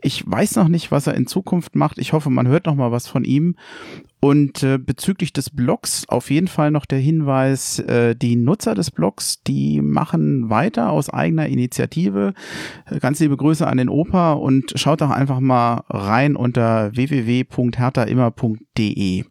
Ich 0.00 0.22
weiß 0.24 0.56
noch 0.56 0.68
nicht, 0.68 0.92
was 0.92 1.08
er 1.08 1.14
in 1.14 1.26
Zukunft 1.26 1.74
macht. 1.74 1.98
Ich 1.98 2.12
hoffe, 2.12 2.30
man 2.30 2.46
hört 2.46 2.66
noch 2.66 2.76
mal 2.76 2.92
was 2.92 3.08
von 3.08 3.24
ihm. 3.24 3.56
Und 4.20 4.64
äh, 4.64 4.78
bezüglich 4.78 5.32
des 5.32 5.50
Blogs 5.50 6.04
auf 6.08 6.30
jeden 6.30 6.48
Fall 6.48 6.72
noch 6.72 6.86
der 6.86 6.98
Hinweis, 6.98 7.78
äh, 7.78 8.16
die 8.16 8.34
Nutzer 8.34 8.74
des 8.74 8.90
Blogs, 8.90 9.44
die 9.44 9.80
machen 9.80 10.50
weiter 10.50 10.90
aus 10.90 11.08
eigener 11.08 11.46
Initiative. 11.46 12.34
Äh, 12.86 12.98
ganz 12.98 13.20
liebe 13.20 13.36
Grüße 13.36 13.64
an 13.64 13.78
den 13.78 13.88
Opa 13.88 14.32
und 14.32 14.72
schaut 14.74 15.02
doch 15.02 15.10
einfach 15.10 15.38
mal 15.38 15.84
rein 15.88 16.34
unter 16.34 16.90
www.hertaimmer.de. 16.96 19.24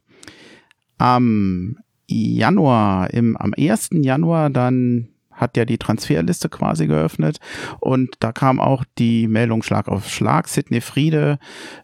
Am 0.98 1.76
Januar, 2.08 3.14
im, 3.14 3.36
am 3.36 3.54
1. 3.58 3.90
Januar 3.92 4.50
dann 4.50 5.10
hat 5.38 5.56
ja 5.56 5.66
die 5.66 5.78
Transferliste 5.78 6.50
quasi 6.50 6.88
geöffnet 6.88 7.40
und 7.80 8.16
da 8.20 8.32
kam 8.32 8.60
auch 8.60 8.84
die 8.98 9.28
Meldung 9.28 9.64
Schlag 9.64 9.88
auf 9.88 10.10
Schlag. 10.10 10.48
Sidney 10.48 10.82
Friede 10.82 11.40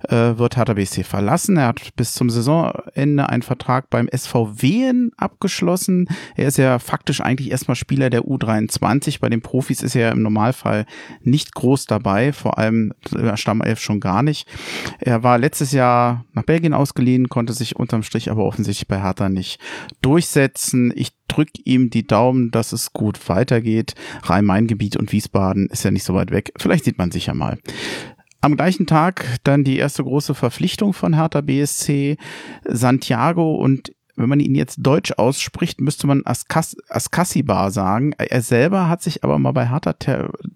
äh, 0.10 0.38
wird 0.38 0.58
Hertha 0.58 0.74
BSC 0.74 1.04
verlassen. 1.04 1.58
Er 1.58 1.68
hat 1.68 1.96
bis 1.96 2.14
zum 2.14 2.30
Saisonende 2.30 3.30
einen 3.30 3.44
Vertrag 3.44 3.90
beim 3.90 4.10
SVW 4.14 4.74
abgeschlossen. 5.18 6.08
Er 6.36 6.48
ist 6.48 6.58
ja 6.58 6.80
faktisch 6.80 7.22
eigentlich 7.22 7.52
erstmal 7.52 7.76
Spieler 7.76 8.10
der 8.10 8.24
U23. 8.24 9.20
Bei 9.20 9.30
den 9.30 9.42
Profis 9.42 9.82
ist 9.82 9.96
er 9.96 10.12
im 10.12 10.22
Normalfall 10.22 10.86
nicht 11.22 11.54
groß 11.54 11.86
dabei, 11.86 12.34
vor 12.34 12.58
allem 12.58 12.94
Stammelf 13.36 13.80
schon 13.80 14.00
gar 14.00 14.24
nicht. 14.24 14.48
Er 15.00 15.24
war 15.24 15.38
letztes 15.38 15.72
Jahr 15.72 16.26
nach 16.34 16.44
Belgien 16.44 16.74
ausgeliehen, 16.74 17.30
konnte 17.30 17.54
sich 17.54 17.76
unterm 17.76 18.04
Strich 18.04 18.30
aber 18.32 18.46
offensichtlich 18.46 18.88
bei 18.88 19.02
Hertha 19.02 19.30
nicht 19.30 19.60
durchsetzen. 20.02 20.92
Ich 20.96 21.14
drücke 21.34 21.62
ihm 21.66 21.90
die 21.90 22.06
Daumen, 22.06 22.52
dass 22.52 22.74
es 22.74 22.94
gut 22.94 23.30
weitergeht. 23.30 23.96
Rhein-Main-Gebiet 24.24 24.98
und 24.98 25.12
Wiesbaden 25.12 25.68
ist 25.68 25.84
ja 25.84 25.92
nicht 25.92 26.04
so 26.04 26.14
weit 26.14 26.32
weg. 26.32 26.52
Vielleicht 26.58 26.86
sieht 26.86 26.98
man 26.98 27.12
sich 27.12 27.28
ja 27.28 27.34
mal. 27.34 27.58
Am 28.42 28.58
gleichen 28.58 28.88
Tag 28.88 29.26
dann 29.44 29.64
die 29.64 29.78
erste 29.78 30.04
große 30.04 30.36
Verpflichtung 30.36 30.94
von 30.94 31.14
Hertha 31.14 31.42
BSC, 31.42 32.18
Santiago 32.66 33.56
und 33.56 33.94
wenn 34.16 34.30
man 34.30 34.40
ihn 34.40 34.56
jetzt 34.56 34.78
deutsch 34.80 35.12
ausspricht, 35.14 35.82
müsste 35.82 36.06
man 36.08 36.22
Askas 36.26 36.78
Askasibar 36.90 37.72
sagen. 37.72 38.14
Er 38.14 38.42
selber 38.42 38.88
hat 38.88 39.02
sich 39.02 39.24
aber 39.24 39.40
mal 39.40 39.54
bei 39.54 39.70
Hertha 39.70 39.94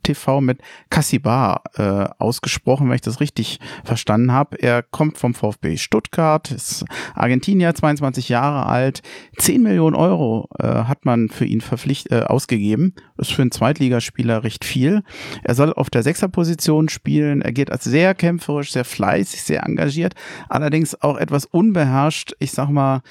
TV 0.04 0.42
mit 0.42 0.60
Kassibar 0.90 1.64
äh, 1.76 2.06
ausgesprochen, 2.20 2.88
wenn 2.88 2.96
ich 2.96 3.02
das 3.02 3.20
richtig 3.20 3.60
verstanden 3.84 4.32
habe. 4.32 4.62
Er 4.62 4.84
kommt 4.84 5.18
vom 5.18 5.34
VfB 5.34 5.78
Stuttgart, 5.78 6.52
ist 6.52 6.86
Argentinier, 7.16 7.74
22 7.74 8.30
Jahre 8.30 8.68
alt. 8.68 9.02
10 9.38 9.64
Millionen 9.64 9.96
Euro 9.96 10.50
äh, 10.60 10.68
hat 10.68 11.06
man 11.06 11.30
für 11.30 11.46
ihn 11.46 11.62
verpflichtet 11.62 12.12
äh, 12.12 12.26
ausgegeben. 12.26 12.94
Das 13.18 13.30
ist 13.30 13.36
für 13.36 13.42
einen 13.42 13.52
Zweitligaspieler 13.52 14.44
recht 14.44 14.66
viel. 14.66 15.04
Er 15.44 15.56
soll 15.56 15.74
auf 15.74 15.90
der 15.90 16.04
Sechserposition 16.04 16.90
spielen. 16.90 17.42
Er 17.42 17.52
geht 17.52 17.72
als 17.72 17.84
sehr 17.84 18.14
kämpferisch, 18.14 18.72
sehr 18.72 18.86
fleißig, 18.86 19.42
sehr 19.42 19.64
engagiert, 19.64 20.14
allerdings 20.48 21.02
auch 21.02 21.18
etwas 21.18 21.46
unbeherrscht. 21.46 22.34
Ich 22.40 22.52
sag 22.52 22.70
mal, 22.70 23.02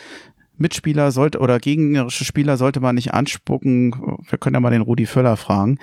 Mitspieler 0.59 1.11
sollte 1.11 1.39
oder 1.39 1.59
gegnerische 1.59 2.25
Spieler 2.25 2.57
sollte 2.57 2.81
man 2.81 2.95
nicht 2.95 3.13
anspucken. 3.13 3.93
Wir 4.29 4.39
können 4.39 4.55
ja 4.55 4.61
mal 4.61 4.71
den 4.71 4.83
Rudi 4.83 5.07
Völler 5.07 5.37
fragen. 5.37 5.79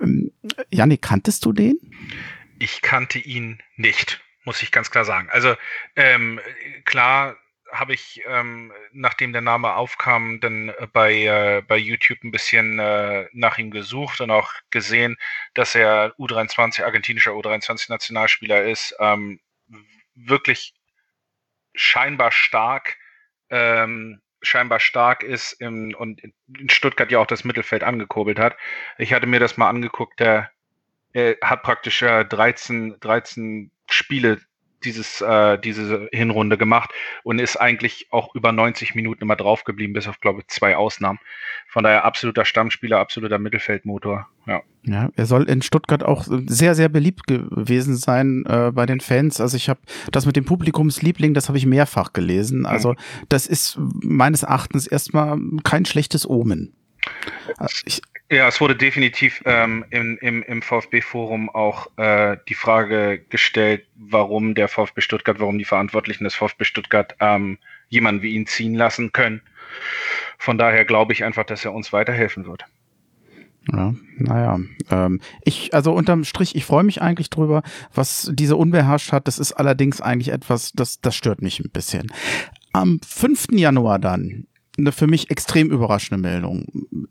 Ähm, 0.00 0.32
Janik, 0.70 1.02
kanntest 1.02 1.44
du 1.44 1.52
den? 1.52 1.78
Ich 2.58 2.82
kannte 2.82 3.18
ihn 3.18 3.60
nicht, 3.76 4.20
muss 4.44 4.62
ich 4.62 4.72
ganz 4.72 4.90
klar 4.90 5.04
sagen. 5.04 5.28
Also 5.30 5.54
ähm, 5.96 6.40
klar 6.84 7.36
habe 7.70 7.92
ich, 7.92 8.22
ähm, 8.26 8.72
nachdem 8.92 9.32
der 9.32 9.42
Name 9.42 9.74
aufkam, 9.74 10.40
dann 10.40 10.72
bei, 10.92 11.24
äh, 11.24 11.62
bei 11.66 11.76
YouTube 11.76 12.22
ein 12.24 12.30
bisschen 12.30 12.78
äh, 12.78 13.26
nach 13.32 13.58
ihm 13.58 13.70
gesucht 13.70 14.20
und 14.20 14.30
auch 14.30 14.52
gesehen, 14.70 15.16
dass 15.54 15.74
er 15.74 16.14
U23, 16.18 16.82
argentinischer 16.82 17.32
U23-Nationalspieler 17.32 18.64
ist. 18.64 18.94
Ähm, 18.98 19.40
wirklich 20.14 20.74
scheinbar 21.74 22.32
stark 22.32 22.96
ähm, 23.50 24.20
scheinbar 24.42 24.80
stark 24.80 25.22
ist 25.22 25.52
im, 25.54 25.94
und 25.96 26.22
in 26.22 26.70
Stuttgart 26.70 27.10
ja 27.10 27.18
auch 27.18 27.26
das 27.26 27.44
Mittelfeld 27.44 27.82
angekurbelt 27.82 28.38
hat. 28.38 28.56
Ich 28.98 29.12
hatte 29.12 29.26
mir 29.26 29.40
das 29.40 29.56
mal 29.56 29.68
angeguckt, 29.68 30.20
der, 30.20 30.50
er 31.12 31.36
hat 31.42 31.62
praktisch 31.62 32.02
äh, 32.02 32.24
13, 32.24 32.96
13 33.00 33.70
Spiele 33.90 34.40
dieses, 34.84 35.20
äh, 35.20 35.58
diese 35.58 36.08
Hinrunde 36.12 36.56
gemacht 36.56 36.90
und 37.24 37.38
ist 37.38 37.56
eigentlich 37.56 38.08
auch 38.10 38.34
über 38.34 38.52
90 38.52 38.94
Minuten 38.94 39.22
immer 39.22 39.36
drauf 39.36 39.64
geblieben, 39.64 39.92
bis 39.92 40.08
auf, 40.08 40.20
glaube 40.20 40.40
ich, 40.40 40.48
zwei 40.48 40.76
Ausnahmen. 40.76 41.18
Von 41.68 41.84
daher 41.84 42.04
absoluter 42.04 42.44
Stammspieler, 42.44 42.98
absoluter 42.98 43.38
Mittelfeldmotor. 43.38 44.28
Ja. 44.46 44.62
Ja, 44.84 45.10
er 45.16 45.26
soll 45.26 45.44
in 45.44 45.60
Stuttgart 45.60 46.02
auch 46.02 46.24
sehr, 46.46 46.74
sehr 46.74 46.88
beliebt 46.88 47.26
gewesen 47.26 47.96
sein 47.96 48.44
äh, 48.46 48.70
bei 48.72 48.86
den 48.86 49.00
Fans. 49.00 49.40
Also 49.40 49.56
ich 49.56 49.68
habe 49.68 49.80
das 50.12 50.24
mit 50.24 50.36
dem 50.36 50.46
Publikumsliebling, 50.46 51.34
das 51.34 51.48
habe 51.48 51.58
ich 51.58 51.66
mehrfach 51.66 52.12
gelesen. 52.12 52.64
Also 52.64 52.94
das 53.28 53.46
ist 53.46 53.76
meines 53.78 54.44
Erachtens 54.44 54.86
erstmal 54.86 55.38
kein 55.64 55.84
schlechtes 55.84 56.28
Omen. 56.28 56.74
Ich, 57.84 58.00
ja, 58.30 58.46
es 58.46 58.60
wurde 58.60 58.76
definitiv 58.76 59.42
ähm, 59.46 59.84
im, 59.90 60.18
im, 60.18 60.42
im 60.42 60.62
VfB-Forum 60.62 61.48
auch 61.48 61.88
äh, 61.96 62.36
die 62.48 62.54
Frage 62.54 63.24
gestellt, 63.30 63.86
warum 63.96 64.54
der 64.54 64.68
VfB 64.68 65.00
Stuttgart, 65.00 65.40
warum 65.40 65.58
die 65.58 65.64
Verantwortlichen 65.64 66.24
des 66.24 66.34
VfB 66.34 66.64
Stuttgart 66.64 67.14
ähm, 67.20 67.58
jemanden 67.88 68.22
wie 68.22 68.34
ihn 68.34 68.46
ziehen 68.46 68.74
lassen 68.74 69.12
können. 69.12 69.40
Von 70.36 70.58
daher 70.58 70.84
glaube 70.84 71.14
ich 71.14 71.24
einfach, 71.24 71.44
dass 71.44 71.64
er 71.64 71.72
uns 71.72 71.92
weiterhelfen 71.92 72.46
wird. 72.46 72.64
Ja, 73.72 73.94
naja. 74.16 74.60
Ähm, 74.90 75.20
ich, 75.44 75.74
also 75.74 75.92
unterm 75.92 76.24
Strich, 76.24 76.54
ich 76.54 76.64
freue 76.64 76.84
mich 76.84 77.02
eigentlich 77.02 77.30
drüber. 77.30 77.62
Was 77.94 78.30
diese 78.32 78.56
unbeherrscht 78.56 79.12
hat, 79.12 79.26
das 79.26 79.38
ist 79.38 79.52
allerdings 79.52 80.00
eigentlich 80.00 80.32
etwas, 80.32 80.72
das, 80.72 81.00
das 81.00 81.16
stört 81.16 81.42
mich 81.42 81.60
ein 81.60 81.70
bisschen. 81.70 82.12
Am 82.72 83.00
5. 83.06 83.48
Januar 83.52 83.98
dann 83.98 84.46
eine 84.78 84.92
für 84.92 85.06
mich 85.06 85.30
extrem 85.30 85.70
überraschende 85.70 86.20
Meldung. 86.20 86.66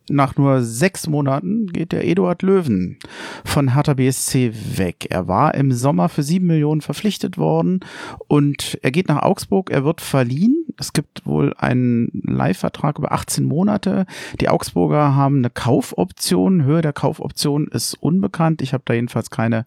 Nach 0.09 0.37
nur 0.37 0.61
sechs 0.61 1.07
Monaten 1.07 1.67
geht 1.67 1.91
der 1.91 2.05
Eduard 2.05 2.41
Löwen 2.41 2.97
von 3.43 3.73
Hertha 3.73 3.93
BSC 3.93 4.53
weg. 4.77 5.07
Er 5.09 5.27
war 5.27 5.53
im 5.53 5.71
Sommer 5.71 6.09
für 6.09 6.23
sieben 6.23 6.47
Millionen 6.47 6.81
verpflichtet 6.81 7.37
worden 7.37 7.81
und 8.27 8.79
er 8.81 8.91
geht 8.91 9.09
nach 9.09 9.21
Augsburg. 9.21 9.69
Er 9.69 9.83
wird 9.83 10.01
verliehen. 10.01 10.65
Es 10.79 10.93
gibt 10.93 11.25
wohl 11.25 11.53
einen 11.57 12.21
Leihvertrag 12.23 12.99
über 12.99 13.11
18 13.11 13.45
Monate. 13.45 14.05
Die 14.39 14.49
Augsburger 14.49 15.15
haben 15.15 15.37
eine 15.37 15.49
Kaufoption. 15.49 16.63
Höhe 16.63 16.81
der 16.81 16.93
Kaufoption 16.93 17.67
ist 17.67 17.95
unbekannt. 17.95 18.61
Ich 18.61 18.73
habe 18.73 18.83
da 18.85 18.93
jedenfalls 18.93 19.29
keine 19.29 19.65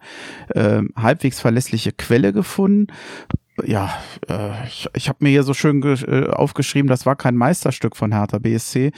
äh, 0.48 0.82
halbwegs 0.96 1.40
verlässliche 1.40 1.92
Quelle 1.92 2.32
gefunden 2.32 2.86
ja, 3.66 3.92
äh, 4.28 4.66
ich, 4.66 4.88
ich 4.94 5.08
habe 5.08 5.18
mir 5.20 5.30
hier 5.30 5.42
so 5.42 5.54
schön 5.54 5.82
äh, 5.82 6.28
aufgeschrieben, 6.28 6.88
das 6.88 7.06
war 7.06 7.16
kein 7.16 7.36
Meisterstück 7.36 7.96
von 7.96 8.12
Hertha 8.12 8.38
BSC. 8.38 8.92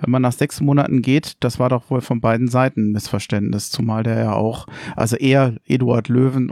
Wenn 0.00 0.10
man 0.10 0.22
nach 0.22 0.32
sechs 0.32 0.60
Monaten 0.60 1.02
geht, 1.02 1.34
das 1.40 1.58
war 1.58 1.68
doch 1.68 1.88
wohl 1.88 2.00
von 2.00 2.20
beiden 2.20 2.48
Seiten 2.48 2.88
ein 2.88 2.92
Missverständnis, 2.92 3.70
zumal 3.70 4.02
der 4.02 4.18
ja 4.18 4.32
auch, 4.32 4.66
also 4.96 5.16
er, 5.16 5.54
Eduard 5.66 6.08
Löwen, 6.08 6.50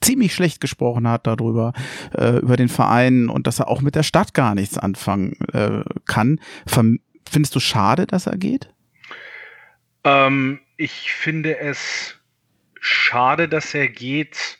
ziemlich 0.00 0.32
schlecht 0.32 0.60
gesprochen 0.60 1.08
hat 1.08 1.26
darüber, 1.26 1.72
äh, 2.16 2.38
über 2.38 2.56
den 2.56 2.68
Verein 2.68 3.28
und 3.28 3.46
dass 3.46 3.58
er 3.58 3.68
auch 3.68 3.80
mit 3.80 3.94
der 3.94 4.04
Stadt 4.04 4.32
gar 4.32 4.54
nichts 4.54 4.78
anfangen 4.78 5.32
äh, 5.52 5.82
kann. 6.06 6.40
Findest 6.66 7.54
du 7.54 7.60
schade, 7.60 8.06
dass 8.06 8.26
er 8.26 8.38
geht? 8.38 8.72
Ähm, 10.04 10.60
ich 10.76 11.12
finde 11.12 11.58
es 11.58 12.14
schade, 12.80 13.48
dass 13.48 13.74
er 13.74 13.88
geht 13.88 14.57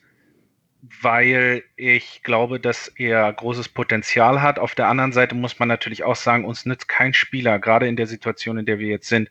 weil 0.83 1.64
ich 1.76 2.22
glaube, 2.22 2.61
dass 2.61 2.89
er 2.89 3.33
großes 3.33 3.68
Potenzial 3.68 4.43
hat. 4.43 4.59
Auf 4.59 4.74
der 4.74 4.89
anderen 4.89 5.12
Seite 5.12 5.35
muss 5.35 5.59
man 5.59 5.68
natürlich 5.68 6.05
auch 6.05 6.16
sagen, 6.16 6.45
uns 6.45 6.66
nützt 6.66 6.89
kein 6.89 7.14
Spieler, 7.14 7.59
gerade 7.59 7.89
in 7.89 7.97
der 7.97 8.07
Situation, 8.07 8.59
in 8.59 8.66
der 8.66 8.79
wir 8.79 8.89
jetzt 8.89 9.09
sind, 9.09 9.29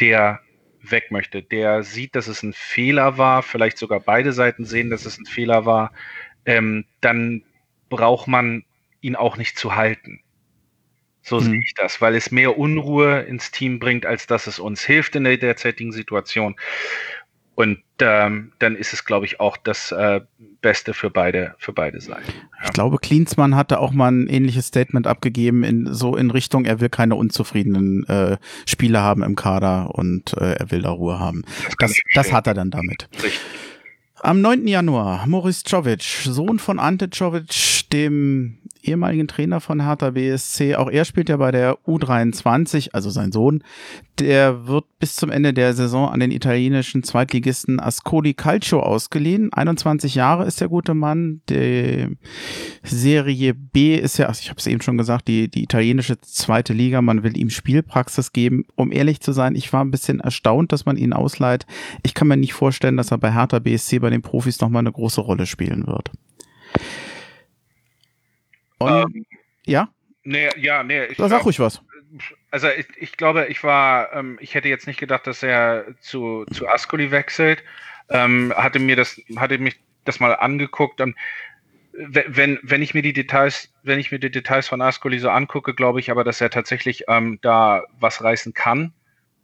der 0.00 0.40
weg 0.82 1.10
möchte, 1.10 1.42
der 1.42 1.84
sieht, 1.84 2.16
dass 2.16 2.26
es 2.26 2.42
ein 2.42 2.52
Fehler 2.52 3.16
war, 3.16 3.42
vielleicht 3.42 3.78
sogar 3.78 4.00
beide 4.00 4.32
Seiten 4.32 4.64
sehen, 4.64 4.90
dass 4.90 5.06
es 5.06 5.18
ein 5.18 5.26
Fehler 5.26 5.64
war, 5.64 5.92
ähm, 6.44 6.84
dann 7.00 7.44
braucht 7.88 8.26
man 8.26 8.64
ihn 9.00 9.14
auch 9.14 9.36
nicht 9.36 9.56
zu 9.56 9.76
halten. 9.76 10.20
So 11.22 11.36
mhm. 11.36 11.44
sehe 11.44 11.60
ich 11.60 11.74
das, 11.74 12.00
weil 12.00 12.16
es 12.16 12.32
mehr 12.32 12.58
Unruhe 12.58 13.20
ins 13.20 13.52
Team 13.52 13.78
bringt, 13.78 14.06
als 14.06 14.26
dass 14.26 14.48
es 14.48 14.58
uns 14.58 14.84
hilft 14.84 15.14
in 15.14 15.24
der 15.24 15.36
derzeitigen 15.36 15.92
Situation. 15.92 16.56
Und 17.54 17.82
ähm, 18.00 18.52
dann 18.58 18.76
ist 18.76 18.92
es, 18.92 19.04
glaube 19.04 19.26
ich, 19.26 19.38
auch 19.38 19.56
das 19.56 19.92
äh, 19.92 20.20
Beste 20.62 20.94
für 20.94 21.10
beide, 21.10 21.54
für 21.58 21.72
beide 21.72 22.00
Seiten. 22.00 22.32
Ja. 22.32 22.64
Ich 22.64 22.72
glaube, 22.72 22.98
Klinsmann 22.98 23.54
hatte 23.54 23.78
auch 23.78 23.92
mal 23.92 24.10
ein 24.10 24.26
ähnliches 24.26 24.66
Statement 24.66 25.06
abgegeben, 25.06 25.62
in 25.62 25.92
so 25.92 26.16
in 26.16 26.30
Richtung, 26.30 26.64
er 26.64 26.80
will 26.80 26.88
keine 26.88 27.14
unzufriedenen 27.14 28.06
äh, 28.08 28.38
Spieler 28.66 29.02
haben 29.02 29.22
im 29.22 29.36
Kader 29.36 29.94
und 29.94 30.34
äh, 30.38 30.54
er 30.54 30.70
will 30.70 30.82
da 30.82 30.90
Ruhe 30.90 31.18
haben. 31.18 31.44
Das, 31.64 31.76
das, 31.78 32.00
das 32.14 32.32
hat 32.32 32.46
er 32.46 32.54
dann 32.54 32.70
damit. 32.70 33.08
Richtig. 33.14 33.40
Am 34.20 34.40
9. 34.40 34.68
Januar, 34.68 35.26
Moritz 35.26 35.64
Czovic, 35.64 36.02
Sohn 36.02 36.60
von 36.60 36.78
Ante 36.78 37.10
Czovic, 37.10 37.90
dem 37.92 38.58
ehemaligen 38.82 39.28
Trainer 39.28 39.60
von 39.60 39.82
Hertha 39.82 40.10
BSC. 40.10 40.76
Auch 40.76 40.90
er 40.90 41.04
spielt 41.04 41.28
ja 41.28 41.36
bei 41.36 41.50
der 41.50 41.78
U23, 41.86 42.90
also 42.92 43.10
sein 43.10 43.32
Sohn. 43.32 43.62
Der 44.18 44.66
wird 44.66 44.84
bis 44.98 45.16
zum 45.16 45.30
Ende 45.30 45.52
der 45.52 45.74
Saison 45.74 46.08
an 46.08 46.20
den 46.20 46.30
italienischen 46.30 47.02
Zweitligisten 47.02 47.80
Ascoli 47.80 48.34
Calcio 48.34 48.80
ausgeliehen. 48.80 49.52
21 49.52 50.14
Jahre 50.14 50.46
ist 50.46 50.60
der 50.60 50.68
gute 50.68 50.94
Mann. 50.94 51.40
Die 51.48 52.16
Serie 52.82 53.54
B 53.54 53.96
ist 53.96 54.18
ja, 54.18 54.30
ich 54.30 54.50
habe 54.50 54.58
es 54.58 54.66
eben 54.66 54.82
schon 54.82 54.98
gesagt, 54.98 55.28
die, 55.28 55.48
die 55.48 55.62
italienische 55.62 56.20
zweite 56.20 56.72
Liga. 56.72 57.02
Man 57.02 57.22
will 57.22 57.36
ihm 57.36 57.50
Spielpraxis 57.50 58.32
geben. 58.32 58.64
Um 58.74 58.92
ehrlich 58.92 59.20
zu 59.20 59.32
sein, 59.32 59.54
ich 59.54 59.72
war 59.72 59.84
ein 59.84 59.90
bisschen 59.90 60.20
erstaunt, 60.20 60.72
dass 60.72 60.84
man 60.84 60.96
ihn 60.96 61.12
ausleiht. 61.12 61.66
Ich 62.02 62.14
kann 62.14 62.28
mir 62.28 62.36
nicht 62.36 62.54
vorstellen, 62.54 62.96
dass 62.96 63.10
er 63.10 63.18
bei 63.18 63.32
Hertha 63.32 63.58
BSC 63.58 63.98
bei 63.98 64.10
den 64.10 64.22
Profis 64.22 64.60
nochmal 64.60 64.80
eine 64.80 64.92
große 64.92 65.20
Rolle 65.20 65.46
spielen 65.46 65.86
wird. 65.86 66.10
Und, 68.82 69.16
ähm, 69.16 69.26
ja? 69.64 69.88
Nee, 70.24 70.48
ja, 70.56 70.82
nee. 70.82 71.04
Ich 71.06 71.16
da 71.16 71.28
sag 71.28 71.44
ruhig 71.44 71.58
was. 71.58 71.82
Also 72.50 72.68
ich, 72.68 72.86
ich 72.96 73.16
glaube, 73.16 73.46
ich 73.46 73.64
war, 73.64 74.12
ähm, 74.12 74.38
ich 74.40 74.54
hätte 74.54 74.68
jetzt 74.68 74.86
nicht 74.86 75.00
gedacht, 75.00 75.26
dass 75.26 75.42
er 75.42 75.86
zu, 76.00 76.44
zu 76.52 76.68
Ascoli 76.68 77.10
wechselt. 77.10 77.64
Ähm, 78.10 78.52
hatte 78.56 78.78
mir 78.78 78.96
das, 78.96 79.20
hatte 79.36 79.58
mich 79.58 79.80
das 80.04 80.20
mal 80.20 80.34
angeguckt 80.34 81.00
und 81.00 81.16
wenn, 81.92 82.58
wenn 82.62 82.82
ich 82.82 82.94
mir 82.94 83.02
die 83.02 83.12
Details, 83.12 83.72
wenn 83.82 83.98
ich 83.98 84.10
mir 84.10 84.18
die 84.18 84.30
Details 84.30 84.68
von 84.68 84.80
Ascoli 84.80 85.18
so 85.18 85.28
angucke, 85.28 85.74
glaube 85.74 86.00
ich 86.00 86.10
aber, 86.10 86.24
dass 86.24 86.40
er 86.40 86.50
tatsächlich 86.50 87.04
ähm, 87.08 87.38
da 87.42 87.82
was 88.00 88.22
reißen 88.22 88.54
kann 88.54 88.92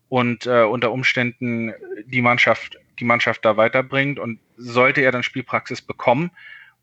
und 0.08 0.46
äh, 0.46 0.62
unter 0.62 0.90
Umständen 0.90 1.74
die 2.06 2.22
Mannschaft, 2.22 2.78
die 2.98 3.04
Mannschaft 3.04 3.44
da 3.44 3.56
weiterbringt 3.56 4.18
und 4.18 4.40
sollte 4.56 5.02
er 5.02 5.12
dann 5.12 5.22
Spielpraxis 5.22 5.82
bekommen, 5.82 6.30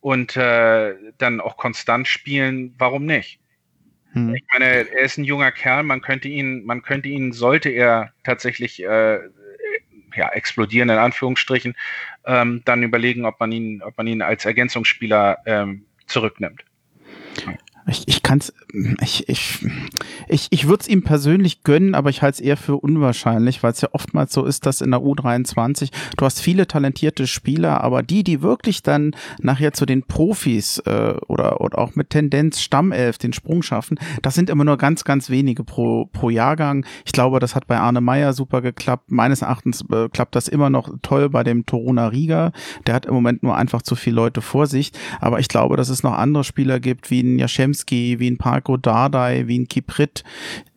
und 0.02 0.36
äh, 0.38 0.96
dann 1.18 1.42
auch 1.42 1.58
konstant 1.58 2.08
spielen, 2.08 2.76
warum 2.78 3.06
nicht? 3.06 3.40
Hm. 4.12 4.36
Ich 4.36 4.44
meine, 4.52 4.66
er 4.66 5.00
ist 5.00 5.18
ein 5.18 5.24
junger 5.24 5.52
Kerl, 5.52 5.84
man 5.84 6.02
könnte 6.02 6.28
ihn, 6.28 6.66
man 6.66 6.82
könnte 6.82 7.10
ihn, 7.10 7.32
sollte 7.34 7.70
er 7.70 8.14
tatsächlich 8.24 8.82
äh, 8.84 9.20
ja, 10.16 10.30
explodieren, 10.30 10.90
in 10.90 10.98
Anführungsstrichen, 10.98 11.76
ähm, 12.26 12.62
dann 12.66 12.84
überlegen, 12.84 13.26
ob 13.26 13.40
man 13.40 13.52
ihn, 13.52 13.82
ob 13.82 13.98
man 13.98 14.08
ihn 14.08 14.22
als 14.22 14.46
Ergänzungsspieler 14.46 15.40
ähm, 15.46 15.86
zurücknimmt. 16.08 16.64
Ich, 17.88 18.08
ich 18.08 18.24
kann 18.24 18.40
es, 18.40 18.52
ich, 19.00 19.30
ich, 19.30 19.60
ich, 20.28 20.48
ich 20.50 20.68
würde 20.68 20.82
es 20.82 20.88
ihm 20.88 21.04
persönlich 21.04 21.62
gönnen, 21.62 21.94
aber 21.94 22.10
ich 22.10 22.24
halte 22.24 22.38
es 22.38 22.40
eher 22.42 22.58
für 22.58 22.78
unwahrscheinlich, 22.78 23.62
weil 23.62 23.74
es 23.74 23.82
ja 23.82 23.90
oftmals 23.92 24.34
so 24.34 24.44
ist, 24.44 24.66
dass 24.66 24.82
in 24.82 24.90
der 24.90 25.02
U23 25.02 25.92
du 26.18 26.26
hast 26.26 26.42
viele 26.42 26.66
talentierte 26.66 27.28
Spieler, 27.28 27.82
aber 27.82 28.02
die, 28.02 28.24
die 28.24 28.42
wirklich 28.42 28.82
dann 28.82 29.16
nachher 29.40 29.74
zu 29.74 29.86
den 29.86 30.02
Profis 30.02 30.80
äh, 30.80 31.14
oder, 31.28 31.62
oder 31.62 31.78
auch 31.78 31.96
mit 31.96 32.10
Tendenz 32.10 32.60
Stammelf 32.60 33.20
den 33.20 33.34
Sprung 33.34 33.62
schaffen, 33.62 34.00
das 34.24 34.34
sind 34.34 34.50
immer 34.50 34.66
nur 34.66 34.78
ganz, 34.78 35.04
ganz 35.04 35.30
wenige 35.30 35.64
pro, 35.64 36.06
pro 36.06 36.32
Jahrgang. 36.32 36.88
Ich 37.06 37.12
glaube, 37.12 37.40
das 37.40 37.54
hat 37.54 37.68
bei 37.68 37.78
Arne 37.78 38.02
Meyer 38.02 38.34
super 38.34 38.64
geklappt. 38.64 39.12
Meines 39.12 39.44
Erachtens 39.44 39.86
äh, 39.92 40.10
klappt 40.10 40.36
das 40.36 40.48
immer 40.48 40.72
noch 40.72 40.90
toll 41.04 41.30
bei 41.30 41.44
dem 41.44 41.68
Toruna 41.68 42.08
Riga. 42.08 42.52
Der 42.88 42.96
hat 42.96 43.06
im 43.06 43.14
Moment 43.14 43.44
nur 43.44 43.56
einfach 43.56 43.84
zu 43.84 43.96
viele 43.96 44.16
Leute 44.16 44.42
vor 44.42 44.66
sich, 44.66 44.92
aber 45.22 45.40
ich 45.40 45.50
glaube, 45.50 45.78
dass 45.78 45.90
es 45.90 46.02
noch 46.02 46.14
andere 46.14 46.44
Spieler 46.44 46.80
gibt, 46.80 47.12
wie 47.12 47.22
ein 47.22 47.38
Jaschem 47.38 47.75
Kaczynski, 47.76 48.20
wie 48.20 48.30
ein 48.30 48.38
Parko 48.38 48.78
Dardai, 48.78 49.48
wie 49.48 49.60
ein 49.60 49.68
Kiprit, 49.68 50.24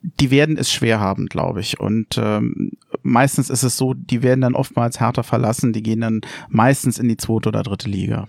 die 0.01 0.31
werden 0.31 0.57
es 0.57 0.71
schwer 0.71 0.99
haben, 0.99 1.27
glaube 1.27 1.61
ich. 1.61 1.79
Und 1.79 2.17
ähm, 2.17 2.71
meistens 3.03 3.49
ist 3.49 3.63
es 3.63 3.77
so, 3.77 3.93
die 3.93 4.21
werden 4.23 4.41
dann 4.41 4.55
oftmals 4.55 4.99
härter 4.99 5.23
verlassen, 5.23 5.73
die 5.73 5.83
gehen 5.83 6.01
dann 6.01 6.21
meistens 6.49 6.99
in 6.99 7.07
die 7.07 7.17
zweite 7.17 7.49
oder 7.49 7.63
dritte 7.63 7.89
Liga. 7.89 8.27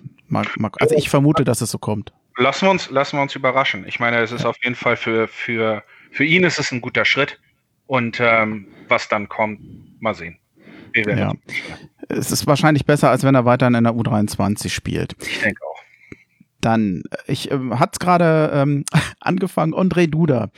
Also 0.78 0.94
ich 0.94 1.10
vermute, 1.10 1.44
dass 1.44 1.60
es 1.60 1.70
so 1.70 1.78
kommt. 1.78 2.12
Lassen 2.36 2.66
wir 2.66 2.70
uns, 2.70 2.88
lassen 2.90 3.16
wir 3.16 3.22
uns 3.22 3.34
überraschen. 3.34 3.84
Ich 3.86 3.98
meine, 3.98 4.18
es 4.18 4.30
ist 4.30 4.44
auf 4.44 4.56
jeden 4.62 4.76
Fall 4.76 4.96
für, 4.96 5.26
für, 5.26 5.82
für 6.12 6.24
ihn 6.24 6.44
ist 6.44 6.58
es 6.58 6.70
ein 6.70 6.80
guter 6.80 7.04
Schritt. 7.04 7.40
Und 7.86 8.20
ähm, 8.20 8.68
was 8.86 9.08
dann 9.08 9.28
kommt, 9.28 9.60
mal 10.00 10.14
sehen. 10.14 10.38
Ja. 10.94 11.32
Es 12.08 12.30
ist 12.30 12.46
wahrscheinlich 12.46 12.86
besser, 12.86 13.10
als 13.10 13.24
wenn 13.24 13.34
er 13.34 13.44
weiterhin 13.44 13.74
in 13.74 13.84
der 13.84 13.92
U23 13.92 14.68
spielt. 14.68 15.16
Ich 15.20 15.40
denke 15.40 15.60
auch. 15.64 15.79
Dann, 16.60 17.02
ich 17.26 17.50
äh, 17.50 17.58
hat's 17.72 17.98
gerade 17.98 18.50
ähm, 18.54 18.84
angefangen, 19.20 19.74
André 19.74 20.08
Duda. 20.08 20.50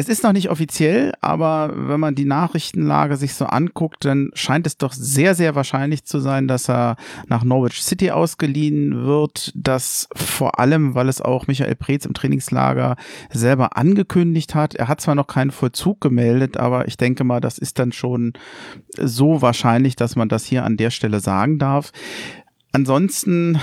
Es 0.00 0.08
ist 0.08 0.22
noch 0.22 0.32
nicht 0.32 0.48
offiziell, 0.48 1.12
aber 1.20 1.72
wenn 1.74 2.00
man 2.00 2.14
die 2.14 2.24
Nachrichtenlage 2.24 3.16
sich 3.16 3.34
so 3.34 3.44
anguckt, 3.44 4.04
dann 4.04 4.30
scheint 4.34 4.66
es 4.66 4.78
doch 4.78 4.94
sehr, 4.94 5.34
sehr 5.34 5.56
wahrscheinlich 5.56 6.04
zu 6.04 6.20
sein, 6.20 6.48
dass 6.48 6.70
er 6.70 6.96
nach 7.26 7.44
Norwich 7.44 7.82
City 7.82 8.10
ausgeliehen 8.10 9.04
wird. 9.04 9.52
Das 9.54 10.08
vor 10.14 10.58
allem, 10.58 10.94
weil 10.94 11.10
es 11.10 11.20
auch 11.20 11.48
Michael 11.48 11.74
Preetz 11.74 12.06
im 12.06 12.14
Trainingslager 12.14 12.96
selber 13.30 13.76
angekündigt 13.76 14.54
hat. 14.54 14.74
Er 14.74 14.88
hat 14.88 15.02
zwar 15.02 15.16
noch 15.16 15.26
keinen 15.26 15.50
Vollzug 15.50 16.00
gemeldet, 16.00 16.56
aber 16.56 16.88
ich 16.88 16.96
denke 16.96 17.24
mal, 17.24 17.40
das 17.40 17.58
ist 17.58 17.78
dann 17.78 17.92
schon 17.92 18.32
so 18.96 19.42
wahrscheinlich, 19.42 19.96
dass 19.96 20.16
man 20.16 20.30
das 20.30 20.46
hier 20.46 20.64
an 20.64 20.78
der 20.78 20.90
Stelle 20.90 21.20
sagen 21.20 21.58
darf. 21.58 21.92
Ansonsten, 22.72 23.60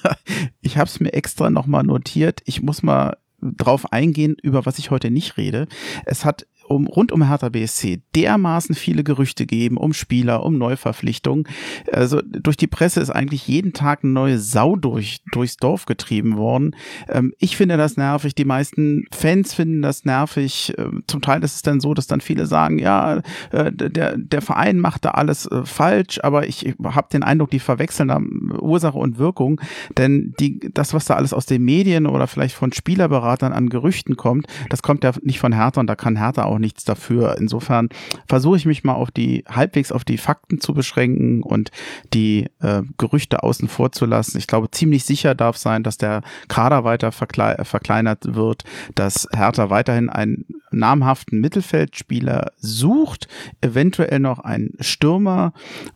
ich 0.60 0.78
habe 0.78 0.88
es 0.88 1.00
mir 1.00 1.12
extra 1.12 1.50
nochmal 1.50 1.84
notiert. 1.84 2.40
Ich 2.44 2.62
muss 2.62 2.82
mal 2.82 3.18
drauf 3.40 3.92
eingehen, 3.92 4.36
über 4.42 4.66
was 4.66 4.78
ich 4.78 4.90
heute 4.90 5.10
nicht 5.10 5.36
rede. 5.36 5.68
Es 6.06 6.24
hat 6.24 6.46
um, 6.68 6.86
rund 6.86 7.12
um 7.12 7.26
Hertha 7.26 7.48
BSC 7.48 8.02
dermaßen 8.14 8.74
viele 8.74 9.04
Gerüchte 9.04 9.46
geben 9.46 9.76
um 9.76 9.92
Spieler, 9.92 10.44
um 10.44 10.58
Neuverpflichtungen. 10.58 11.46
Also 11.92 12.20
durch 12.22 12.56
die 12.56 12.66
Presse 12.66 13.00
ist 13.00 13.10
eigentlich 13.10 13.46
jeden 13.48 13.72
Tag 13.72 14.00
eine 14.02 14.12
neue 14.12 14.38
Sau 14.38 14.76
durch, 14.76 15.20
durchs 15.32 15.56
Dorf 15.56 15.86
getrieben 15.86 16.36
worden. 16.36 16.74
Ähm, 17.08 17.32
ich 17.38 17.56
finde 17.56 17.76
das 17.76 17.96
nervig, 17.96 18.34
die 18.34 18.44
meisten 18.44 19.04
Fans 19.12 19.54
finden 19.54 19.82
das 19.82 20.04
nervig. 20.04 20.74
Ähm, 20.78 21.04
zum 21.06 21.22
Teil 21.22 21.42
ist 21.42 21.56
es 21.56 21.62
dann 21.62 21.80
so, 21.80 21.94
dass 21.94 22.06
dann 22.06 22.20
viele 22.20 22.46
sagen, 22.46 22.78
ja, 22.78 23.22
äh, 23.50 23.72
der, 23.72 24.16
der 24.16 24.42
Verein 24.42 24.78
macht 24.78 25.04
da 25.04 25.10
alles 25.10 25.46
äh, 25.46 25.64
falsch, 25.64 26.20
aber 26.22 26.46
ich 26.46 26.74
habe 26.84 27.08
den 27.12 27.22
Eindruck, 27.22 27.50
die 27.50 27.58
verwechseln 27.58 28.08
da 28.08 28.20
Ursache 28.60 28.98
und 28.98 29.18
Wirkung, 29.18 29.60
denn 29.96 30.34
die, 30.40 30.70
das, 30.72 30.94
was 30.94 31.06
da 31.06 31.14
alles 31.14 31.32
aus 31.32 31.46
den 31.46 31.64
Medien 31.64 32.06
oder 32.06 32.26
vielleicht 32.26 32.54
von 32.54 32.72
Spielerberatern 32.72 33.52
an 33.52 33.68
Gerüchten 33.68 34.16
kommt, 34.16 34.46
das 34.68 34.82
kommt 34.82 35.04
ja 35.04 35.12
nicht 35.22 35.38
von 35.38 35.52
Hertha 35.52 35.80
und 35.80 35.86
da 35.86 35.96
kann 35.96 36.16
Hertha 36.16 36.44
auch 36.44 36.57
auch 36.58 36.60
nichts 36.60 36.84
dafür. 36.84 37.36
Insofern 37.38 37.88
versuche 38.26 38.56
ich 38.56 38.66
mich 38.66 38.84
mal 38.84 38.94
auf 38.94 39.10
die 39.10 39.44
halbwegs 39.48 39.92
auf 39.92 40.04
die 40.04 40.18
Fakten 40.18 40.60
zu 40.60 40.74
beschränken 40.74 41.42
und 41.42 41.70
die 42.12 42.46
äh, 42.60 42.82
Gerüchte 42.98 43.42
außen 43.42 43.68
vor 43.68 43.92
zu 43.92 44.06
lassen. 44.06 44.38
Ich 44.38 44.46
glaube, 44.46 44.70
ziemlich 44.70 45.04
sicher 45.04 45.34
darf 45.34 45.56
sein, 45.56 45.82
dass 45.82 45.98
der 45.98 46.22
Kader 46.48 46.84
weiter 46.84 47.12
verkle 47.12 47.56
verkleinert 47.62 48.34
wird, 48.34 48.64
dass 48.94 49.28
Hertha 49.34 49.70
weiterhin 49.70 50.10
einen 50.10 50.44
namhaften 50.70 51.40
Mittelfeldspieler 51.40 52.52
sucht, 52.58 53.28
eventuell 53.60 54.18
noch 54.18 54.40
einen 54.40 54.74
Stürmer 54.80 55.52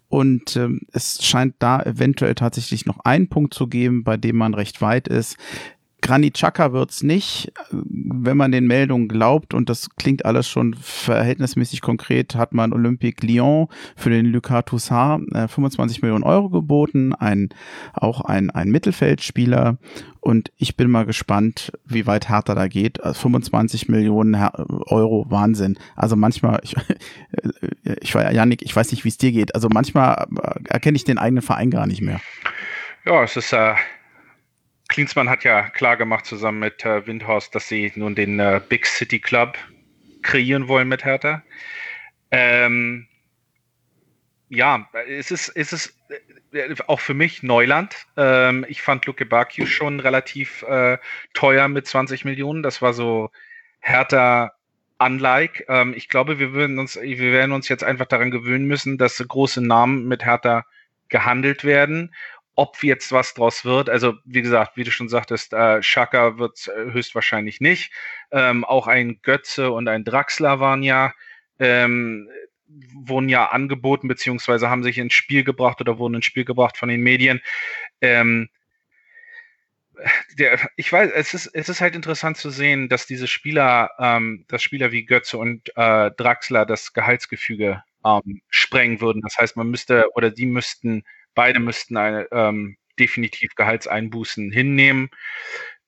und 0.09 0.57
ähm, 0.57 0.83
es 0.93 1.25
scheint 1.25 1.57
da 1.59 1.83
eventuell 1.83 2.35
tatsächlich 2.35 2.87
noch 2.87 3.01
einen 3.01 3.29
Punkt 3.29 3.55
zu 3.55 3.67
geben, 3.67 4.05
bei 4.05 4.17
dem 4.17 4.37
man 4.37 4.55
recht 4.55 4.81
weit 4.81 5.09
ist. 5.09 5.37
Granit 6.03 6.35
Xhaka 6.35 6.73
wird's 6.73 7.03
nicht. 7.03 7.53
Wenn 7.71 8.37
man 8.37 8.53
den 8.53 8.67
Meldungen 8.67 9.09
glaubt, 9.09 9.55
und 9.55 9.71
das 9.71 9.89
klingt 9.97 10.27
alles 10.27 10.49
schon 10.49 10.75
verhältnismäßig 10.75 11.81
konkret, 11.81 12.35
hat 12.35 12.53
man 12.53 12.73
Olympique 12.73 13.25
Lyon 13.25 13.69
für 13.97 14.11
den 14.11 14.27
Lucas 14.27 14.65
Toussaint 14.67 15.33
äh, 15.35 15.49
25 15.49 16.03
Millionen 16.03 16.25
Euro 16.25 16.51
geboten, 16.51 17.15
ein, 17.15 17.51
auch 17.95 18.21
ein, 18.21 18.51
ein 18.51 18.71
Mittelfeldspieler. 18.71 19.79
Und 20.21 20.53
ich 20.57 20.77
bin 20.77 20.91
mal 20.91 21.07
gespannt, 21.07 21.73
wie 21.85 22.07
weit 22.07 22.29
Hertha 22.29 22.55
da 22.55 22.69
geht. 22.69 23.03
Also 23.03 23.21
25 23.23 23.89
Millionen 23.89 24.35
Euro, 24.35 25.27
Wahnsinn. 25.31 25.79
Also 25.97 26.17
manchmal, 26.17 26.61
ich, 26.65 26.75
ich 28.01 28.15
war 28.15 28.25
ja, 28.25 28.31
Janik, 28.33 28.63
ich 28.63 28.75
weiß 28.75 28.91
nicht, 28.91 29.05
wie 29.05 29.09
es 29.09 29.19
dir 29.19 29.33
geht. 29.33 29.55
Also 29.55 29.69
manchmal 29.73 30.27
äh, 30.43 30.61
erkenne 30.69 30.97
ich 30.97 31.05
den 31.05 31.19
eigenen 31.19 31.43
Verein 31.43 31.71
gar 31.71 31.87
nicht 31.87 32.03
mehr. 32.03 32.21
Ja, 33.05 33.23
es 33.23 33.37
ist 33.37 33.53
äh, 33.53 33.75
Klinsmann 34.93 35.31
hat 35.31 35.43
ja 35.43 35.71
klar 35.71 35.97
gemacht 35.97 36.27
zusammen 36.27 36.59
mit 36.59 36.85
äh, 36.85 37.07
Windhorst, 37.07 37.55
dass 37.55 37.67
sie 37.67 37.91
nun 37.95 38.15
den 38.15 38.39
äh, 38.39 38.61
Big 38.69 38.85
City 38.85 39.21
Club 39.21 39.57
kreieren 40.21 40.69
wollen 40.69 40.87
mit 40.87 41.03
Hertha. 41.03 41.43
Ähm, 42.31 43.09
ja, 44.51 44.87
es 45.09 45.31
ist, 45.31 45.49
es 45.49 45.73
ist 45.73 45.97
äh, 46.53 46.75
auch 46.89 47.01
für 47.01 47.15
mich 47.15 47.43
Neuland. 47.43 48.07
Ähm, 48.19 48.67
ich 48.69 48.83
fand 48.83 49.07
Luke 49.07 49.25
Bakio 49.25 49.65
schon 49.65 49.99
relativ 49.99 50.63
äh, 50.65 50.99
teuer 51.33 51.69
mit 51.69 51.87
20 51.87 52.27
Millionen. 52.27 52.63
Das 52.63 52.83
war 52.83 52.93
so 52.93 53.31
Hertha 53.81 54.53
unlike. 54.99 55.65
Ähm, 55.69 55.95
ich 55.97 56.11
glaube, 56.11 56.39
wir 56.39 56.53
würden 56.53 56.79
uns, 56.79 57.01
wir 57.01 57.33
werden 57.33 57.53
uns 57.53 57.71
jetzt 57.71 57.83
einfach 57.83 58.07
daran 58.07 58.31
gewöhnen 58.31 58.67
müssen, 58.67 58.99
dass 58.99 59.25
große 59.27 59.63
Namen 59.63 60.07
mit 60.07 60.27
Hertha 60.27 60.67
gehandelt 61.09 61.65
werden. 61.65 62.15
Ob 62.55 62.83
jetzt 62.83 63.13
was 63.13 63.35
draus 63.35 63.65
wird, 63.65 63.89
also 63.89 64.15
wie 64.25 64.43
gesagt, 64.43 64.77
wie 64.77 64.85
du 64.85 64.91
schon 64.91 65.09
sagtest, 65.09 65.55
äh, 65.55 65.83
Schaka 65.83 66.39
wird 66.39 66.69
äh, 66.69 66.93
höchstwahrscheinlich 66.93 67.61
nicht. 67.61 67.93
Ähm, 68.31 68.65
auch 68.65 68.87
ein 68.89 69.21
Götze 69.23 69.71
und 69.71 69.89
ein 69.89 70.05
Draxler 70.05 70.61
waren 70.61 70.83
ja 70.83 71.13
ähm, 71.59 72.29
wurden 72.95 73.29
ja 73.29 73.47
angeboten, 73.47 74.09
beziehungsweise 74.09 74.71
haben 74.71 74.83
sich 74.83 74.99
ins 74.99 75.15
Spiel 75.15 75.45
gebracht 75.45 75.81
oder 75.81 75.99
wurden 75.99 76.15
ins 76.15 76.27
Spiel 76.27 76.45
gebracht 76.45 76.77
von 76.77 76.89
den 76.89 77.01
Medien. 77.01 77.41
Ähm, 78.01 78.49
der, 80.39 80.59
ich 80.77 80.91
weiß, 80.91 81.11
es 81.15 81.35
ist, 81.35 81.47
es 81.49 81.69
ist 81.69 81.81
halt 81.81 81.95
interessant 81.95 82.37
zu 82.37 82.51
sehen, 82.51 82.89
dass 82.89 83.07
diese 83.07 83.27
Spieler, 83.27 83.91
ähm, 83.99 84.45
dass 84.49 84.63
Spieler 84.63 84.91
wie 84.91 85.05
Götze 85.05 85.39
und 85.39 85.71
äh, 85.77 86.11
Draxler 86.13 86.67
das 86.67 86.93
Gehaltsgefüge 86.93 87.83
ähm, 88.05 88.43
sprengen 88.49 89.01
würden. 89.01 89.23
Das 89.23 89.37
heißt, 89.39 89.57
man 89.57 89.71
müsste 89.71 90.07
oder 90.15 90.31
die 90.31 90.47
müssten, 90.47 91.05
beide 91.35 91.61
müssten 91.61 91.97
eine, 91.97 92.29
ähm, 92.33 92.77
definitiv 92.99 93.55
Gehaltseinbußen 93.55 94.53
hinnehmen. 94.53 95.11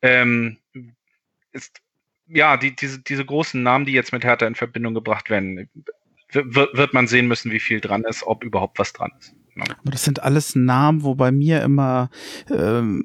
Ähm, 0.03 0.59
ist, 1.53 1.81
ja, 2.27 2.57
die, 2.57 2.75
diese, 2.75 3.01
diese 3.01 3.25
großen 3.25 3.62
Namen, 3.62 3.85
die 3.85 3.93
jetzt 3.93 4.12
mit 4.12 4.25
Hertha 4.25 4.47
in 4.47 4.55
Verbindung 4.55 4.95
gebracht 4.95 5.31
werden, 5.31 5.69
wird, 6.31 6.77
wird 6.77 6.95
man 6.95 7.07
sehen 7.07 7.29
müssen, 7.29 7.53
wie 7.53 7.61
viel 7.61 7.81
dran 7.81 8.05
ist, 8.05 8.23
ob 8.25 8.45
überhaupt 8.45 8.79
was 8.79 8.93
dran 8.93 9.12
ist. 9.19 9.35
Aber 9.56 9.90
das 9.90 10.05
sind 10.05 10.22
alles 10.22 10.56
Namen, 10.56 11.05
wo 11.05 11.14
bei 11.14 11.31
mir 11.31 11.62
immer 11.62 12.10
ähm, 12.51 13.05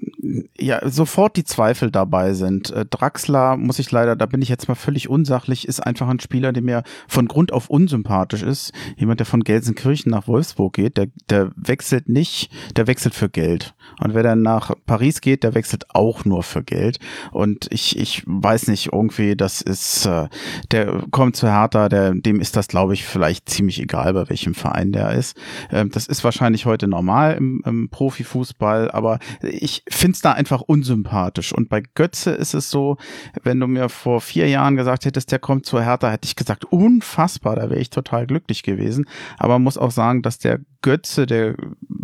ja 0.57 0.88
sofort 0.89 1.35
die 1.38 1.43
Zweifel 1.43 1.91
dabei 1.91 2.34
sind. 2.34 2.71
Äh, 2.71 2.85
Draxler 2.85 3.55
muss 3.55 3.80
ich 3.80 3.91
leider, 3.91 4.15
da 4.15 4.26
bin 4.26 4.41
ich 4.41 4.49
jetzt 4.49 4.67
mal 4.67 4.76
völlig 4.76 5.09
unsachlich, 5.09 5.67
ist 5.67 5.80
einfach 5.80 6.07
ein 6.09 6.19
Spieler, 6.19 6.51
der 6.51 6.63
mir 6.63 6.84
von 7.07 7.27
Grund 7.27 7.53
auf 7.53 7.69
unsympathisch 7.69 8.41
ist. 8.41 8.73
Jemand, 8.97 9.19
der 9.19 9.27
von 9.27 9.43
Gelsenkirchen 9.43 10.11
nach 10.11 10.27
Wolfsburg 10.27 10.73
geht, 10.73 10.97
der, 10.97 11.07
der 11.30 11.51
wechselt 11.55 12.09
nicht, 12.09 12.51
der 12.76 12.88
wechselt 12.88 13.13
für 13.13 13.30
Geld. 13.30 13.76
Und 13.99 14.13
wer 14.13 14.23
dann 14.23 14.41
nach 14.41 14.73
Paris 14.85 15.21
geht, 15.21 15.43
der 15.43 15.53
wechselt 15.53 15.85
auch 15.93 16.26
nur 16.26 16.43
für 16.43 16.63
Geld. 16.63 16.99
Und 17.31 17.67
ich, 17.71 17.97
ich 17.97 18.23
weiß 18.26 18.67
nicht, 18.67 18.91
irgendwie, 18.91 19.35
das 19.35 19.61
ist, 19.61 20.05
äh, 20.05 20.27
der 20.71 21.03
kommt 21.11 21.35
zu 21.35 21.47
Hertha, 21.47 21.89
der, 21.89 22.13
dem 22.13 22.39
ist 22.39 22.55
das, 22.55 22.67
glaube 22.67 22.93
ich, 22.93 23.05
vielleicht 23.05 23.49
ziemlich 23.49 23.80
egal, 23.80 24.13
bei 24.13 24.30
welchem 24.30 24.55
Verein 24.55 24.91
der 24.91 25.11
ist. 25.11 25.38
Ähm, 25.71 25.91
das 25.91 26.07
ist 26.07 26.23
wahrscheinlich 26.23 26.39
wahrscheinlich 26.40 26.66
heute 26.66 26.88
normal 26.88 27.36
im, 27.36 27.61
im 27.66 27.90
Profifußball, 27.90 28.91
aber 28.91 29.20
ich 29.41 29.84
finde 29.90 30.16
es 30.16 30.22
da 30.22 30.32
einfach 30.32 30.61
unsympathisch. 30.61 31.52
Und 31.52 31.68
bei 31.68 31.84
Götze 31.95 32.32
ist 32.32 32.53
es 32.53 32.70
so, 32.70 32.98
wenn 33.44 33.60
du 33.60 33.68
mir 33.68 33.90
vor 33.90 34.22
vier 34.22 34.48
Jahren 34.48 34.78
gesagt 34.78 35.03
hättest, 35.03 35.34
der 35.34 35.40
kommt 35.40 35.66
zur 35.66 35.84
Hertha, 35.84 36.10
hätte 36.10 36.28
ich 36.28 36.38
gesagt, 36.38 36.64
unfassbar, 36.64 37.57
da 37.57 37.70
wäre 37.70 37.82
ich 37.82 37.90
total 37.90 38.26
glücklich 38.26 38.64
gewesen. 38.64 39.06
Aber 39.38 39.56
man 39.56 39.64
muss 39.64 39.78
auch 39.78 39.91
sagen, 39.91 40.22
dass 40.22 40.40
der 40.40 40.61
Götze, 40.82 41.26
der 41.26 41.56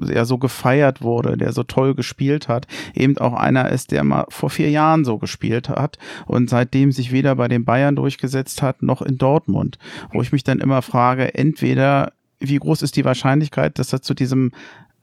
ja 0.06 0.26
so 0.26 0.38
gefeiert 0.38 1.02
wurde, 1.02 1.38
der 1.38 1.54
so 1.54 1.64
toll 1.64 1.96
gespielt 1.96 2.50
hat, 2.50 2.68
eben 2.94 3.18
auch 3.18 3.34
einer 3.34 3.70
ist, 3.70 3.92
der 3.92 4.04
mal 4.04 4.26
vor 4.28 4.50
vier 4.50 4.70
Jahren 4.70 5.06
so 5.06 5.18
gespielt 5.18 5.70
hat 5.70 5.98
und 6.26 6.50
seitdem 6.50 6.92
sich 6.92 7.14
weder 7.14 7.36
bei 7.36 7.48
den 7.48 7.64
Bayern 7.64 7.96
durchgesetzt 7.96 8.62
hat, 8.62 8.84
noch 8.84 9.02
in 9.02 9.18
Dortmund. 9.18 9.78
Wo 10.12 10.22
ich 10.22 10.34
mich 10.34 10.44
dann 10.44 10.60
immer 10.60 10.82
frage, 10.82 11.36
entweder 11.36 12.12
wie 12.48 12.58
groß 12.58 12.82
ist 12.82 12.96
die 12.96 13.06
Wahrscheinlichkeit, 13.06 13.80
dass 13.80 13.94
er 13.94 14.02
zu 14.02 14.14
diesem 14.14 14.52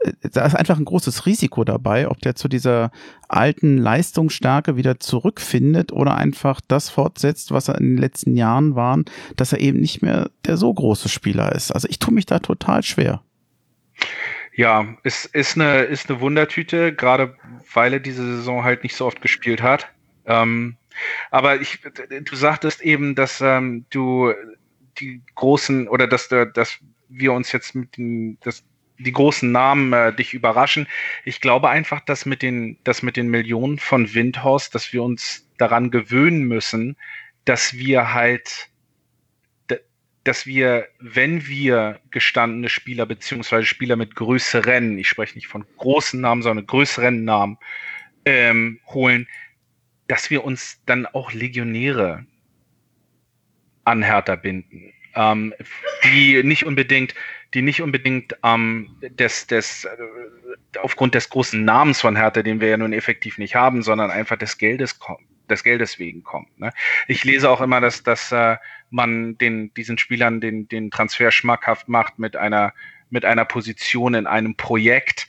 äh, 0.01 0.13
da 0.33 0.45
ist 0.45 0.55
einfach 0.55 0.79
ein 0.79 0.85
großes 0.85 1.27
Risiko 1.27 1.65
dabei, 1.65 2.09
ob 2.09 2.21
der 2.21 2.35
zu 2.35 2.49
dieser 2.49 2.91
alten 3.29 3.79
Leistungsstärke 3.79 4.77
wieder 4.77 5.01
zurückfindet 5.01 5.93
oder 5.93 6.17
einfach 6.17 6.61
das 6.67 6.91
fortsetzt, 6.91 7.51
was 7.51 7.69
er 7.69 7.79
in 7.79 7.91
den 7.91 7.99
letzten 7.99 8.37
Jahren 8.37 8.75
war, 8.75 8.99
dass 9.37 9.53
er 9.53 9.61
eben 9.61 9.81
nicht 9.81 10.03
mehr 10.03 10.31
der 10.45 10.57
so 10.57 10.73
große 10.73 11.09
Spieler 11.09 11.53
ist. 11.53 11.71
Also 11.71 11.89
ich 11.89 11.99
tue 11.99 12.15
mich 12.15 12.27
da 12.27 12.39
total 12.39 12.83
schwer. 12.83 13.23
Ja, 14.55 14.87
es 15.03 15.25
ist 15.25 15.57
eine, 15.57 15.83
ist 15.83 16.11
eine 16.11 16.21
Wundertüte, 16.21 16.95
gerade 16.95 17.37
weil 17.73 17.95
er 17.95 18.01
diese 18.01 18.37
Saison 18.37 18.65
halt 18.65 18.83
nicht 18.83 18.95
so 18.95 19.07
oft 19.07 19.23
gespielt 19.23 19.63
hat. 19.63 19.89
Ähm, 20.27 20.77
aber 21.31 21.61
ich, 21.61 21.81
du 21.81 22.37
sagtest 22.37 22.83
eben, 22.83 23.15
dass 23.15 23.41
ähm, 23.41 23.87
du 23.91 24.33
die 24.99 25.23
großen 25.35 25.89
oder 25.89 26.07
dass, 26.07 26.29
dass 26.29 26.79
wir 27.13 27.33
uns 27.33 27.53
jetzt 27.53 27.75
mit 27.75 27.97
den, 27.97 28.39
das, 28.41 28.65
die 28.99 29.13
großen 29.13 29.51
Namen 29.51 29.93
äh, 29.93 30.15
dich 30.15 30.35
überraschen. 30.35 30.87
Ich 31.25 31.41
glaube 31.41 31.69
einfach, 31.69 32.01
dass 32.01 32.27
mit 32.27 32.43
den, 32.43 32.79
dass 32.85 33.03
mit 33.03 33.17
den 33.17 33.29
Millionen 33.29 33.79
von 33.79 34.15
Windhorst, 34.15 34.75
dass 34.75 34.93
wir 34.93 35.03
uns 35.03 35.49
daran 35.59 35.91
gewöhnen 35.91 36.45
müssen, 36.45 36.97
dass 37.45 37.75
wir 37.75 38.15
halt, 38.15 38.69
dass 40.25 40.47
wir, 40.47 40.87
wenn 41.01 41.47
wir 41.47 42.01
gestandene 42.11 42.69
Spieler 42.69 43.07
beziehungsweise 43.07 43.67
Spieler 43.67 43.97
mit 43.97 44.15
größeren, 44.15 44.97
ich 44.99 45.09
spreche 45.09 45.35
nicht 45.35 45.49
von 45.49 45.65
großen 45.77 46.21
Namen, 46.21 46.43
sondern 46.43 46.67
größeren 46.67 47.25
Namen 47.25 47.59
ähm, 48.25 48.79
holen, 48.87 49.27
dass 50.07 50.31
wir 50.31 50.45
uns 50.45 50.81
dann 50.87 51.07
auch 51.07 51.33
Legionäre 51.33 52.25
an 53.85 54.03
Hertha 54.03 54.37
binden 54.37 54.93
ähm, 55.15 55.55
die 56.05 56.43
nicht 56.43 56.65
unbedingt, 56.65 57.15
die 57.55 57.63
nicht 57.63 57.83
unbedingt 57.83 58.37
ähm, 58.43 58.97
des, 59.01 59.47
des, 59.47 59.85
äh, 59.85 60.79
aufgrund 60.79 61.15
des 61.15 61.29
großen 61.29 61.65
Namens 61.65 62.01
von 62.01 62.17
Hertha, 62.17 62.43
den 62.43 62.61
wir 62.61 62.69
ja 62.69 62.77
nun 62.77 62.93
effektiv 62.93 63.39
nicht 63.39 63.55
haben, 63.55 63.83
sondern 63.83 64.11
einfach 64.11 64.37
des 64.37 64.59
Geldes 64.59 64.99
kommen 64.99 65.27
des 65.49 65.63
Geldes 65.63 65.99
wegen 65.99 66.25
kommt. 66.25 66.59
Ne? 66.59 66.73
Ich 67.07 67.25
lese 67.25 67.49
auch 67.49 67.61
immer, 67.61 67.81
dass, 67.81 68.03
dass 68.03 68.33
äh, 68.33 68.57
man 68.91 69.39
den, 69.39 69.73
diesen 69.75 69.99
Spielern 69.99 70.41
den, 70.41 70.69
den 70.69 70.91
Transfer 70.91 71.31
schmackhaft 71.31 71.89
macht 71.89 72.19
mit 72.19 72.37
einer, 72.37 72.73
mit 73.11 73.25
einer 73.25 73.45
Position 73.45 74.15
in 74.15 74.27
einem 74.27 74.57
Projekt. 74.57 75.29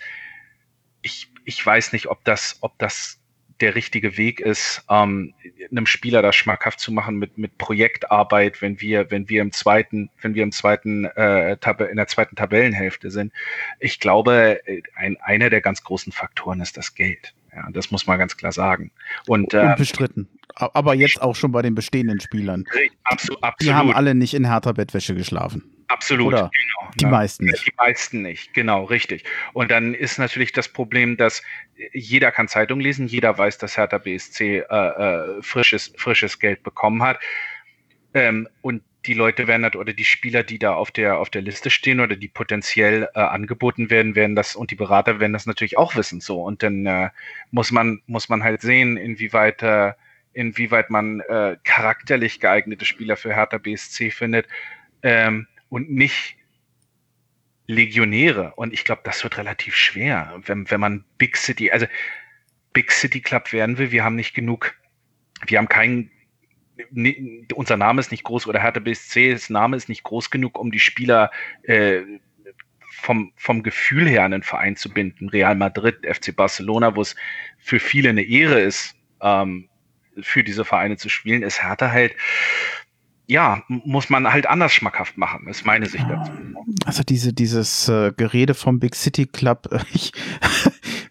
Ich, 1.01 1.29
ich 1.45 1.63
weiß 1.63 1.93
nicht, 1.93 2.07
ob 2.07 2.23
das, 2.23 2.57
ob 2.61 2.77
das 2.79 3.19
der 3.63 3.75
richtige 3.75 4.17
Weg 4.17 4.41
ist, 4.41 4.83
ähm, 4.89 5.33
einem 5.71 5.85
Spieler 5.85 6.21
das 6.21 6.35
schmackhaft 6.35 6.81
zu 6.81 6.91
machen 6.91 7.15
mit, 7.15 7.37
mit 7.37 7.57
Projektarbeit, 7.57 8.61
wenn 8.61 8.81
wir, 8.81 9.09
wenn 9.09 9.29
wir 9.29 9.41
im 9.41 9.53
zweiten, 9.53 10.09
wenn 10.21 10.35
wir 10.35 10.43
im 10.43 10.51
zweiten, 10.51 11.05
äh, 11.05 11.53
in 11.53 11.95
der 11.95 12.07
zweiten 12.07 12.35
Tabellenhälfte 12.35 13.09
sind. 13.09 13.31
Ich 13.79 14.01
glaube, 14.01 14.59
ein, 14.95 15.15
einer 15.21 15.49
der 15.49 15.61
ganz 15.61 15.81
großen 15.81 16.11
Faktoren 16.11 16.59
ist 16.59 16.75
das 16.75 16.93
Geld. 16.93 17.33
Ja, 17.55 17.69
das 17.71 17.89
muss 17.89 18.05
man 18.05 18.19
ganz 18.19 18.35
klar 18.35 18.51
sagen. 18.51 18.91
Und, 19.27 19.53
äh, 19.53 19.59
Unbestritten. 19.59 20.27
Aber 20.55 20.93
jetzt 20.93 21.21
auch 21.21 21.35
schon 21.35 21.53
bei 21.53 21.61
den 21.61 21.73
bestehenden 21.73 22.19
Spielern. 22.19 22.65
Absolut, 23.05 23.41
absolut. 23.41 23.61
Die 23.61 23.73
haben 23.73 23.93
alle 23.93 24.13
nicht 24.13 24.33
in 24.33 24.45
härter 24.45 24.73
Bettwäsche 24.73 25.15
geschlafen. 25.15 25.72
Absolut, 25.93 26.33
Oder 26.33 26.49
genau. 26.51 26.91
Die 26.99 27.05
ne? 27.05 27.11
meisten 27.11 27.45
nicht. 27.45 27.67
Die 27.67 27.73
meisten 27.77 28.21
nicht, 28.23 28.53
genau, 28.55 28.85
richtig. 28.85 29.25
Und 29.53 29.69
dann 29.69 29.93
ist 29.93 30.17
natürlich 30.17 30.51
das 30.51 30.67
Problem, 30.67 31.17
dass 31.17 31.43
jeder 31.93 32.31
kann 32.31 32.47
Zeitung 32.47 32.79
lesen, 32.79 33.05
jeder 33.05 33.37
weiß, 33.37 33.59
dass 33.59 33.77
Hertha 33.77 33.99
BSC 33.99 34.57
äh, 34.57 34.63
äh, 34.63 35.41
frisches, 35.43 35.93
frisches 35.95 36.39
Geld 36.39 36.63
bekommen 36.63 37.03
hat. 37.03 37.19
Ähm, 38.15 38.49
und 38.61 38.81
die 39.05 39.13
Leute 39.13 39.47
werden 39.47 39.61
das, 39.61 39.75
oder 39.75 39.93
die 39.93 40.03
Spieler, 40.03 40.41
die 40.41 40.57
da 40.57 40.73
auf 40.73 40.89
der, 40.89 41.19
auf 41.19 41.29
der 41.29 41.43
Liste 41.43 41.69
stehen 41.69 41.99
oder 41.99 42.15
die 42.15 42.27
potenziell 42.27 43.07
äh, 43.13 43.19
angeboten 43.19 43.91
werden, 43.91 44.15
werden 44.15 44.35
das, 44.35 44.55
und 44.55 44.71
die 44.71 44.75
Berater 44.75 45.19
werden 45.19 45.33
das 45.33 45.45
natürlich 45.45 45.77
auch 45.77 45.95
wissen, 45.95 46.21
so. 46.21 46.41
Und 46.41 46.63
dann 46.63 46.87
äh, 46.87 47.09
muss 47.51 47.71
man, 47.71 48.01
muss 48.07 48.29
man 48.29 48.43
halt 48.43 48.61
sehen, 48.61 48.97
inwieweit, 48.97 49.61
äh, 49.61 49.93
inwieweit 50.33 50.89
man 50.89 51.19
äh, 51.19 51.57
charakterlich 51.63 52.39
geeignete 52.39 52.85
Spieler 52.85 53.15
für 53.15 53.35
Hertha 53.35 53.59
BSC 53.59 54.09
findet. 54.09 54.47
Ähm, 55.03 55.47
und 55.73 55.89
nicht 55.89 56.35
Legionäre. 57.65 58.53
Und 58.55 58.73
ich 58.73 58.83
glaube, 58.83 59.01
das 59.05 59.23
wird 59.23 59.39
relativ 59.39 59.75
schwer, 59.75 60.39
wenn, 60.45 60.69
wenn 60.69 60.79
man 60.79 61.03
Big 61.17 61.35
City, 61.35 61.71
also 61.71 61.87
Big 62.73 62.91
City 62.91 63.21
Club 63.21 63.51
werden 63.51 63.79
will. 63.79 63.89
Wir 63.89 64.03
haben 64.03 64.15
nicht 64.15 64.35
genug, 64.35 64.75
wir 65.47 65.57
haben 65.57 65.67
keinen, 65.67 66.11
unser 67.55 67.75
Name 67.75 67.99
ist 68.01 68.11
nicht 68.11 68.23
groß 68.23 68.45
oder 68.45 68.61
Hertha 68.61 68.81
BSC, 68.81 69.31
das 69.31 69.49
Name 69.49 69.75
ist 69.75 69.89
nicht 69.89 70.03
groß 70.03 70.29
genug, 70.29 70.59
um 70.59 70.71
die 70.71 70.79
Spieler 70.79 71.31
äh, 71.63 72.01
vom, 72.91 73.33
vom 73.35 73.63
Gefühl 73.63 74.07
her 74.07 74.25
an 74.25 74.31
den 74.31 74.43
Verein 74.43 74.75
zu 74.75 74.89
binden. 74.93 75.29
Real 75.29 75.55
Madrid, 75.55 76.05
FC 76.05 76.35
Barcelona, 76.35 76.95
wo 76.95 77.01
es 77.01 77.15
für 77.57 77.79
viele 77.79 78.09
eine 78.09 78.21
Ehre 78.21 78.61
ist, 78.61 78.95
ähm, 79.21 79.69
für 80.21 80.43
diese 80.43 80.65
Vereine 80.65 80.97
zu 80.97 81.09
spielen, 81.09 81.41
ist 81.41 81.63
Hertha 81.63 81.89
halt 81.89 82.15
ja, 83.27 83.63
muss 83.67 84.09
man 84.09 84.31
halt 84.31 84.47
anders 84.47 84.73
schmackhaft 84.73 85.17
machen, 85.17 85.47
ist 85.47 85.65
meine 85.65 85.85
Sicht 85.85 86.05
dazu. 86.09 86.31
Also 86.85 87.03
diese, 87.03 87.33
dieses 87.33 87.87
äh, 87.87 88.11
Gerede 88.15 88.53
vom 88.53 88.79
Big 88.79 88.95
City 88.95 89.25
Club, 89.25 89.69
ich, 89.93 90.11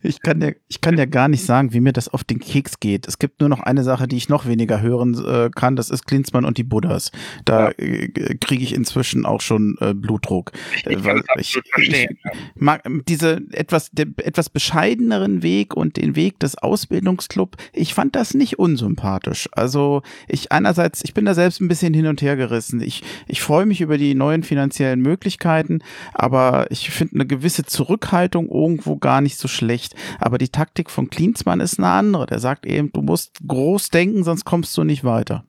Ich 0.02 0.20
kann, 0.20 0.40
dir, 0.40 0.56
ich 0.68 0.80
kann 0.80 0.96
dir 0.96 1.06
gar 1.06 1.28
nicht 1.28 1.44
sagen, 1.44 1.72
wie 1.72 1.80
mir 1.80 1.92
das 1.92 2.08
auf 2.08 2.24
den 2.24 2.40
Keks 2.40 2.80
geht. 2.80 3.06
Es 3.06 3.18
gibt 3.18 3.40
nur 3.40 3.48
noch 3.48 3.60
eine 3.60 3.84
Sache, 3.84 4.08
die 4.08 4.16
ich 4.16 4.28
noch 4.28 4.46
weniger 4.46 4.80
hören 4.80 5.14
äh, 5.24 5.50
kann, 5.54 5.76
das 5.76 5.90
ist 5.90 6.06
Klinsmann 6.06 6.44
und 6.44 6.58
die 6.58 6.64
Buddhas. 6.64 7.12
Da 7.44 7.70
ja. 7.70 7.70
äh, 7.78 8.36
kriege 8.40 8.64
ich 8.64 8.74
inzwischen 8.74 9.24
auch 9.24 9.40
schon 9.40 9.76
äh, 9.80 9.94
Blutdruck. 9.94 10.52
Ich, 10.76 10.86
ich, 10.86 11.04
weil 11.04 11.22
ich, 11.38 11.60
ich 11.78 12.08
mag 12.54 12.82
diese 13.08 13.42
etwas, 13.52 13.90
den, 13.90 14.14
etwas 14.18 14.50
bescheideneren 14.50 15.42
Weg 15.42 15.76
und 15.76 15.96
den 15.96 16.16
Weg 16.16 16.40
des 16.40 16.56
Ausbildungsclub, 16.56 17.56
ich 17.72 17.94
fand 17.94 18.16
das 18.16 18.34
nicht 18.34 18.58
unsympathisch. 18.58 19.48
Also 19.52 20.02
ich 20.28 20.52
einerseits, 20.52 21.04
ich 21.04 21.14
bin 21.14 21.24
da 21.24 21.34
selbst 21.34 21.60
ein 21.60 21.68
bisschen 21.68 21.94
hin 21.94 22.06
und 22.06 22.22
her 22.22 22.36
gerissen. 22.36 22.80
Ich, 22.80 23.02
ich 23.26 23.40
freue 23.40 23.66
mich 23.66 23.80
über 23.80 23.98
die 23.98 24.14
neuen 24.14 24.42
finanziellen 24.42 25.00
Möglichkeiten, 25.00 25.80
aber 26.12 26.66
ich 26.70 26.90
finde 26.90 27.16
eine 27.16 27.26
gewisse 27.26 27.64
Zurückhaltung 27.64 28.48
irgendwo 28.48 28.96
gar 28.96 29.20
nicht 29.20 29.38
so 29.38 29.48
schlecht. 29.48 29.91
Aber 30.18 30.38
die 30.38 30.48
Taktik 30.48 30.90
von 30.90 31.10
Klinsmann 31.10 31.60
ist 31.60 31.78
eine 31.78 31.88
andere. 31.88 32.26
Der 32.26 32.38
sagt 32.38 32.66
eben, 32.66 32.92
du 32.92 33.02
musst 33.02 33.38
groß 33.46 33.90
denken, 33.90 34.24
sonst 34.24 34.44
kommst 34.44 34.76
du 34.76 34.84
nicht 34.84 35.04
weiter. 35.04 35.44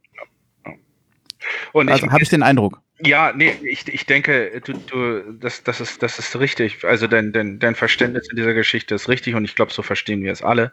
Und 1.73 1.89
also 1.89 2.09
habe 2.09 2.23
ich 2.23 2.29
den 2.29 2.43
Eindruck. 2.43 2.81
Ja, 2.99 3.33
nee, 3.35 3.53
ich, 3.63 3.87
ich 3.87 4.05
denke, 4.05 4.61
du, 4.63 4.73
du, 4.73 5.33
das, 5.33 5.63
das, 5.63 5.81
ist, 5.81 6.01
das 6.03 6.19
ist 6.19 6.39
richtig. 6.39 6.83
Also 6.85 7.07
dein, 7.07 7.33
dein, 7.33 7.59
dein 7.59 7.75
Verständnis 7.75 8.29
in 8.29 8.37
dieser 8.37 8.53
Geschichte 8.53 8.95
ist 8.95 9.09
richtig 9.09 9.35
und 9.35 9.43
ich 9.43 9.55
glaube, 9.55 9.73
so 9.73 9.81
verstehen 9.81 10.23
wir 10.23 10.31
es 10.31 10.41
alle. 10.41 10.71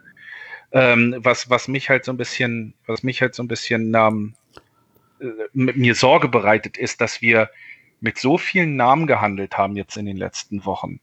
Ähm, 0.71 1.15
was, 1.17 1.49
was 1.49 1.67
mich 1.67 1.89
halt 1.89 2.05
so 2.05 2.13
ein 2.13 2.17
bisschen, 2.17 2.73
was 2.85 3.03
mich 3.03 3.21
halt 3.21 3.35
so 3.35 3.43
ein 3.43 3.49
bisschen 3.49 3.93
ähm, 3.93 4.35
äh, 5.19 5.25
mir 5.53 5.95
Sorge 5.95 6.29
bereitet, 6.29 6.77
ist, 6.77 7.01
dass 7.01 7.21
wir 7.21 7.49
mit 7.99 8.17
so 8.17 8.37
vielen 8.37 8.77
Namen 8.77 9.07
gehandelt 9.07 9.57
haben 9.57 9.75
jetzt 9.75 9.97
in 9.97 10.05
den 10.05 10.17
letzten 10.17 10.65
Wochen. 10.65 11.01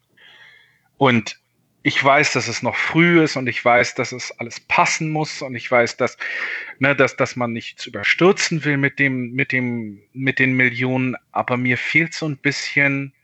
Und 0.96 1.38
ich 1.82 2.02
weiß, 2.02 2.32
dass 2.32 2.48
es 2.48 2.62
noch 2.62 2.76
früh 2.76 3.22
ist 3.22 3.36
und 3.36 3.46
ich 3.46 3.64
weiß, 3.64 3.94
dass 3.94 4.12
es 4.12 4.32
alles 4.38 4.60
passen 4.60 5.10
muss 5.10 5.42
und 5.42 5.54
ich 5.54 5.70
weiß, 5.70 5.96
dass, 5.96 6.16
ne, 6.78 6.94
dass, 6.96 7.16
dass 7.16 7.36
man 7.36 7.52
nichts 7.52 7.86
überstürzen 7.86 8.64
will 8.64 8.76
mit 8.76 8.98
dem, 8.98 9.32
mit 9.32 9.52
dem, 9.52 10.02
mit 10.12 10.38
den 10.38 10.54
Millionen, 10.54 11.16
aber 11.30 11.56
mir 11.56 11.78
fehlt 11.78 12.14
so 12.14 12.26
ein 12.26 12.36
bisschen 12.36 13.14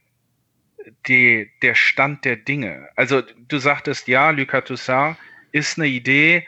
die, 1.09 1.51
der 1.62 1.74
Stand 1.74 2.24
der 2.24 2.36
Dinge. 2.36 2.89
Also 2.94 3.22
du 3.22 3.59
sagtest, 3.59 4.06
ja, 4.06 4.31
Lucas 4.31 4.64
Toussaint 4.64 5.16
ist 5.52 5.78
eine 5.78 5.89
Idee, 5.89 6.47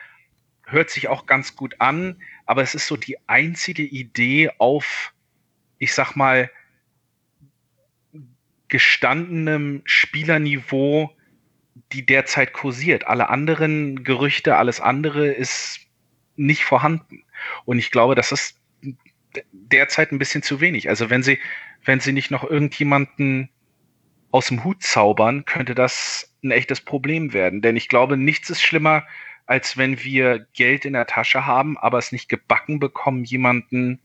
hört 0.64 0.90
sich 0.90 1.08
auch 1.08 1.26
ganz 1.26 1.56
gut 1.56 1.80
an, 1.80 2.22
aber 2.44 2.62
es 2.62 2.74
ist 2.74 2.86
so 2.86 2.96
die 2.96 3.16
einzige 3.28 3.82
Idee 3.82 4.50
auf, 4.58 5.12
ich 5.78 5.92
sag 5.94 6.14
mal, 6.14 6.50
gestandenem 8.68 9.82
Spielerniveau, 9.84 11.15
die 11.92 12.04
derzeit 12.04 12.52
kursiert. 12.52 13.06
Alle 13.06 13.28
anderen 13.28 14.02
Gerüchte, 14.04 14.56
alles 14.56 14.80
andere 14.80 15.28
ist 15.28 15.80
nicht 16.36 16.64
vorhanden. 16.64 17.24
Und 17.64 17.78
ich 17.78 17.90
glaube, 17.90 18.14
das 18.14 18.32
ist 18.32 18.60
derzeit 19.52 20.12
ein 20.12 20.18
bisschen 20.18 20.42
zu 20.42 20.60
wenig. 20.60 20.88
Also 20.88 21.10
wenn 21.10 21.22
sie, 21.22 21.38
wenn 21.84 22.00
sie 22.00 22.12
nicht 22.12 22.30
noch 22.30 22.44
irgendjemanden 22.44 23.50
aus 24.30 24.48
dem 24.48 24.64
Hut 24.64 24.82
zaubern, 24.82 25.44
könnte 25.44 25.74
das 25.74 26.34
ein 26.42 26.50
echtes 26.50 26.80
Problem 26.80 27.32
werden. 27.32 27.62
Denn 27.62 27.76
ich 27.76 27.88
glaube, 27.88 28.16
nichts 28.16 28.50
ist 28.50 28.62
schlimmer, 28.62 29.06
als 29.46 29.76
wenn 29.76 30.02
wir 30.02 30.46
Geld 30.54 30.84
in 30.84 30.92
der 30.92 31.06
Tasche 31.06 31.46
haben, 31.46 31.78
aber 31.78 31.98
es 31.98 32.12
nicht 32.12 32.28
gebacken 32.28 32.80
bekommen, 32.80 33.24
jemanden 33.24 34.00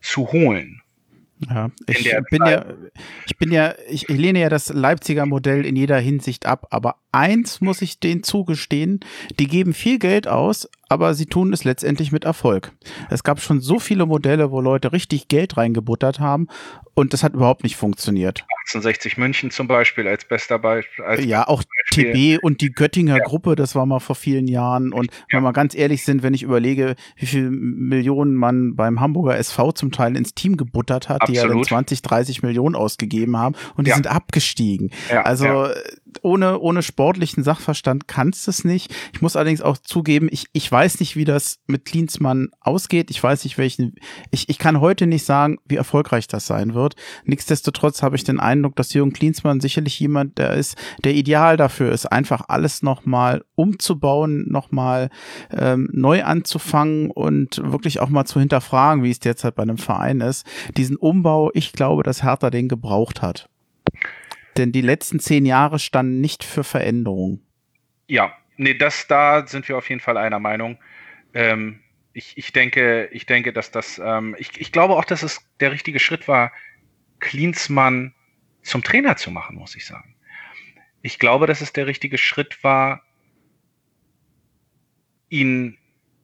zu 0.00 0.32
holen. 0.32 0.82
Ja, 1.48 1.70
ich 1.86 2.10
bin 2.30 2.46
ja, 2.46 2.64
ich 3.26 3.36
bin 3.38 3.52
ja, 3.52 3.74
ich, 3.88 4.08
ich 4.08 4.16
lehne 4.16 4.40
ja 4.40 4.48
das 4.48 4.72
Leipziger 4.72 5.26
Modell 5.26 5.66
in 5.66 5.76
jeder 5.76 5.98
Hinsicht 5.98 6.46
ab, 6.46 6.66
aber 6.70 6.96
eins 7.14 7.60
muss 7.60 7.80
ich 7.80 8.00
denen 8.00 8.22
zugestehen, 8.22 9.00
die 9.38 9.46
geben 9.46 9.72
viel 9.72 9.98
Geld 9.98 10.28
aus, 10.28 10.68
aber 10.88 11.14
sie 11.14 11.26
tun 11.26 11.52
es 11.52 11.64
letztendlich 11.64 12.12
mit 12.12 12.24
Erfolg. 12.24 12.72
Es 13.10 13.22
gab 13.22 13.40
schon 13.40 13.60
so 13.60 13.78
viele 13.78 14.06
Modelle, 14.06 14.50
wo 14.50 14.60
Leute 14.60 14.92
richtig 14.92 15.28
Geld 15.28 15.56
reingebuttert 15.56 16.20
haben 16.20 16.48
und 16.94 17.12
das 17.12 17.22
hat 17.22 17.34
überhaupt 17.34 17.64
nicht 17.64 17.76
funktioniert. 17.76 18.44
1860 18.66 19.18
München 19.18 19.50
zum 19.50 19.66
Beispiel 19.66 20.06
als 20.06 20.24
bester 20.24 20.58
Beispiel. 20.58 21.04
Als 21.04 21.24
ja, 21.24 21.46
auch 21.46 21.62
Beispiel. 21.62 22.36
TB 22.36 22.42
und 22.42 22.60
die 22.60 22.70
Göttinger 22.70 23.18
ja. 23.18 23.24
Gruppe, 23.24 23.56
das 23.56 23.74
war 23.74 23.84
mal 23.84 23.98
vor 23.98 24.14
vielen 24.14 24.46
Jahren. 24.46 24.92
Und 24.92 25.06
ja. 25.06 25.12
wenn 25.30 25.38
wir 25.38 25.42
mal 25.42 25.52
ganz 25.52 25.74
ehrlich 25.74 26.04
sind, 26.04 26.22
wenn 26.22 26.34
ich 26.34 26.42
überlege, 26.42 26.94
wie 27.16 27.26
viele 27.26 27.50
Millionen 27.50 28.34
man 28.34 28.76
beim 28.76 29.00
Hamburger 29.00 29.36
SV 29.36 29.72
zum 29.72 29.92
Teil 29.92 30.16
ins 30.16 30.34
Team 30.34 30.56
gebuttert 30.56 31.08
hat, 31.08 31.22
Absolut. 31.22 31.42
die 31.42 31.48
ja 31.48 31.54
dann 31.54 31.64
20, 31.64 32.02
30 32.02 32.42
Millionen 32.42 32.74
ausgegeben 32.74 33.36
haben 33.36 33.54
und 33.76 33.86
die 33.86 33.90
ja. 33.90 33.96
sind 33.96 34.06
abgestiegen. 34.06 34.90
also 35.24 35.68
ohne, 36.22 36.58
ohne 36.58 36.82
sportlichen 36.82 37.42
Sachverstand 37.42 38.08
kannst 38.08 38.46
du 38.46 38.50
es 38.50 38.64
nicht. 38.64 38.94
Ich 39.12 39.22
muss 39.22 39.36
allerdings 39.36 39.62
auch 39.62 39.78
zugeben, 39.78 40.28
ich, 40.30 40.46
ich 40.52 40.70
weiß 40.70 41.00
nicht, 41.00 41.16
wie 41.16 41.24
das 41.24 41.58
mit 41.66 41.84
Klinsmann 41.84 42.48
ausgeht. 42.60 43.10
Ich 43.10 43.22
weiß 43.22 43.44
nicht, 43.44 43.58
welchen, 43.58 43.94
ich, 44.30 44.48
ich 44.48 44.58
kann 44.58 44.80
heute 44.80 45.06
nicht 45.06 45.24
sagen, 45.24 45.58
wie 45.66 45.76
erfolgreich 45.76 46.26
das 46.26 46.46
sein 46.46 46.74
wird. 46.74 46.94
Nichtsdestotrotz 47.24 48.02
habe 48.02 48.16
ich 48.16 48.24
den 48.24 48.40
Eindruck, 48.40 48.76
dass 48.76 48.92
Jürgen 48.92 49.12
Klinsmann 49.12 49.60
sicherlich 49.60 49.98
jemand, 50.00 50.38
der 50.38 50.54
ist, 50.54 50.76
der 51.04 51.14
ideal 51.14 51.56
dafür 51.56 51.92
ist, 51.92 52.06
einfach 52.06 52.42
alles 52.48 52.82
nochmal 52.82 53.44
umzubauen, 53.54 54.46
nochmal 54.48 55.10
ähm, 55.50 55.88
neu 55.92 56.24
anzufangen 56.24 57.10
und 57.10 57.60
wirklich 57.64 58.00
auch 58.00 58.08
mal 58.08 58.24
zu 58.24 58.40
hinterfragen, 58.40 59.02
wie 59.02 59.10
es 59.10 59.20
derzeit 59.20 59.54
bei 59.54 59.62
einem 59.62 59.78
Verein 59.78 60.20
ist. 60.20 60.46
Diesen 60.76 60.96
Umbau, 60.96 61.50
ich 61.54 61.72
glaube, 61.72 62.02
dass 62.02 62.22
Hertha 62.22 62.50
den 62.50 62.68
gebraucht 62.68 63.22
hat. 63.22 63.48
Denn 64.56 64.72
die 64.72 64.80
letzten 64.80 65.20
zehn 65.20 65.46
Jahre 65.46 65.78
standen 65.78 66.20
nicht 66.20 66.44
für 66.44 66.64
Veränderung. 66.64 67.40
Ja, 68.06 68.36
nee, 68.56 68.74
das, 68.74 69.06
da 69.06 69.46
sind 69.46 69.68
wir 69.68 69.76
auf 69.76 69.88
jeden 69.88 70.00
Fall 70.00 70.16
einer 70.16 70.38
Meinung. 70.38 70.78
Ähm, 71.32 71.80
ich, 72.12 72.38
ich 72.38 72.52
denke, 72.52 73.08
ich 73.12 73.26
denke, 73.26 73.52
dass 73.52 73.70
das, 73.70 74.00
ähm, 74.02 74.36
ich, 74.38 74.60
ich 74.60 74.70
glaube 74.70 74.94
auch, 74.94 75.04
dass 75.04 75.22
es 75.22 75.40
der 75.60 75.72
richtige 75.72 75.98
Schritt 75.98 76.28
war, 76.28 76.52
Klinsmann 77.18 78.14
zum 78.62 78.82
Trainer 78.82 79.16
zu 79.16 79.30
machen, 79.30 79.56
muss 79.56 79.74
ich 79.74 79.86
sagen. 79.86 80.14
Ich 81.02 81.18
glaube, 81.18 81.46
dass 81.46 81.60
es 81.60 81.72
der 81.72 81.86
richtige 81.86 82.16
Schritt 82.16 82.62
war, 82.62 83.02
ihn 85.28 85.76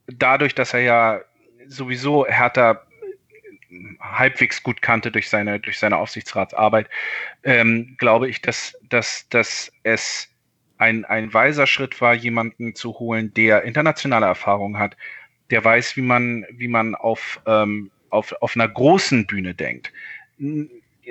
dadurch, 0.07 0.55
dass 0.55 0.73
er 0.73 0.79
ja 0.81 1.21
sowieso 1.67 2.25
Hertha 2.25 2.81
halbwegs 3.99 4.63
gut 4.63 4.81
kannte 4.81 5.11
durch 5.11 5.29
seine, 5.29 5.59
durch 5.59 5.79
seine 5.79 5.97
Aufsichtsratsarbeit, 5.97 6.89
ähm, 7.43 7.95
glaube 7.97 8.29
ich, 8.29 8.41
dass, 8.41 8.77
dass, 8.89 9.27
dass 9.29 9.71
es 9.83 10.29
ein, 10.77 11.05
ein 11.05 11.33
weiser 11.33 11.67
Schritt 11.67 12.01
war, 12.01 12.13
jemanden 12.13 12.75
zu 12.75 12.99
holen, 12.99 13.33
der 13.33 13.63
internationale 13.63 14.25
Erfahrung 14.25 14.79
hat, 14.79 14.97
der 15.51 15.63
weiß, 15.63 15.95
wie 15.95 16.01
man, 16.01 16.45
wie 16.51 16.67
man 16.67 16.95
auf, 16.95 17.39
ähm, 17.45 17.91
auf, 18.09 18.33
auf 18.41 18.55
einer 18.55 18.67
großen 18.67 19.27
Bühne 19.27 19.53
denkt. 19.53 19.91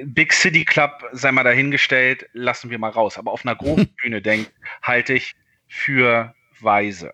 Big 0.04 0.32
City 0.32 0.64
Club, 0.64 1.04
sei 1.12 1.30
mal 1.32 1.44
dahingestellt, 1.44 2.28
lassen 2.32 2.70
wir 2.70 2.78
mal 2.78 2.90
raus. 2.90 3.18
Aber 3.18 3.32
auf 3.32 3.44
einer 3.44 3.56
großen 3.56 3.88
Bühne 4.02 4.20
denkt, 4.20 4.52
halte 4.82 5.14
ich 5.14 5.34
für 5.68 6.34
weise, 6.60 7.12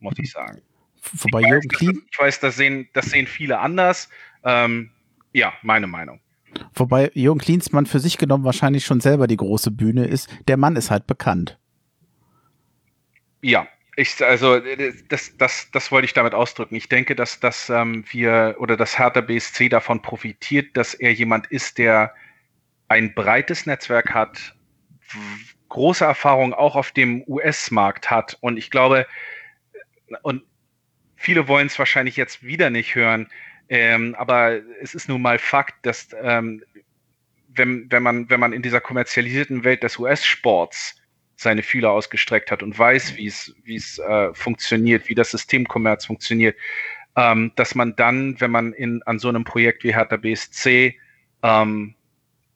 muss 0.00 0.14
ich 0.18 0.30
sagen. 0.30 0.60
Wobei 1.12 1.40
ich 1.40 1.46
Jürgen 1.48 1.68
Klien. 1.68 2.02
Ich 2.10 2.18
weiß, 2.18 2.40
das 2.40 2.56
sehen, 2.56 2.88
das 2.92 3.06
sehen 3.06 3.26
viele 3.26 3.58
anders. 3.58 4.08
Ähm, 4.44 4.90
ja, 5.32 5.52
meine 5.62 5.86
Meinung. 5.86 6.20
Wobei 6.74 7.10
Jürgen 7.14 7.40
Klinsmann 7.40 7.86
für 7.86 7.98
sich 7.98 8.18
genommen 8.18 8.44
wahrscheinlich 8.44 8.84
schon 8.84 9.00
selber 9.00 9.26
die 9.26 9.36
große 9.36 9.70
Bühne 9.70 10.06
ist. 10.06 10.28
Der 10.46 10.56
Mann 10.56 10.76
ist 10.76 10.90
halt 10.90 11.06
bekannt. 11.06 11.58
Ja, 13.42 13.66
ich, 13.96 14.24
also 14.24 14.60
das, 15.08 15.36
das, 15.36 15.70
das 15.70 15.92
wollte 15.92 16.06
ich 16.06 16.14
damit 16.14 16.34
ausdrücken. 16.34 16.74
Ich 16.74 16.88
denke, 16.88 17.14
dass, 17.14 17.40
dass 17.40 17.70
ähm, 17.70 18.04
wir 18.10 18.56
oder 18.58 18.76
das 18.76 18.98
Hertha 18.98 19.20
BSC 19.20 19.68
davon 19.68 20.02
profitiert, 20.02 20.76
dass 20.76 20.94
er 20.94 21.12
jemand 21.12 21.46
ist, 21.48 21.78
der 21.78 22.14
ein 22.88 23.14
breites 23.14 23.66
Netzwerk 23.66 24.12
hat, 24.12 24.54
große 25.68 26.04
Erfahrung 26.04 26.54
auch 26.54 26.76
auf 26.76 26.92
dem 26.92 27.24
US-Markt 27.26 28.10
hat. 28.10 28.36
Und 28.40 28.56
ich 28.56 28.70
glaube, 28.70 29.06
und 30.22 30.42
viele 31.16 31.48
wollen 31.48 31.66
es 31.66 31.78
wahrscheinlich 31.78 32.16
jetzt 32.16 32.42
wieder 32.42 32.70
nicht 32.70 32.94
hören, 32.94 33.28
ähm, 33.74 34.14
aber 34.16 34.60
es 34.80 34.94
ist 34.94 35.08
nun 35.08 35.20
mal 35.20 35.36
Fakt, 35.36 35.84
dass 35.84 36.08
ähm, 36.22 36.62
wenn, 37.48 37.90
wenn, 37.90 38.04
man, 38.04 38.30
wenn 38.30 38.38
man 38.38 38.52
in 38.52 38.62
dieser 38.62 38.80
kommerzialisierten 38.80 39.64
Welt 39.64 39.82
des 39.82 39.98
US-Sports 39.98 40.94
seine 41.34 41.64
Fühler 41.64 41.90
ausgestreckt 41.90 42.52
hat 42.52 42.62
und 42.62 42.78
weiß, 42.78 43.16
wie 43.16 43.26
es, 43.26 43.98
äh, 43.98 44.32
funktioniert, 44.32 45.08
wie 45.08 45.16
das 45.16 45.32
Systemkommerz 45.32 46.06
funktioniert, 46.06 46.56
ähm, 47.16 47.50
dass 47.56 47.74
man 47.74 47.96
dann, 47.96 48.40
wenn 48.40 48.52
man 48.52 48.72
in, 48.72 49.02
an 49.04 49.18
so 49.18 49.28
einem 49.28 49.42
Projekt 49.42 49.82
wie 49.82 49.92
Hertha 49.92 50.18
BSC 50.18 50.96
ähm, 51.42 51.96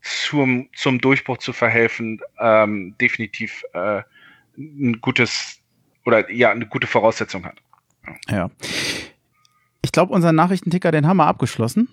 zum, 0.00 0.68
zum 0.76 1.00
Durchbruch 1.00 1.38
zu 1.38 1.52
verhelfen, 1.52 2.20
ähm, 2.38 2.94
definitiv 3.00 3.64
äh, 3.72 4.02
ein 4.56 5.00
gutes 5.00 5.60
oder 6.04 6.30
ja, 6.30 6.52
eine 6.52 6.66
gute 6.66 6.86
Voraussetzung 6.86 7.44
hat. 7.44 7.60
Ja. 8.28 8.48
Ich 9.88 9.92
glaube, 9.92 10.12
unseren 10.12 10.36
Nachrichtenticker, 10.36 10.92
den 10.92 11.06
haben 11.06 11.16
wir 11.16 11.26
abgeschlossen. 11.26 11.88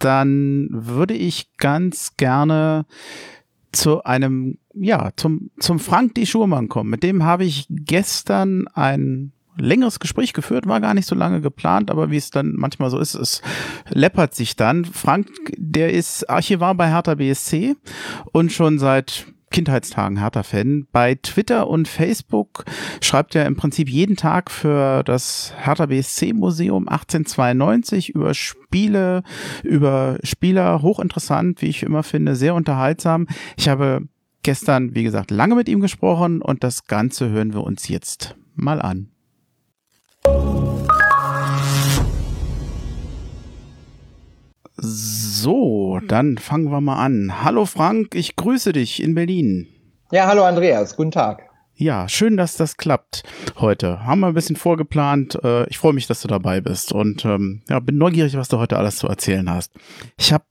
Dann 0.00 0.66
würde 0.72 1.14
ich 1.14 1.56
ganz 1.58 2.16
gerne 2.16 2.86
zu 3.70 4.02
einem, 4.02 4.58
ja, 4.74 5.10
zum, 5.14 5.52
zum 5.60 5.78
Frank 5.78 6.16
D. 6.16 6.26
Schurmann 6.26 6.68
kommen. 6.68 6.90
Mit 6.90 7.04
dem 7.04 7.22
habe 7.22 7.44
ich 7.44 7.68
gestern 7.70 8.66
ein 8.74 9.30
längeres 9.56 10.00
Gespräch 10.00 10.32
geführt, 10.32 10.66
war 10.66 10.80
gar 10.80 10.92
nicht 10.92 11.06
so 11.06 11.14
lange 11.14 11.40
geplant, 11.40 11.88
aber 11.92 12.10
wie 12.10 12.16
es 12.16 12.30
dann 12.30 12.54
manchmal 12.56 12.90
so 12.90 12.98
ist, 12.98 13.14
es 13.14 13.42
läppert 13.90 14.34
sich 14.34 14.56
dann. 14.56 14.84
Frank, 14.84 15.28
der 15.56 15.92
ist 15.92 16.28
Archivar 16.28 16.74
bei 16.74 16.88
Hertha 16.88 17.14
BSC 17.14 17.76
und 18.32 18.50
schon 18.50 18.80
seit 18.80 19.28
Kindheitstagen 19.56 20.18
Hertha-Fan. 20.18 20.86
Bei 20.92 21.14
Twitter 21.14 21.66
und 21.68 21.88
Facebook 21.88 22.66
schreibt 23.00 23.34
er 23.34 23.46
im 23.46 23.56
Prinzip 23.56 23.88
jeden 23.88 24.14
Tag 24.14 24.50
für 24.50 25.02
das 25.02 25.54
Hertha 25.56 25.86
BSC-Museum 25.86 26.86
1892 26.86 28.10
über 28.10 28.34
Spiele, 28.34 29.22
über 29.62 30.18
Spieler, 30.22 30.82
hochinteressant, 30.82 31.62
wie 31.62 31.68
ich 31.68 31.84
immer 31.84 32.02
finde, 32.02 32.36
sehr 32.36 32.54
unterhaltsam. 32.54 33.28
Ich 33.56 33.70
habe 33.70 34.02
gestern, 34.42 34.94
wie 34.94 35.04
gesagt, 35.04 35.30
lange 35.30 35.54
mit 35.54 35.70
ihm 35.70 35.80
gesprochen 35.80 36.42
und 36.42 36.62
das 36.62 36.86
Ganze 36.86 37.30
hören 37.30 37.54
wir 37.54 37.64
uns 37.64 37.88
jetzt 37.88 38.36
mal 38.56 38.82
an. 38.82 39.08
So, 44.78 46.00
dann 46.06 46.36
fangen 46.36 46.70
wir 46.70 46.82
mal 46.82 46.96
an. 46.96 47.42
Hallo 47.42 47.64
Frank, 47.64 48.14
ich 48.14 48.36
grüße 48.36 48.72
dich 48.72 49.02
in 49.02 49.14
Berlin. 49.14 49.68
Ja, 50.12 50.26
hallo 50.26 50.44
Andreas, 50.44 50.96
guten 50.96 51.12
Tag. 51.12 51.48
Ja, 51.78 52.08
schön, 52.08 52.36
dass 52.36 52.56
das 52.56 52.76
klappt 52.76 53.22
heute. 53.58 54.04
Haben 54.04 54.20
wir 54.20 54.28
ein 54.28 54.34
bisschen 54.34 54.56
vorgeplant. 54.56 55.38
Äh, 55.42 55.66
ich 55.68 55.78
freue 55.78 55.92
mich, 55.92 56.06
dass 56.06 56.22
du 56.22 56.28
dabei 56.28 56.60
bist 56.60 56.92
und 56.92 57.24
ähm, 57.24 57.62
ja, 57.68 57.80
bin 57.80 57.98
neugierig, 57.98 58.36
was 58.36 58.48
du 58.48 58.58
heute 58.58 58.78
alles 58.78 58.96
zu 58.96 59.08
erzählen 59.08 59.48
hast. 59.50 59.72
Ich 60.16 60.32
habe 60.32 60.44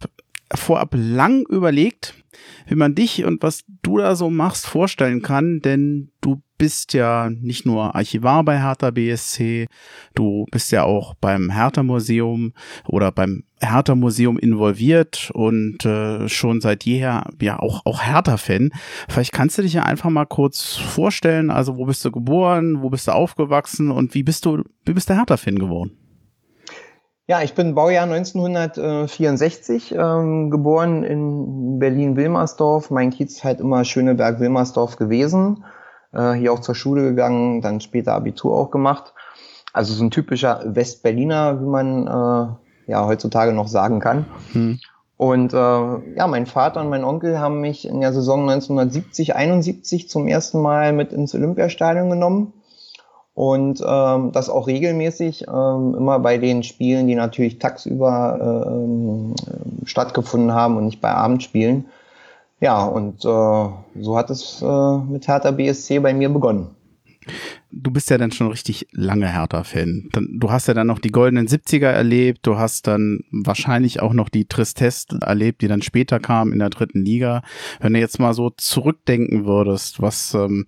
vorab 0.53 0.93
lang 0.93 1.45
überlegt, 1.47 2.13
wie 2.67 2.75
man 2.75 2.95
dich 2.95 3.23
und 3.25 3.43
was 3.43 3.63
du 3.81 3.97
da 3.97 4.15
so 4.15 4.29
machst 4.29 4.67
vorstellen 4.67 5.21
kann, 5.21 5.59
denn 5.59 6.11
du 6.21 6.41
bist 6.57 6.93
ja 6.93 7.29
nicht 7.29 7.65
nur 7.65 7.95
Archivar 7.95 8.43
bei 8.43 8.59
Hertha 8.59 8.91
BSC, 8.91 9.67
du 10.13 10.45
bist 10.51 10.71
ja 10.71 10.83
auch 10.83 11.15
beim 11.15 11.49
Hertha 11.49 11.83
Museum 11.83 12.53
oder 12.87 13.11
beim 13.11 13.43
Hertha 13.59 13.95
Museum 13.95 14.37
involviert 14.37 15.31
und 15.33 15.85
äh, 15.85 16.29
schon 16.29 16.61
seit 16.61 16.85
jeher 16.85 17.25
ja 17.41 17.59
auch 17.59 17.85
auch 17.85 18.03
Hertha 18.03 18.37
Fan. 18.37 18.71
Vielleicht 19.09 19.33
kannst 19.33 19.57
du 19.57 19.63
dich 19.63 19.73
ja 19.73 19.83
einfach 19.83 20.09
mal 20.09 20.25
kurz 20.25 20.75
vorstellen, 20.75 21.49
also 21.49 21.77
wo 21.77 21.85
bist 21.85 22.05
du 22.05 22.11
geboren, 22.11 22.81
wo 22.81 22.89
bist 22.89 23.07
du 23.07 23.11
aufgewachsen 23.11 23.91
und 23.91 24.13
wie 24.13 24.23
bist 24.23 24.45
du 24.45 24.63
wie 24.85 24.93
bist 24.93 25.09
du 25.09 25.15
Hertha 25.15 25.37
Fan 25.37 25.59
geworden? 25.59 25.97
Ja, 27.27 27.41
ich 27.41 27.55
bin 27.55 27.73
Baujahr 27.73 28.03
1964 28.03 29.95
ähm, 29.97 30.51
geboren 30.51 31.03
in 31.03 31.79
Berlin-Wilmersdorf. 31.79 32.91
Mein 32.91 33.09
Kiez 33.09 33.37
ist 33.37 33.43
halt 33.43 33.59
immer 33.59 33.83
Schöneberg-Wilmersdorf 33.83 34.95
gewesen. 34.95 35.63
Äh, 36.13 36.33
hier 36.33 36.53
auch 36.53 36.59
zur 36.59 36.75
Schule 36.75 37.01
gegangen, 37.01 37.61
dann 37.61 37.81
später 37.81 38.13
Abitur 38.13 38.55
auch 38.55 38.69
gemacht. 38.69 39.15
Also 39.73 39.95
so 39.95 40.03
ein 40.03 40.11
typischer 40.11 40.61
Westberliner, 40.65 41.59
wie 41.61 41.65
man 41.65 42.05
äh, 42.05 42.91
ja 42.91 43.07
heutzutage 43.07 43.53
noch 43.53 43.69
sagen 43.69 43.99
kann. 43.99 44.27
Hm. 44.51 44.79
Und 45.17 45.51
äh, 45.51 45.57
ja, 45.57 46.27
mein 46.27 46.45
Vater 46.45 46.81
und 46.81 46.89
mein 46.89 47.03
Onkel 47.03 47.39
haben 47.39 47.59
mich 47.59 47.87
in 47.87 48.01
der 48.01 48.13
Saison 48.13 48.41
1970, 48.41 49.35
71 49.35 50.09
zum 50.09 50.27
ersten 50.27 50.61
Mal 50.61 50.93
mit 50.93 51.11
ins 51.11 51.33
Olympiastadion 51.33 52.11
genommen 52.11 52.53
und 53.35 53.83
ähm, 53.85 54.31
das 54.31 54.49
auch 54.49 54.65
regelmäßig, 54.65 55.45
ähm, 55.47 55.93
immer 55.95 56.19
bei 56.19 56.37
den 56.37 56.63
Spielen, 56.63 57.07
die 57.07 57.15
natürlich 57.15 57.59
tagsüber 57.59 58.65
ähm, 58.65 59.35
stattgefunden 59.83 60.53
haben 60.53 60.77
und 60.77 60.85
nicht 60.85 61.01
bei 61.01 61.11
Abendspielen. 61.11 61.85
Ja, 62.61 62.85
und 62.85 63.23
äh, 63.25 64.01
so 64.01 64.17
hat 64.17 64.29
es 64.29 64.61
äh, 64.61 64.97
mit 64.97 65.27
Hertha 65.27 65.51
BSC 65.51 65.99
bei 65.99 66.13
mir 66.13 66.29
begonnen 66.29 66.75
du 67.75 67.91
bist 67.91 68.09
ja 68.09 68.17
dann 68.17 68.31
schon 68.31 68.47
richtig 68.47 68.87
lange 68.91 69.27
Hertha-Fan. 69.27 70.09
Du 70.31 70.51
hast 70.51 70.67
ja 70.67 70.73
dann 70.73 70.87
noch 70.87 70.99
die 70.99 71.11
goldenen 71.11 71.47
70er 71.47 71.87
erlebt, 71.87 72.47
du 72.47 72.57
hast 72.57 72.87
dann 72.87 73.19
wahrscheinlich 73.31 74.01
auch 74.01 74.13
noch 74.13 74.29
die 74.29 74.45
Tristesse 74.45 75.19
erlebt, 75.21 75.61
die 75.61 75.67
dann 75.67 75.81
später 75.81 76.19
kam 76.19 76.53
in 76.53 76.59
der 76.59 76.69
dritten 76.69 77.03
Liga. 77.03 77.43
Wenn 77.81 77.93
du 77.93 77.99
jetzt 77.99 78.19
mal 78.19 78.33
so 78.33 78.49
zurückdenken 78.49 79.45
würdest, 79.45 80.01
was 80.01 80.33
ähm, 80.33 80.65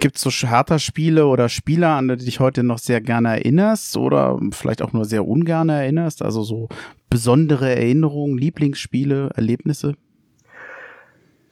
gibt 0.00 0.16
es 0.16 0.22
so 0.22 0.30
Hertha-Spiele 0.30 1.26
oder 1.26 1.48
Spieler, 1.48 1.90
an 1.90 2.08
die 2.08 2.16
du 2.16 2.24
dich 2.24 2.40
heute 2.40 2.62
noch 2.62 2.78
sehr 2.78 3.00
gerne 3.00 3.28
erinnerst 3.28 3.96
oder 3.96 4.38
vielleicht 4.52 4.82
auch 4.82 4.92
nur 4.92 5.04
sehr 5.04 5.26
ungern 5.26 5.68
erinnerst? 5.68 6.22
Also 6.22 6.42
so 6.42 6.68
besondere 7.10 7.74
Erinnerungen, 7.74 8.36
Lieblingsspiele, 8.38 9.30
Erlebnisse? 9.34 9.94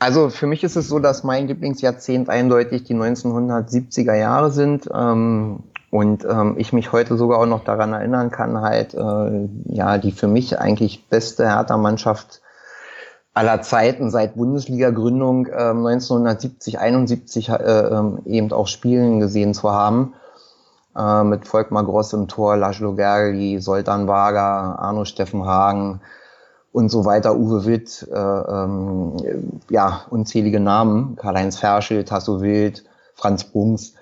Also 0.02 0.30
für 0.30 0.48
mich 0.48 0.64
ist 0.64 0.74
es 0.74 0.88
so, 0.88 0.98
dass 0.98 1.22
mein 1.22 1.46
Lieblingsjahrzehnt 1.46 2.28
eindeutig 2.28 2.82
die 2.82 2.96
1970er 2.96 4.14
Jahre 4.14 4.50
sind. 4.50 4.90
Ähm, 4.92 5.60
und 5.92 6.24
ähm, 6.24 6.56
ich 6.58 6.72
mich 6.72 6.90
heute 6.90 7.16
sogar 7.16 7.38
auch 7.38 7.46
noch 7.46 7.62
daran 7.62 7.92
erinnern 7.92 8.32
kann, 8.32 8.62
halt, 8.62 8.94
äh, 8.94 9.48
ja, 9.66 9.98
die 9.98 10.10
für 10.10 10.26
mich 10.26 10.58
eigentlich 10.58 11.08
beste 11.08 11.48
Hertha-Mannschaft 11.48 12.40
aller 13.32 13.62
Zeiten 13.62 14.10
seit 14.10 14.34
Bundesliga-Gründung 14.34 15.46
äh, 15.46 15.70
1970, 15.70 16.80
71 16.80 17.50
äh, 17.50 17.52
äh, 17.52 18.02
eben 18.26 18.52
auch 18.52 18.66
spielen 18.66 19.20
gesehen 19.20 19.54
zu 19.54 19.70
haben. 19.70 20.14
Äh, 20.96 21.22
mit 21.22 21.46
Volkmar 21.46 21.84
Gross 21.84 22.12
im 22.12 22.26
Tor, 22.26 22.56
Laszlo 22.56 22.96
Gerli, 22.96 23.60
Soltan 23.60 24.08
Wager, 24.08 24.80
Arno 24.80 25.04
Steffen 25.04 25.46
Hagen, 25.46 26.00
und 26.72 26.88
so 26.88 27.04
weiter, 27.04 27.36
Uwe 27.36 27.66
Witt, 27.66 28.08
äh, 28.10 28.16
ähm, 28.16 29.16
ja, 29.70 30.02
unzählige 30.10 30.58
Namen, 30.58 31.16
Karl-Heinz 31.16 31.58
Ferschel, 31.58 32.04
Tasso 32.04 32.40
Wild, 32.40 32.84
Franz 33.14 33.44
Bums. 33.44 33.94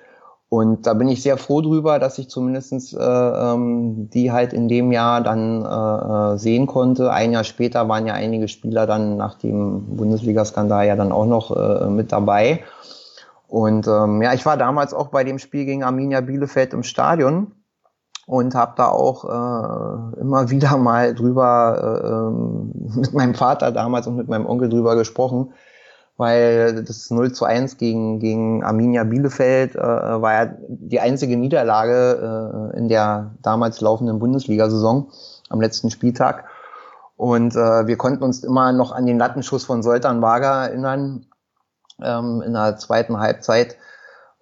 Und 0.49 0.87
da 0.87 0.95
bin 0.95 1.09
ich 1.09 1.23
sehr 1.23 1.37
froh 1.37 1.61
drüber, 1.61 2.01
dass 2.01 2.19
ich 2.19 2.29
zumindestens 2.29 2.93
äh, 2.93 2.99
ähm, 3.01 4.11
die 4.11 4.33
halt 4.33 4.53
in 4.53 4.67
dem 4.67 4.91
Jahr 4.91 5.21
dann 5.21 5.65
äh, 5.65 6.35
äh, 6.35 6.39
sehen 6.39 6.67
konnte. 6.67 7.13
Ein 7.13 7.33
Jahr 7.33 7.45
später 7.45 7.89
waren 7.89 8.07
ja 8.07 8.15
einige 8.15 8.49
Spieler 8.49 8.87
dann 8.87 9.17
nach 9.17 9.35
dem 9.35 9.97
Bundesliga-Skandal 9.97 10.87
ja 10.87 10.97
dann 10.97 11.13
auch 11.13 11.27
noch 11.27 11.57
äh, 11.57 11.89
mit 11.89 12.11
dabei. 12.11 12.65
Und 13.47 13.87
ähm, 13.87 14.23
ja, 14.23 14.33
ich 14.33 14.47
war 14.47 14.57
damals 14.57 14.93
auch 14.93 15.09
bei 15.09 15.23
dem 15.23 15.39
Spiel 15.39 15.67
gegen 15.67 15.85
Arminia 15.85 16.21
Bielefeld 16.21 16.73
im 16.73 16.83
Stadion 16.83 17.53
und 18.31 18.55
habe 18.55 18.75
da 18.77 18.87
auch 18.87 19.25
äh, 19.25 20.21
immer 20.21 20.51
wieder 20.51 20.77
mal 20.77 21.17
drüber 21.17 22.31
äh, 22.31 22.97
mit 23.01 23.13
meinem 23.13 23.35
Vater 23.35 23.73
damals 23.73 24.07
und 24.07 24.15
mit 24.15 24.29
meinem 24.29 24.47
Onkel 24.47 24.69
drüber 24.69 24.95
gesprochen, 24.95 25.53
weil 26.17 26.85
das 26.85 27.11
0 27.11 27.33
zu 27.33 27.45
1 27.45 27.77
gegen, 27.77 28.21
gegen 28.21 28.63
Arminia 28.63 29.03
Bielefeld 29.03 29.75
äh, 29.75 29.81
war 29.81 30.33
ja 30.33 30.55
die 30.69 31.01
einzige 31.01 31.37
Niederlage 31.37 32.71
äh, 32.73 32.79
in 32.79 32.87
der 32.87 33.33
damals 33.43 33.81
laufenden 33.81 34.21
Bundesliga-Saison 34.21 35.09
am 35.49 35.61
letzten 35.61 35.91
Spieltag. 35.91 36.45
Und 37.17 37.57
äh, 37.57 37.89
wir 37.89 37.97
konnten 37.97 38.23
uns 38.23 38.45
immer 38.45 38.71
noch 38.71 38.93
an 38.93 39.07
den 39.07 39.19
Lattenschuss 39.19 39.65
von 39.65 39.83
Soltan 39.83 40.23
Wager 40.23 40.69
erinnern 40.69 41.27
ähm, 42.01 42.43
in 42.47 42.53
der 42.53 42.77
zweiten 42.77 43.19
Halbzeit 43.19 43.77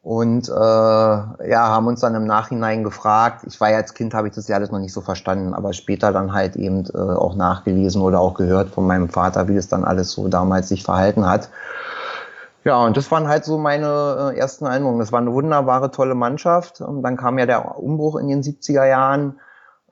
und 0.08 0.48
äh, 0.48 0.52
ja, 0.52 1.68
haben 1.68 1.86
uns 1.86 2.00
dann 2.00 2.14
im 2.14 2.24
Nachhinein 2.24 2.82
gefragt. 2.82 3.42
Ich 3.46 3.60
war 3.60 3.70
ja 3.70 3.76
als 3.76 3.92
Kind, 3.92 4.14
habe 4.14 4.28
ich 4.28 4.34
das 4.34 4.48
ja 4.48 4.56
alles 4.56 4.70
noch 4.70 4.78
nicht 4.78 4.94
so 4.94 5.02
verstanden, 5.02 5.52
aber 5.52 5.74
später 5.74 6.14
dann 6.14 6.32
halt 6.32 6.56
eben 6.56 6.86
äh, 6.94 6.96
auch 6.96 7.34
nachgelesen 7.34 8.00
oder 8.00 8.18
auch 8.18 8.32
gehört 8.32 8.70
von 8.70 8.86
meinem 8.86 9.10
Vater, 9.10 9.48
wie 9.48 9.54
das 9.54 9.68
dann 9.68 9.84
alles 9.84 10.12
so 10.12 10.28
damals 10.28 10.70
sich 10.70 10.82
verhalten 10.82 11.28
hat. 11.28 11.50
Ja, 12.64 12.82
und 12.86 12.96
das 12.96 13.10
waren 13.10 13.28
halt 13.28 13.44
so 13.44 13.58
meine 13.58 14.32
äh, 14.32 14.38
ersten 14.38 14.64
Erinnerungen. 14.64 14.98
Das 14.98 15.12
war 15.12 15.20
eine 15.20 15.34
wunderbare, 15.34 15.90
tolle 15.90 16.14
Mannschaft. 16.14 16.80
Und 16.80 17.02
dann 17.02 17.18
kam 17.18 17.38
ja 17.38 17.44
der 17.44 17.76
Umbruch 17.76 18.16
in 18.16 18.28
den 18.28 18.42
70er 18.42 18.86
Jahren 18.86 19.38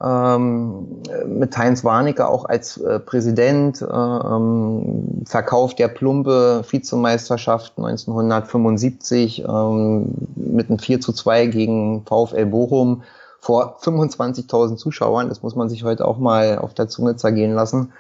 ähm, 0.03 1.03
mit 1.27 1.57
Heinz 1.57 1.83
Warnecke 1.83 2.29
auch 2.29 2.45
als 2.45 2.77
äh, 2.79 3.01
Präsident, 3.01 3.81
äh, 3.81 3.87
ähm, 3.87 5.23
Verkauf 5.25 5.75
der 5.75 5.89
Plumpe, 5.89 6.63
Vizemeisterschaft 6.69 7.75
1975 7.79 9.45
ähm, 9.45 10.15
mit 10.35 10.69
einem 10.69 10.79
4 10.79 11.01
zu 11.01 11.13
2 11.13 11.47
gegen 11.47 12.05
VfL 12.05 12.47
Bochum 12.47 13.03
vor 13.41 13.79
25.000 13.81 14.77
Zuschauern. 14.77 15.29
Das 15.29 15.43
muss 15.43 15.55
man 15.55 15.69
sich 15.69 15.85
heute 15.85 16.07
auch 16.07 16.19
mal 16.19 16.59
auf 16.59 16.75
der 16.75 16.89
Zunge 16.89 17.17
zergehen 17.17 17.55
lassen. 17.55 17.93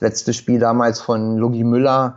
Letztes 0.00 0.36
Spiel 0.36 0.58
damals 0.58 1.00
von 1.00 1.38
Logi 1.38 1.64
Müller 1.64 2.16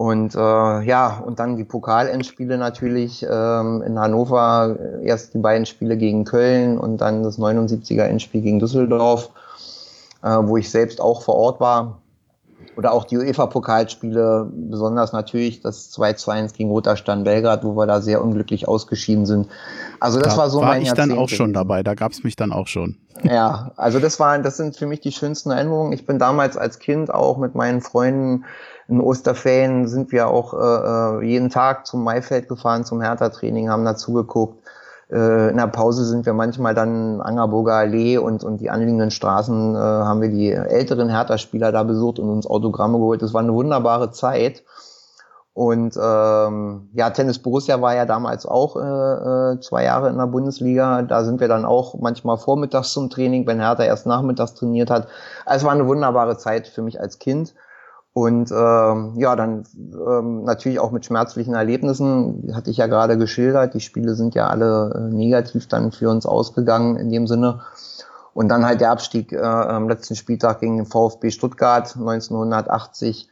und 0.00 0.34
äh, 0.34 0.38
ja, 0.38 1.22
und 1.26 1.40
dann 1.40 1.58
die 1.58 1.64
Pokalendspiele 1.64 2.56
natürlich 2.56 3.22
ähm, 3.22 3.82
in 3.82 3.98
Hannover, 3.98 4.78
erst 5.02 5.34
die 5.34 5.38
beiden 5.38 5.66
Spiele 5.66 5.98
gegen 5.98 6.24
Köln 6.24 6.78
und 6.78 7.02
dann 7.02 7.22
das 7.22 7.38
79er 7.38 8.04
Endspiel 8.04 8.40
gegen 8.40 8.60
Düsseldorf, 8.60 9.28
äh, 10.22 10.38
wo 10.40 10.56
ich 10.56 10.70
selbst 10.70 11.02
auch 11.02 11.20
vor 11.20 11.34
Ort 11.34 11.60
war. 11.60 11.98
Oder 12.78 12.92
auch 12.92 13.04
die 13.04 13.18
UEFA-Pokalspiele, 13.18 14.50
besonders 14.50 15.12
natürlich 15.12 15.60
das 15.60 15.90
2 15.90 16.14
zu 16.14 16.30
1 16.30 16.54
gegen 16.54 16.70
Roter 16.70 16.96
Stern 16.96 17.24
Belgrad, 17.24 17.62
wo 17.62 17.76
wir 17.76 17.86
da 17.86 18.00
sehr 18.00 18.24
unglücklich 18.24 18.66
ausgeschieden 18.66 19.26
sind. 19.26 19.48
Also 19.98 20.18
das 20.18 20.32
da 20.32 20.40
war 20.40 20.48
so 20.48 20.60
war 20.60 20.68
mein 20.68 20.80
ich 20.80 20.88
Jahrzehnt 20.88 21.12
dann 21.12 21.18
auch 21.18 21.28
schon 21.28 21.52
dabei, 21.52 21.82
da 21.82 21.92
gab's 21.92 22.24
mich 22.24 22.36
dann 22.36 22.52
auch 22.52 22.68
schon. 22.68 22.96
Ja, 23.22 23.72
also 23.76 23.98
das 23.98 24.18
waren, 24.18 24.42
das 24.42 24.56
sind 24.56 24.78
für 24.78 24.86
mich 24.86 25.00
die 25.00 25.12
schönsten 25.12 25.50
Erinnerungen. 25.50 25.92
Ich 25.92 26.06
bin 26.06 26.18
damals 26.18 26.56
als 26.56 26.78
Kind 26.78 27.12
auch 27.12 27.36
mit 27.36 27.54
meinen 27.54 27.82
Freunden 27.82 28.46
in 28.90 29.00
Osterferien 29.00 29.86
sind 29.86 30.10
wir 30.10 30.28
auch 30.28 30.52
äh, 30.52 31.24
jeden 31.24 31.48
Tag 31.48 31.86
zum 31.86 32.02
Maifeld 32.02 32.48
gefahren, 32.48 32.84
zum 32.84 33.00
Hertha-Training, 33.00 33.70
haben 33.70 33.84
dazu 33.84 34.12
geguckt. 34.12 34.64
Äh, 35.10 35.50
in 35.50 35.56
der 35.56 35.68
Pause 35.68 36.04
sind 36.04 36.26
wir 36.26 36.32
manchmal 36.32 36.74
dann 36.74 37.20
Angerburger 37.20 37.74
Allee 37.74 38.18
und, 38.18 38.42
und 38.42 38.60
die 38.60 38.68
anliegenden 38.68 39.12
Straßen 39.12 39.74
äh, 39.74 39.78
haben 39.78 40.20
wir 40.20 40.28
die 40.28 40.50
älteren 40.50 41.08
Hertha-Spieler 41.08 41.70
da 41.70 41.84
besucht 41.84 42.18
und 42.18 42.30
uns 42.30 42.48
Autogramme 42.48 42.98
geholt. 42.98 43.22
Das 43.22 43.32
war 43.32 43.40
eine 43.40 43.54
wunderbare 43.54 44.10
Zeit. 44.10 44.64
Und 45.52 45.96
ähm, 45.96 46.88
ja, 46.92 47.10
Tennis 47.10 47.38
Borussia 47.38 47.80
war 47.80 47.94
ja 47.94 48.06
damals 48.06 48.46
auch 48.46 48.76
äh, 48.76 48.80
äh, 49.54 49.60
zwei 49.60 49.84
Jahre 49.84 50.08
in 50.08 50.16
der 50.16 50.26
Bundesliga. 50.26 51.02
Da 51.02 51.24
sind 51.24 51.40
wir 51.40 51.48
dann 51.48 51.64
auch 51.64 51.94
manchmal 51.98 52.38
vormittags 52.38 52.92
zum 52.92 53.10
Training, 53.10 53.46
wenn 53.46 53.60
Hertha 53.60 53.84
erst 53.84 54.06
nachmittags 54.06 54.54
trainiert 54.54 54.90
hat. 54.90 55.08
Also 55.44 55.58
es 55.58 55.64
war 55.64 55.72
eine 55.72 55.86
wunderbare 55.86 56.38
Zeit 56.38 56.66
für 56.68 56.82
mich 56.82 57.00
als 57.00 57.18
Kind. 57.18 57.54
Und 58.12 58.50
ähm, 58.50 59.14
ja, 59.16 59.36
dann 59.36 59.64
ähm, 59.76 60.42
natürlich 60.42 60.80
auch 60.80 60.90
mit 60.90 61.04
schmerzlichen 61.04 61.54
Erlebnissen, 61.54 62.52
hatte 62.54 62.70
ich 62.70 62.78
ja 62.78 62.88
gerade 62.88 63.16
geschildert. 63.16 63.74
Die 63.74 63.80
Spiele 63.80 64.14
sind 64.14 64.34
ja 64.34 64.48
alle 64.48 64.92
äh, 64.94 65.14
negativ 65.14 65.68
dann 65.68 65.92
für 65.92 66.10
uns 66.10 66.26
ausgegangen 66.26 66.96
in 66.96 67.10
dem 67.10 67.26
Sinne. 67.28 67.60
Und 68.34 68.48
dann 68.48 68.64
halt 68.64 68.80
der 68.80 68.90
Abstieg 68.90 69.32
äh, 69.32 69.38
am 69.38 69.88
letzten 69.88 70.16
Spieltag 70.16 70.60
gegen 70.60 70.76
den 70.76 70.86
VfB 70.86 71.30
Stuttgart 71.30 71.94
1980 71.96 73.28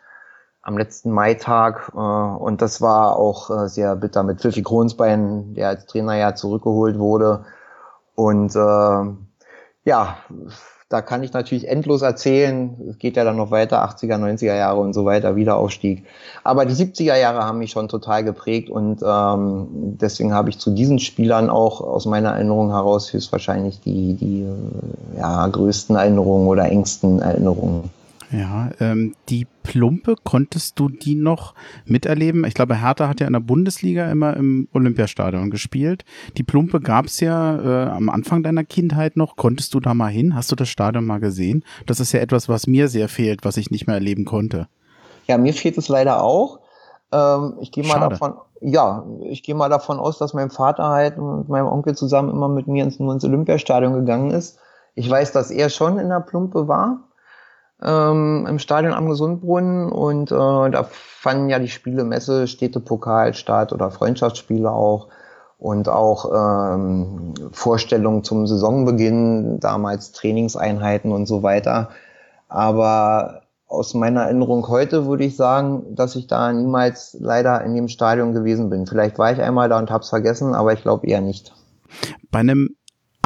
am 0.63 0.79
letzten 0.79 1.11
Maitag. 1.11 1.91
Äh, 1.95 1.99
und 1.99 2.63
das 2.63 2.81
war 2.81 3.17
auch 3.17 3.51
äh, 3.51 3.69
sehr 3.69 3.97
bitter 3.97 4.23
mit 4.23 4.41
Pfiffi 4.41 4.63
Kronsbein, 4.63 5.55
der 5.55 5.69
als 5.69 5.87
Trainer 5.87 6.15
ja 6.15 6.37
zurückgeholt 6.37 6.99
wurde. 7.01 7.45
Und 8.15 8.55
äh, 8.55 9.15
ja, 9.85 10.17
da 10.89 11.03
kann 11.03 11.23
ich 11.23 11.35
natürlich 11.35 11.69
endlos 11.69 12.01
erzählen. 12.01 12.75
Es 12.89 12.99
geht 12.99 13.17
ja 13.17 13.25
dann 13.25 13.37
noch 13.37 13.51
weiter, 13.51 13.85
80er, 13.85 14.17
90er 14.17 14.57
Jahre 14.57 14.81
und 14.81 14.95
so 14.95 15.05
weiter, 15.05 15.37
Wiederaufstieg. 15.37 16.05
Aber 16.45 16.65
die 16.65 16.75
70er 16.75 17.15
Jahre 17.17 17.45
haben 17.45 17.59
mich 17.59 17.73
schon 17.73 17.89
total 17.89 18.25
geprägt 18.25 18.71
und 18.71 19.03
ähm, 19.05 19.67
deswegen 20.01 20.33
habe 20.33 20.49
ich 20.49 20.59
zu 20.59 20.71
diesen 20.71 20.99
Spielern 20.99 21.51
auch 21.51 21.83
aus 21.83 22.07
meiner 22.07 22.31
Erinnerung 22.31 22.71
heraus 22.71 23.13
höchstwahrscheinlich 23.13 23.81
die, 23.81 24.15
die 24.15 24.47
ja, 25.19 25.47
größten 25.47 25.97
Erinnerungen 25.97 26.49
oder 26.49 26.65
engsten 26.65 27.21
Erinnerungen. 27.21 27.91
Ja, 28.31 28.71
ähm, 28.81 29.15
die 29.31 29.47
Plumpe, 29.63 30.15
konntest 30.23 30.79
du 30.79 30.91
die 30.91 31.15
noch 31.15 31.55
miterleben? 31.87 32.45
Ich 32.45 32.53
glaube, 32.53 32.81
Hertha 32.81 33.09
hat 33.09 33.21
ja 33.21 33.27
in 33.27 33.33
der 33.33 33.41
Bundesliga 33.41 34.11
immer 34.11 34.37
im 34.37 34.69
Olympiastadion 34.75 35.51
gespielt. 35.51 36.05
Die 36.37 36.43
Plumpe 36.43 36.81
gab's 36.81 37.21
ja 37.21 37.57
äh, 37.57 37.91
am 37.91 38.11
Anfang 38.11 38.43
deiner 38.43 38.65
Kindheit 38.65 39.17
noch. 39.17 39.37
Konntest 39.37 39.73
du 39.73 39.81
da 39.81 39.95
mal 39.95 40.09
hin? 40.09 40.35
Hast 40.35 40.53
du 40.53 40.57
das 40.57 40.69
Stadion 40.69 41.07
mal 41.07 41.21
gesehen? 41.21 41.65
Das 41.87 42.01
ist 42.01 42.13
ja 42.13 42.21
etwas, 42.21 42.49
was 42.51 42.67
mir 42.67 42.89
sehr 42.89 43.09
fehlt, 43.09 43.45
was 43.45 43.57
ich 43.57 43.71
nicht 43.71 43.87
mehr 43.87 43.97
erleben 43.97 44.27
konnte. 44.27 44.69
Ja, 45.27 45.39
mir 45.39 45.55
fehlt 45.55 45.79
es 45.79 45.89
leider 45.89 46.23
auch. 46.23 46.61
Ähm, 47.13 47.55
ich 47.61 47.73
gehe 47.73 47.85
mal 47.85 47.95
Schade. 47.95 48.11
davon, 48.11 48.35
ja, 48.61 49.07
ich 49.25 49.43
gehe 49.43 49.55
mal 49.55 49.71
davon 49.71 49.99
aus, 49.99 50.19
dass 50.19 50.35
mein 50.35 50.51
Vater 50.51 50.85
halt 50.89 51.17
mit 51.17 51.49
meinem 51.49 51.67
Onkel 51.67 51.95
zusammen 51.97 52.29
immer 52.29 52.49
mit 52.49 52.67
mir 52.67 52.85
ins, 52.85 52.97
ins 52.97 53.25
Olympiastadion 53.25 53.95
gegangen 53.95 54.33
ist. 54.33 54.59
Ich 54.95 55.09
weiß, 55.09 55.33
dass 55.33 55.51
er 55.51 55.71
schon 55.71 55.99
in 55.99 56.11
der 56.11 56.21
Plumpe 56.21 56.69
war 56.69 57.08
ähm, 57.83 58.47
im 58.49 58.59
Stadion 58.59 58.93
am 58.93 59.09
Gesundbrunnen 59.09 59.91
und 59.91 60.31
äh, 60.31 60.35
da 60.35 60.89
fanden 60.91 61.49
ja 61.49 61.59
die 61.59 61.69
Spiele 61.69 62.05
Messe, 62.05 62.47
Städtepokal 62.47 63.35
statt 63.35 63.73
oder 63.73 63.91
Freundschaftsspiele 63.91 64.71
auch 64.71 65.09
und 65.59 65.89
auch 65.89 66.75
ähm, 66.75 67.35
Vorstellungen 67.53 68.23
zum 68.25 68.47
Saisonbeginn, 68.47 69.59
damals 69.61 70.13
Trainingseinheiten 70.13 71.13
und 71.13 71.27
so 71.27 71.43
weiter. 71.43 71.91
Aber 72.49 73.43
aus 73.67 73.93
meiner 73.95 74.23
Erinnerung 74.23 74.67
heute 74.69 75.07
würde 75.07 75.25
ich 75.25 75.37
sagen, 75.37 75.95
dass 75.95 76.17
ich 76.17 76.27
da 76.27 76.53
niemals 76.53 77.17
leider 77.21 77.63
in 77.65 77.75
dem 77.75 77.89
Stadion 77.89 78.33
gewesen 78.33 78.71
bin. 78.71 78.87
Vielleicht 78.87 79.19
war 79.19 79.33
ich 79.33 79.41
einmal 79.41 79.69
da 79.69 79.79
und 79.79 79.91
hab's 79.91 80.09
vergessen, 80.09 80.55
aber 80.55 80.73
ich 80.73 80.83
glaube 80.83 81.07
eher 81.07 81.21
nicht. 81.21 81.55
Bei 82.31 82.39
einem 82.39 82.71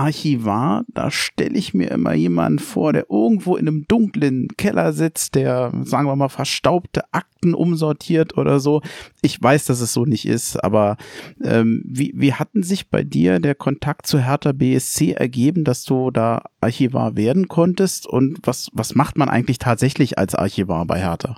Archivar, 0.02 0.82
da 0.88 1.12
stelle 1.12 1.56
ich 1.56 1.74
mir 1.74 1.92
immer 1.92 2.12
jemanden 2.12 2.58
vor, 2.58 2.92
der 2.92 3.06
irgendwo 3.08 3.56
in 3.56 3.68
einem 3.68 3.86
dunklen 3.86 4.48
Keller 4.58 4.92
sitzt, 4.92 5.36
der, 5.36 5.70
sagen 5.84 6.06
wir 6.06 6.16
mal, 6.16 6.28
verstaubte 6.28 7.04
Akten 7.12 7.54
umsortiert 7.54 8.36
oder 8.36 8.58
so. 8.58 8.82
Ich 9.20 9.40
weiß, 9.40 9.66
dass 9.66 9.80
es 9.80 9.92
so 9.92 10.04
nicht 10.04 10.26
ist, 10.26 10.62
aber 10.62 10.96
ähm, 11.40 11.84
wie, 11.86 12.12
wie 12.16 12.34
hatten 12.34 12.64
sich 12.64 12.90
bei 12.90 13.04
dir 13.04 13.38
der 13.38 13.54
Kontakt 13.54 14.08
zu 14.08 14.18
Hertha 14.18 14.50
BSC 14.50 15.12
ergeben, 15.12 15.62
dass 15.62 15.84
du 15.84 16.10
da 16.10 16.42
Archivar 16.60 17.16
werden 17.16 17.46
konntest? 17.46 18.08
Und 18.08 18.40
was, 18.42 18.70
was 18.72 18.96
macht 18.96 19.16
man 19.16 19.28
eigentlich 19.28 19.60
tatsächlich 19.60 20.18
als 20.18 20.34
Archivar 20.34 20.84
bei 20.84 20.98
Hertha? 20.98 21.36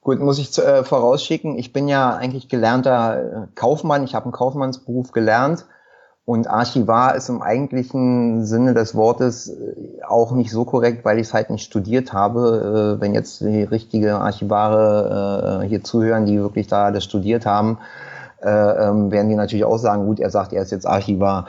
Gut, 0.00 0.20
muss 0.20 0.38
ich 0.38 0.56
äh, 0.56 0.84
vorausschicken, 0.84 1.58
ich 1.58 1.74
bin 1.74 1.86
ja 1.86 2.16
eigentlich 2.16 2.48
gelernter 2.48 3.44
äh, 3.44 3.46
Kaufmann, 3.54 4.04
ich 4.04 4.14
habe 4.14 4.24
einen 4.24 4.32
Kaufmannsberuf 4.32 5.12
gelernt 5.12 5.66
und 6.24 6.48
Archivar 6.48 7.16
ist 7.16 7.28
im 7.28 7.42
eigentlichen 7.42 8.44
Sinne 8.44 8.74
des 8.74 8.94
Wortes 8.94 9.48
äh, 9.48 10.02
auch 10.06 10.32
nicht 10.32 10.52
so 10.52 10.64
korrekt, 10.64 11.04
weil 11.04 11.18
ich 11.18 11.28
es 11.28 11.34
halt 11.34 11.50
nicht 11.50 11.64
studiert 11.64 12.12
habe. 12.12 12.96
Äh, 12.96 13.00
wenn 13.00 13.14
jetzt 13.14 13.40
die 13.40 13.64
richtige 13.64 14.14
Archivare 14.16 15.62
äh, 15.64 15.68
hier 15.68 15.82
zuhören, 15.82 16.26
die 16.26 16.38
wirklich 16.38 16.68
da 16.68 16.92
das 16.92 17.04
studiert 17.04 17.44
haben, 17.44 17.78
ähm, 18.44 19.10
werden 19.10 19.28
die 19.28 19.36
natürlich 19.36 19.64
auch 19.64 19.78
sagen, 19.78 20.06
gut, 20.06 20.20
er 20.20 20.30
sagt, 20.30 20.52
er 20.52 20.62
ist 20.62 20.72
jetzt 20.72 20.86
Archivar. 20.86 21.48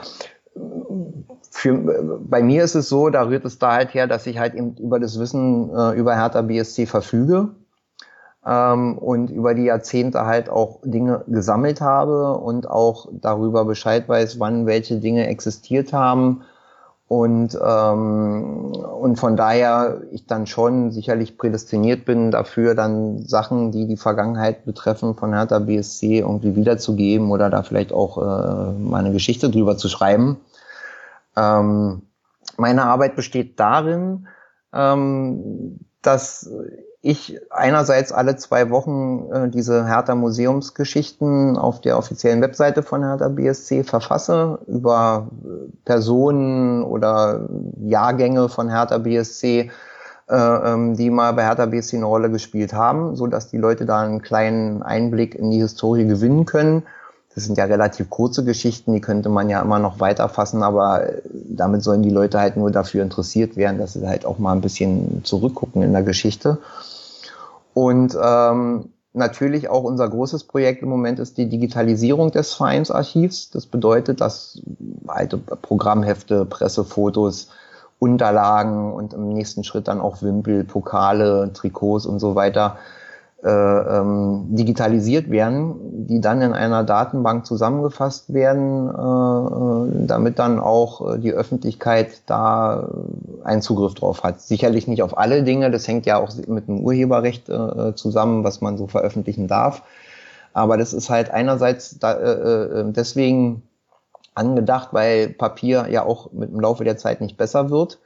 Für, 1.50 2.18
bei 2.20 2.42
mir 2.42 2.64
ist 2.64 2.74
es 2.74 2.88
so, 2.88 3.10
da 3.10 3.22
rührt 3.26 3.44
es 3.44 3.58
da 3.58 3.72
halt 3.72 3.94
her, 3.94 4.06
dass 4.06 4.26
ich 4.26 4.38
halt 4.38 4.54
eben 4.54 4.76
über 4.76 5.00
das 5.00 5.18
Wissen 5.18 5.70
über 5.94 6.14
Hertha 6.14 6.42
BSC 6.42 6.86
verfüge 6.86 7.50
ähm, 8.46 8.98
und 8.98 9.30
über 9.30 9.54
die 9.54 9.64
Jahrzehnte 9.64 10.26
halt 10.26 10.48
auch 10.48 10.80
Dinge 10.82 11.24
gesammelt 11.26 11.80
habe 11.80 12.36
und 12.38 12.68
auch 12.68 13.08
darüber 13.12 13.64
Bescheid 13.64 14.08
weiß, 14.08 14.38
wann 14.38 14.66
welche 14.66 14.96
Dinge 14.96 15.26
existiert 15.26 15.92
haben. 15.92 16.42
Und, 17.06 17.58
ähm, 17.62 18.72
und 18.74 19.16
von 19.16 19.36
daher 19.36 20.00
ich 20.10 20.26
dann 20.26 20.46
schon 20.46 20.90
sicherlich 20.90 21.36
prädestiniert 21.36 22.06
bin 22.06 22.30
dafür, 22.30 22.74
dann 22.74 23.24
Sachen, 23.26 23.72
die 23.72 23.86
die 23.86 23.98
Vergangenheit 23.98 24.64
betreffen, 24.64 25.14
von 25.14 25.34
Hertha 25.34 25.58
BSC 25.58 26.20
irgendwie 26.20 26.56
wiederzugeben 26.56 27.30
oder 27.30 27.50
da 27.50 27.62
vielleicht 27.62 27.92
auch 27.92 28.18
äh, 28.18 28.72
mal 28.72 28.98
eine 28.98 29.12
Geschichte 29.12 29.50
drüber 29.50 29.76
zu 29.76 29.88
schreiben. 29.88 30.38
Ähm, 31.36 32.02
meine 32.56 32.84
Arbeit 32.84 33.16
besteht 33.16 33.60
darin, 33.60 34.26
ähm, 34.72 35.80
dass 36.00 36.50
ich 37.06 37.38
einerseits 37.50 38.12
alle 38.12 38.36
zwei 38.36 38.70
Wochen 38.70 39.30
äh, 39.30 39.50
diese 39.50 39.86
Hertha 39.86 40.14
Museumsgeschichten 40.14 41.58
auf 41.58 41.82
der 41.82 41.98
offiziellen 41.98 42.40
Webseite 42.40 42.82
von 42.82 43.04
Hertha 43.04 43.28
BSC 43.28 43.84
verfasse 43.84 44.58
über 44.66 45.28
äh, 45.44 45.70
Personen 45.84 46.82
oder 46.82 47.46
Jahrgänge 47.78 48.48
von 48.48 48.70
Hertha 48.70 48.96
BSC, 48.96 49.70
äh, 50.30 50.34
ähm, 50.34 50.96
die 50.96 51.10
mal 51.10 51.34
bei 51.34 51.44
Hertha 51.44 51.66
BSC 51.66 51.98
eine 51.98 52.06
Rolle 52.06 52.30
gespielt 52.30 52.72
haben, 52.72 53.16
so 53.16 53.26
dass 53.26 53.50
die 53.50 53.58
Leute 53.58 53.84
da 53.84 54.00
einen 54.00 54.22
kleinen 54.22 54.82
Einblick 54.82 55.34
in 55.34 55.50
die 55.50 55.60
Historie 55.60 56.06
gewinnen 56.06 56.46
können. 56.46 56.84
Das 57.34 57.44
sind 57.44 57.58
ja 57.58 57.64
relativ 57.66 58.08
kurze 58.08 58.44
Geschichten, 58.44 58.94
die 58.94 59.02
könnte 59.02 59.28
man 59.28 59.50
ja 59.50 59.60
immer 59.60 59.78
noch 59.78 60.00
weiterfassen, 60.00 60.62
aber 60.62 61.06
äh, 61.06 61.20
damit 61.32 61.82
sollen 61.82 62.02
die 62.02 62.08
Leute 62.08 62.40
halt 62.40 62.56
nur 62.56 62.70
dafür 62.70 63.02
interessiert 63.02 63.58
werden, 63.58 63.76
dass 63.76 63.92
sie 63.92 64.08
halt 64.08 64.24
auch 64.24 64.38
mal 64.38 64.52
ein 64.52 64.62
bisschen 64.62 65.22
zurückgucken 65.22 65.82
in 65.82 65.92
der 65.92 66.02
Geschichte. 66.02 66.56
Und 67.74 68.16
ähm, 68.20 68.90
natürlich 69.12 69.68
auch 69.68 69.82
unser 69.82 70.08
großes 70.08 70.44
Projekt 70.44 70.82
im 70.82 70.88
Moment 70.88 71.18
ist 71.18 71.36
die 71.36 71.48
Digitalisierung 71.48 72.30
des 72.30 72.54
Vereinsarchivs. 72.54 73.50
Das 73.50 73.66
bedeutet, 73.66 74.20
dass 74.20 74.62
alte 75.06 75.36
Programmhefte, 75.38 76.44
Pressefotos, 76.46 77.48
Unterlagen 77.98 78.92
und 78.92 79.12
im 79.12 79.28
nächsten 79.28 79.64
Schritt 79.64 79.88
dann 79.88 80.00
auch 80.00 80.22
Wimpel, 80.22 80.64
Pokale, 80.64 81.52
Trikots 81.52 82.06
und 82.06 82.18
so 82.18 82.34
weiter 82.34 82.78
ähm, 83.48 84.46
digitalisiert 84.56 85.30
werden, 85.30 86.06
die 86.06 86.20
dann 86.20 86.40
in 86.40 86.52
einer 86.54 86.82
Datenbank 86.82 87.44
zusammengefasst 87.44 88.32
werden, 88.32 88.88
äh, 88.88 90.02
äh 90.02 90.06
damit 90.06 90.38
dann 90.38 90.58
auch 90.58 91.14
äh, 91.14 91.18
die 91.18 91.32
Öffentlichkeit 91.32 92.22
da 92.26 92.88
äh, 92.88 93.44
einen 93.44 93.60
Zugriff 93.60 93.94
drauf 93.94 94.22
hat. 94.22 94.40
Sicherlich 94.40 94.88
nicht 94.88 95.02
auf 95.02 95.18
alle 95.18 95.42
Dinge, 95.42 95.70
das 95.70 95.86
hängt 95.86 96.06
ja 96.06 96.18
auch 96.18 96.30
mit 96.46 96.68
dem 96.68 96.80
Urheberrecht 96.80 97.48
äh, 97.48 97.94
zusammen, 97.94 98.44
was 98.44 98.60
man 98.60 98.78
so 98.78 98.86
veröffentlichen 98.86 99.46
darf. 99.46 99.82
Aber 100.54 100.76
das 100.78 100.92
ist 100.92 101.10
halt 101.10 101.30
einerseits 101.30 101.98
da, 101.98 102.14
äh, 102.14 102.84
deswegen 102.86 103.62
angedacht, 104.34 104.88
weil 104.92 105.28
Papier 105.28 105.86
ja 105.90 106.04
auch 106.04 106.32
mit 106.32 106.50
dem 106.50 106.60
Laufe 106.60 106.84
der 106.84 106.96
Zeit 106.96 107.20
nicht 107.20 107.36
besser 107.36 107.70
wird 107.70 107.98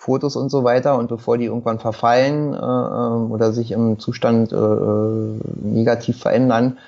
Fotos 0.00 0.34
und 0.34 0.48
so 0.48 0.64
weiter 0.64 0.96
und 0.96 1.08
bevor 1.08 1.36
die 1.36 1.44
irgendwann 1.44 1.78
verfallen 1.78 2.54
äh, 2.54 2.56
ähm, 2.56 3.30
oder 3.30 3.52
sich 3.52 3.70
im 3.70 3.98
Zustand 3.98 4.50
äh, 4.50 4.56
äh, 4.56 5.38
negativ 5.62 6.18
verändern, 6.18 6.78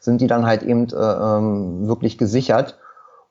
sind 0.00 0.22
die 0.22 0.26
dann 0.26 0.46
halt 0.46 0.62
eben 0.62 0.88
äh, 0.88 0.96
ähm, 0.96 1.86
wirklich 1.86 2.16
gesichert. 2.16 2.78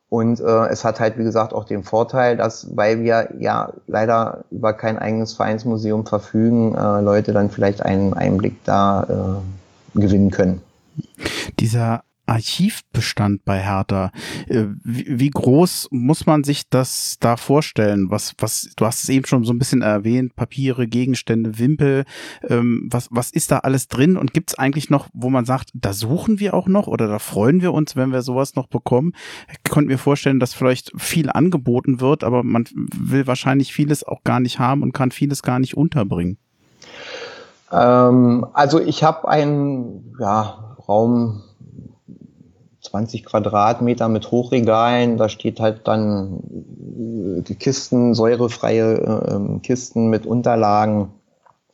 Und 0.10 0.40
äh, 0.42 0.68
es 0.68 0.86
hat 0.86 1.00
halt, 1.00 1.18
wie 1.18 1.24
gesagt, 1.24 1.56
auch 1.56 1.64
den 1.64 1.84
Vorteil, 1.84 2.38
dass, 2.38 2.68
weil 2.78 3.02
wir 3.02 3.30
ja 3.40 3.74
leider 3.88 4.44
über 4.52 4.74
kein 4.74 5.00
eigenes 5.00 5.34
Vereinsmuseum 5.34 6.06
verfügen, 6.06 6.76
äh, 6.76 7.02
Leute 7.02 7.34
dann 7.34 7.50
vielleicht 7.50 7.82
einen 7.82 8.14
Einblick 8.14 8.64
da 8.64 9.42
äh, 9.96 10.00
gewinnen 10.00 10.30
können. 10.30 10.62
Dieser 11.60 12.04
Archivbestand 12.32 13.44
bei 13.44 13.60
Hertha. 13.60 14.12
Äh, 14.48 14.68
wie, 14.84 15.30
groß 15.30 15.90
muss 15.92 16.26
man 16.26 16.46
sich 16.46 16.70
das 16.70 17.18
da 17.20 17.36
vorstellen? 17.36 18.10
Was, 18.10 18.34
was, 18.40 18.70
du 18.78 18.86
hast 18.86 19.04
es 19.04 19.10
eben 19.10 19.26
schon 19.26 19.44
so 19.44 19.52
ein 19.52 19.60
bisschen 19.60 19.82
erwähnt, 19.82 20.38
Papiere, 20.38 20.88
Gegenstände, 20.88 21.60
Wimpel. 21.60 22.06
Ähm, 22.48 22.88
was, 22.90 23.10
was 23.12 23.32
ist 23.32 23.52
da 23.52 23.60
alles 23.60 23.90
drin? 23.90 24.16
Und 24.16 24.34
gibt 24.34 24.52
es 24.52 24.58
eigentlich 24.58 24.90
noch, 24.90 25.10
wo 25.14 25.30
man 25.30 25.44
sagt, 25.44 25.72
da 25.74 25.92
suchen 25.92 26.40
wir 26.40 26.54
auch 26.54 26.68
noch 26.68 26.88
oder 26.88 27.08
da 27.08 27.20
freuen 27.20 27.62
wir 27.62 27.74
uns, 27.74 27.98
wenn 27.98 28.14
wir 28.14 28.22
sowas 28.22 28.56
noch 28.56 28.68
bekommen? 28.68 29.12
Ich 29.52 29.70
konnte 29.70 29.90
mir 29.90 29.98
vorstellen, 29.98 30.40
dass 30.40 30.54
vielleicht 30.54 30.94
viel 30.96 31.30
angeboten 31.30 32.00
wird, 32.00 32.24
aber 32.24 32.44
man 32.44 32.64
will 32.74 33.28
wahrscheinlich 33.28 33.74
vieles 33.74 34.06
auch 34.06 34.24
gar 34.24 34.40
nicht 34.40 34.58
haben 34.58 34.84
und 34.84 34.94
kann 34.94 35.12
vieles 35.12 35.44
gar 35.44 35.60
nicht 35.60 35.76
unterbringen. 35.76 36.38
Ähm, 37.74 38.46
also 38.54 38.80
ich 38.80 39.04
habe 39.04 39.28
einen 39.28 40.16
ja, 40.18 40.78
Raum 40.88 41.44
20 42.82 43.26
Quadratmeter 43.26 44.10
mit 44.10 44.32
Hochregalen. 44.32 45.18
Da 45.18 45.30
steht 45.30 45.60
halt 45.60 45.88
dann 45.88 47.44
äh, 47.48 47.54
Kisten, 47.54 48.14
säurefreie 48.14 48.94
äh, 48.96 49.60
Kisten 49.60 50.10
mit 50.10 50.26
Unterlagen, 50.26 51.14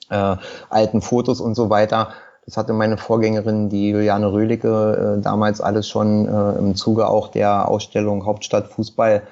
äh, 0.10 0.36
alten 0.70 1.02
Fotos 1.02 1.40
und 1.42 1.56
so 1.56 1.70
weiter. 1.70 2.10
Das 2.46 2.58
hatte 2.58 2.74
meine 2.74 2.98
Vorgängerin, 2.98 3.70
die 3.70 3.90
Juliane 3.90 4.32
Röhlicke, 4.32 5.18
äh, 5.18 5.22
damals 5.22 5.62
alles 5.62 5.88
schon 5.88 6.28
äh, 6.28 6.60
im 6.60 6.76
Zuge 6.76 7.08
auch 7.08 7.30
der 7.30 7.68
Ausstellung 7.68 8.26
Hauptstadt 8.26 8.68
Fußball 8.68 9.24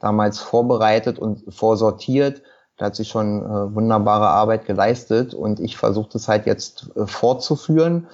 damals 0.00 0.38
vorbereitet 0.38 1.18
und 1.18 1.44
vorsortiert. 1.54 2.42
Da 2.76 2.86
hat 2.86 2.96
sie 2.96 3.04
schon 3.04 3.42
äh, 3.42 3.74
wunderbare 3.74 4.28
Arbeit 4.28 4.66
geleistet 4.66 5.32
und 5.32 5.60
ich 5.60 5.76
versuche 5.76 6.08
das 6.12 6.28
halt 6.28 6.46
jetzt 6.46 6.90
fortzuführen 7.06 8.08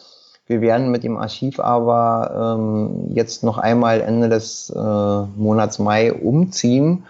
wir 0.50 0.60
werden 0.60 0.90
mit 0.90 1.04
dem 1.04 1.16
Archiv 1.16 1.60
aber 1.60 2.56
ähm, 2.58 3.14
jetzt 3.14 3.44
noch 3.44 3.56
einmal 3.56 4.00
Ende 4.00 4.28
des 4.28 4.68
äh, 4.68 4.78
Monats 4.78 5.78
Mai 5.78 6.12
umziehen. 6.12 7.04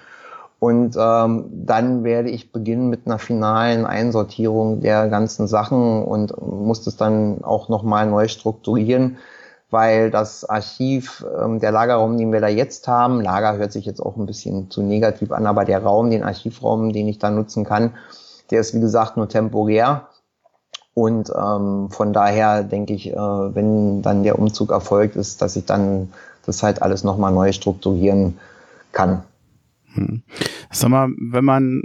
Und 0.58 0.94
ähm, 1.00 1.46
dann 1.50 2.04
werde 2.04 2.28
ich 2.28 2.52
beginnen 2.52 2.90
mit 2.90 3.06
einer 3.06 3.18
finalen 3.18 3.86
Einsortierung 3.86 4.82
der 4.82 5.08
ganzen 5.08 5.48
Sachen 5.48 6.04
und 6.04 6.34
muss 6.42 6.82
das 6.82 6.98
dann 6.98 7.42
auch 7.42 7.70
nochmal 7.70 8.06
neu 8.10 8.28
strukturieren, 8.28 9.16
weil 9.70 10.10
das 10.10 10.44
Archiv, 10.44 11.24
ähm, 11.42 11.60
der 11.60 11.72
Lagerraum, 11.72 12.18
den 12.18 12.34
wir 12.34 12.42
da 12.42 12.48
jetzt 12.48 12.86
haben, 12.88 13.22
Lager 13.22 13.56
hört 13.56 13.72
sich 13.72 13.86
jetzt 13.86 14.00
auch 14.00 14.18
ein 14.18 14.26
bisschen 14.26 14.70
zu 14.70 14.82
negativ 14.82 15.32
an, 15.32 15.46
aber 15.46 15.64
der 15.64 15.82
Raum, 15.82 16.10
den 16.10 16.24
Archivraum, 16.24 16.92
den 16.92 17.08
ich 17.08 17.18
da 17.18 17.30
nutzen 17.30 17.64
kann, 17.64 17.94
der 18.50 18.60
ist 18.60 18.74
wie 18.74 18.80
gesagt 18.80 19.16
nur 19.16 19.30
temporär. 19.30 20.09
Und 20.94 21.30
ähm, 21.30 21.88
von 21.90 22.12
daher 22.12 22.64
denke 22.64 22.94
ich, 22.94 23.10
äh, 23.10 23.16
wenn 23.16 24.02
dann 24.02 24.22
der 24.22 24.38
Umzug 24.38 24.72
erfolgt 24.72 25.16
ist, 25.16 25.40
dass 25.40 25.56
ich 25.56 25.64
dann 25.64 26.12
das 26.46 26.62
halt 26.62 26.82
alles 26.82 27.04
nochmal 27.04 27.32
neu 27.32 27.52
strukturieren 27.52 28.38
kann. 28.92 29.22
Hm. 29.94 30.22
Sag 30.70 30.90
mal, 30.90 31.08
wenn 31.18 31.44
man 31.44 31.82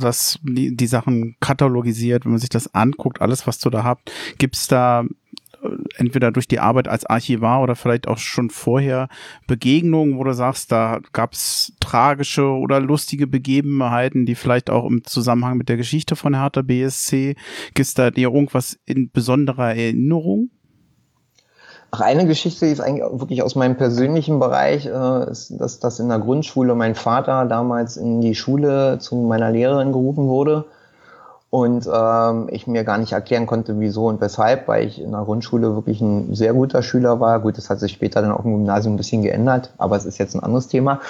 das, 0.00 0.38
die, 0.42 0.76
die 0.76 0.86
Sachen 0.86 1.36
katalogisiert, 1.40 2.24
wenn 2.24 2.32
man 2.32 2.40
sich 2.40 2.48
das 2.48 2.74
anguckt, 2.74 3.20
alles, 3.20 3.46
was 3.46 3.58
du 3.58 3.70
da 3.70 3.82
habt, 3.82 4.12
gibt's 4.38 4.68
da 4.68 5.04
entweder 5.96 6.30
durch 6.30 6.48
die 6.48 6.60
Arbeit 6.60 6.88
als 6.88 7.06
Archivar 7.06 7.62
oder 7.62 7.76
vielleicht 7.76 8.08
auch 8.08 8.18
schon 8.18 8.50
vorher 8.50 9.08
Begegnungen, 9.46 10.18
wo 10.18 10.24
du 10.24 10.32
sagst, 10.32 10.72
da 10.72 11.00
gab 11.12 11.32
es 11.32 11.72
tragische 11.80 12.46
oder 12.46 12.80
lustige 12.80 13.26
Begebenheiten, 13.26 14.26
die 14.26 14.34
vielleicht 14.34 14.70
auch 14.70 14.86
im 14.86 15.04
Zusammenhang 15.04 15.56
mit 15.56 15.68
der 15.68 15.76
Geschichte 15.76 16.16
von 16.16 16.34
Hertha 16.34 16.62
BSC, 16.62 17.36
gibt 17.74 17.98
da 17.98 18.10
dir 18.10 18.28
irgendwas 18.30 18.78
in 18.86 19.10
besonderer 19.10 19.74
Erinnerung? 19.74 20.50
Ach, 21.90 22.00
eine 22.00 22.26
Geschichte 22.26 22.66
ist 22.66 22.80
eigentlich 22.80 23.20
wirklich 23.20 23.42
aus 23.42 23.54
meinem 23.54 23.76
persönlichen 23.76 24.40
Bereich, 24.40 24.86
äh, 24.86 25.30
ist, 25.30 25.54
dass, 25.60 25.78
dass 25.78 26.00
in 26.00 26.08
der 26.08 26.18
Grundschule 26.18 26.74
mein 26.74 26.96
Vater 26.96 27.44
damals 27.46 27.96
in 27.96 28.20
die 28.20 28.34
Schule 28.34 28.98
zu 28.98 29.14
meiner 29.14 29.50
Lehrerin 29.50 29.92
gerufen 29.92 30.26
wurde 30.26 30.64
und 31.54 31.88
ähm, 31.88 32.48
ich 32.50 32.66
mir 32.66 32.82
gar 32.82 32.98
nicht 32.98 33.12
erklären 33.12 33.46
konnte, 33.46 33.78
wieso 33.78 34.06
und 34.08 34.20
weshalb, 34.20 34.66
weil 34.66 34.88
ich 34.88 35.00
in 35.00 35.12
der 35.12 35.20
Grundschule 35.20 35.76
wirklich 35.76 36.00
ein 36.00 36.34
sehr 36.34 36.52
guter 36.52 36.82
Schüler 36.82 37.20
war. 37.20 37.38
Gut, 37.38 37.56
das 37.58 37.70
hat 37.70 37.78
sich 37.78 37.92
später 37.92 38.22
dann 38.22 38.32
auch 38.32 38.44
im 38.44 38.54
Gymnasium 38.54 38.94
ein 38.94 38.96
bisschen 38.96 39.22
geändert, 39.22 39.72
aber 39.78 39.94
es 39.94 40.04
ist 40.04 40.18
jetzt 40.18 40.34
ein 40.34 40.42
anderes 40.42 40.66
Thema. 40.66 41.00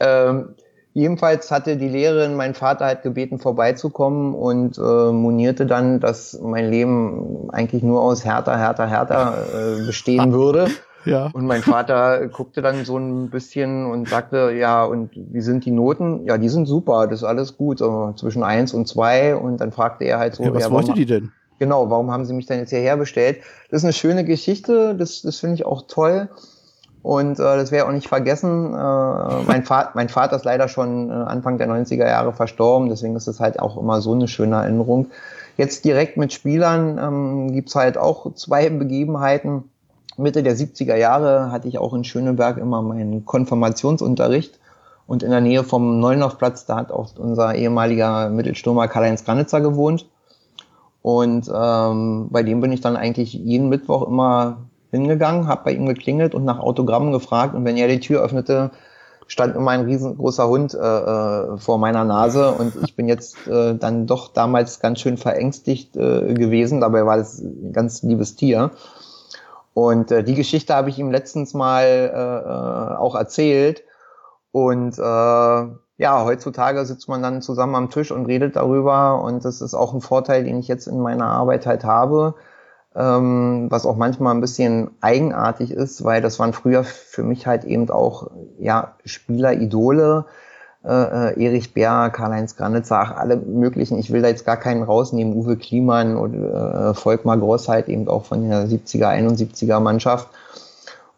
Ähm, 0.00 0.54
jedenfalls 0.94 1.50
hatte 1.50 1.76
die 1.76 1.90
Lehrerin 1.90 2.34
meinen 2.34 2.54
Vater 2.54 2.86
halt 2.86 3.02
gebeten, 3.02 3.38
vorbeizukommen 3.38 4.34
und 4.34 4.78
äh, 4.78 5.12
monierte 5.12 5.66
dann, 5.66 6.00
dass 6.00 6.40
mein 6.40 6.70
Leben 6.70 7.50
eigentlich 7.52 7.82
nur 7.82 8.00
aus 8.00 8.24
härter, 8.24 8.56
härter, 8.56 8.86
härter 8.86 9.34
äh, 9.52 9.84
bestehen 9.84 10.32
würde. 10.32 10.68
Ja. 11.04 11.30
Und 11.32 11.46
mein 11.46 11.62
Vater 11.62 12.28
guckte 12.28 12.62
dann 12.62 12.84
so 12.84 12.96
ein 12.96 13.30
bisschen 13.30 13.86
und 13.86 14.08
sagte, 14.08 14.52
ja, 14.52 14.84
und 14.84 15.10
wie 15.14 15.40
sind 15.40 15.64
die 15.64 15.70
Noten? 15.70 16.24
Ja, 16.24 16.38
die 16.38 16.48
sind 16.48 16.66
super, 16.66 17.06
das 17.06 17.20
ist 17.20 17.24
alles 17.24 17.56
gut, 17.56 17.78
so 17.78 18.12
zwischen 18.16 18.42
eins 18.42 18.72
und 18.72 18.88
zwei. 18.88 19.36
Und 19.36 19.60
dann 19.60 19.72
fragte 19.72 20.04
er 20.04 20.18
halt 20.18 20.34
so, 20.34 20.44
ja, 20.44 20.54
was 20.54 20.64
ja, 20.64 20.70
wollte 20.70 20.92
die 20.94 21.06
denn? 21.06 21.32
Genau, 21.58 21.88
warum 21.90 22.10
haben 22.10 22.24
sie 22.24 22.32
mich 22.32 22.46
denn 22.46 22.58
jetzt 22.58 22.70
hierher 22.70 22.96
bestellt? 22.96 23.38
Das 23.70 23.78
ist 23.78 23.84
eine 23.84 23.92
schöne 23.92 24.24
Geschichte, 24.24 24.94
das, 24.94 25.22
das 25.22 25.38
finde 25.38 25.54
ich 25.54 25.66
auch 25.66 25.82
toll. 25.86 26.28
Und 27.02 27.38
äh, 27.38 27.42
das 27.42 27.70
wäre 27.70 27.86
auch 27.86 27.92
nicht 27.92 28.08
vergessen. 28.08 28.72
Äh, 28.72 28.76
mein, 29.46 29.62
Vater, 29.62 29.90
mein 29.94 30.08
Vater 30.08 30.36
ist 30.36 30.46
leider 30.46 30.68
schon 30.68 31.10
äh, 31.10 31.12
Anfang 31.12 31.58
der 31.58 31.68
90er 31.68 32.06
Jahre 32.06 32.32
verstorben, 32.32 32.88
deswegen 32.88 33.14
ist 33.14 33.28
es 33.28 33.40
halt 33.40 33.60
auch 33.60 33.76
immer 33.76 34.00
so 34.00 34.14
eine 34.14 34.26
schöne 34.26 34.56
Erinnerung. 34.56 35.08
Jetzt 35.58 35.84
direkt 35.84 36.16
mit 36.16 36.32
Spielern 36.32 36.98
ähm, 36.98 37.52
gibt's 37.52 37.74
halt 37.74 37.98
auch 37.98 38.32
zwei 38.34 38.70
Begebenheiten 38.70 39.64
Mitte 40.16 40.42
der 40.42 40.56
70er 40.56 40.96
Jahre 40.96 41.50
hatte 41.50 41.68
ich 41.68 41.78
auch 41.78 41.94
in 41.94 42.04
Schöneberg 42.04 42.58
immer 42.58 42.82
meinen 42.82 43.24
Konfirmationsunterricht. 43.24 44.58
Und 45.06 45.22
in 45.22 45.30
der 45.30 45.40
Nähe 45.40 45.64
vom 45.64 46.00
Neuloffplatz, 46.00 46.64
da 46.64 46.76
hat 46.76 46.90
auch 46.90 47.10
unser 47.18 47.54
ehemaliger 47.54 48.30
Mittelstürmer 48.30 48.88
Karl-Heinz 48.88 49.24
Granitzer 49.24 49.60
gewohnt. 49.60 50.06
Und 51.02 51.50
ähm, 51.54 52.28
bei 52.30 52.42
dem 52.42 52.62
bin 52.62 52.72
ich 52.72 52.80
dann 52.80 52.96
eigentlich 52.96 53.34
jeden 53.34 53.68
Mittwoch 53.68 54.08
immer 54.08 54.62
hingegangen, 54.90 55.48
habe 55.48 55.64
bei 55.64 55.72
ihm 55.72 55.86
geklingelt 55.86 56.34
und 56.34 56.44
nach 56.44 56.58
Autogrammen 56.58 57.12
gefragt. 57.12 57.54
Und 57.54 57.66
wenn 57.66 57.76
er 57.76 57.88
die 57.88 58.00
Tür 58.00 58.22
öffnete, 58.22 58.70
stand 59.26 59.56
immer 59.56 59.72
ein 59.72 59.84
riesengroßer 59.84 60.48
Hund 60.48 60.74
äh, 60.74 60.78
äh, 60.78 61.58
vor 61.58 61.78
meiner 61.78 62.04
Nase. 62.04 62.52
Und 62.52 62.74
ich 62.82 62.96
bin 62.96 63.08
jetzt 63.08 63.46
äh, 63.46 63.74
dann 63.74 64.06
doch 64.06 64.32
damals 64.32 64.80
ganz 64.80 65.00
schön 65.00 65.16
verängstigt 65.16 65.96
äh, 65.96 66.32
gewesen. 66.34 66.80
Dabei 66.80 67.04
war 67.04 67.16
das 67.16 67.38
ein 67.40 67.72
ganz 67.72 68.02
liebes 68.02 68.36
Tier. 68.36 68.70
Und 69.74 70.12
äh, 70.12 70.22
die 70.22 70.36
Geschichte 70.36 70.74
habe 70.74 70.88
ich 70.88 70.98
ihm 70.98 71.10
letztens 71.10 71.52
mal 71.52 71.84
äh, 71.84 72.94
äh, 72.94 72.96
auch 72.96 73.16
erzählt. 73.16 73.82
Und 74.52 74.96
äh, 74.98 75.02
ja, 75.02 76.24
heutzutage 76.24 76.84
sitzt 76.86 77.08
man 77.08 77.22
dann 77.22 77.42
zusammen 77.42 77.74
am 77.74 77.90
Tisch 77.90 78.12
und 78.12 78.26
redet 78.26 78.56
darüber. 78.56 79.22
Und 79.22 79.44
das 79.44 79.60
ist 79.60 79.74
auch 79.74 79.92
ein 79.92 80.00
Vorteil, 80.00 80.44
den 80.44 80.58
ich 80.58 80.68
jetzt 80.68 80.86
in 80.86 81.00
meiner 81.00 81.26
Arbeit 81.26 81.66
halt 81.66 81.84
habe. 81.84 82.34
Ähm, 82.96 83.66
was 83.70 83.86
auch 83.86 83.96
manchmal 83.96 84.32
ein 84.34 84.40
bisschen 84.40 84.92
eigenartig 85.00 85.72
ist, 85.72 86.04
weil 86.04 86.22
das 86.22 86.38
waren 86.38 86.52
früher 86.52 86.84
für 86.84 87.24
mich 87.24 87.44
halt 87.48 87.64
eben 87.64 87.90
auch 87.90 88.30
ja 88.58 88.94
Spieleridole, 89.04 90.26
äh, 90.28 90.43
äh, 90.86 91.44
Erich 91.44 91.72
Bär, 91.72 92.10
Karl-Heinz 92.10 92.56
Granitzer, 92.56 93.18
alle 93.18 93.36
möglichen. 93.36 93.98
Ich 93.98 94.12
will 94.12 94.22
da 94.22 94.28
jetzt 94.28 94.44
gar 94.44 94.58
keinen 94.58 94.82
rausnehmen, 94.82 95.34
Uwe 95.34 95.56
Kliman 95.56 96.16
und 96.16 96.34
äh, 96.34 96.94
Volkmar 96.94 97.38
Gross 97.38 97.68
halt 97.68 97.88
eben 97.88 98.06
auch 98.08 98.26
von 98.26 98.48
der 98.48 98.66
70er, 98.66 99.08
71er 99.08 99.80
Mannschaft. 99.80 100.28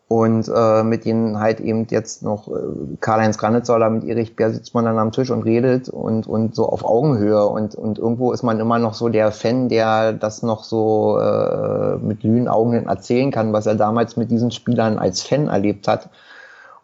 Und 0.09 0.49
äh, 0.55 0.85
mit 0.85 1.05
denen 1.05 1.41
halt 1.41 1.59
eben 1.59 1.85
jetzt 1.91 2.23
noch 2.23 2.47
äh, 2.47 2.53
Karl-Heinz 3.01 3.39
Granitzer 3.39 3.75
oder 3.75 3.91
mit 3.91 4.05
Erich 4.05 4.37
Bär 4.37 4.53
sitzt 4.53 4.73
man 4.73 4.85
dann 4.85 5.01
am 5.01 5.11
Tisch 5.11 5.31
und 5.33 5.43
redet 5.43 5.89
und, 5.89 6.29
und 6.29 6.55
so 6.55 6.69
auf 6.69 6.85
Augenhöhe. 6.85 7.45
Und, 7.45 7.75
und 7.75 7.99
irgendwo 7.99 8.31
ist 8.31 8.45
man 8.45 8.61
immer 8.61 8.79
noch 8.79 8.95
so 8.95 9.09
der 9.09 9.33
Fan, 9.33 9.69
der 9.69 10.13
das 10.13 10.45
noch 10.45 10.63
so 10.63 11.19
äh, 11.19 11.97
mit 11.97 12.21
glühenden 12.21 12.47
Augen 12.47 12.87
erzählen 12.87 13.33
kann, 13.33 13.53
was 13.53 13.67
er 13.67 13.75
damals 13.75 14.17
mit 14.17 14.31
diesen 14.31 14.53
Spielern 14.53 14.97
als 14.97 15.23
Fan 15.23 15.49
erlebt 15.49 15.89
hat. 15.89 16.09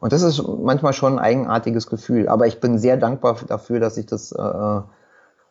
Und 0.03 0.12
das 0.12 0.23
ist 0.23 0.43
manchmal 0.43 0.95
schon 0.95 1.12
ein 1.12 1.24
eigenartiges 1.24 1.87
Gefühl. 1.87 2.27
Aber 2.27 2.49
ich 2.49 2.59
bin 2.59 2.77
sehr 2.77 2.97
dankbar 2.97 3.37
dafür, 3.47 3.79
dass 3.79 3.97
ich 3.97 4.07
das 4.07 4.33
äh, 4.33 4.81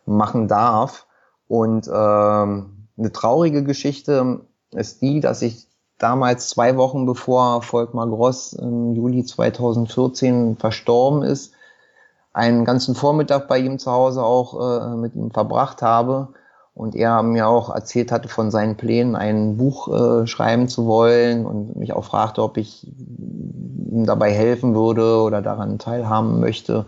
machen 0.05 0.49
darf. 0.49 1.07
Und 1.47 1.87
äh, 1.87 1.91
eine 1.91 3.11
traurige 3.13 3.63
Geschichte 3.63 4.41
ist 4.71 5.01
die, 5.01 5.21
dass 5.21 5.41
ich 5.41 5.69
damals 5.99 6.49
zwei 6.49 6.75
Wochen 6.75 7.05
bevor 7.05 7.61
Volkmar 7.61 8.07
Gross 8.07 8.51
im 8.51 8.93
Juli 8.93 9.23
2014 9.23 10.57
verstorben 10.57 11.23
ist, 11.23 11.53
einen 12.33 12.65
ganzen 12.65 12.93
Vormittag 12.93 13.47
bei 13.47 13.57
ihm 13.57 13.79
zu 13.79 13.89
Hause 13.89 14.21
auch 14.21 14.59
äh, 14.59 14.97
mit 14.97 15.15
ihm 15.15 15.31
verbracht 15.31 15.81
habe 15.81 16.33
und 16.73 16.95
er 16.95 17.21
mir 17.21 17.47
auch 17.47 17.73
erzählt 17.73 18.11
hatte 18.11 18.29
von 18.29 18.49
seinen 18.49 18.77
Plänen, 18.77 19.15
ein 19.15 19.57
Buch 19.57 19.87
äh, 19.87 20.27
schreiben 20.27 20.67
zu 20.67 20.85
wollen 20.85 21.45
und 21.45 21.75
mich 21.75 21.93
auch 21.93 22.05
fragte, 22.05 22.41
ob 22.41 22.57
ich 22.57 22.87
ihm 22.87 24.05
dabei 24.05 24.31
helfen 24.31 24.73
würde 24.73 25.21
oder 25.21 25.41
daran 25.41 25.79
teilhaben 25.79 26.39
möchte. 26.39 26.85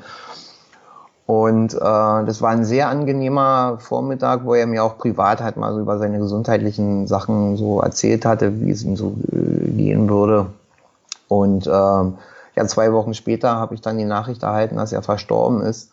Und 1.26 1.74
äh, 1.74 1.78
das 1.80 2.42
war 2.42 2.50
ein 2.50 2.66
sehr 2.66 2.90
angenehmer 2.90 3.78
Vormittag, 3.80 4.46
wo 4.46 4.56
er 4.56 4.68
mir 4.68 4.84
auch 4.84 4.98
privat 4.98 5.42
halt 5.42 5.58
mal 5.58 5.74
so 5.74 5.80
über 5.80 5.98
seine 5.98 6.20
gesundheitlichen 6.20 7.08
Sachen 7.08 7.56
so 7.56 7.80
erzählt 7.80 8.26
hatte, 8.26 8.60
wie 8.62 8.72
es 8.72 8.84
ihm 8.84 8.98
so 8.98 9.16
äh, 9.32 9.70
gehen 9.72 10.10
würde. 10.10 10.48
Und 11.30 11.66
äh, 11.66 11.70
ja, 11.70 12.68
zwei 12.68 12.92
Wochen 12.94 13.14
später 13.14 13.56
habe 13.56 13.74
ich 13.74 13.82
dann 13.82 13.98
die 13.98 14.06
Nachricht 14.06 14.44
erhalten, 14.44 14.76
dass 14.76 14.92
er 14.92 15.02
verstorben 15.02 15.62
ist. 15.62 15.92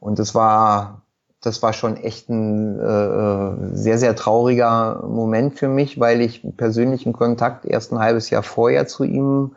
Und 0.00 0.18
das 0.18 0.34
war, 0.34 1.02
das 1.40 1.62
war 1.62 1.72
schon 1.72 1.96
echt 1.96 2.28
ein 2.28 2.78
äh, 2.80 3.76
sehr, 3.76 3.98
sehr 3.98 4.16
trauriger 4.16 5.04
Moment 5.06 5.58
für 5.58 5.68
mich, 5.68 6.00
weil 6.00 6.20
ich 6.20 6.44
persönlichen 6.56 7.12
Kontakt 7.12 7.64
erst 7.64 7.92
ein 7.92 8.00
halbes 8.00 8.30
Jahr 8.30 8.42
vorher 8.42 8.86
zu 8.86 9.04
ihm 9.04 9.52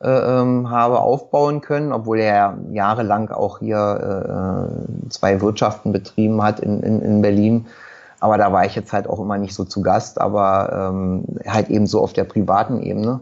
äh, 0.00 0.08
ähm, 0.08 0.70
habe 0.70 1.00
aufbauen 1.00 1.60
können, 1.60 1.92
obwohl 1.92 2.20
er 2.20 2.58
jahrelang 2.70 3.30
auch 3.30 3.58
hier 3.58 4.70
äh, 5.06 5.10
zwei 5.10 5.40
Wirtschaften 5.40 5.92
betrieben 5.92 6.42
hat 6.42 6.60
in, 6.60 6.80
in, 6.82 7.02
in 7.02 7.22
Berlin. 7.22 7.66
Aber 8.20 8.38
da 8.38 8.52
war 8.52 8.64
ich 8.64 8.74
jetzt 8.76 8.92
halt 8.92 9.08
auch 9.08 9.18
immer 9.18 9.36
nicht 9.36 9.54
so 9.54 9.64
zu 9.64 9.82
Gast, 9.82 10.20
aber 10.20 10.90
ähm, 10.92 11.24
halt 11.46 11.70
eben 11.70 11.86
so 11.86 12.00
auf 12.00 12.12
der 12.12 12.24
privaten 12.24 12.80
Ebene. 12.80 13.20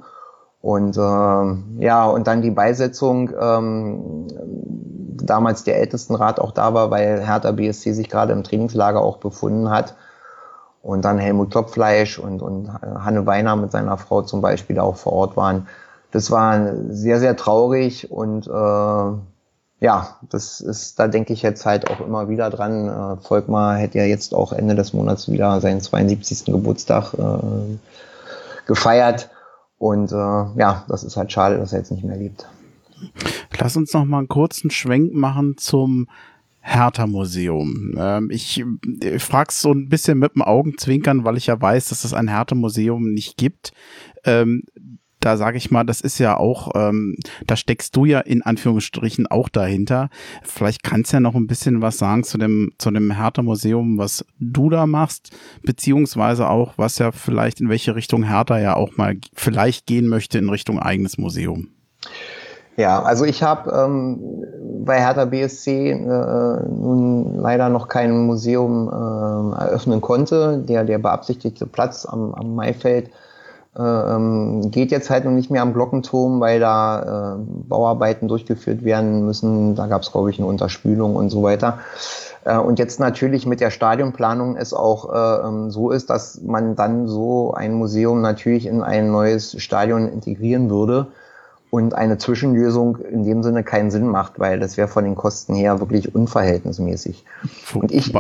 Und 0.69 0.97
äh, 0.97 1.85
ja, 1.85 2.07
und 2.07 2.27
dann 2.27 2.43
die 2.43 2.51
Beisetzung, 2.51 3.31
ähm, 3.41 4.27
damals 5.23 5.65
der 5.65 5.79
Ältestenrat 5.79 6.41
auch 6.41 6.53
da 6.53 6.75
war, 6.75 6.91
weil 6.91 7.25
Hertha 7.25 7.53
BSC 7.53 7.93
sich 7.93 8.09
gerade 8.09 8.33
im 8.33 8.45
Trainingslager 8.45 9.01
auch 9.01 9.19
befunden 9.19 9.71
hat. 9.71 9.95
Und 10.83 11.05
dann 11.05 11.19
Helmut 11.19 11.53
Topfleisch 11.53 12.19
und, 12.19 12.41
und 12.41 12.73
Hanne 12.73 13.27
Weiner 13.27 13.57
mit 13.57 13.73
seiner 13.73 13.99
Frau 13.99 14.23
zum 14.23 14.41
Beispiel 14.41 14.79
auch 14.79 14.97
vor 14.97 15.13
Ort 15.13 15.37
waren 15.37 15.67
das 16.11 16.31
war 16.31 16.75
sehr, 16.89 17.21
sehr 17.21 17.37
traurig 17.37 18.11
und 18.11 18.47
äh, 18.47 19.81
ja, 19.81 20.17
das 20.29 20.61
ist, 20.61 20.99
da 20.99 21.07
denke 21.07 21.33
ich 21.33 21.43
jetzt 21.43 21.65
halt 21.65 21.89
auch 21.89 22.01
immer 22.01 22.29
wieder 22.29 22.51
dran. 22.51 22.89
Äh, 22.89 23.23
Volkmar 23.23 23.77
hätte 23.77 23.99
ja 23.99 24.05
jetzt 24.05 24.35
auch 24.35 24.53
Ende 24.53 24.75
des 24.75 24.93
Monats 24.93 25.31
wieder 25.31 25.61
seinen 25.61 25.81
72. 25.81 26.47
Geburtstag 26.47 27.15
äh, 27.15 27.79
gefeiert. 28.67 29.31
Und 29.79 30.11
äh, 30.11 30.15
ja, 30.15 30.85
das 30.89 31.05
ist 31.05 31.17
halt 31.17 31.31
schade, 31.33 31.59
dass 31.59 31.73
er 31.73 31.79
jetzt 31.79 31.93
nicht 31.93 32.05
mehr 32.05 32.17
lebt. 32.17 32.47
Lass 33.59 33.77
uns 33.77 33.93
noch 33.93 34.05
mal 34.05 34.19
einen 34.19 34.29
kurzen 34.29 34.71
Schwenk 34.71 35.15
machen 35.15 35.57
zum 35.57 36.09
Hertha-Museum. 36.61 37.95
Ähm, 37.97 38.31
ich 38.31 38.65
ich 39.01 39.23
frage 39.23 39.53
so 39.53 39.73
ein 39.73 39.89
bisschen 39.89 40.19
mit 40.19 40.35
dem 40.35 40.43
Augenzwinkern, 40.43 41.25
weil 41.25 41.37
ich 41.37 41.47
ja 41.47 41.61
weiß, 41.61 41.89
dass 41.89 42.05
es 42.05 42.13
ein 42.13 42.29
Hertha-Museum 42.29 43.13
nicht 43.13 43.37
gibt. 43.37 43.73
Ähm, 44.25 44.65
da 45.21 45.37
sage 45.37 45.57
ich 45.57 45.71
mal, 45.71 45.85
das 45.85 46.01
ist 46.01 46.19
ja 46.19 46.37
auch, 46.37 46.71
ähm, 46.75 47.17
da 47.47 47.57
steckst 47.57 47.95
du 47.97 48.05
ja 48.05 48.21
in 48.21 48.43
Anführungsstrichen 48.43 49.27
auch 49.27 49.49
dahinter. 49.49 50.11
Vielleicht 50.43 50.83
kannst 50.83 51.13
du 51.13 51.17
ja 51.17 51.21
noch 51.21 51.35
ein 51.35 51.47
bisschen 51.47 51.83
was 51.83 51.99
sagen 51.99 52.25
zu 52.25 52.39
dem, 52.39 52.73
zu 52.79 52.91
dem 52.91 53.11
Hertha-Museum, 53.11 53.99
was 53.99 54.25
du 54.39 54.71
da 54.71 54.87
machst, 54.87 55.31
beziehungsweise 55.63 56.49
auch, 56.49 56.75
was 56.77 56.99
ja 56.99 57.13
vielleicht 57.13 57.61
in 57.61 57.69
welche 57.69 57.95
Richtung 57.95 58.23
Hertha 58.23 58.59
ja 58.59 58.77
auch 58.77 58.97
mal 58.97 59.17
vielleicht 59.35 59.87
gehen 59.87 60.09
möchte 60.09 60.39
in 60.39 60.49
Richtung 60.49 60.79
eigenes 60.79 61.19
Museum. 61.19 61.69
Ja, 62.77 63.03
also 63.03 63.25
ich 63.25 63.43
habe 63.43 63.73
ähm, 63.73 64.45
bei 64.85 65.01
Hertha 65.01 65.25
BSC 65.25 65.91
äh, 65.91 65.97
nun 65.97 67.35
leider 67.35 67.71
noch 67.71 67.89
kein 67.89 68.27
Museum 68.27 68.89
äh, 68.89 69.65
eröffnen 69.65 70.01
konnte. 70.01 70.59
Der, 70.59 70.85
der 70.85 70.99
beabsichtigte 70.99 71.67
Platz 71.67 72.07
am, 72.07 72.33
am 72.35 72.55
Maifeld 72.55 73.11
geht 73.79 74.91
jetzt 74.91 75.09
halt 75.09 75.25
noch 75.25 75.31
nicht 75.31 75.51
mehr 75.51 75.63
am 75.63 75.73
Glockenturm, 75.73 76.41
weil 76.41 76.59
da 76.59 77.37
äh, 77.37 77.39
Bauarbeiten 77.69 78.27
durchgeführt 78.27 78.85
werden 78.85 79.25
müssen. 79.25 79.77
Da 79.77 79.87
gab 79.87 80.03
es, 80.03 80.11
glaube 80.11 80.31
ich, 80.31 80.39
eine 80.39 80.49
Unterspülung 80.49 81.15
und 81.15 81.31
so 81.31 81.45
weiter. 81.45 81.79
Äh, 82.45 82.59
und 82.59 82.79
jetzt 82.79 82.99
natürlich 82.99 83.47
mit 83.47 83.61
der 83.61 83.71
Stadionplanung 83.71 84.57
es 84.57 84.73
auch 84.73 85.13
äh, 85.13 85.47
ähm, 85.47 85.71
so 85.71 85.91
ist, 85.91 86.11
dass 86.11 86.41
man 86.41 86.75
dann 86.77 87.07
so 87.07 87.53
ein 87.53 87.75
Museum 87.75 88.21
natürlich 88.21 88.67
in 88.67 88.83
ein 88.83 89.13
neues 89.13 89.63
Stadion 89.63 90.09
integrieren 90.09 90.71
würde 90.71 91.09
und 91.71 91.95
eine 91.95 92.19
Zwischenlösung 92.19 92.97
in 92.97 93.25
dem 93.25 93.43
Sinne 93.43 93.63
keinen 93.63 93.91
Sinn 93.91 94.09
macht, 94.09 94.39
weil 94.39 94.59
das 94.59 94.77
wäre 94.77 94.89
von 94.89 95.05
den 95.05 95.15
Kosten 95.15 95.55
her 95.55 95.81
wirklich 95.81 96.15
unverhältnismäßig. 96.15 97.25
Und 97.75 97.93
ich 97.93 98.15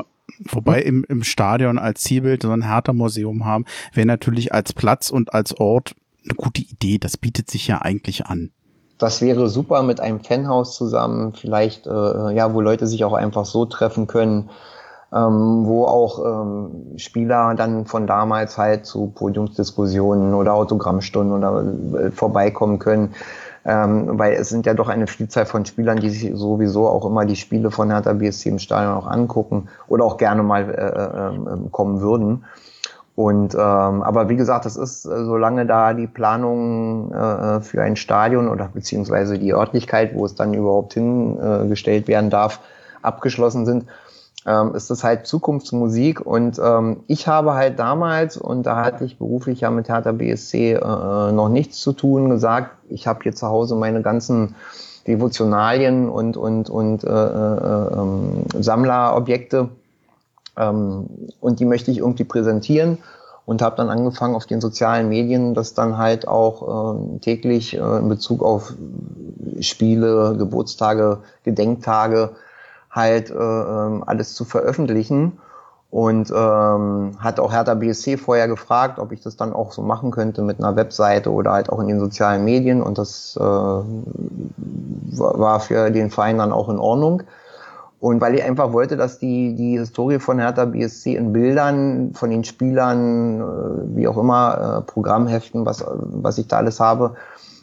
Wobei 0.51 0.83
im, 0.83 1.05
im 1.09 1.23
Stadion 1.23 1.79
als 1.79 2.03
Zielbild 2.03 2.43
so 2.43 2.51
ein 2.51 2.63
Hertha-Museum 2.63 3.45
haben, 3.45 3.65
wäre 3.93 4.07
natürlich 4.07 4.53
als 4.53 4.73
Platz 4.73 5.11
und 5.11 5.35
als 5.35 5.59
Ort 5.59 5.95
eine 6.25 6.35
gute 6.35 6.63
Idee. 6.63 6.99
Das 6.99 7.17
bietet 7.17 7.51
sich 7.51 7.67
ja 7.67 7.79
eigentlich 7.83 8.27
an. 8.27 8.51
Das 8.99 9.23
wäre 9.23 9.49
super 9.49 9.83
mit 9.83 10.01
einem 10.01 10.21
Fanhaus 10.21 10.77
zusammen, 10.77 11.33
vielleicht, 11.33 11.87
äh, 11.87 12.35
ja, 12.35 12.53
wo 12.53 12.61
Leute 12.61 12.87
sich 12.87 13.05
auch 13.05 13.13
einfach 13.13 13.45
so 13.45 13.65
treffen 13.65 14.09
können, 14.09 14.51
ähm, 15.13 15.65
wo 15.65 15.85
auch 15.85 16.43
ähm, 16.43 16.99
Spieler 16.99 17.55
dann 17.55 17.87
von 17.87 18.07
damals 18.07 18.59
halt 18.59 18.87
zu 18.87 19.07
Podiumsdiskussionen 19.15 20.35
oder 20.35 20.55
Autogrammstunden 20.55 21.33
oder 21.33 21.65
äh, 22.01 22.11
vorbeikommen 22.11 22.81
können 22.81 23.15
ähm, 23.69 24.19
weil 24.19 24.33
es 24.33 24.49
sind 24.49 24.65
ja 24.65 24.73
doch 24.73 24.89
eine 24.89 25.07
Vielzahl 25.07 25.45
von 25.45 25.67
Spielern, 25.67 25.99
die 25.99 26.09
sich 26.09 26.33
sowieso 26.35 26.89
auch 26.89 27.05
immer 27.05 27.27
die 27.27 27.37
Spiele 27.37 27.71
von 27.71 27.91
Hertha 27.91 28.15
BSC 28.15 28.49
im 28.49 28.59
Stadion 28.59 28.95
auch 28.95 29.07
angucken 29.07 29.69
oder 29.89 30.07
auch 30.07 30.17
gerne 30.17 30.43
mal 30.43 30.71
äh, 30.71 31.67
äh, 31.67 31.69
kommen 31.71 32.01
würden. 32.01 32.45
Und 33.15 33.55
ähm, 33.55 33.59
aber 33.59 34.31
wie 34.31 34.37
gesagt, 34.37 34.65
das 34.65 34.77
ist, 34.77 35.05
äh, 35.05 35.25
solange 35.25 35.67
da 35.67 35.93
die 35.93 36.07
Planung 36.07 37.13
äh, 37.13 37.61
für 37.61 37.83
ein 37.83 37.97
Stadion 37.97 38.49
oder 38.49 38.71
beziehungsweise 38.73 39.39
die 39.39 39.53
Örtlichkeit, 39.53 40.15
wo 40.15 40.25
es 40.25 40.35
dann 40.35 40.55
überhaupt 40.55 40.95
hingestellt 40.95 42.05
äh, 42.05 42.09
werden 42.09 42.31
darf, 42.31 42.61
abgeschlossen 43.03 43.67
sind, 43.67 43.85
ähm, 44.47 44.75
ist 44.75 44.91
das 44.91 45.05
halt 45.05 45.27
Zukunftsmusik. 45.27 46.21
Und 46.25 46.59
ähm, 46.63 47.01
ich 47.07 47.27
habe 47.27 47.55
halt 47.55 47.79
damals, 47.79 48.37
und 48.37 48.65
da 48.65 48.85
hatte 48.85 49.05
ich 49.05 49.19
beruflich 49.19 49.61
ja 49.61 49.71
mit 49.71 49.89
Hertha 49.89 50.13
BSC 50.13 50.75
äh, 50.75 51.33
noch 51.33 51.49
nichts 51.49 51.81
zu 51.81 51.93
tun, 51.93 52.31
gesagt, 52.31 52.71
ich 52.89 53.07
habe 53.07 53.21
hier 53.23 53.35
zu 53.35 53.49
Hause 53.49 53.75
meine 53.75 54.03
ganzen 54.03 54.55
Devotionalien 55.07 56.09
und, 56.09 56.37
und, 56.37 56.69
und 56.69 57.05
äh, 57.05 57.09
äh, 57.09 57.93
ähm, 57.95 58.45
Sammlerobjekte 58.59 59.71
ähm, 60.57 61.07
und 61.41 61.61
die 61.61 61.65
möchte 61.65 61.91
ich 61.91 61.99
irgendwie 61.99 62.25
präsentieren 62.25 62.99
und 63.47 63.63
habe 63.63 63.77
dann 63.77 63.89
angefangen 63.89 64.35
auf 64.35 64.45
den 64.45 64.61
sozialen 64.61 65.09
Medien 65.09 65.55
das 65.55 65.73
dann 65.73 65.97
halt 65.97 66.29
auch 66.29 66.95
äh, 66.95 67.19
täglich 67.21 67.75
äh, 67.75 67.99
in 67.99 68.09
Bezug 68.11 68.43
auf 68.43 68.75
Spiele, 69.61 70.37
Geburtstage, 70.37 71.19
Gedenktage 71.45 72.31
halt 72.91 73.31
äh, 73.31 73.35
ähm, 73.35 74.05
alles 74.07 74.35
zu 74.35 74.45
veröffentlichen. 74.45 75.39
Und 75.91 76.31
ähm, 76.31 77.13
hat 77.19 77.41
auch 77.41 77.51
Hertha 77.51 77.73
BSC 77.73 78.19
vorher 78.19 78.47
gefragt, 78.47 78.99
ob 78.99 79.11
ich 79.11 79.23
das 79.23 79.39
dann 79.39 79.55
auch 79.55 79.73
so 79.73 79.81
machen 79.81 80.11
könnte 80.11 80.43
mit 80.43 80.59
einer 80.59 80.77
Webseite 80.77 81.33
oder 81.33 81.53
halt 81.53 81.71
auch 81.71 81.81
in 81.81 81.89
den 81.89 81.99
sozialen 81.99 82.45
Medien. 82.45 82.83
Und 82.83 82.99
das 82.99 83.39
äh, 83.41 83.43
war 83.43 85.61
für 85.61 85.91
den 85.91 86.11
Verein 86.11 86.37
dann 86.37 86.53
auch 86.53 86.69
in 86.69 86.79
Ordnung. 86.79 87.23
Und 88.01 88.21
weil 88.21 88.35
ich 88.35 88.45
einfach 88.45 88.73
wollte, 88.73 88.97
dass 88.97 89.19
die, 89.19 89.55
die 89.55 89.79
Historie 89.79 90.21
von 90.21 90.39
Hertha 90.39 90.67
BSC 90.67 91.17
in 91.17 91.33
Bildern 91.33 92.13
von 92.15 92.31
den 92.31 92.45
Spielern, 92.45 93.41
äh, 93.41 93.97
wie 93.97 94.09
auch 94.09 94.19
immer, 94.19 94.79
äh, 94.79 94.81
Programmheften, 94.83 95.67
was, 95.67 95.85
was 95.87 96.39
ich 96.39 96.47
da 96.47 96.59
alles 96.59 96.81
habe, 96.81 97.15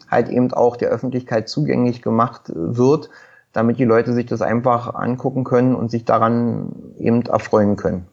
halt 0.10 0.30
eben 0.30 0.54
auch 0.54 0.76
der 0.76 0.90
Öffentlichkeit 0.90 1.48
zugänglich 1.48 2.02
gemacht 2.02 2.52
wird, 2.54 3.10
damit 3.56 3.80
die 3.80 3.86
Leute 3.86 4.14
sich 4.14 4.26
das 4.26 4.42
einfach 4.42 4.94
angucken 4.94 5.46
können 5.46 5.76
und 5.76 5.90
sich 5.90 6.04
daran 6.04 6.74
eben 6.98 7.22
erfreuen 7.24 7.78
können. 7.78 8.06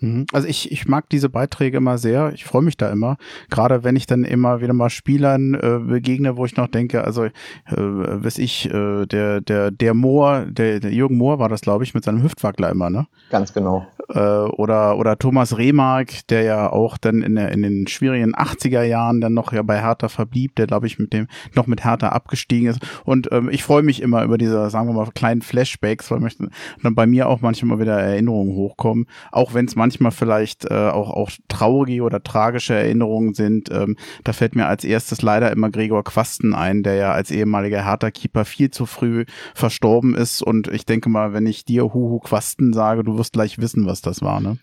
Mhm. 0.00 0.26
Also 0.32 0.48
ich, 0.48 0.70
ich 0.72 0.86
mag 0.86 1.08
diese 1.10 1.28
Beiträge 1.28 1.78
immer 1.78 1.98
sehr. 1.98 2.32
Ich 2.34 2.44
freue 2.44 2.62
mich 2.62 2.76
da 2.76 2.90
immer. 2.90 3.16
Gerade 3.50 3.84
wenn 3.84 3.96
ich 3.96 4.06
dann 4.06 4.24
immer 4.24 4.60
wieder 4.60 4.72
mal 4.72 4.90
Spielern 4.90 5.54
äh, 5.54 5.78
begegne, 5.78 6.36
wo 6.36 6.44
ich 6.44 6.56
noch 6.56 6.68
denke, 6.68 7.04
also 7.04 7.24
äh, 7.24 7.32
weiß 7.76 8.38
ich, 8.38 8.72
äh, 8.72 9.06
der, 9.06 9.40
der, 9.40 9.70
der 9.70 9.94
Moor, 9.94 10.46
der, 10.46 10.80
der 10.80 10.92
Jürgen 10.92 11.16
Mohr 11.16 11.38
war 11.38 11.48
das, 11.48 11.60
glaube 11.60 11.84
ich, 11.84 11.94
mit 11.94 12.04
seinem 12.04 12.22
Hüftwackler 12.22 12.70
immer, 12.70 12.90
ne? 12.90 13.06
Ganz 13.30 13.52
genau. 13.52 13.86
Äh, 14.08 14.20
oder, 14.20 14.98
oder 14.98 15.18
Thomas 15.18 15.58
Remark, 15.58 16.26
der 16.28 16.42
ja 16.42 16.72
auch 16.72 16.96
dann 16.98 17.22
in, 17.22 17.34
der, 17.34 17.50
in 17.52 17.62
den 17.62 17.86
schwierigen 17.86 18.34
80er 18.34 18.82
Jahren 18.82 19.20
dann 19.20 19.34
noch 19.34 19.52
ja 19.52 19.62
bei 19.62 19.80
Hertha 19.80 20.08
verblieb, 20.08 20.54
der, 20.56 20.66
glaube 20.66 20.86
ich, 20.86 20.98
mit 20.98 21.12
dem 21.12 21.26
noch 21.54 21.66
mit 21.66 21.84
Hertha 21.84 22.08
abgestiegen 22.08 22.68
ist. 22.68 22.80
Und 23.04 23.30
ähm, 23.32 23.48
ich 23.50 23.64
freue 23.64 23.82
mich 23.82 24.00
immer 24.00 24.22
über 24.22 24.38
diese, 24.38 24.70
sagen 24.70 24.88
wir 24.88 24.94
mal, 24.94 25.08
kleinen 25.14 25.42
Flashbacks, 25.42 26.10
weil 26.10 26.20
möchten 26.20 26.50
dann 26.82 26.94
bei 26.94 27.06
mir 27.06 27.28
auch 27.28 27.40
manchmal 27.40 27.78
wieder 27.80 27.98
Erinnerungen 27.98 28.54
hochkommen, 28.54 29.06
auch 29.32 29.54
wenn 29.54 29.66
es 29.66 29.76
manchmal 29.76 29.87
manchmal 29.88 30.12
vielleicht 30.12 30.70
äh, 30.70 30.74
auch, 30.74 31.10
auch 31.10 31.30
traurige 31.48 32.02
oder 32.02 32.22
tragische 32.22 32.74
Erinnerungen 32.74 33.32
sind. 33.32 33.70
Ähm, 33.70 33.96
da 34.22 34.34
fällt 34.34 34.54
mir 34.54 34.66
als 34.66 34.84
erstes 34.84 35.22
leider 35.22 35.50
immer 35.50 35.70
Gregor 35.70 36.04
Quasten 36.04 36.54
ein, 36.54 36.82
der 36.82 36.94
ja 36.94 37.12
als 37.12 37.30
ehemaliger 37.30 37.84
Hertha-Keeper 37.84 38.44
viel 38.44 38.70
zu 38.70 38.84
früh 38.84 39.24
verstorben 39.54 40.14
ist. 40.14 40.42
Und 40.42 40.68
ich 40.68 40.84
denke 40.84 41.08
mal, 41.08 41.32
wenn 41.32 41.46
ich 41.46 41.64
dir 41.64 41.94
Huhu 41.94 42.18
Quasten 42.18 42.74
sage, 42.74 43.02
du 43.02 43.16
wirst 43.16 43.32
gleich 43.32 43.58
wissen, 43.58 43.86
was 43.86 44.02
das 44.02 44.20
war, 44.20 44.40
ne? 44.40 44.58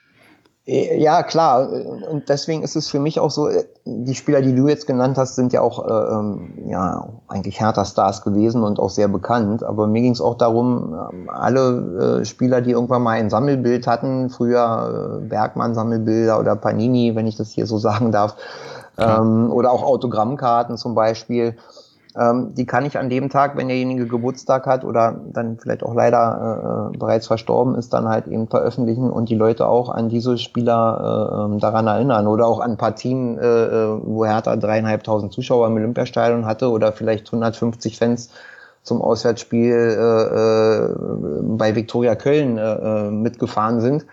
Äh, 0.67 0.99
ja, 0.99 1.23
klar. 1.23 1.69
Und 2.11 2.29
deswegen 2.29 2.63
ist 2.63 2.75
es 2.75 2.89
für 2.89 2.99
mich 2.99 3.19
auch 3.19 3.31
so, 3.31 3.47
äh, 3.49 3.65
die 3.85 4.15
Spieler, 4.15 4.41
die 4.41 4.55
du 4.55 4.67
jetzt 4.67 4.87
genannt 4.87 5.17
hast, 5.17 5.35
sind 5.35 5.53
ja 5.53 5.61
auch 5.61 5.87
äh, 5.87 6.13
ähm, 6.13 6.53
ja 6.67 7.07
eigentlich 7.27 7.59
härter 7.59 7.85
Stars 7.85 8.23
gewesen 8.23 8.63
und 8.63 8.79
auch 8.79 8.89
sehr 8.89 9.07
bekannt. 9.07 9.63
Aber 9.63 9.85
mir 9.87 10.01
ging 10.01 10.13
es 10.13 10.21
auch 10.21 10.35
darum, 10.35 10.95
ähm, 11.11 11.29
alle 11.29 12.21
äh, 12.21 12.25
Spieler, 12.25 12.61
die 12.61 12.71
irgendwann 12.71 13.03
mal 13.03 13.11
ein 13.11 13.29
Sammelbild 13.29 13.85
hatten, 13.85 14.29
früher 14.29 15.19
äh, 15.21 15.27
Bergmann-Sammelbilder 15.27 16.39
oder 16.39 16.55
Panini, 16.55 17.15
wenn 17.15 17.27
ich 17.27 17.35
das 17.35 17.51
hier 17.51 17.67
so 17.67 17.77
sagen 17.85 18.11
darf, 18.11 18.35
ähm, 18.97 19.51
oder 19.51 19.71
auch 19.71 19.83
Autogrammkarten 19.83 20.77
zum 20.77 20.95
Beispiel, 20.95 21.57
ähm, 22.17 22.53
die 22.55 22.65
kann 22.65 22.85
ich 22.85 22.97
an 22.97 23.09
dem 23.09 23.29
Tag, 23.29 23.57
wenn 23.57 23.67
derjenige 23.67 24.07
Geburtstag 24.07 24.65
hat 24.65 24.85
oder 24.85 25.19
dann 25.33 25.57
vielleicht 25.57 25.83
auch 25.83 25.93
leider 25.93 26.91
äh, 26.93 26.97
bereits 26.97 27.27
verstorben 27.27 27.75
ist, 27.75 27.93
dann 27.93 28.07
halt 28.07 28.27
eben 28.27 28.47
veröffentlichen 28.47 29.09
und 29.09 29.29
die 29.29 29.35
Leute 29.35 29.67
auch 29.67 29.89
an 29.89 30.07
diese 30.07 30.37
Spieler 30.37 31.41
äh, 31.41 31.43
ähm, 31.43 31.59
daran 31.59 31.87
erinnern 31.87 32.27
oder 32.27 32.47
auch 32.47 32.59
an 32.59 32.77
Partien, 32.77 33.37
äh, 33.37 33.45
äh, 33.45 33.99
wo 34.01 34.25
Hertha 34.25 34.55
dreieinhalbtausend 34.55 35.33
Zuschauer 35.33 35.67
im 35.67 35.73
Olympiastadion 35.73 36.45
hatte 36.45 36.69
oder 36.69 36.93
vielleicht 36.93 37.27
150 37.27 37.97
Fans 37.97 38.29
zum 38.81 39.01
Auswärtsspiel 39.01 39.73
äh, 39.73 40.83
äh, 40.83 40.95
bei 41.41 41.75
Viktoria 41.75 42.15
Köln 42.15 42.57
äh, 42.57 42.61
äh 42.61 43.11
mitgefahren 43.11 43.81
sind 43.81 44.05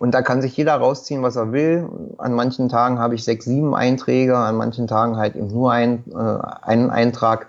und 0.00 0.12
da 0.12 0.22
kann 0.22 0.40
sich 0.40 0.56
jeder 0.56 0.76
rausziehen, 0.76 1.22
was 1.22 1.36
er 1.36 1.52
will. 1.52 1.86
An 2.16 2.32
manchen 2.32 2.70
Tagen 2.70 2.98
habe 2.98 3.14
ich 3.14 3.22
sechs, 3.22 3.44
sieben 3.44 3.74
Einträge, 3.74 4.34
an 4.34 4.56
manchen 4.56 4.86
Tagen 4.86 5.18
halt 5.18 5.36
eben 5.36 5.48
nur 5.48 5.72
ein, 5.72 6.04
äh, 6.10 6.38
einen 6.62 6.88
Eintrag, 6.88 7.48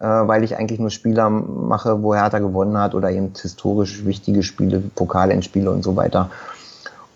äh, 0.00 0.06
weil 0.06 0.42
ich 0.42 0.56
eigentlich 0.56 0.80
nur 0.80 0.90
Spieler 0.90 1.30
mache, 1.30 2.02
wo 2.02 2.12
Hertha 2.12 2.40
gewonnen 2.40 2.76
hat 2.76 2.96
oder 2.96 3.12
eben 3.12 3.30
historisch 3.40 4.04
wichtige 4.04 4.42
Spiele, 4.42 4.80
Pokalendspiele 4.80 5.70
und 5.70 5.84
so 5.84 5.94
weiter. 5.94 6.30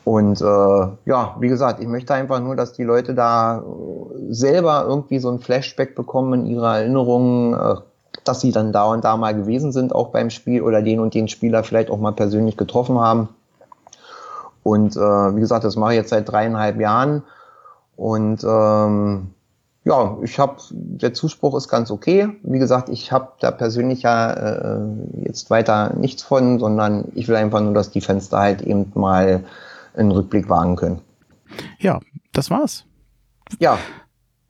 Und 0.04 0.40
äh, 0.40 0.44
ja, 0.44 1.34
wie 1.40 1.48
gesagt, 1.48 1.80
ich 1.80 1.88
möchte 1.88 2.14
einfach 2.14 2.38
nur, 2.38 2.54
dass 2.54 2.72
die 2.72 2.84
Leute 2.84 3.14
da 3.14 3.64
selber 4.30 4.84
irgendwie 4.86 5.18
so 5.18 5.28
ein 5.28 5.40
Flashback 5.40 5.96
bekommen 5.96 6.42
in 6.42 6.46
ihrer 6.46 6.78
Erinnerungen, 6.78 7.54
äh, 7.54 7.74
dass 8.22 8.42
sie 8.42 8.52
dann 8.52 8.72
da 8.72 8.84
und 8.84 9.02
da 9.02 9.16
mal 9.16 9.34
gewesen 9.34 9.72
sind, 9.72 9.92
auch 9.92 10.10
beim 10.10 10.30
Spiel 10.30 10.62
oder 10.62 10.82
den 10.82 11.00
und 11.00 11.14
den 11.14 11.26
Spieler 11.26 11.64
vielleicht 11.64 11.90
auch 11.90 11.98
mal 11.98 12.12
persönlich 12.12 12.56
getroffen 12.56 13.00
haben. 13.00 13.30
Und 14.68 14.96
äh, 14.96 15.00
wie 15.00 15.40
gesagt, 15.40 15.64
das 15.64 15.76
mache 15.76 15.92
ich 15.92 15.96
jetzt 15.96 16.10
seit 16.10 16.30
dreieinhalb 16.30 16.78
Jahren. 16.78 17.22
Und 17.96 18.44
ähm, 18.44 19.30
ja, 19.84 20.18
ich 20.22 20.38
habe, 20.38 20.56
der 20.70 21.14
Zuspruch 21.14 21.56
ist 21.56 21.68
ganz 21.68 21.90
okay. 21.90 22.28
Wie 22.42 22.58
gesagt, 22.58 22.90
ich 22.90 23.10
habe 23.10 23.32
da 23.40 23.50
persönlich 23.50 24.02
ja 24.02 24.30
äh, 24.30 24.80
jetzt 25.22 25.48
weiter 25.48 25.94
nichts 25.96 26.22
von, 26.22 26.58
sondern 26.58 27.06
ich 27.14 27.28
will 27.28 27.36
einfach 27.36 27.60
nur, 27.60 27.72
dass 27.72 27.90
die 27.90 28.02
Fenster 28.02 28.38
halt 28.38 28.60
eben 28.60 28.92
mal 28.94 29.44
einen 29.96 30.10
Rückblick 30.10 30.50
wagen 30.50 30.76
können. 30.76 31.00
Ja, 31.78 32.00
das 32.34 32.50
war's. 32.50 32.84
Ja, 33.58 33.78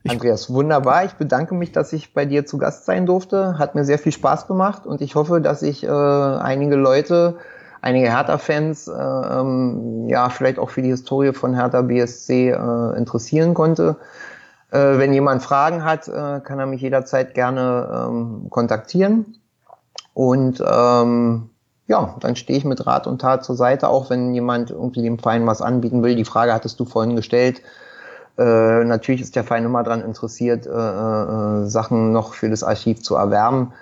Andreas, 0.05 0.51
wunderbar. 0.51 1.05
Ich 1.05 1.13
bedanke 1.13 1.55
mich, 1.55 1.71
dass 1.71 1.93
ich 1.93 2.13
bei 2.13 2.25
dir 2.25 2.45
zu 2.45 2.57
Gast 2.57 2.83
sein 2.85 3.05
durfte. 3.05 3.57
Hat 3.57 3.73
mir 3.73 3.85
sehr 3.85 3.99
viel 3.99 4.11
Spaß 4.11 4.47
gemacht 4.47 4.85
und 4.85 4.99
ich 4.99 5.15
hoffe, 5.15 5.39
dass 5.39 5.61
ich 5.61 5.85
äh, 5.85 5.89
einige 5.89 6.75
Leute 6.75 7.37
einige 7.81 8.09
Hertha-Fans 8.09 8.87
äh, 8.87 8.91
ähm, 8.91 10.07
ja 10.07 10.29
vielleicht 10.29 10.59
auch 10.59 10.69
für 10.69 10.81
die 10.81 10.89
Historie 10.89 11.33
von 11.33 11.53
Hertha 11.53 11.81
BSC 11.81 12.49
äh, 12.49 12.97
interessieren 12.97 13.53
konnte. 13.53 13.97
Äh, 14.71 14.97
wenn 14.97 15.13
jemand 15.13 15.43
Fragen 15.43 15.83
hat, 15.83 16.07
äh, 16.07 16.39
kann 16.41 16.59
er 16.59 16.65
mich 16.65 16.81
jederzeit 16.81 17.33
gerne 17.33 18.07
ähm, 18.07 18.47
kontaktieren. 18.49 19.37
Und 20.13 20.63
ähm, 20.65 21.49
ja, 21.87 22.15
dann 22.19 22.35
stehe 22.35 22.57
ich 22.57 22.65
mit 22.65 22.85
Rat 22.85 23.07
und 23.07 23.19
Tat 23.19 23.43
zur 23.43 23.55
Seite, 23.55 23.89
auch 23.89 24.09
wenn 24.09 24.33
jemand 24.33 24.69
irgendwie 24.69 25.01
dem 25.01 25.17
Verein 25.17 25.47
was 25.47 25.61
anbieten 25.61 26.03
will. 26.03 26.15
Die 26.15 26.25
Frage 26.25 26.53
hattest 26.53 26.79
du 26.79 26.85
vorhin 26.85 27.15
gestellt. 27.15 27.61
Äh, 28.37 28.83
natürlich 28.83 29.21
ist 29.21 29.35
der 29.35 29.43
Verein 29.43 29.65
immer 29.65 29.83
daran 29.83 30.01
interessiert, 30.01 30.67
äh, 30.67 30.69
äh, 30.69 31.65
Sachen 31.67 32.11
noch 32.11 32.33
für 32.33 32.49
das 32.49 32.63
Archiv 32.63 33.01
zu 33.01 33.15
erwerben 33.15 33.73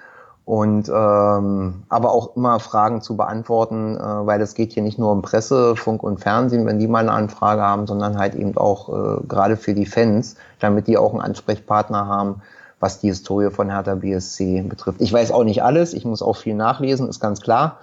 und 0.48 0.88
ähm, 0.88 1.84
aber 1.90 2.14
auch 2.14 2.38
immer 2.38 2.62
Fragen 2.62 3.02
zu 3.02 3.18
beantworten, 3.18 3.98
äh, 3.98 4.00
weil 4.00 4.40
es 4.40 4.54
geht 4.54 4.72
hier 4.72 4.82
nicht 4.82 4.98
nur 4.98 5.12
um 5.12 5.22
Presse, 5.22 5.76
Funk 5.76 6.04
und 6.04 6.22
Fernsehen, 6.22 6.66
wenn 6.66 6.80
die 6.80 6.88
mal 6.88 7.00
eine 7.00 7.12
Anfrage 7.12 7.62
haben, 7.62 7.86
sondern 7.86 8.18
halt 8.18 8.34
eben 8.34 8.58
auch 8.58 8.88
äh, 8.88 9.28
gerade 9.28 9.58
für 9.58 9.74
die 9.74 9.86
Fans, 9.86 10.38
damit 10.60 10.88
die 10.88 10.98
auch 10.98 11.12
einen 11.12 11.22
Ansprechpartner 11.22 12.08
haben, 12.08 12.42
was 12.80 13.02
die 13.02 13.10
Historie 13.10 13.50
von 13.50 13.70
Hertha 13.70 13.96
BSC 13.96 14.62
betrifft. 14.62 15.02
Ich 15.02 15.12
weiß 15.12 15.34
auch 15.34 15.44
nicht 15.44 15.64
alles, 15.64 15.94
ich 15.94 16.06
muss 16.06 16.22
auch 16.22 16.38
viel 16.38 16.56
nachlesen, 16.56 17.10
ist 17.10 17.20
ganz 17.20 17.42
klar. 17.42 17.80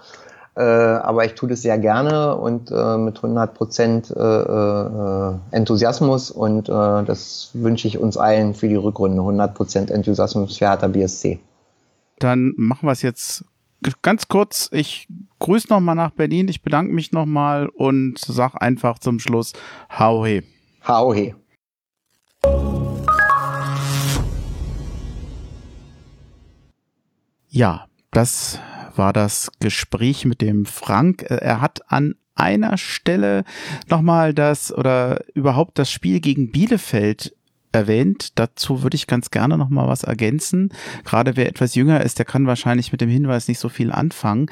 Äh, 0.57 0.63
aber 0.63 1.23
ich 1.23 1.35
tue 1.35 1.49
das 1.49 1.61
sehr 1.61 1.77
gerne 1.77 2.35
und 2.35 2.71
äh, 2.71 2.97
mit 2.97 3.17
100 3.17 3.53
Prozent 3.53 4.09
äh, 4.09 4.19
äh, 4.19 5.33
Enthusiasmus 5.51 6.31
und 6.31 6.67
äh, 6.67 7.03
das 7.03 7.51
wünsche 7.53 7.87
ich 7.87 7.99
uns 7.99 8.17
allen 8.17 8.55
für 8.55 8.67
die 8.67 8.75
Rückrunde. 8.75 9.19
100 9.19 9.53
Prozent 9.53 9.91
Enthusiasmus 9.91 10.57
für 10.57 10.65
Hertha 10.65 10.87
BSC. 10.87 11.39
Dann 12.19 12.53
machen 12.57 12.87
wir 12.87 12.93
es 12.93 13.01
jetzt 13.01 13.45
ganz 14.01 14.27
kurz. 14.27 14.69
Ich 14.71 15.07
grüße 15.39 15.67
nochmal 15.69 15.95
nach 15.95 16.11
Berlin. 16.11 16.47
Ich 16.47 16.61
bedanke 16.61 16.93
mich 16.93 17.11
nochmal 17.11 17.67
und 17.67 18.19
sag 18.19 18.61
einfach 18.61 18.99
zum 18.99 19.19
Schluss 19.19 19.53
Hau 19.97 20.25
he. 20.25 20.43
Hau 20.87 21.13
he. 21.13 21.35
Ja, 27.49 27.87
das 28.11 28.59
war 28.95 29.13
das 29.13 29.51
Gespräch 29.59 30.25
mit 30.25 30.41
dem 30.41 30.65
Frank. 30.65 31.23
Er 31.23 31.61
hat 31.61 31.91
an 31.91 32.15
einer 32.35 32.77
Stelle 32.77 33.43
nochmal 33.89 34.33
das 34.33 34.73
oder 34.73 35.23
überhaupt 35.33 35.79
das 35.79 35.89
Spiel 35.89 36.19
gegen 36.19 36.51
Bielefeld 36.51 37.33
erwähnt. 37.75 38.29
Dazu 38.35 38.81
würde 38.81 38.95
ich 38.95 39.05
ganz 39.05 39.29
gerne 39.29 39.57
noch 39.57 39.69
mal 39.69 39.87
was 39.87 40.03
ergänzen. 40.03 40.69
Gerade 41.03 41.35
wer 41.35 41.47
etwas 41.47 41.75
jünger 41.75 42.01
ist, 42.01 42.17
der 42.17 42.25
kann 42.25 42.47
wahrscheinlich 42.47 42.91
mit 42.91 43.01
dem 43.01 43.09
Hinweis 43.09 43.47
nicht 43.47 43.59
so 43.59 43.69
viel 43.69 43.91
anfangen. 43.91 44.47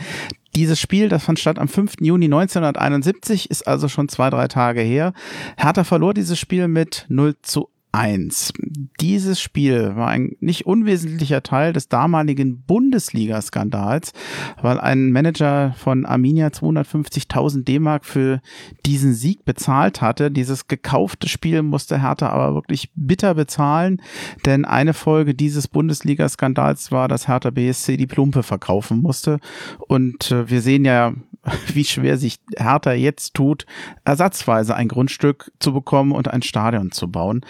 Dieses 0.56 0.80
Spiel, 0.80 1.10
das 1.10 1.24
fand 1.24 1.40
statt 1.40 1.58
am 1.58 1.68
5. 1.68 1.96
Juni 2.02 2.26
1971, 2.26 3.50
ist 3.50 3.68
also 3.68 3.88
schon 3.88 4.08
zwei, 4.08 4.30
drei 4.30 4.48
Tage 4.48 4.82
her. 4.82 5.14
Hertha 5.58 5.84
verlor 5.84 6.14
dieses 6.14 6.38
Spiel 6.38 6.68
mit 6.68 7.06
0 7.10 7.36
zu 7.42 7.70
1. 7.94 8.54
Dieses 9.00 9.40
Spiel 9.40 9.96
war 9.96 10.08
ein 10.08 10.36
nicht 10.40 10.66
unwesentlicher 10.66 11.44
Teil 11.44 11.74
des 11.74 11.90
damaligen 11.90 12.64
Bundesliga-Skandals, 12.64 14.14
weil 14.62 14.80
ein 14.80 15.12
Manager 15.12 15.76
von 15.78 16.06
Arminia 16.06 16.48
250.000 16.48 17.64
D-Mark 17.64 18.04
für 18.04 18.42
diesen 18.86 19.14
Sieg 19.14 19.46
bezahlt 19.46 20.02
hatte. 20.02 20.32
Dieses 20.32 20.68
gekaufte 20.68 21.30
Spiel 21.30 21.62
musste 21.62 22.02
Hertha 22.02 22.30
aber 22.30 22.56
wirklich 22.56 22.90
bitter 22.96 23.36
bezahlen, 23.36 24.02
denn 24.46 24.66
eine 24.66 24.94
Folge 24.94 25.36
dieses 25.36 25.68
Bundesliga-Skandals 25.68 26.92
war, 26.92 27.08
dass 27.08 27.28
Hertha 27.28 27.52
BSC 27.52 27.96
die 27.98 28.08
Plumpe 28.08 28.42
verkaufen 28.42 29.02
musste. 29.02 29.40
Und 29.88 30.32
äh, 30.32 30.50
wir 30.50 30.62
sehen 30.62 30.84
ja, 30.84 31.14
wie 31.74 31.84
schwer 31.84 32.18
sich 32.18 32.40
Hertha 32.58 32.94
jetzt 32.94 33.34
tut, 33.34 33.66
ersatzweise 34.04 34.76
ein 34.76 34.88
Grundstück 34.88 35.52
zu 35.60 35.74
bekommen 35.74 36.12
und 36.12 36.28
ein 36.28 36.42
Stadion 36.42 36.92
zu 36.92 37.10
bauen. 37.10 37.42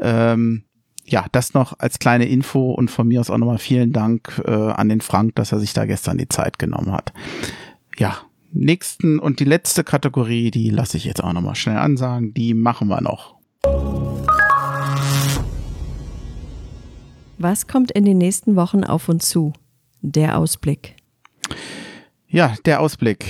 Ähm, 0.00 0.64
ja, 1.04 1.26
das 1.32 1.52
noch 1.52 1.78
als 1.78 1.98
kleine 1.98 2.26
Info 2.26 2.72
und 2.72 2.90
von 2.90 3.08
mir 3.08 3.20
aus 3.20 3.30
auch 3.30 3.38
nochmal 3.38 3.58
vielen 3.58 3.92
Dank 3.92 4.40
äh, 4.46 4.50
an 4.50 4.88
den 4.88 5.00
Frank, 5.00 5.34
dass 5.34 5.52
er 5.52 5.58
sich 5.58 5.72
da 5.72 5.84
gestern 5.84 6.18
die 6.18 6.28
Zeit 6.28 6.58
genommen 6.58 6.92
hat. 6.92 7.12
Ja, 7.98 8.18
nächsten 8.52 9.18
und 9.18 9.40
die 9.40 9.44
letzte 9.44 9.84
Kategorie, 9.84 10.50
die 10.50 10.70
lasse 10.70 10.96
ich 10.96 11.04
jetzt 11.04 11.22
auch 11.22 11.32
nochmal 11.32 11.56
schnell 11.56 11.78
ansagen, 11.78 12.32
die 12.34 12.54
machen 12.54 12.88
wir 12.88 13.00
noch. 13.00 13.36
Was 17.38 17.66
kommt 17.66 17.90
in 17.90 18.04
den 18.04 18.18
nächsten 18.18 18.54
Wochen 18.54 18.84
auf 18.84 19.08
uns 19.08 19.28
zu? 19.28 19.52
Der 20.00 20.38
Ausblick. 20.38 20.96
Ja, 22.32 22.54
der 22.64 22.80
Ausblick. 22.80 23.26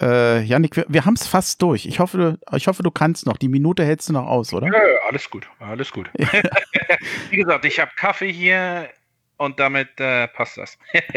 Äh, 0.00 0.40
Janik, 0.44 0.74
wir, 0.74 0.86
wir 0.88 1.04
haben 1.04 1.12
es 1.12 1.26
fast 1.26 1.60
durch. 1.60 1.84
Ich 1.84 2.00
hoffe, 2.00 2.38
ich 2.56 2.68
hoffe, 2.68 2.82
du 2.82 2.90
kannst 2.90 3.26
noch. 3.26 3.36
Die 3.36 3.48
Minute 3.48 3.84
hältst 3.84 4.08
du 4.08 4.14
noch 4.14 4.26
aus, 4.26 4.54
oder? 4.54 4.66
Ja, 4.66 4.72
alles 5.06 5.28
gut, 5.28 5.46
alles 5.58 5.92
gut. 5.92 6.10
Wie 7.30 7.36
gesagt, 7.36 7.66
ich 7.66 7.78
habe 7.78 7.90
Kaffee 7.96 8.32
hier 8.32 8.88
und 9.36 9.60
damit 9.60 9.88
äh, 10.00 10.26
passt 10.28 10.56
das. 10.56 10.78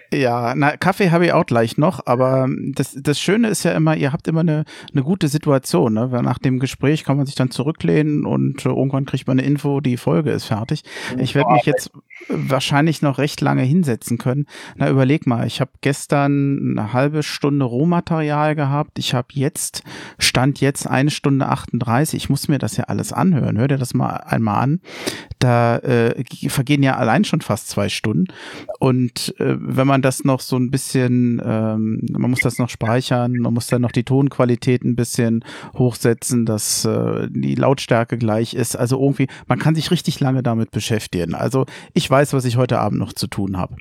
Ja, 0.12 0.54
na, 0.54 0.76
Kaffee 0.76 1.10
habe 1.10 1.26
ich 1.26 1.32
auch 1.32 1.44
gleich 1.46 1.78
noch, 1.78 2.06
aber 2.06 2.48
das, 2.72 2.96
das 2.98 3.20
Schöne 3.20 3.48
ist 3.48 3.64
ja 3.64 3.72
immer, 3.72 3.96
ihr 3.96 4.12
habt 4.12 4.28
immer 4.28 4.40
eine, 4.40 4.64
eine 4.92 5.02
gute 5.02 5.28
Situation. 5.28 5.94
Ne? 5.94 6.10
Weil 6.10 6.22
nach 6.22 6.38
dem 6.38 6.58
Gespräch 6.58 7.04
kann 7.04 7.16
man 7.16 7.26
sich 7.26 7.34
dann 7.34 7.50
zurücklehnen 7.50 8.24
und 8.24 8.64
äh, 8.64 8.68
irgendwann 8.68 9.04
kriegt 9.04 9.26
man 9.26 9.38
eine 9.38 9.46
Info, 9.46 9.80
die 9.80 9.96
Folge 9.96 10.30
ist 10.30 10.44
fertig. 10.44 10.82
Ich 11.18 11.34
werde 11.34 11.52
mich 11.52 11.64
jetzt 11.64 11.90
wahrscheinlich 12.28 13.02
noch 13.02 13.18
recht 13.18 13.40
lange 13.40 13.62
hinsetzen 13.62 14.18
können. 14.18 14.46
Na, 14.76 14.88
überleg 14.88 15.26
mal, 15.26 15.46
ich 15.46 15.60
habe 15.60 15.70
gestern 15.80 16.76
eine 16.78 16.92
halbe 16.92 17.22
Stunde 17.22 17.64
Rohmaterial 17.64 18.54
gehabt. 18.54 18.98
Ich 18.98 19.14
habe 19.14 19.28
jetzt, 19.32 19.82
stand 20.18 20.60
jetzt 20.60 20.86
eine 20.86 21.10
Stunde 21.10 21.48
38. 21.48 22.16
Ich 22.16 22.30
muss 22.30 22.48
mir 22.48 22.58
das 22.58 22.76
ja 22.76 22.84
alles 22.84 23.12
anhören. 23.12 23.58
Hör 23.58 23.68
dir 23.68 23.78
das 23.78 23.94
mal 23.94 24.16
einmal 24.16 24.62
an. 24.62 24.80
Da 25.38 25.78
äh, 25.78 26.24
vergehen 26.48 26.82
ja 26.82 26.96
allein 26.96 27.24
schon 27.24 27.40
fast 27.40 27.68
zwei 27.68 27.88
Stunden. 27.88 28.26
Und 28.78 29.34
äh, 29.38 29.56
wenn 29.58 29.86
man 29.86 30.02
das 30.02 30.24
noch 30.24 30.40
so 30.40 30.56
ein 30.56 30.70
bisschen, 30.70 31.40
ähm, 31.44 32.00
man 32.10 32.30
muss 32.30 32.40
das 32.40 32.58
noch 32.58 32.68
speichern, 32.68 33.32
man 33.38 33.54
muss 33.54 33.66
dann 33.66 33.82
noch 33.82 33.92
die 33.92 34.04
Tonqualität 34.04 34.84
ein 34.84 34.96
bisschen 34.96 35.44
hochsetzen, 35.74 36.46
dass 36.46 36.84
äh, 36.84 37.28
die 37.30 37.54
Lautstärke 37.54 38.18
gleich 38.18 38.54
ist. 38.54 38.76
Also 38.76 39.00
irgendwie, 39.00 39.28
man 39.46 39.58
kann 39.58 39.74
sich 39.74 39.90
richtig 39.90 40.20
lange 40.20 40.42
damit 40.42 40.70
beschäftigen. 40.70 41.34
Also 41.34 41.66
ich 41.92 42.08
weiß, 42.08 42.32
was 42.32 42.44
ich 42.44 42.56
heute 42.56 42.78
Abend 42.78 42.98
noch 42.98 43.12
zu 43.12 43.26
tun 43.26 43.56
habe. 43.56 43.76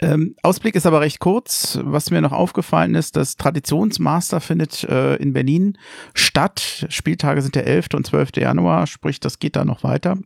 Ähm, 0.00 0.34
Ausblick 0.42 0.74
ist 0.74 0.86
aber 0.86 1.00
recht 1.00 1.20
kurz. 1.20 1.78
Was 1.82 2.10
mir 2.10 2.20
noch 2.20 2.32
aufgefallen 2.32 2.94
ist, 2.94 3.16
das 3.16 3.36
Traditionsmaster 3.36 4.40
findet 4.40 4.84
äh, 4.84 5.16
in 5.16 5.32
Berlin 5.32 5.76
statt. 6.14 6.86
Spieltage 6.88 7.42
sind 7.42 7.54
der 7.54 7.66
11. 7.66 7.88
und 7.94 8.06
12. 8.06 8.36
Januar, 8.36 8.86
sprich, 8.86 9.20
das 9.20 9.38
geht 9.38 9.56
da 9.56 9.64
noch 9.64 9.84
weiter. 9.84 10.18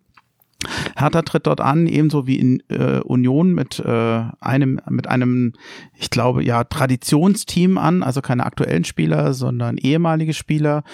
Hertha 0.96 1.22
tritt 1.22 1.46
dort 1.46 1.60
an, 1.60 1.86
ebenso 1.86 2.26
wie 2.26 2.38
in 2.38 2.62
äh, 2.68 3.00
Union 3.00 3.52
mit 3.52 3.80
äh, 3.80 4.22
einem, 4.40 4.80
mit 4.88 5.06
einem, 5.08 5.52
ich 5.94 6.08
glaube, 6.08 6.42
ja, 6.42 6.64
Traditionsteam 6.64 7.76
an, 7.76 8.02
also 8.02 8.22
keine 8.22 8.46
aktuellen 8.46 8.84
Spieler, 8.84 9.34
sondern 9.34 9.76
ehemalige 9.76 10.32
Spieler. 10.32 10.84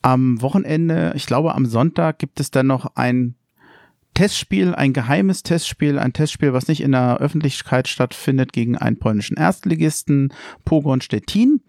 Am 0.00 0.40
Wochenende, 0.40 1.12
ich 1.14 1.26
glaube, 1.26 1.54
am 1.54 1.66
Sonntag 1.66 2.18
gibt 2.18 2.40
es 2.40 2.50
dann 2.50 2.68
noch 2.68 2.96
ein 2.96 3.34
Testspiel, 4.18 4.74
ein 4.74 4.92
geheimes 4.92 5.44
Testspiel, 5.44 5.96
ein 5.96 6.12
Testspiel, 6.12 6.52
was 6.52 6.66
nicht 6.66 6.80
in 6.80 6.90
der 6.90 7.18
Öffentlichkeit 7.18 7.86
stattfindet, 7.86 8.52
gegen 8.52 8.76
einen 8.76 8.98
polnischen 8.98 9.36
Erstligisten, 9.36 10.34
Pogon 10.64 11.00
Stettin. 11.00 11.60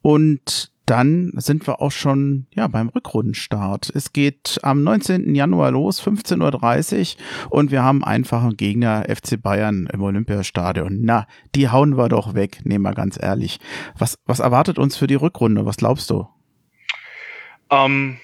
Und 0.00 0.72
dann 0.86 1.32
sind 1.36 1.66
wir 1.66 1.82
auch 1.82 1.92
schon 1.92 2.46
ja 2.54 2.68
beim 2.68 2.88
Rückrundenstart. 2.88 3.92
Es 3.94 4.14
geht 4.14 4.60
am 4.62 4.82
19. 4.82 5.34
Januar 5.34 5.72
los, 5.72 6.02
15.30 6.02 7.16
Uhr 7.16 7.50
und 7.50 7.70
wir 7.70 7.82
haben 7.82 8.02
einfachen 8.02 8.56
Gegner 8.56 9.04
FC 9.06 9.38
Bayern 9.38 9.86
im 9.92 10.00
Olympiastadion. 10.00 11.00
Na, 11.02 11.26
die 11.54 11.68
hauen 11.68 11.98
wir 11.98 12.08
doch 12.08 12.32
weg, 12.32 12.60
nehmen 12.64 12.84
wir 12.84 12.94
ganz 12.94 13.22
ehrlich. 13.22 13.60
Was, 13.98 14.18
was 14.24 14.38
erwartet 14.40 14.78
uns 14.78 14.96
für 14.96 15.06
die 15.06 15.16
Rückrunde? 15.16 15.66
Was 15.66 15.76
glaubst 15.76 16.08
du? 16.08 16.26
Ähm, 17.68 18.16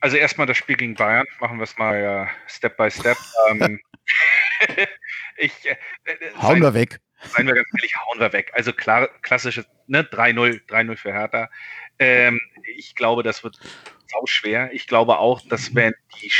also 0.00 0.16
erstmal 0.16 0.46
das 0.46 0.56
Spiel 0.56 0.76
gegen 0.76 0.94
Bayern, 0.94 1.26
machen 1.40 1.58
wir 1.58 1.64
es 1.64 1.76
mal 1.76 1.96
äh, 1.96 2.50
Step 2.50 2.76
by 2.76 2.90
Step. 2.90 3.16
Ähm, 3.50 3.80
ich, 5.36 5.52
äh, 5.64 5.76
äh, 6.04 6.32
hauen 6.40 6.60
wir 6.60 6.74
weg. 6.74 7.00
Seien 7.22 7.46
wir 7.46 7.54
ganz 7.54 7.68
ehrlich, 7.76 7.94
hauen 7.96 8.20
wir 8.20 8.32
weg. 8.32 8.52
Also 8.54 8.72
klar, 8.72 9.08
klassisches 9.22 9.66
ne, 9.86 10.02
3-0, 10.02 10.66
3-0 10.66 10.96
für 10.96 11.12
Hertha. 11.12 11.48
Ähm, 11.98 12.40
ich 12.76 12.94
glaube, 12.94 13.22
das 13.22 13.42
wird 13.42 13.58
sau 14.06 14.26
schwer. 14.26 14.70
Ich 14.72 14.86
glaube 14.86 15.18
auch, 15.18 15.40
dass 15.48 15.74
wenn 15.74 15.94
die, 16.20 16.30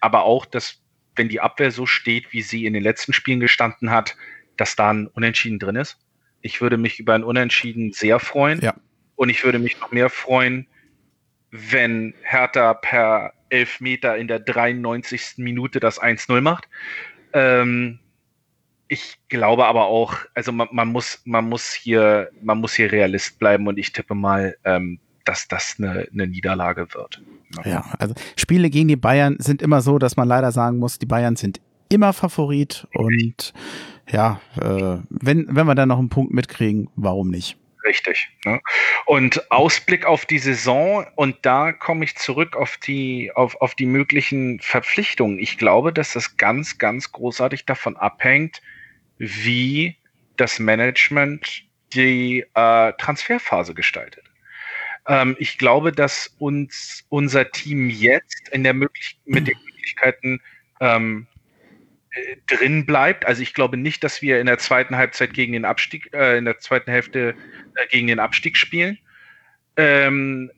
aber 0.00 0.24
auch, 0.24 0.46
dass 0.46 0.82
wenn 1.16 1.28
die 1.28 1.40
Abwehr 1.40 1.70
so 1.70 1.86
steht, 1.86 2.32
wie 2.32 2.42
sie 2.42 2.66
in 2.66 2.72
den 2.72 2.82
letzten 2.82 3.12
Spielen 3.12 3.40
gestanden 3.40 3.90
hat, 3.90 4.16
dass 4.56 4.76
da 4.76 4.90
ein 4.90 5.06
Unentschieden 5.08 5.58
drin 5.58 5.76
ist. 5.76 5.98
Ich 6.40 6.60
würde 6.60 6.76
mich 6.76 6.98
über 6.98 7.14
ein 7.14 7.24
Unentschieden 7.24 7.92
sehr 7.92 8.18
freuen. 8.18 8.60
Ja. 8.60 8.74
Und 9.16 9.28
ich 9.28 9.44
würde 9.44 9.58
mich 9.58 9.80
noch 9.80 9.90
mehr 9.92 10.10
freuen, 10.10 10.66
wenn 11.50 12.14
Hertha 12.22 12.74
per 12.74 13.32
Elfmeter 13.48 14.16
in 14.16 14.28
der 14.28 14.40
93. 14.40 15.34
Minute 15.38 15.80
das 15.80 16.00
1-0 16.00 16.40
macht. 16.40 16.68
Ähm, 17.32 17.98
ich 18.88 19.18
glaube 19.28 19.66
aber 19.66 19.86
auch, 19.86 20.14
also 20.34 20.52
man, 20.52 20.68
man, 20.70 20.88
muss, 20.88 21.20
man 21.24 21.48
muss 21.48 21.72
hier, 21.72 22.30
man 22.40 22.58
muss 22.58 22.74
hier 22.74 22.92
Realist 22.92 23.38
bleiben 23.38 23.66
und 23.66 23.78
ich 23.78 23.92
tippe 23.92 24.14
mal, 24.14 24.56
ähm, 24.64 24.98
dass 25.24 25.48
das 25.48 25.76
eine, 25.78 26.06
eine 26.12 26.26
Niederlage 26.26 26.94
wird. 26.94 27.20
Ja, 27.64 27.84
also 27.98 28.14
Spiele 28.36 28.70
gegen 28.70 28.88
die 28.88 28.96
Bayern 28.96 29.36
sind 29.38 29.60
immer 29.60 29.80
so, 29.80 29.98
dass 29.98 30.16
man 30.16 30.28
leider 30.28 30.52
sagen 30.52 30.78
muss, 30.78 30.98
die 30.98 31.06
Bayern 31.06 31.36
sind 31.36 31.60
immer 31.88 32.12
Favorit 32.12 32.86
und 32.94 33.52
ja, 34.08 34.40
äh, 34.60 34.98
wenn, 35.08 35.46
wenn 35.48 35.66
wir 35.66 35.74
dann 35.74 35.88
noch 35.88 35.98
einen 35.98 36.08
Punkt 36.08 36.32
mitkriegen, 36.32 36.88
warum 36.94 37.28
nicht? 37.28 37.56
Richtig. 37.86 38.28
Ne? 38.44 38.60
Und 39.04 39.50
Ausblick 39.52 40.04
auf 40.04 40.26
die 40.26 40.40
Saison, 40.40 41.06
und 41.14 41.36
da 41.42 41.72
komme 41.72 42.04
ich 42.04 42.16
zurück 42.16 42.56
auf 42.56 42.76
die, 42.78 43.30
auf, 43.34 43.54
auf 43.60 43.76
die 43.76 43.86
möglichen 43.86 44.58
Verpflichtungen. 44.60 45.38
Ich 45.38 45.56
glaube, 45.56 45.92
dass 45.92 46.12
das 46.12 46.36
ganz, 46.36 46.78
ganz 46.78 47.12
großartig 47.12 47.64
davon 47.64 47.96
abhängt, 47.96 48.60
wie 49.18 49.96
das 50.36 50.58
Management 50.58 51.64
die 51.94 52.44
äh, 52.54 52.92
Transferphase 52.98 53.72
gestaltet. 53.72 54.24
Ähm, 55.06 55.36
ich 55.38 55.56
glaube, 55.56 55.92
dass 55.92 56.34
uns 56.38 57.04
unser 57.08 57.52
Team 57.52 57.88
jetzt 57.88 58.48
in 58.50 58.64
der 58.64 58.74
Möglich 58.74 59.18
mit 59.24 59.46
den 59.46 59.56
Möglichkeiten 59.64 60.40
ähm, 60.80 61.28
drin 62.46 62.86
bleibt. 62.86 63.26
Also 63.26 63.42
ich 63.42 63.54
glaube 63.54 63.76
nicht, 63.76 64.02
dass 64.02 64.22
wir 64.22 64.40
in 64.40 64.46
der 64.46 64.58
zweiten 64.58 64.96
Halbzeit 64.96 65.34
gegen 65.34 65.52
den 65.52 65.64
Abstieg, 65.64 66.12
äh, 66.12 66.38
in 66.38 66.44
der 66.44 66.58
zweiten 66.58 66.90
Hälfte 66.90 67.30
äh, 67.30 67.34
gegen 67.90 68.06
den 68.06 68.20
Abstieg 68.20 68.56
spielen. 68.56 68.98
Ähm, 69.76 70.50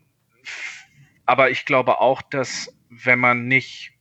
aber 1.26 1.50
ich 1.50 1.64
glaube 1.64 2.00
auch, 2.00 2.22
dass 2.22 2.74
wenn 2.88 3.18
man 3.18 3.48
nicht 3.48 3.92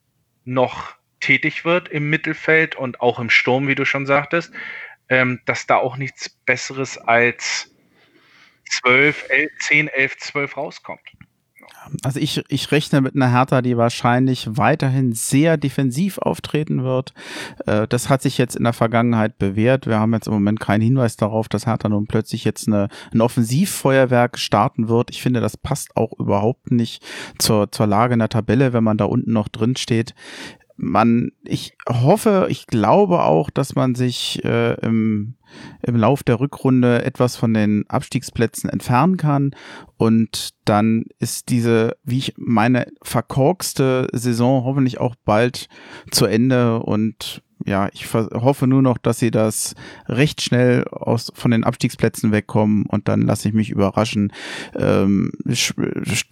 noch 0.45 0.95
tätig 1.19 1.65
wird 1.65 1.89
im 1.89 2.09
Mittelfeld 2.09 2.75
und 2.75 3.01
auch 3.01 3.19
im 3.19 3.29
Sturm, 3.29 3.67
wie 3.67 3.75
du 3.75 3.85
schon 3.85 4.05
sagtest, 4.05 4.53
ähm, 5.09 5.41
dass 5.45 5.67
da 5.67 5.77
auch 5.77 5.97
nichts 5.97 6.29
Besseres 6.29 6.97
als 6.97 7.73
12, 8.69 9.25
11, 9.29 9.51
10, 9.59 9.87
11, 9.87 10.17
12 10.17 10.57
rauskommt. 10.57 11.09
Also 12.03 12.19
ich, 12.19 12.43
ich 12.47 12.71
rechne 12.71 13.01
mit 13.01 13.15
einer 13.15 13.31
Hertha, 13.31 13.61
die 13.61 13.77
wahrscheinlich 13.77 14.47
weiterhin 14.51 15.13
sehr 15.13 15.57
defensiv 15.57 16.17
auftreten 16.17 16.83
wird. 16.83 17.13
Äh, 17.65 17.87
das 17.87 18.09
hat 18.09 18.21
sich 18.21 18.37
jetzt 18.37 18.55
in 18.55 18.63
der 18.63 18.73
Vergangenheit 18.73 19.37
bewährt. 19.37 19.87
Wir 19.87 19.99
haben 19.99 20.13
jetzt 20.13 20.27
im 20.27 20.33
Moment 20.33 20.59
keinen 20.59 20.81
Hinweis 20.81 21.17
darauf, 21.17 21.49
dass 21.49 21.65
Hertha 21.65 21.89
nun 21.89 22.07
plötzlich 22.07 22.43
jetzt 22.43 22.67
eine, 22.67 22.89
ein 23.13 23.21
Offensivfeuerwerk 23.21 24.37
starten 24.37 24.89
wird. 24.89 25.09
Ich 25.11 25.21
finde, 25.21 25.39
das 25.39 25.57
passt 25.57 25.95
auch 25.95 26.13
überhaupt 26.19 26.71
nicht 26.71 27.03
zur, 27.37 27.71
zur 27.71 27.87
Lage 27.87 28.13
in 28.13 28.19
der 28.19 28.29
Tabelle, 28.29 28.73
wenn 28.73 28.83
man 28.83 28.97
da 28.97 29.05
unten 29.05 29.31
noch 29.31 29.47
drin 29.47 29.75
steht 29.75 30.13
man, 30.77 31.31
ich 31.43 31.75
hoffe, 31.89 32.47
ich 32.49 32.67
glaube 32.67 33.23
auch, 33.23 33.49
dass 33.49 33.75
man 33.75 33.95
sich 33.95 34.43
äh, 34.45 34.73
im, 34.85 35.35
im 35.81 35.95
Lauf 35.95 36.23
der 36.23 36.39
Rückrunde 36.39 37.03
etwas 37.03 37.35
von 37.35 37.53
den 37.53 37.85
Abstiegsplätzen 37.89 38.69
entfernen 38.69 39.17
kann. 39.17 39.51
Und 39.97 40.51
dann 40.65 41.05
ist 41.19 41.49
diese, 41.49 41.97
wie 42.03 42.19
ich 42.19 42.35
meine, 42.37 42.87
verkorkste 43.01 44.07
Saison 44.13 44.63
hoffentlich 44.63 44.99
auch 44.99 45.15
bald 45.25 45.67
zu 46.11 46.25
Ende 46.25 46.79
und 46.79 47.41
ja, 47.67 47.89
ich 47.91 48.13
hoffe 48.13 48.65
nur 48.65 48.81
noch, 48.81 48.97
dass 48.97 49.19
sie 49.19 49.29
das 49.29 49.75
recht 50.07 50.41
schnell 50.41 50.85
aus, 50.85 51.31
von 51.35 51.51
den 51.51 51.65
Abstiegsplätzen 51.65 52.31
wegkommen 52.31 52.85
und 52.85 53.09
dann 53.09 53.21
lasse 53.21 53.49
ich 53.49 53.53
mich 53.53 53.69
überraschen. 53.69 54.31
Ähm, 54.75 55.33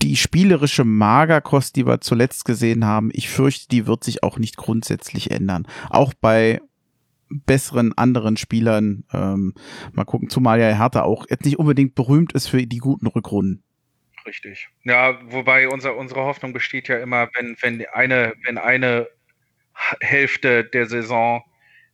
die 0.01 0.15
spielerische 0.15 0.85
Magerkost, 0.85 1.75
die 1.75 1.85
wir 1.85 1.99
zuletzt 1.99 2.45
gesehen 2.45 2.85
haben, 2.85 3.09
ich 3.11 3.29
fürchte, 3.29 3.67
die 3.67 3.85
wird 3.85 4.05
sich 4.05 4.23
auch 4.23 4.39
nicht 4.39 4.55
grundsätzlich 4.55 5.29
ändern. 5.29 5.67
Auch 5.89 6.13
bei 6.13 6.61
besseren 7.29 7.97
anderen 7.97 8.37
Spielern. 8.37 9.03
Ähm, 9.11 9.55
mal 9.91 10.05
gucken, 10.05 10.29
zumal 10.29 10.59
ja 10.59 10.67
Hertha 10.67 11.03
auch 11.03 11.25
jetzt 11.29 11.43
nicht 11.43 11.59
unbedingt 11.59 11.95
berühmt 11.95 12.31
ist 12.31 12.47
für 12.47 12.65
die 12.65 12.77
guten 12.77 13.07
Rückrunden. 13.07 13.61
Richtig. 14.25 14.69
Ja, 14.83 15.19
wobei 15.31 15.67
unser, 15.67 15.97
unsere 15.97 16.21
Hoffnung 16.21 16.53
besteht 16.53 16.87
ja 16.87 16.97
immer, 16.97 17.29
wenn, 17.35 17.57
wenn 17.61 17.85
eine, 17.93 18.33
wenn 18.45 18.57
eine 18.57 19.07
Hälfte 19.99 20.63
der 20.63 20.87
Saison, 20.87 21.43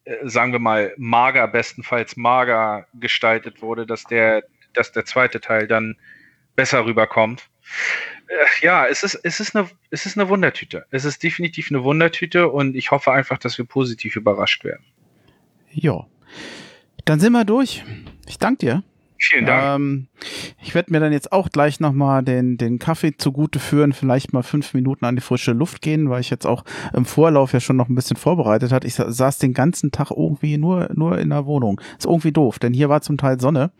äh, 0.05 0.15
sagen 0.23 0.51
wir 0.51 0.59
mal, 0.59 0.93
mager, 0.97 1.47
bestenfalls 1.47 2.15
mager 2.15 2.87
gestaltet 2.93 3.61
wurde, 3.61 3.85
dass 3.85 4.03
der, 4.03 4.43
dass 4.73 4.91
der 4.91 5.05
zweite 5.05 5.41
Teil 5.41 5.67
dann 5.67 5.97
besser 6.55 6.85
rüberkommt. 6.85 7.49
Äh, 8.27 8.65
ja, 8.65 8.85
es 8.87 9.03
ist, 9.03 9.15
es, 9.15 9.39
ist 9.39 9.55
eine, 9.55 9.69
es 9.89 10.05
ist 10.05 10.17
eine 10.17 10.29
Wundertüte. 10.29 10.85
Es 10.91 11.05
ist 11.05 11.23
definitiv 11.23 11.71
eine 11.71 11.83
Wundertüte 11.83 12.49
und 12.49 12.75
ich 12.75 12.91
hoffe 12.91 13.11
einfach, 13.11 13.37
dass 13.37 13.57
wir 13.57 13.65
positiv 13.65 14.15
überrascht 14.15 14.63
werden. 14.63 14.85
Ja. 15.71 16.05
Dann 17.05 17.19
sind 17.19 17.33
wir 17.33 17.45
durch. 17.45 17.83
Ich 18.27 18.37
danke 18.37 18.65
dir. 18.65 18.83
Vielen 19.23 19.45
Dank. 19.45 19.63
Ähm, 19.63 20.07
ich 20.63 20.73
werde 20.73 20.91
mir 20.91 20.99
dann 20.99 21.13
jetzt 21.13 21.31
auch 21.31 21.49
gleich 21.49 21.79
nochmal 21.79 22.23
den, 22.23 22.57
den 22.57 22.79
Kaffee 22.79 23.15
zugute 23.15 23.59
führen, 23.59 23.93
vielleicht 23.93 24.33
mal 24.33 24.41
fünf 24.41 24.73
Minuten 24.73 25.05
an 25.05 25.15
die 25.15 25.21
frische 25.21 25.51
Luft 25.51 25.83
gehen, 25.83 26.09
weil 26.09 26.21
ich 26.21 26.31
jetzt 26.31 26.47
auch 26.47 26.63
im 26.91 27.05
Vorlauf 27.05 27.53
ja 27.53 27.59
schon 27.59 27.75
noch 27.75 27.87
ein 27.87 27.93
bisschen 27.93 28.17
vorbereitet 28.17 28.71
hat. 28.71 28.83
Ich 28.83 28.95
saß 28.95 29.37
den 29.37 29.53
ganzen 29.53 29.91
Tag 29.91 30.09
irgendwie 30.09 30.57
nur, 30.57 30.89
nur 30.95 31.19
in 31.19 31.29
der 31.29 31.45
Wohnung. 31.45 31.79
Ist 31.99 32.07
irgendwie 32.07 32.31
doof, 32.31 32.57
denn 32.57 32.73
hier 32.73 32.89
war 32.89 33.01
zum 33.01 33.19
Teil 33.19 33.39
Sonne. 33.39 33.71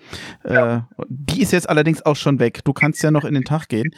Ja. 0.48 0.78
Äh, 0.78 0.82
die 1.10 1.42
ist 1.42 1.54
jetzt 1.54 1.68
allerdings 1.68 2.06
auch 2.06 2.16
schon 2.16 2.40
weg. 2.40 2.64
Du 2.64 2.72
kannst 2.72 3.02
ja 3.02 3.10
noch 3.10 3.26
in 3.26 3.34
den 3.34 3.44
Tag 3.44 3.68
gehen. 3.68 3.96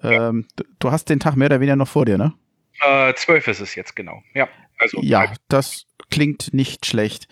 Ähm, 0.00 0.46
du 0.78 0.92
hast 0.92 1.10
den 1.10 1.18
Tag 1.18 1.34
mehr 1.34 1.46
oder 1.46 1.58
weniger 1.58 1.76
noch 1.76 1.88
vor 1.88 2.04
dir, 2.04 2.18
ne? 2.18 2.34
Äh, 2.80 3.14
zwölf 3.14 3.48
ist 3.48 3.60
es 3.60 3.74
jetzt 3.74 3.96
genau. 3.96 4.22
Ja. 4.32 4.48
Also 4.78 5.00
ja, 5.02 5.32
das 5.48 5.86
klingt 6.10 6.54
nicht 6.54 6.86
schlecht. 6.86 7.26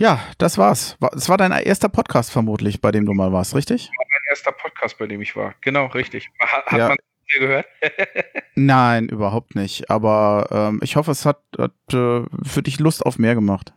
Ja, 0.00 0.26
das 0.38 0.56
war's. 0.56 0.96
Es 1.14 1.28
war 1.28 1.36
dein 1.36 1.52
erster 1.52 1.90
Podcast 1.90 2.32
vermutlich, 2.32 2.80
bei 2.80 2.90
dem 2.90 3.04
du 3.04 3.12
mal 3.12 3.34
warst, 3.34 3.54
richtig? 3.54 3.82
Das 3.82 3.98
war 3.98 4.06
mein 4.08 4.30
erster 4.30 4.52
Podcast, 4.52 4.96
bei 4.96 5.06
dem 5.06 5.20
ich 5.20 5.36
war. 5.36 5.54
Genau, 5.60 5.88
richtig. 5.88 6.30
Hat, 6.38 6.72
ja. 6.72 6.88
man 6.88 6.96
gehört? 7.38 7.66
Nein, 8.54 9.10
überhaupt 9.10 9.56
nicht. 9.56 9.90
Aber 9.90 10.48
ähm, 10.50 10.80
ich 10.82 10.96
hoffe, 10.96 11.10
es 11.10 11.26
hat, 11.26 11.42
hat 11.58 11.74
äh, 11.92 12.22
für 12.42 12.62
dich 12.62 12.80
Lust 12.80 13.04
auf 13.04 13.18
mehr 13.18 13.34
gemacht. 13.34 13.74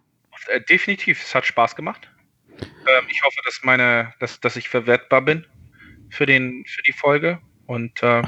Äh, 0.48 0.62
definitiv, 0.62 1.22
es 1.22 1.36
hat 1.36 1.46
Spaß 1.46 1.76
gemacht. 1.76 2.10
Ähm, 2.62 3.06
ich 3.10 3.22
hoffe, 3.22 3.42
dass 3.44 3.60
meine, 3.64 4.14
dass, 4.22 4.40
dass 4.40 4.56
ich 4.56 4.70
verwertbar 4.70 5.24
bin 5.24 5.46
für 6.10 6.26
den, 6.26 6.64
für 6.66 6.84
die 6.84 6.94
Folge. 6.94 7.40
Und 7.66 8.02
äh, 8.02 8.22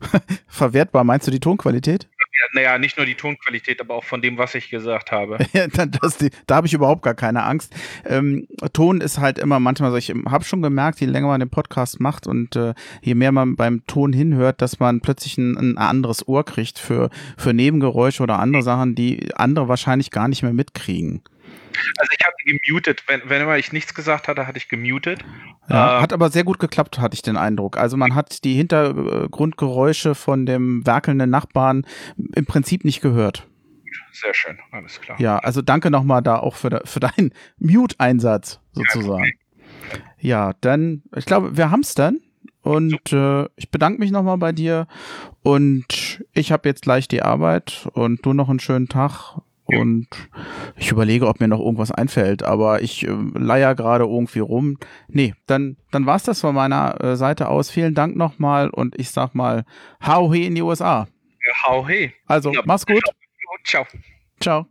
Verwertbar, 0.48 1.04
meinst 1.04 1.26
du 1.26 1.30
die 1.30 1.40
Tonqualität? 1.40 2.08
ja, 2.32 2.46
naja, 2.54 2.78
nicht 2.78 2.96
nur 2.96 3.04
die 3.04 3.16
Tonqualität, 3.16 3.80
aber 3.82 3.94
auch 3.96 4.04
von 4.04 4.22
dem, 4.22 4.38
was 4.38 4.54
ich 4.54 4.70
gesagt 4.70 5.12
habe. 5.12 5.38
Ja, 5.52 5.66
da- 5.66 5.86
das, 5.86 6.16
da 6.46 6.54
habe 6.56 6.66
ich 6.66 6.72
überhaupt 6.72 7.02
gar 7.02 7.14
keine 7.14 7.42
Angst. 7.44 7.74
Ähm, 8.06 8.46
Ton 8.72 9.00
ist 9.00 9.18
halt 9.18 9.38
immer 9.38 9.60
manchmal 9.60 9.90
so, 9.90 9.96
ich 9.96 10.10
habe 10.28 10.44
schon 10.44 10.62
gemerkt, 10.62 11.00
je 11.00 11.06
länger 11.06 11.26
man 11.26 11.40
den 11.40 11.50
Podcast 11.50 12.00
macht 12.00 12.26
und 12.26 12.56
äh, 12.56 12.72
je 13.02 13.14
mehr 13.14 13.32
man 13.32 13.56
beim 13.56 13.84
Ton 13.86 14.12
hinhört, 14.12 14.62
dass 14.62 14.80
man 14.80 15.00
plötzlich 15.00 15.36
ein, 15.38 15.56
ein 15.58 15.76
anderes 15.78 16.26
Ohr 16.28 16.44
kriegt 16.44 16.78
für, 16.78 17.10
für 17.36 17.52
Nebengeräusche 17.52 18.22
oder 18.22 18.38
andere 18.38 18.62
Sachen, 18.62 18.94
die 18.94 19.34
andere 19.34 19.68
wahrscheinlich 19.68 20.10
gar 20.10 20.28
nicht 20.28 20.42
mehr 20.42 20.52
mitkriegen. 20.54 21.22
Also 21.98 22.10
ich 22.18 22.26
hatte 22.26 22.36
gemutet, 22.44 23.04
wenn, 23.06 23.22
wenn 23.24 23.42
immer 23.42 23.56
ich 23.58 23.72
nichts 23.72 23.94
gesagt 23.94 24.28
hatte, 24.28 24.46
hatte 24.46 24.58
ich 24.58 24.68
gemutet. 24.68 25.20
Ja, 25.68 25.96
Ähm, 25.96 26.02
hat 26.02 26.12
aber 26.12 26.30
sehr 26.30 26.44
gut 26.44 26.58
geklappt, 26.58 26.98
hatte 26.98 27.14
ich 27.14 27.22
den 27.22 27.36
Eindruck. 27.36 27.76
Also 27.76 27.96
man 27.96 28.14
hat 28.14 28.44
die 28.44 28.54
Hintergrundgeräusche 28.54 30.14
von 30.14 30.46
dem 30.46 30.86
werkelnden 30.86 31.30
Nachbarn 31.30 31.86
im 32.34 32.46
Prinzip 32.46 32.84
nicht 32.84 33.00
gehört. 33.00 33.46
Sehr 34.12 34.34
schön, 34.34 34.58
alles 34.72 35.00
klar. 35.00 35.20
Ja, 35.20 35.38
also 35.38 35.62
danke 35.62 35.90
nochmal 35.90 36.22
da 36.22 36.38
auch 36.38 36.56
für, 36.56 36.70
de, 36.70 36.80
für 36.84 37.00
deinen 37.00 37.32
Mute-Einsatz 37.58 38.60
sozusagen. 38.72 39.32
Ja, 40.18 40.52
dann, 40.60 41.02
ich 41.16 41.24
glaube, 41.24 41.56
wir 41.56 41.70
haben's 41.70 41.94
dann. 41.94 42.20
Und 42.62 43.12
äh, 43.12 43.46
ich 43.56 43.70
bedanke 43.70 44.00
mich 44.00 44.10
nochmal 44.10 44.36
bei 44.36 44.52
dir. 44.52 44.86
Und 45.42 46.22
ich 46.32 46.52
habe 46.52 46.68
jetzt 46.68 46.82
gleich 46.82 47.08
die 47.08 47.22
Arbeit 47.22 47.88
und 47.94 48.24
du 48.26 48.34
noch 48.34 48.50
einen 48.50 48.60
schönen 48.60 48.88
Tag. 48.88 49.38
Und 49.78 50.06
ich 50.76 50.90
überlege, 50.90 51.26
ob 51.28 51.40
mir 51.40 51.48
noch 51.48 51.60
irgendwas 51.60 51.90
einfällt, 51.90 52.42
aber 52.42 52.82
ich 52.82 53.06
äh, 53.06 53.10
leier 53.34 53.74
gerade 53.74 54.04
irgendwie 54.04 54.40
rum. 54.40 54.78
Nee, 55.08 55.34
dann, 55.46 55.76
dann 55.90 56.06
war's 56.06 56.24
das 56.24 56.40
von 56.40 56.54
meiner 56.54 57.02
äh, 57.02 57.16
Seite 57.16 57.48
aus. 57.48 57.70
Vielen 57.70 57.94
Dank 57.94 58.16
nochmal 58.16 58.70
und 58.70 58.98
ich 58.98 59.10
sag 59.10 59.34
mal, 59.34 59.64
hau 60.04 60.32
he 60.32 60.46
in 60.46 60.54
die 60.54 60.62
USA. 60.62 61.08
Hau 61.64 61.86
hey. 61.86 62.12
Also, 62.26 62.52
Ja. 62.52 62.62
mach's 62.64 62.86
gut. 62.86 63.02
Ciao. 63.64 63.86
Ciao. 64.40 64.66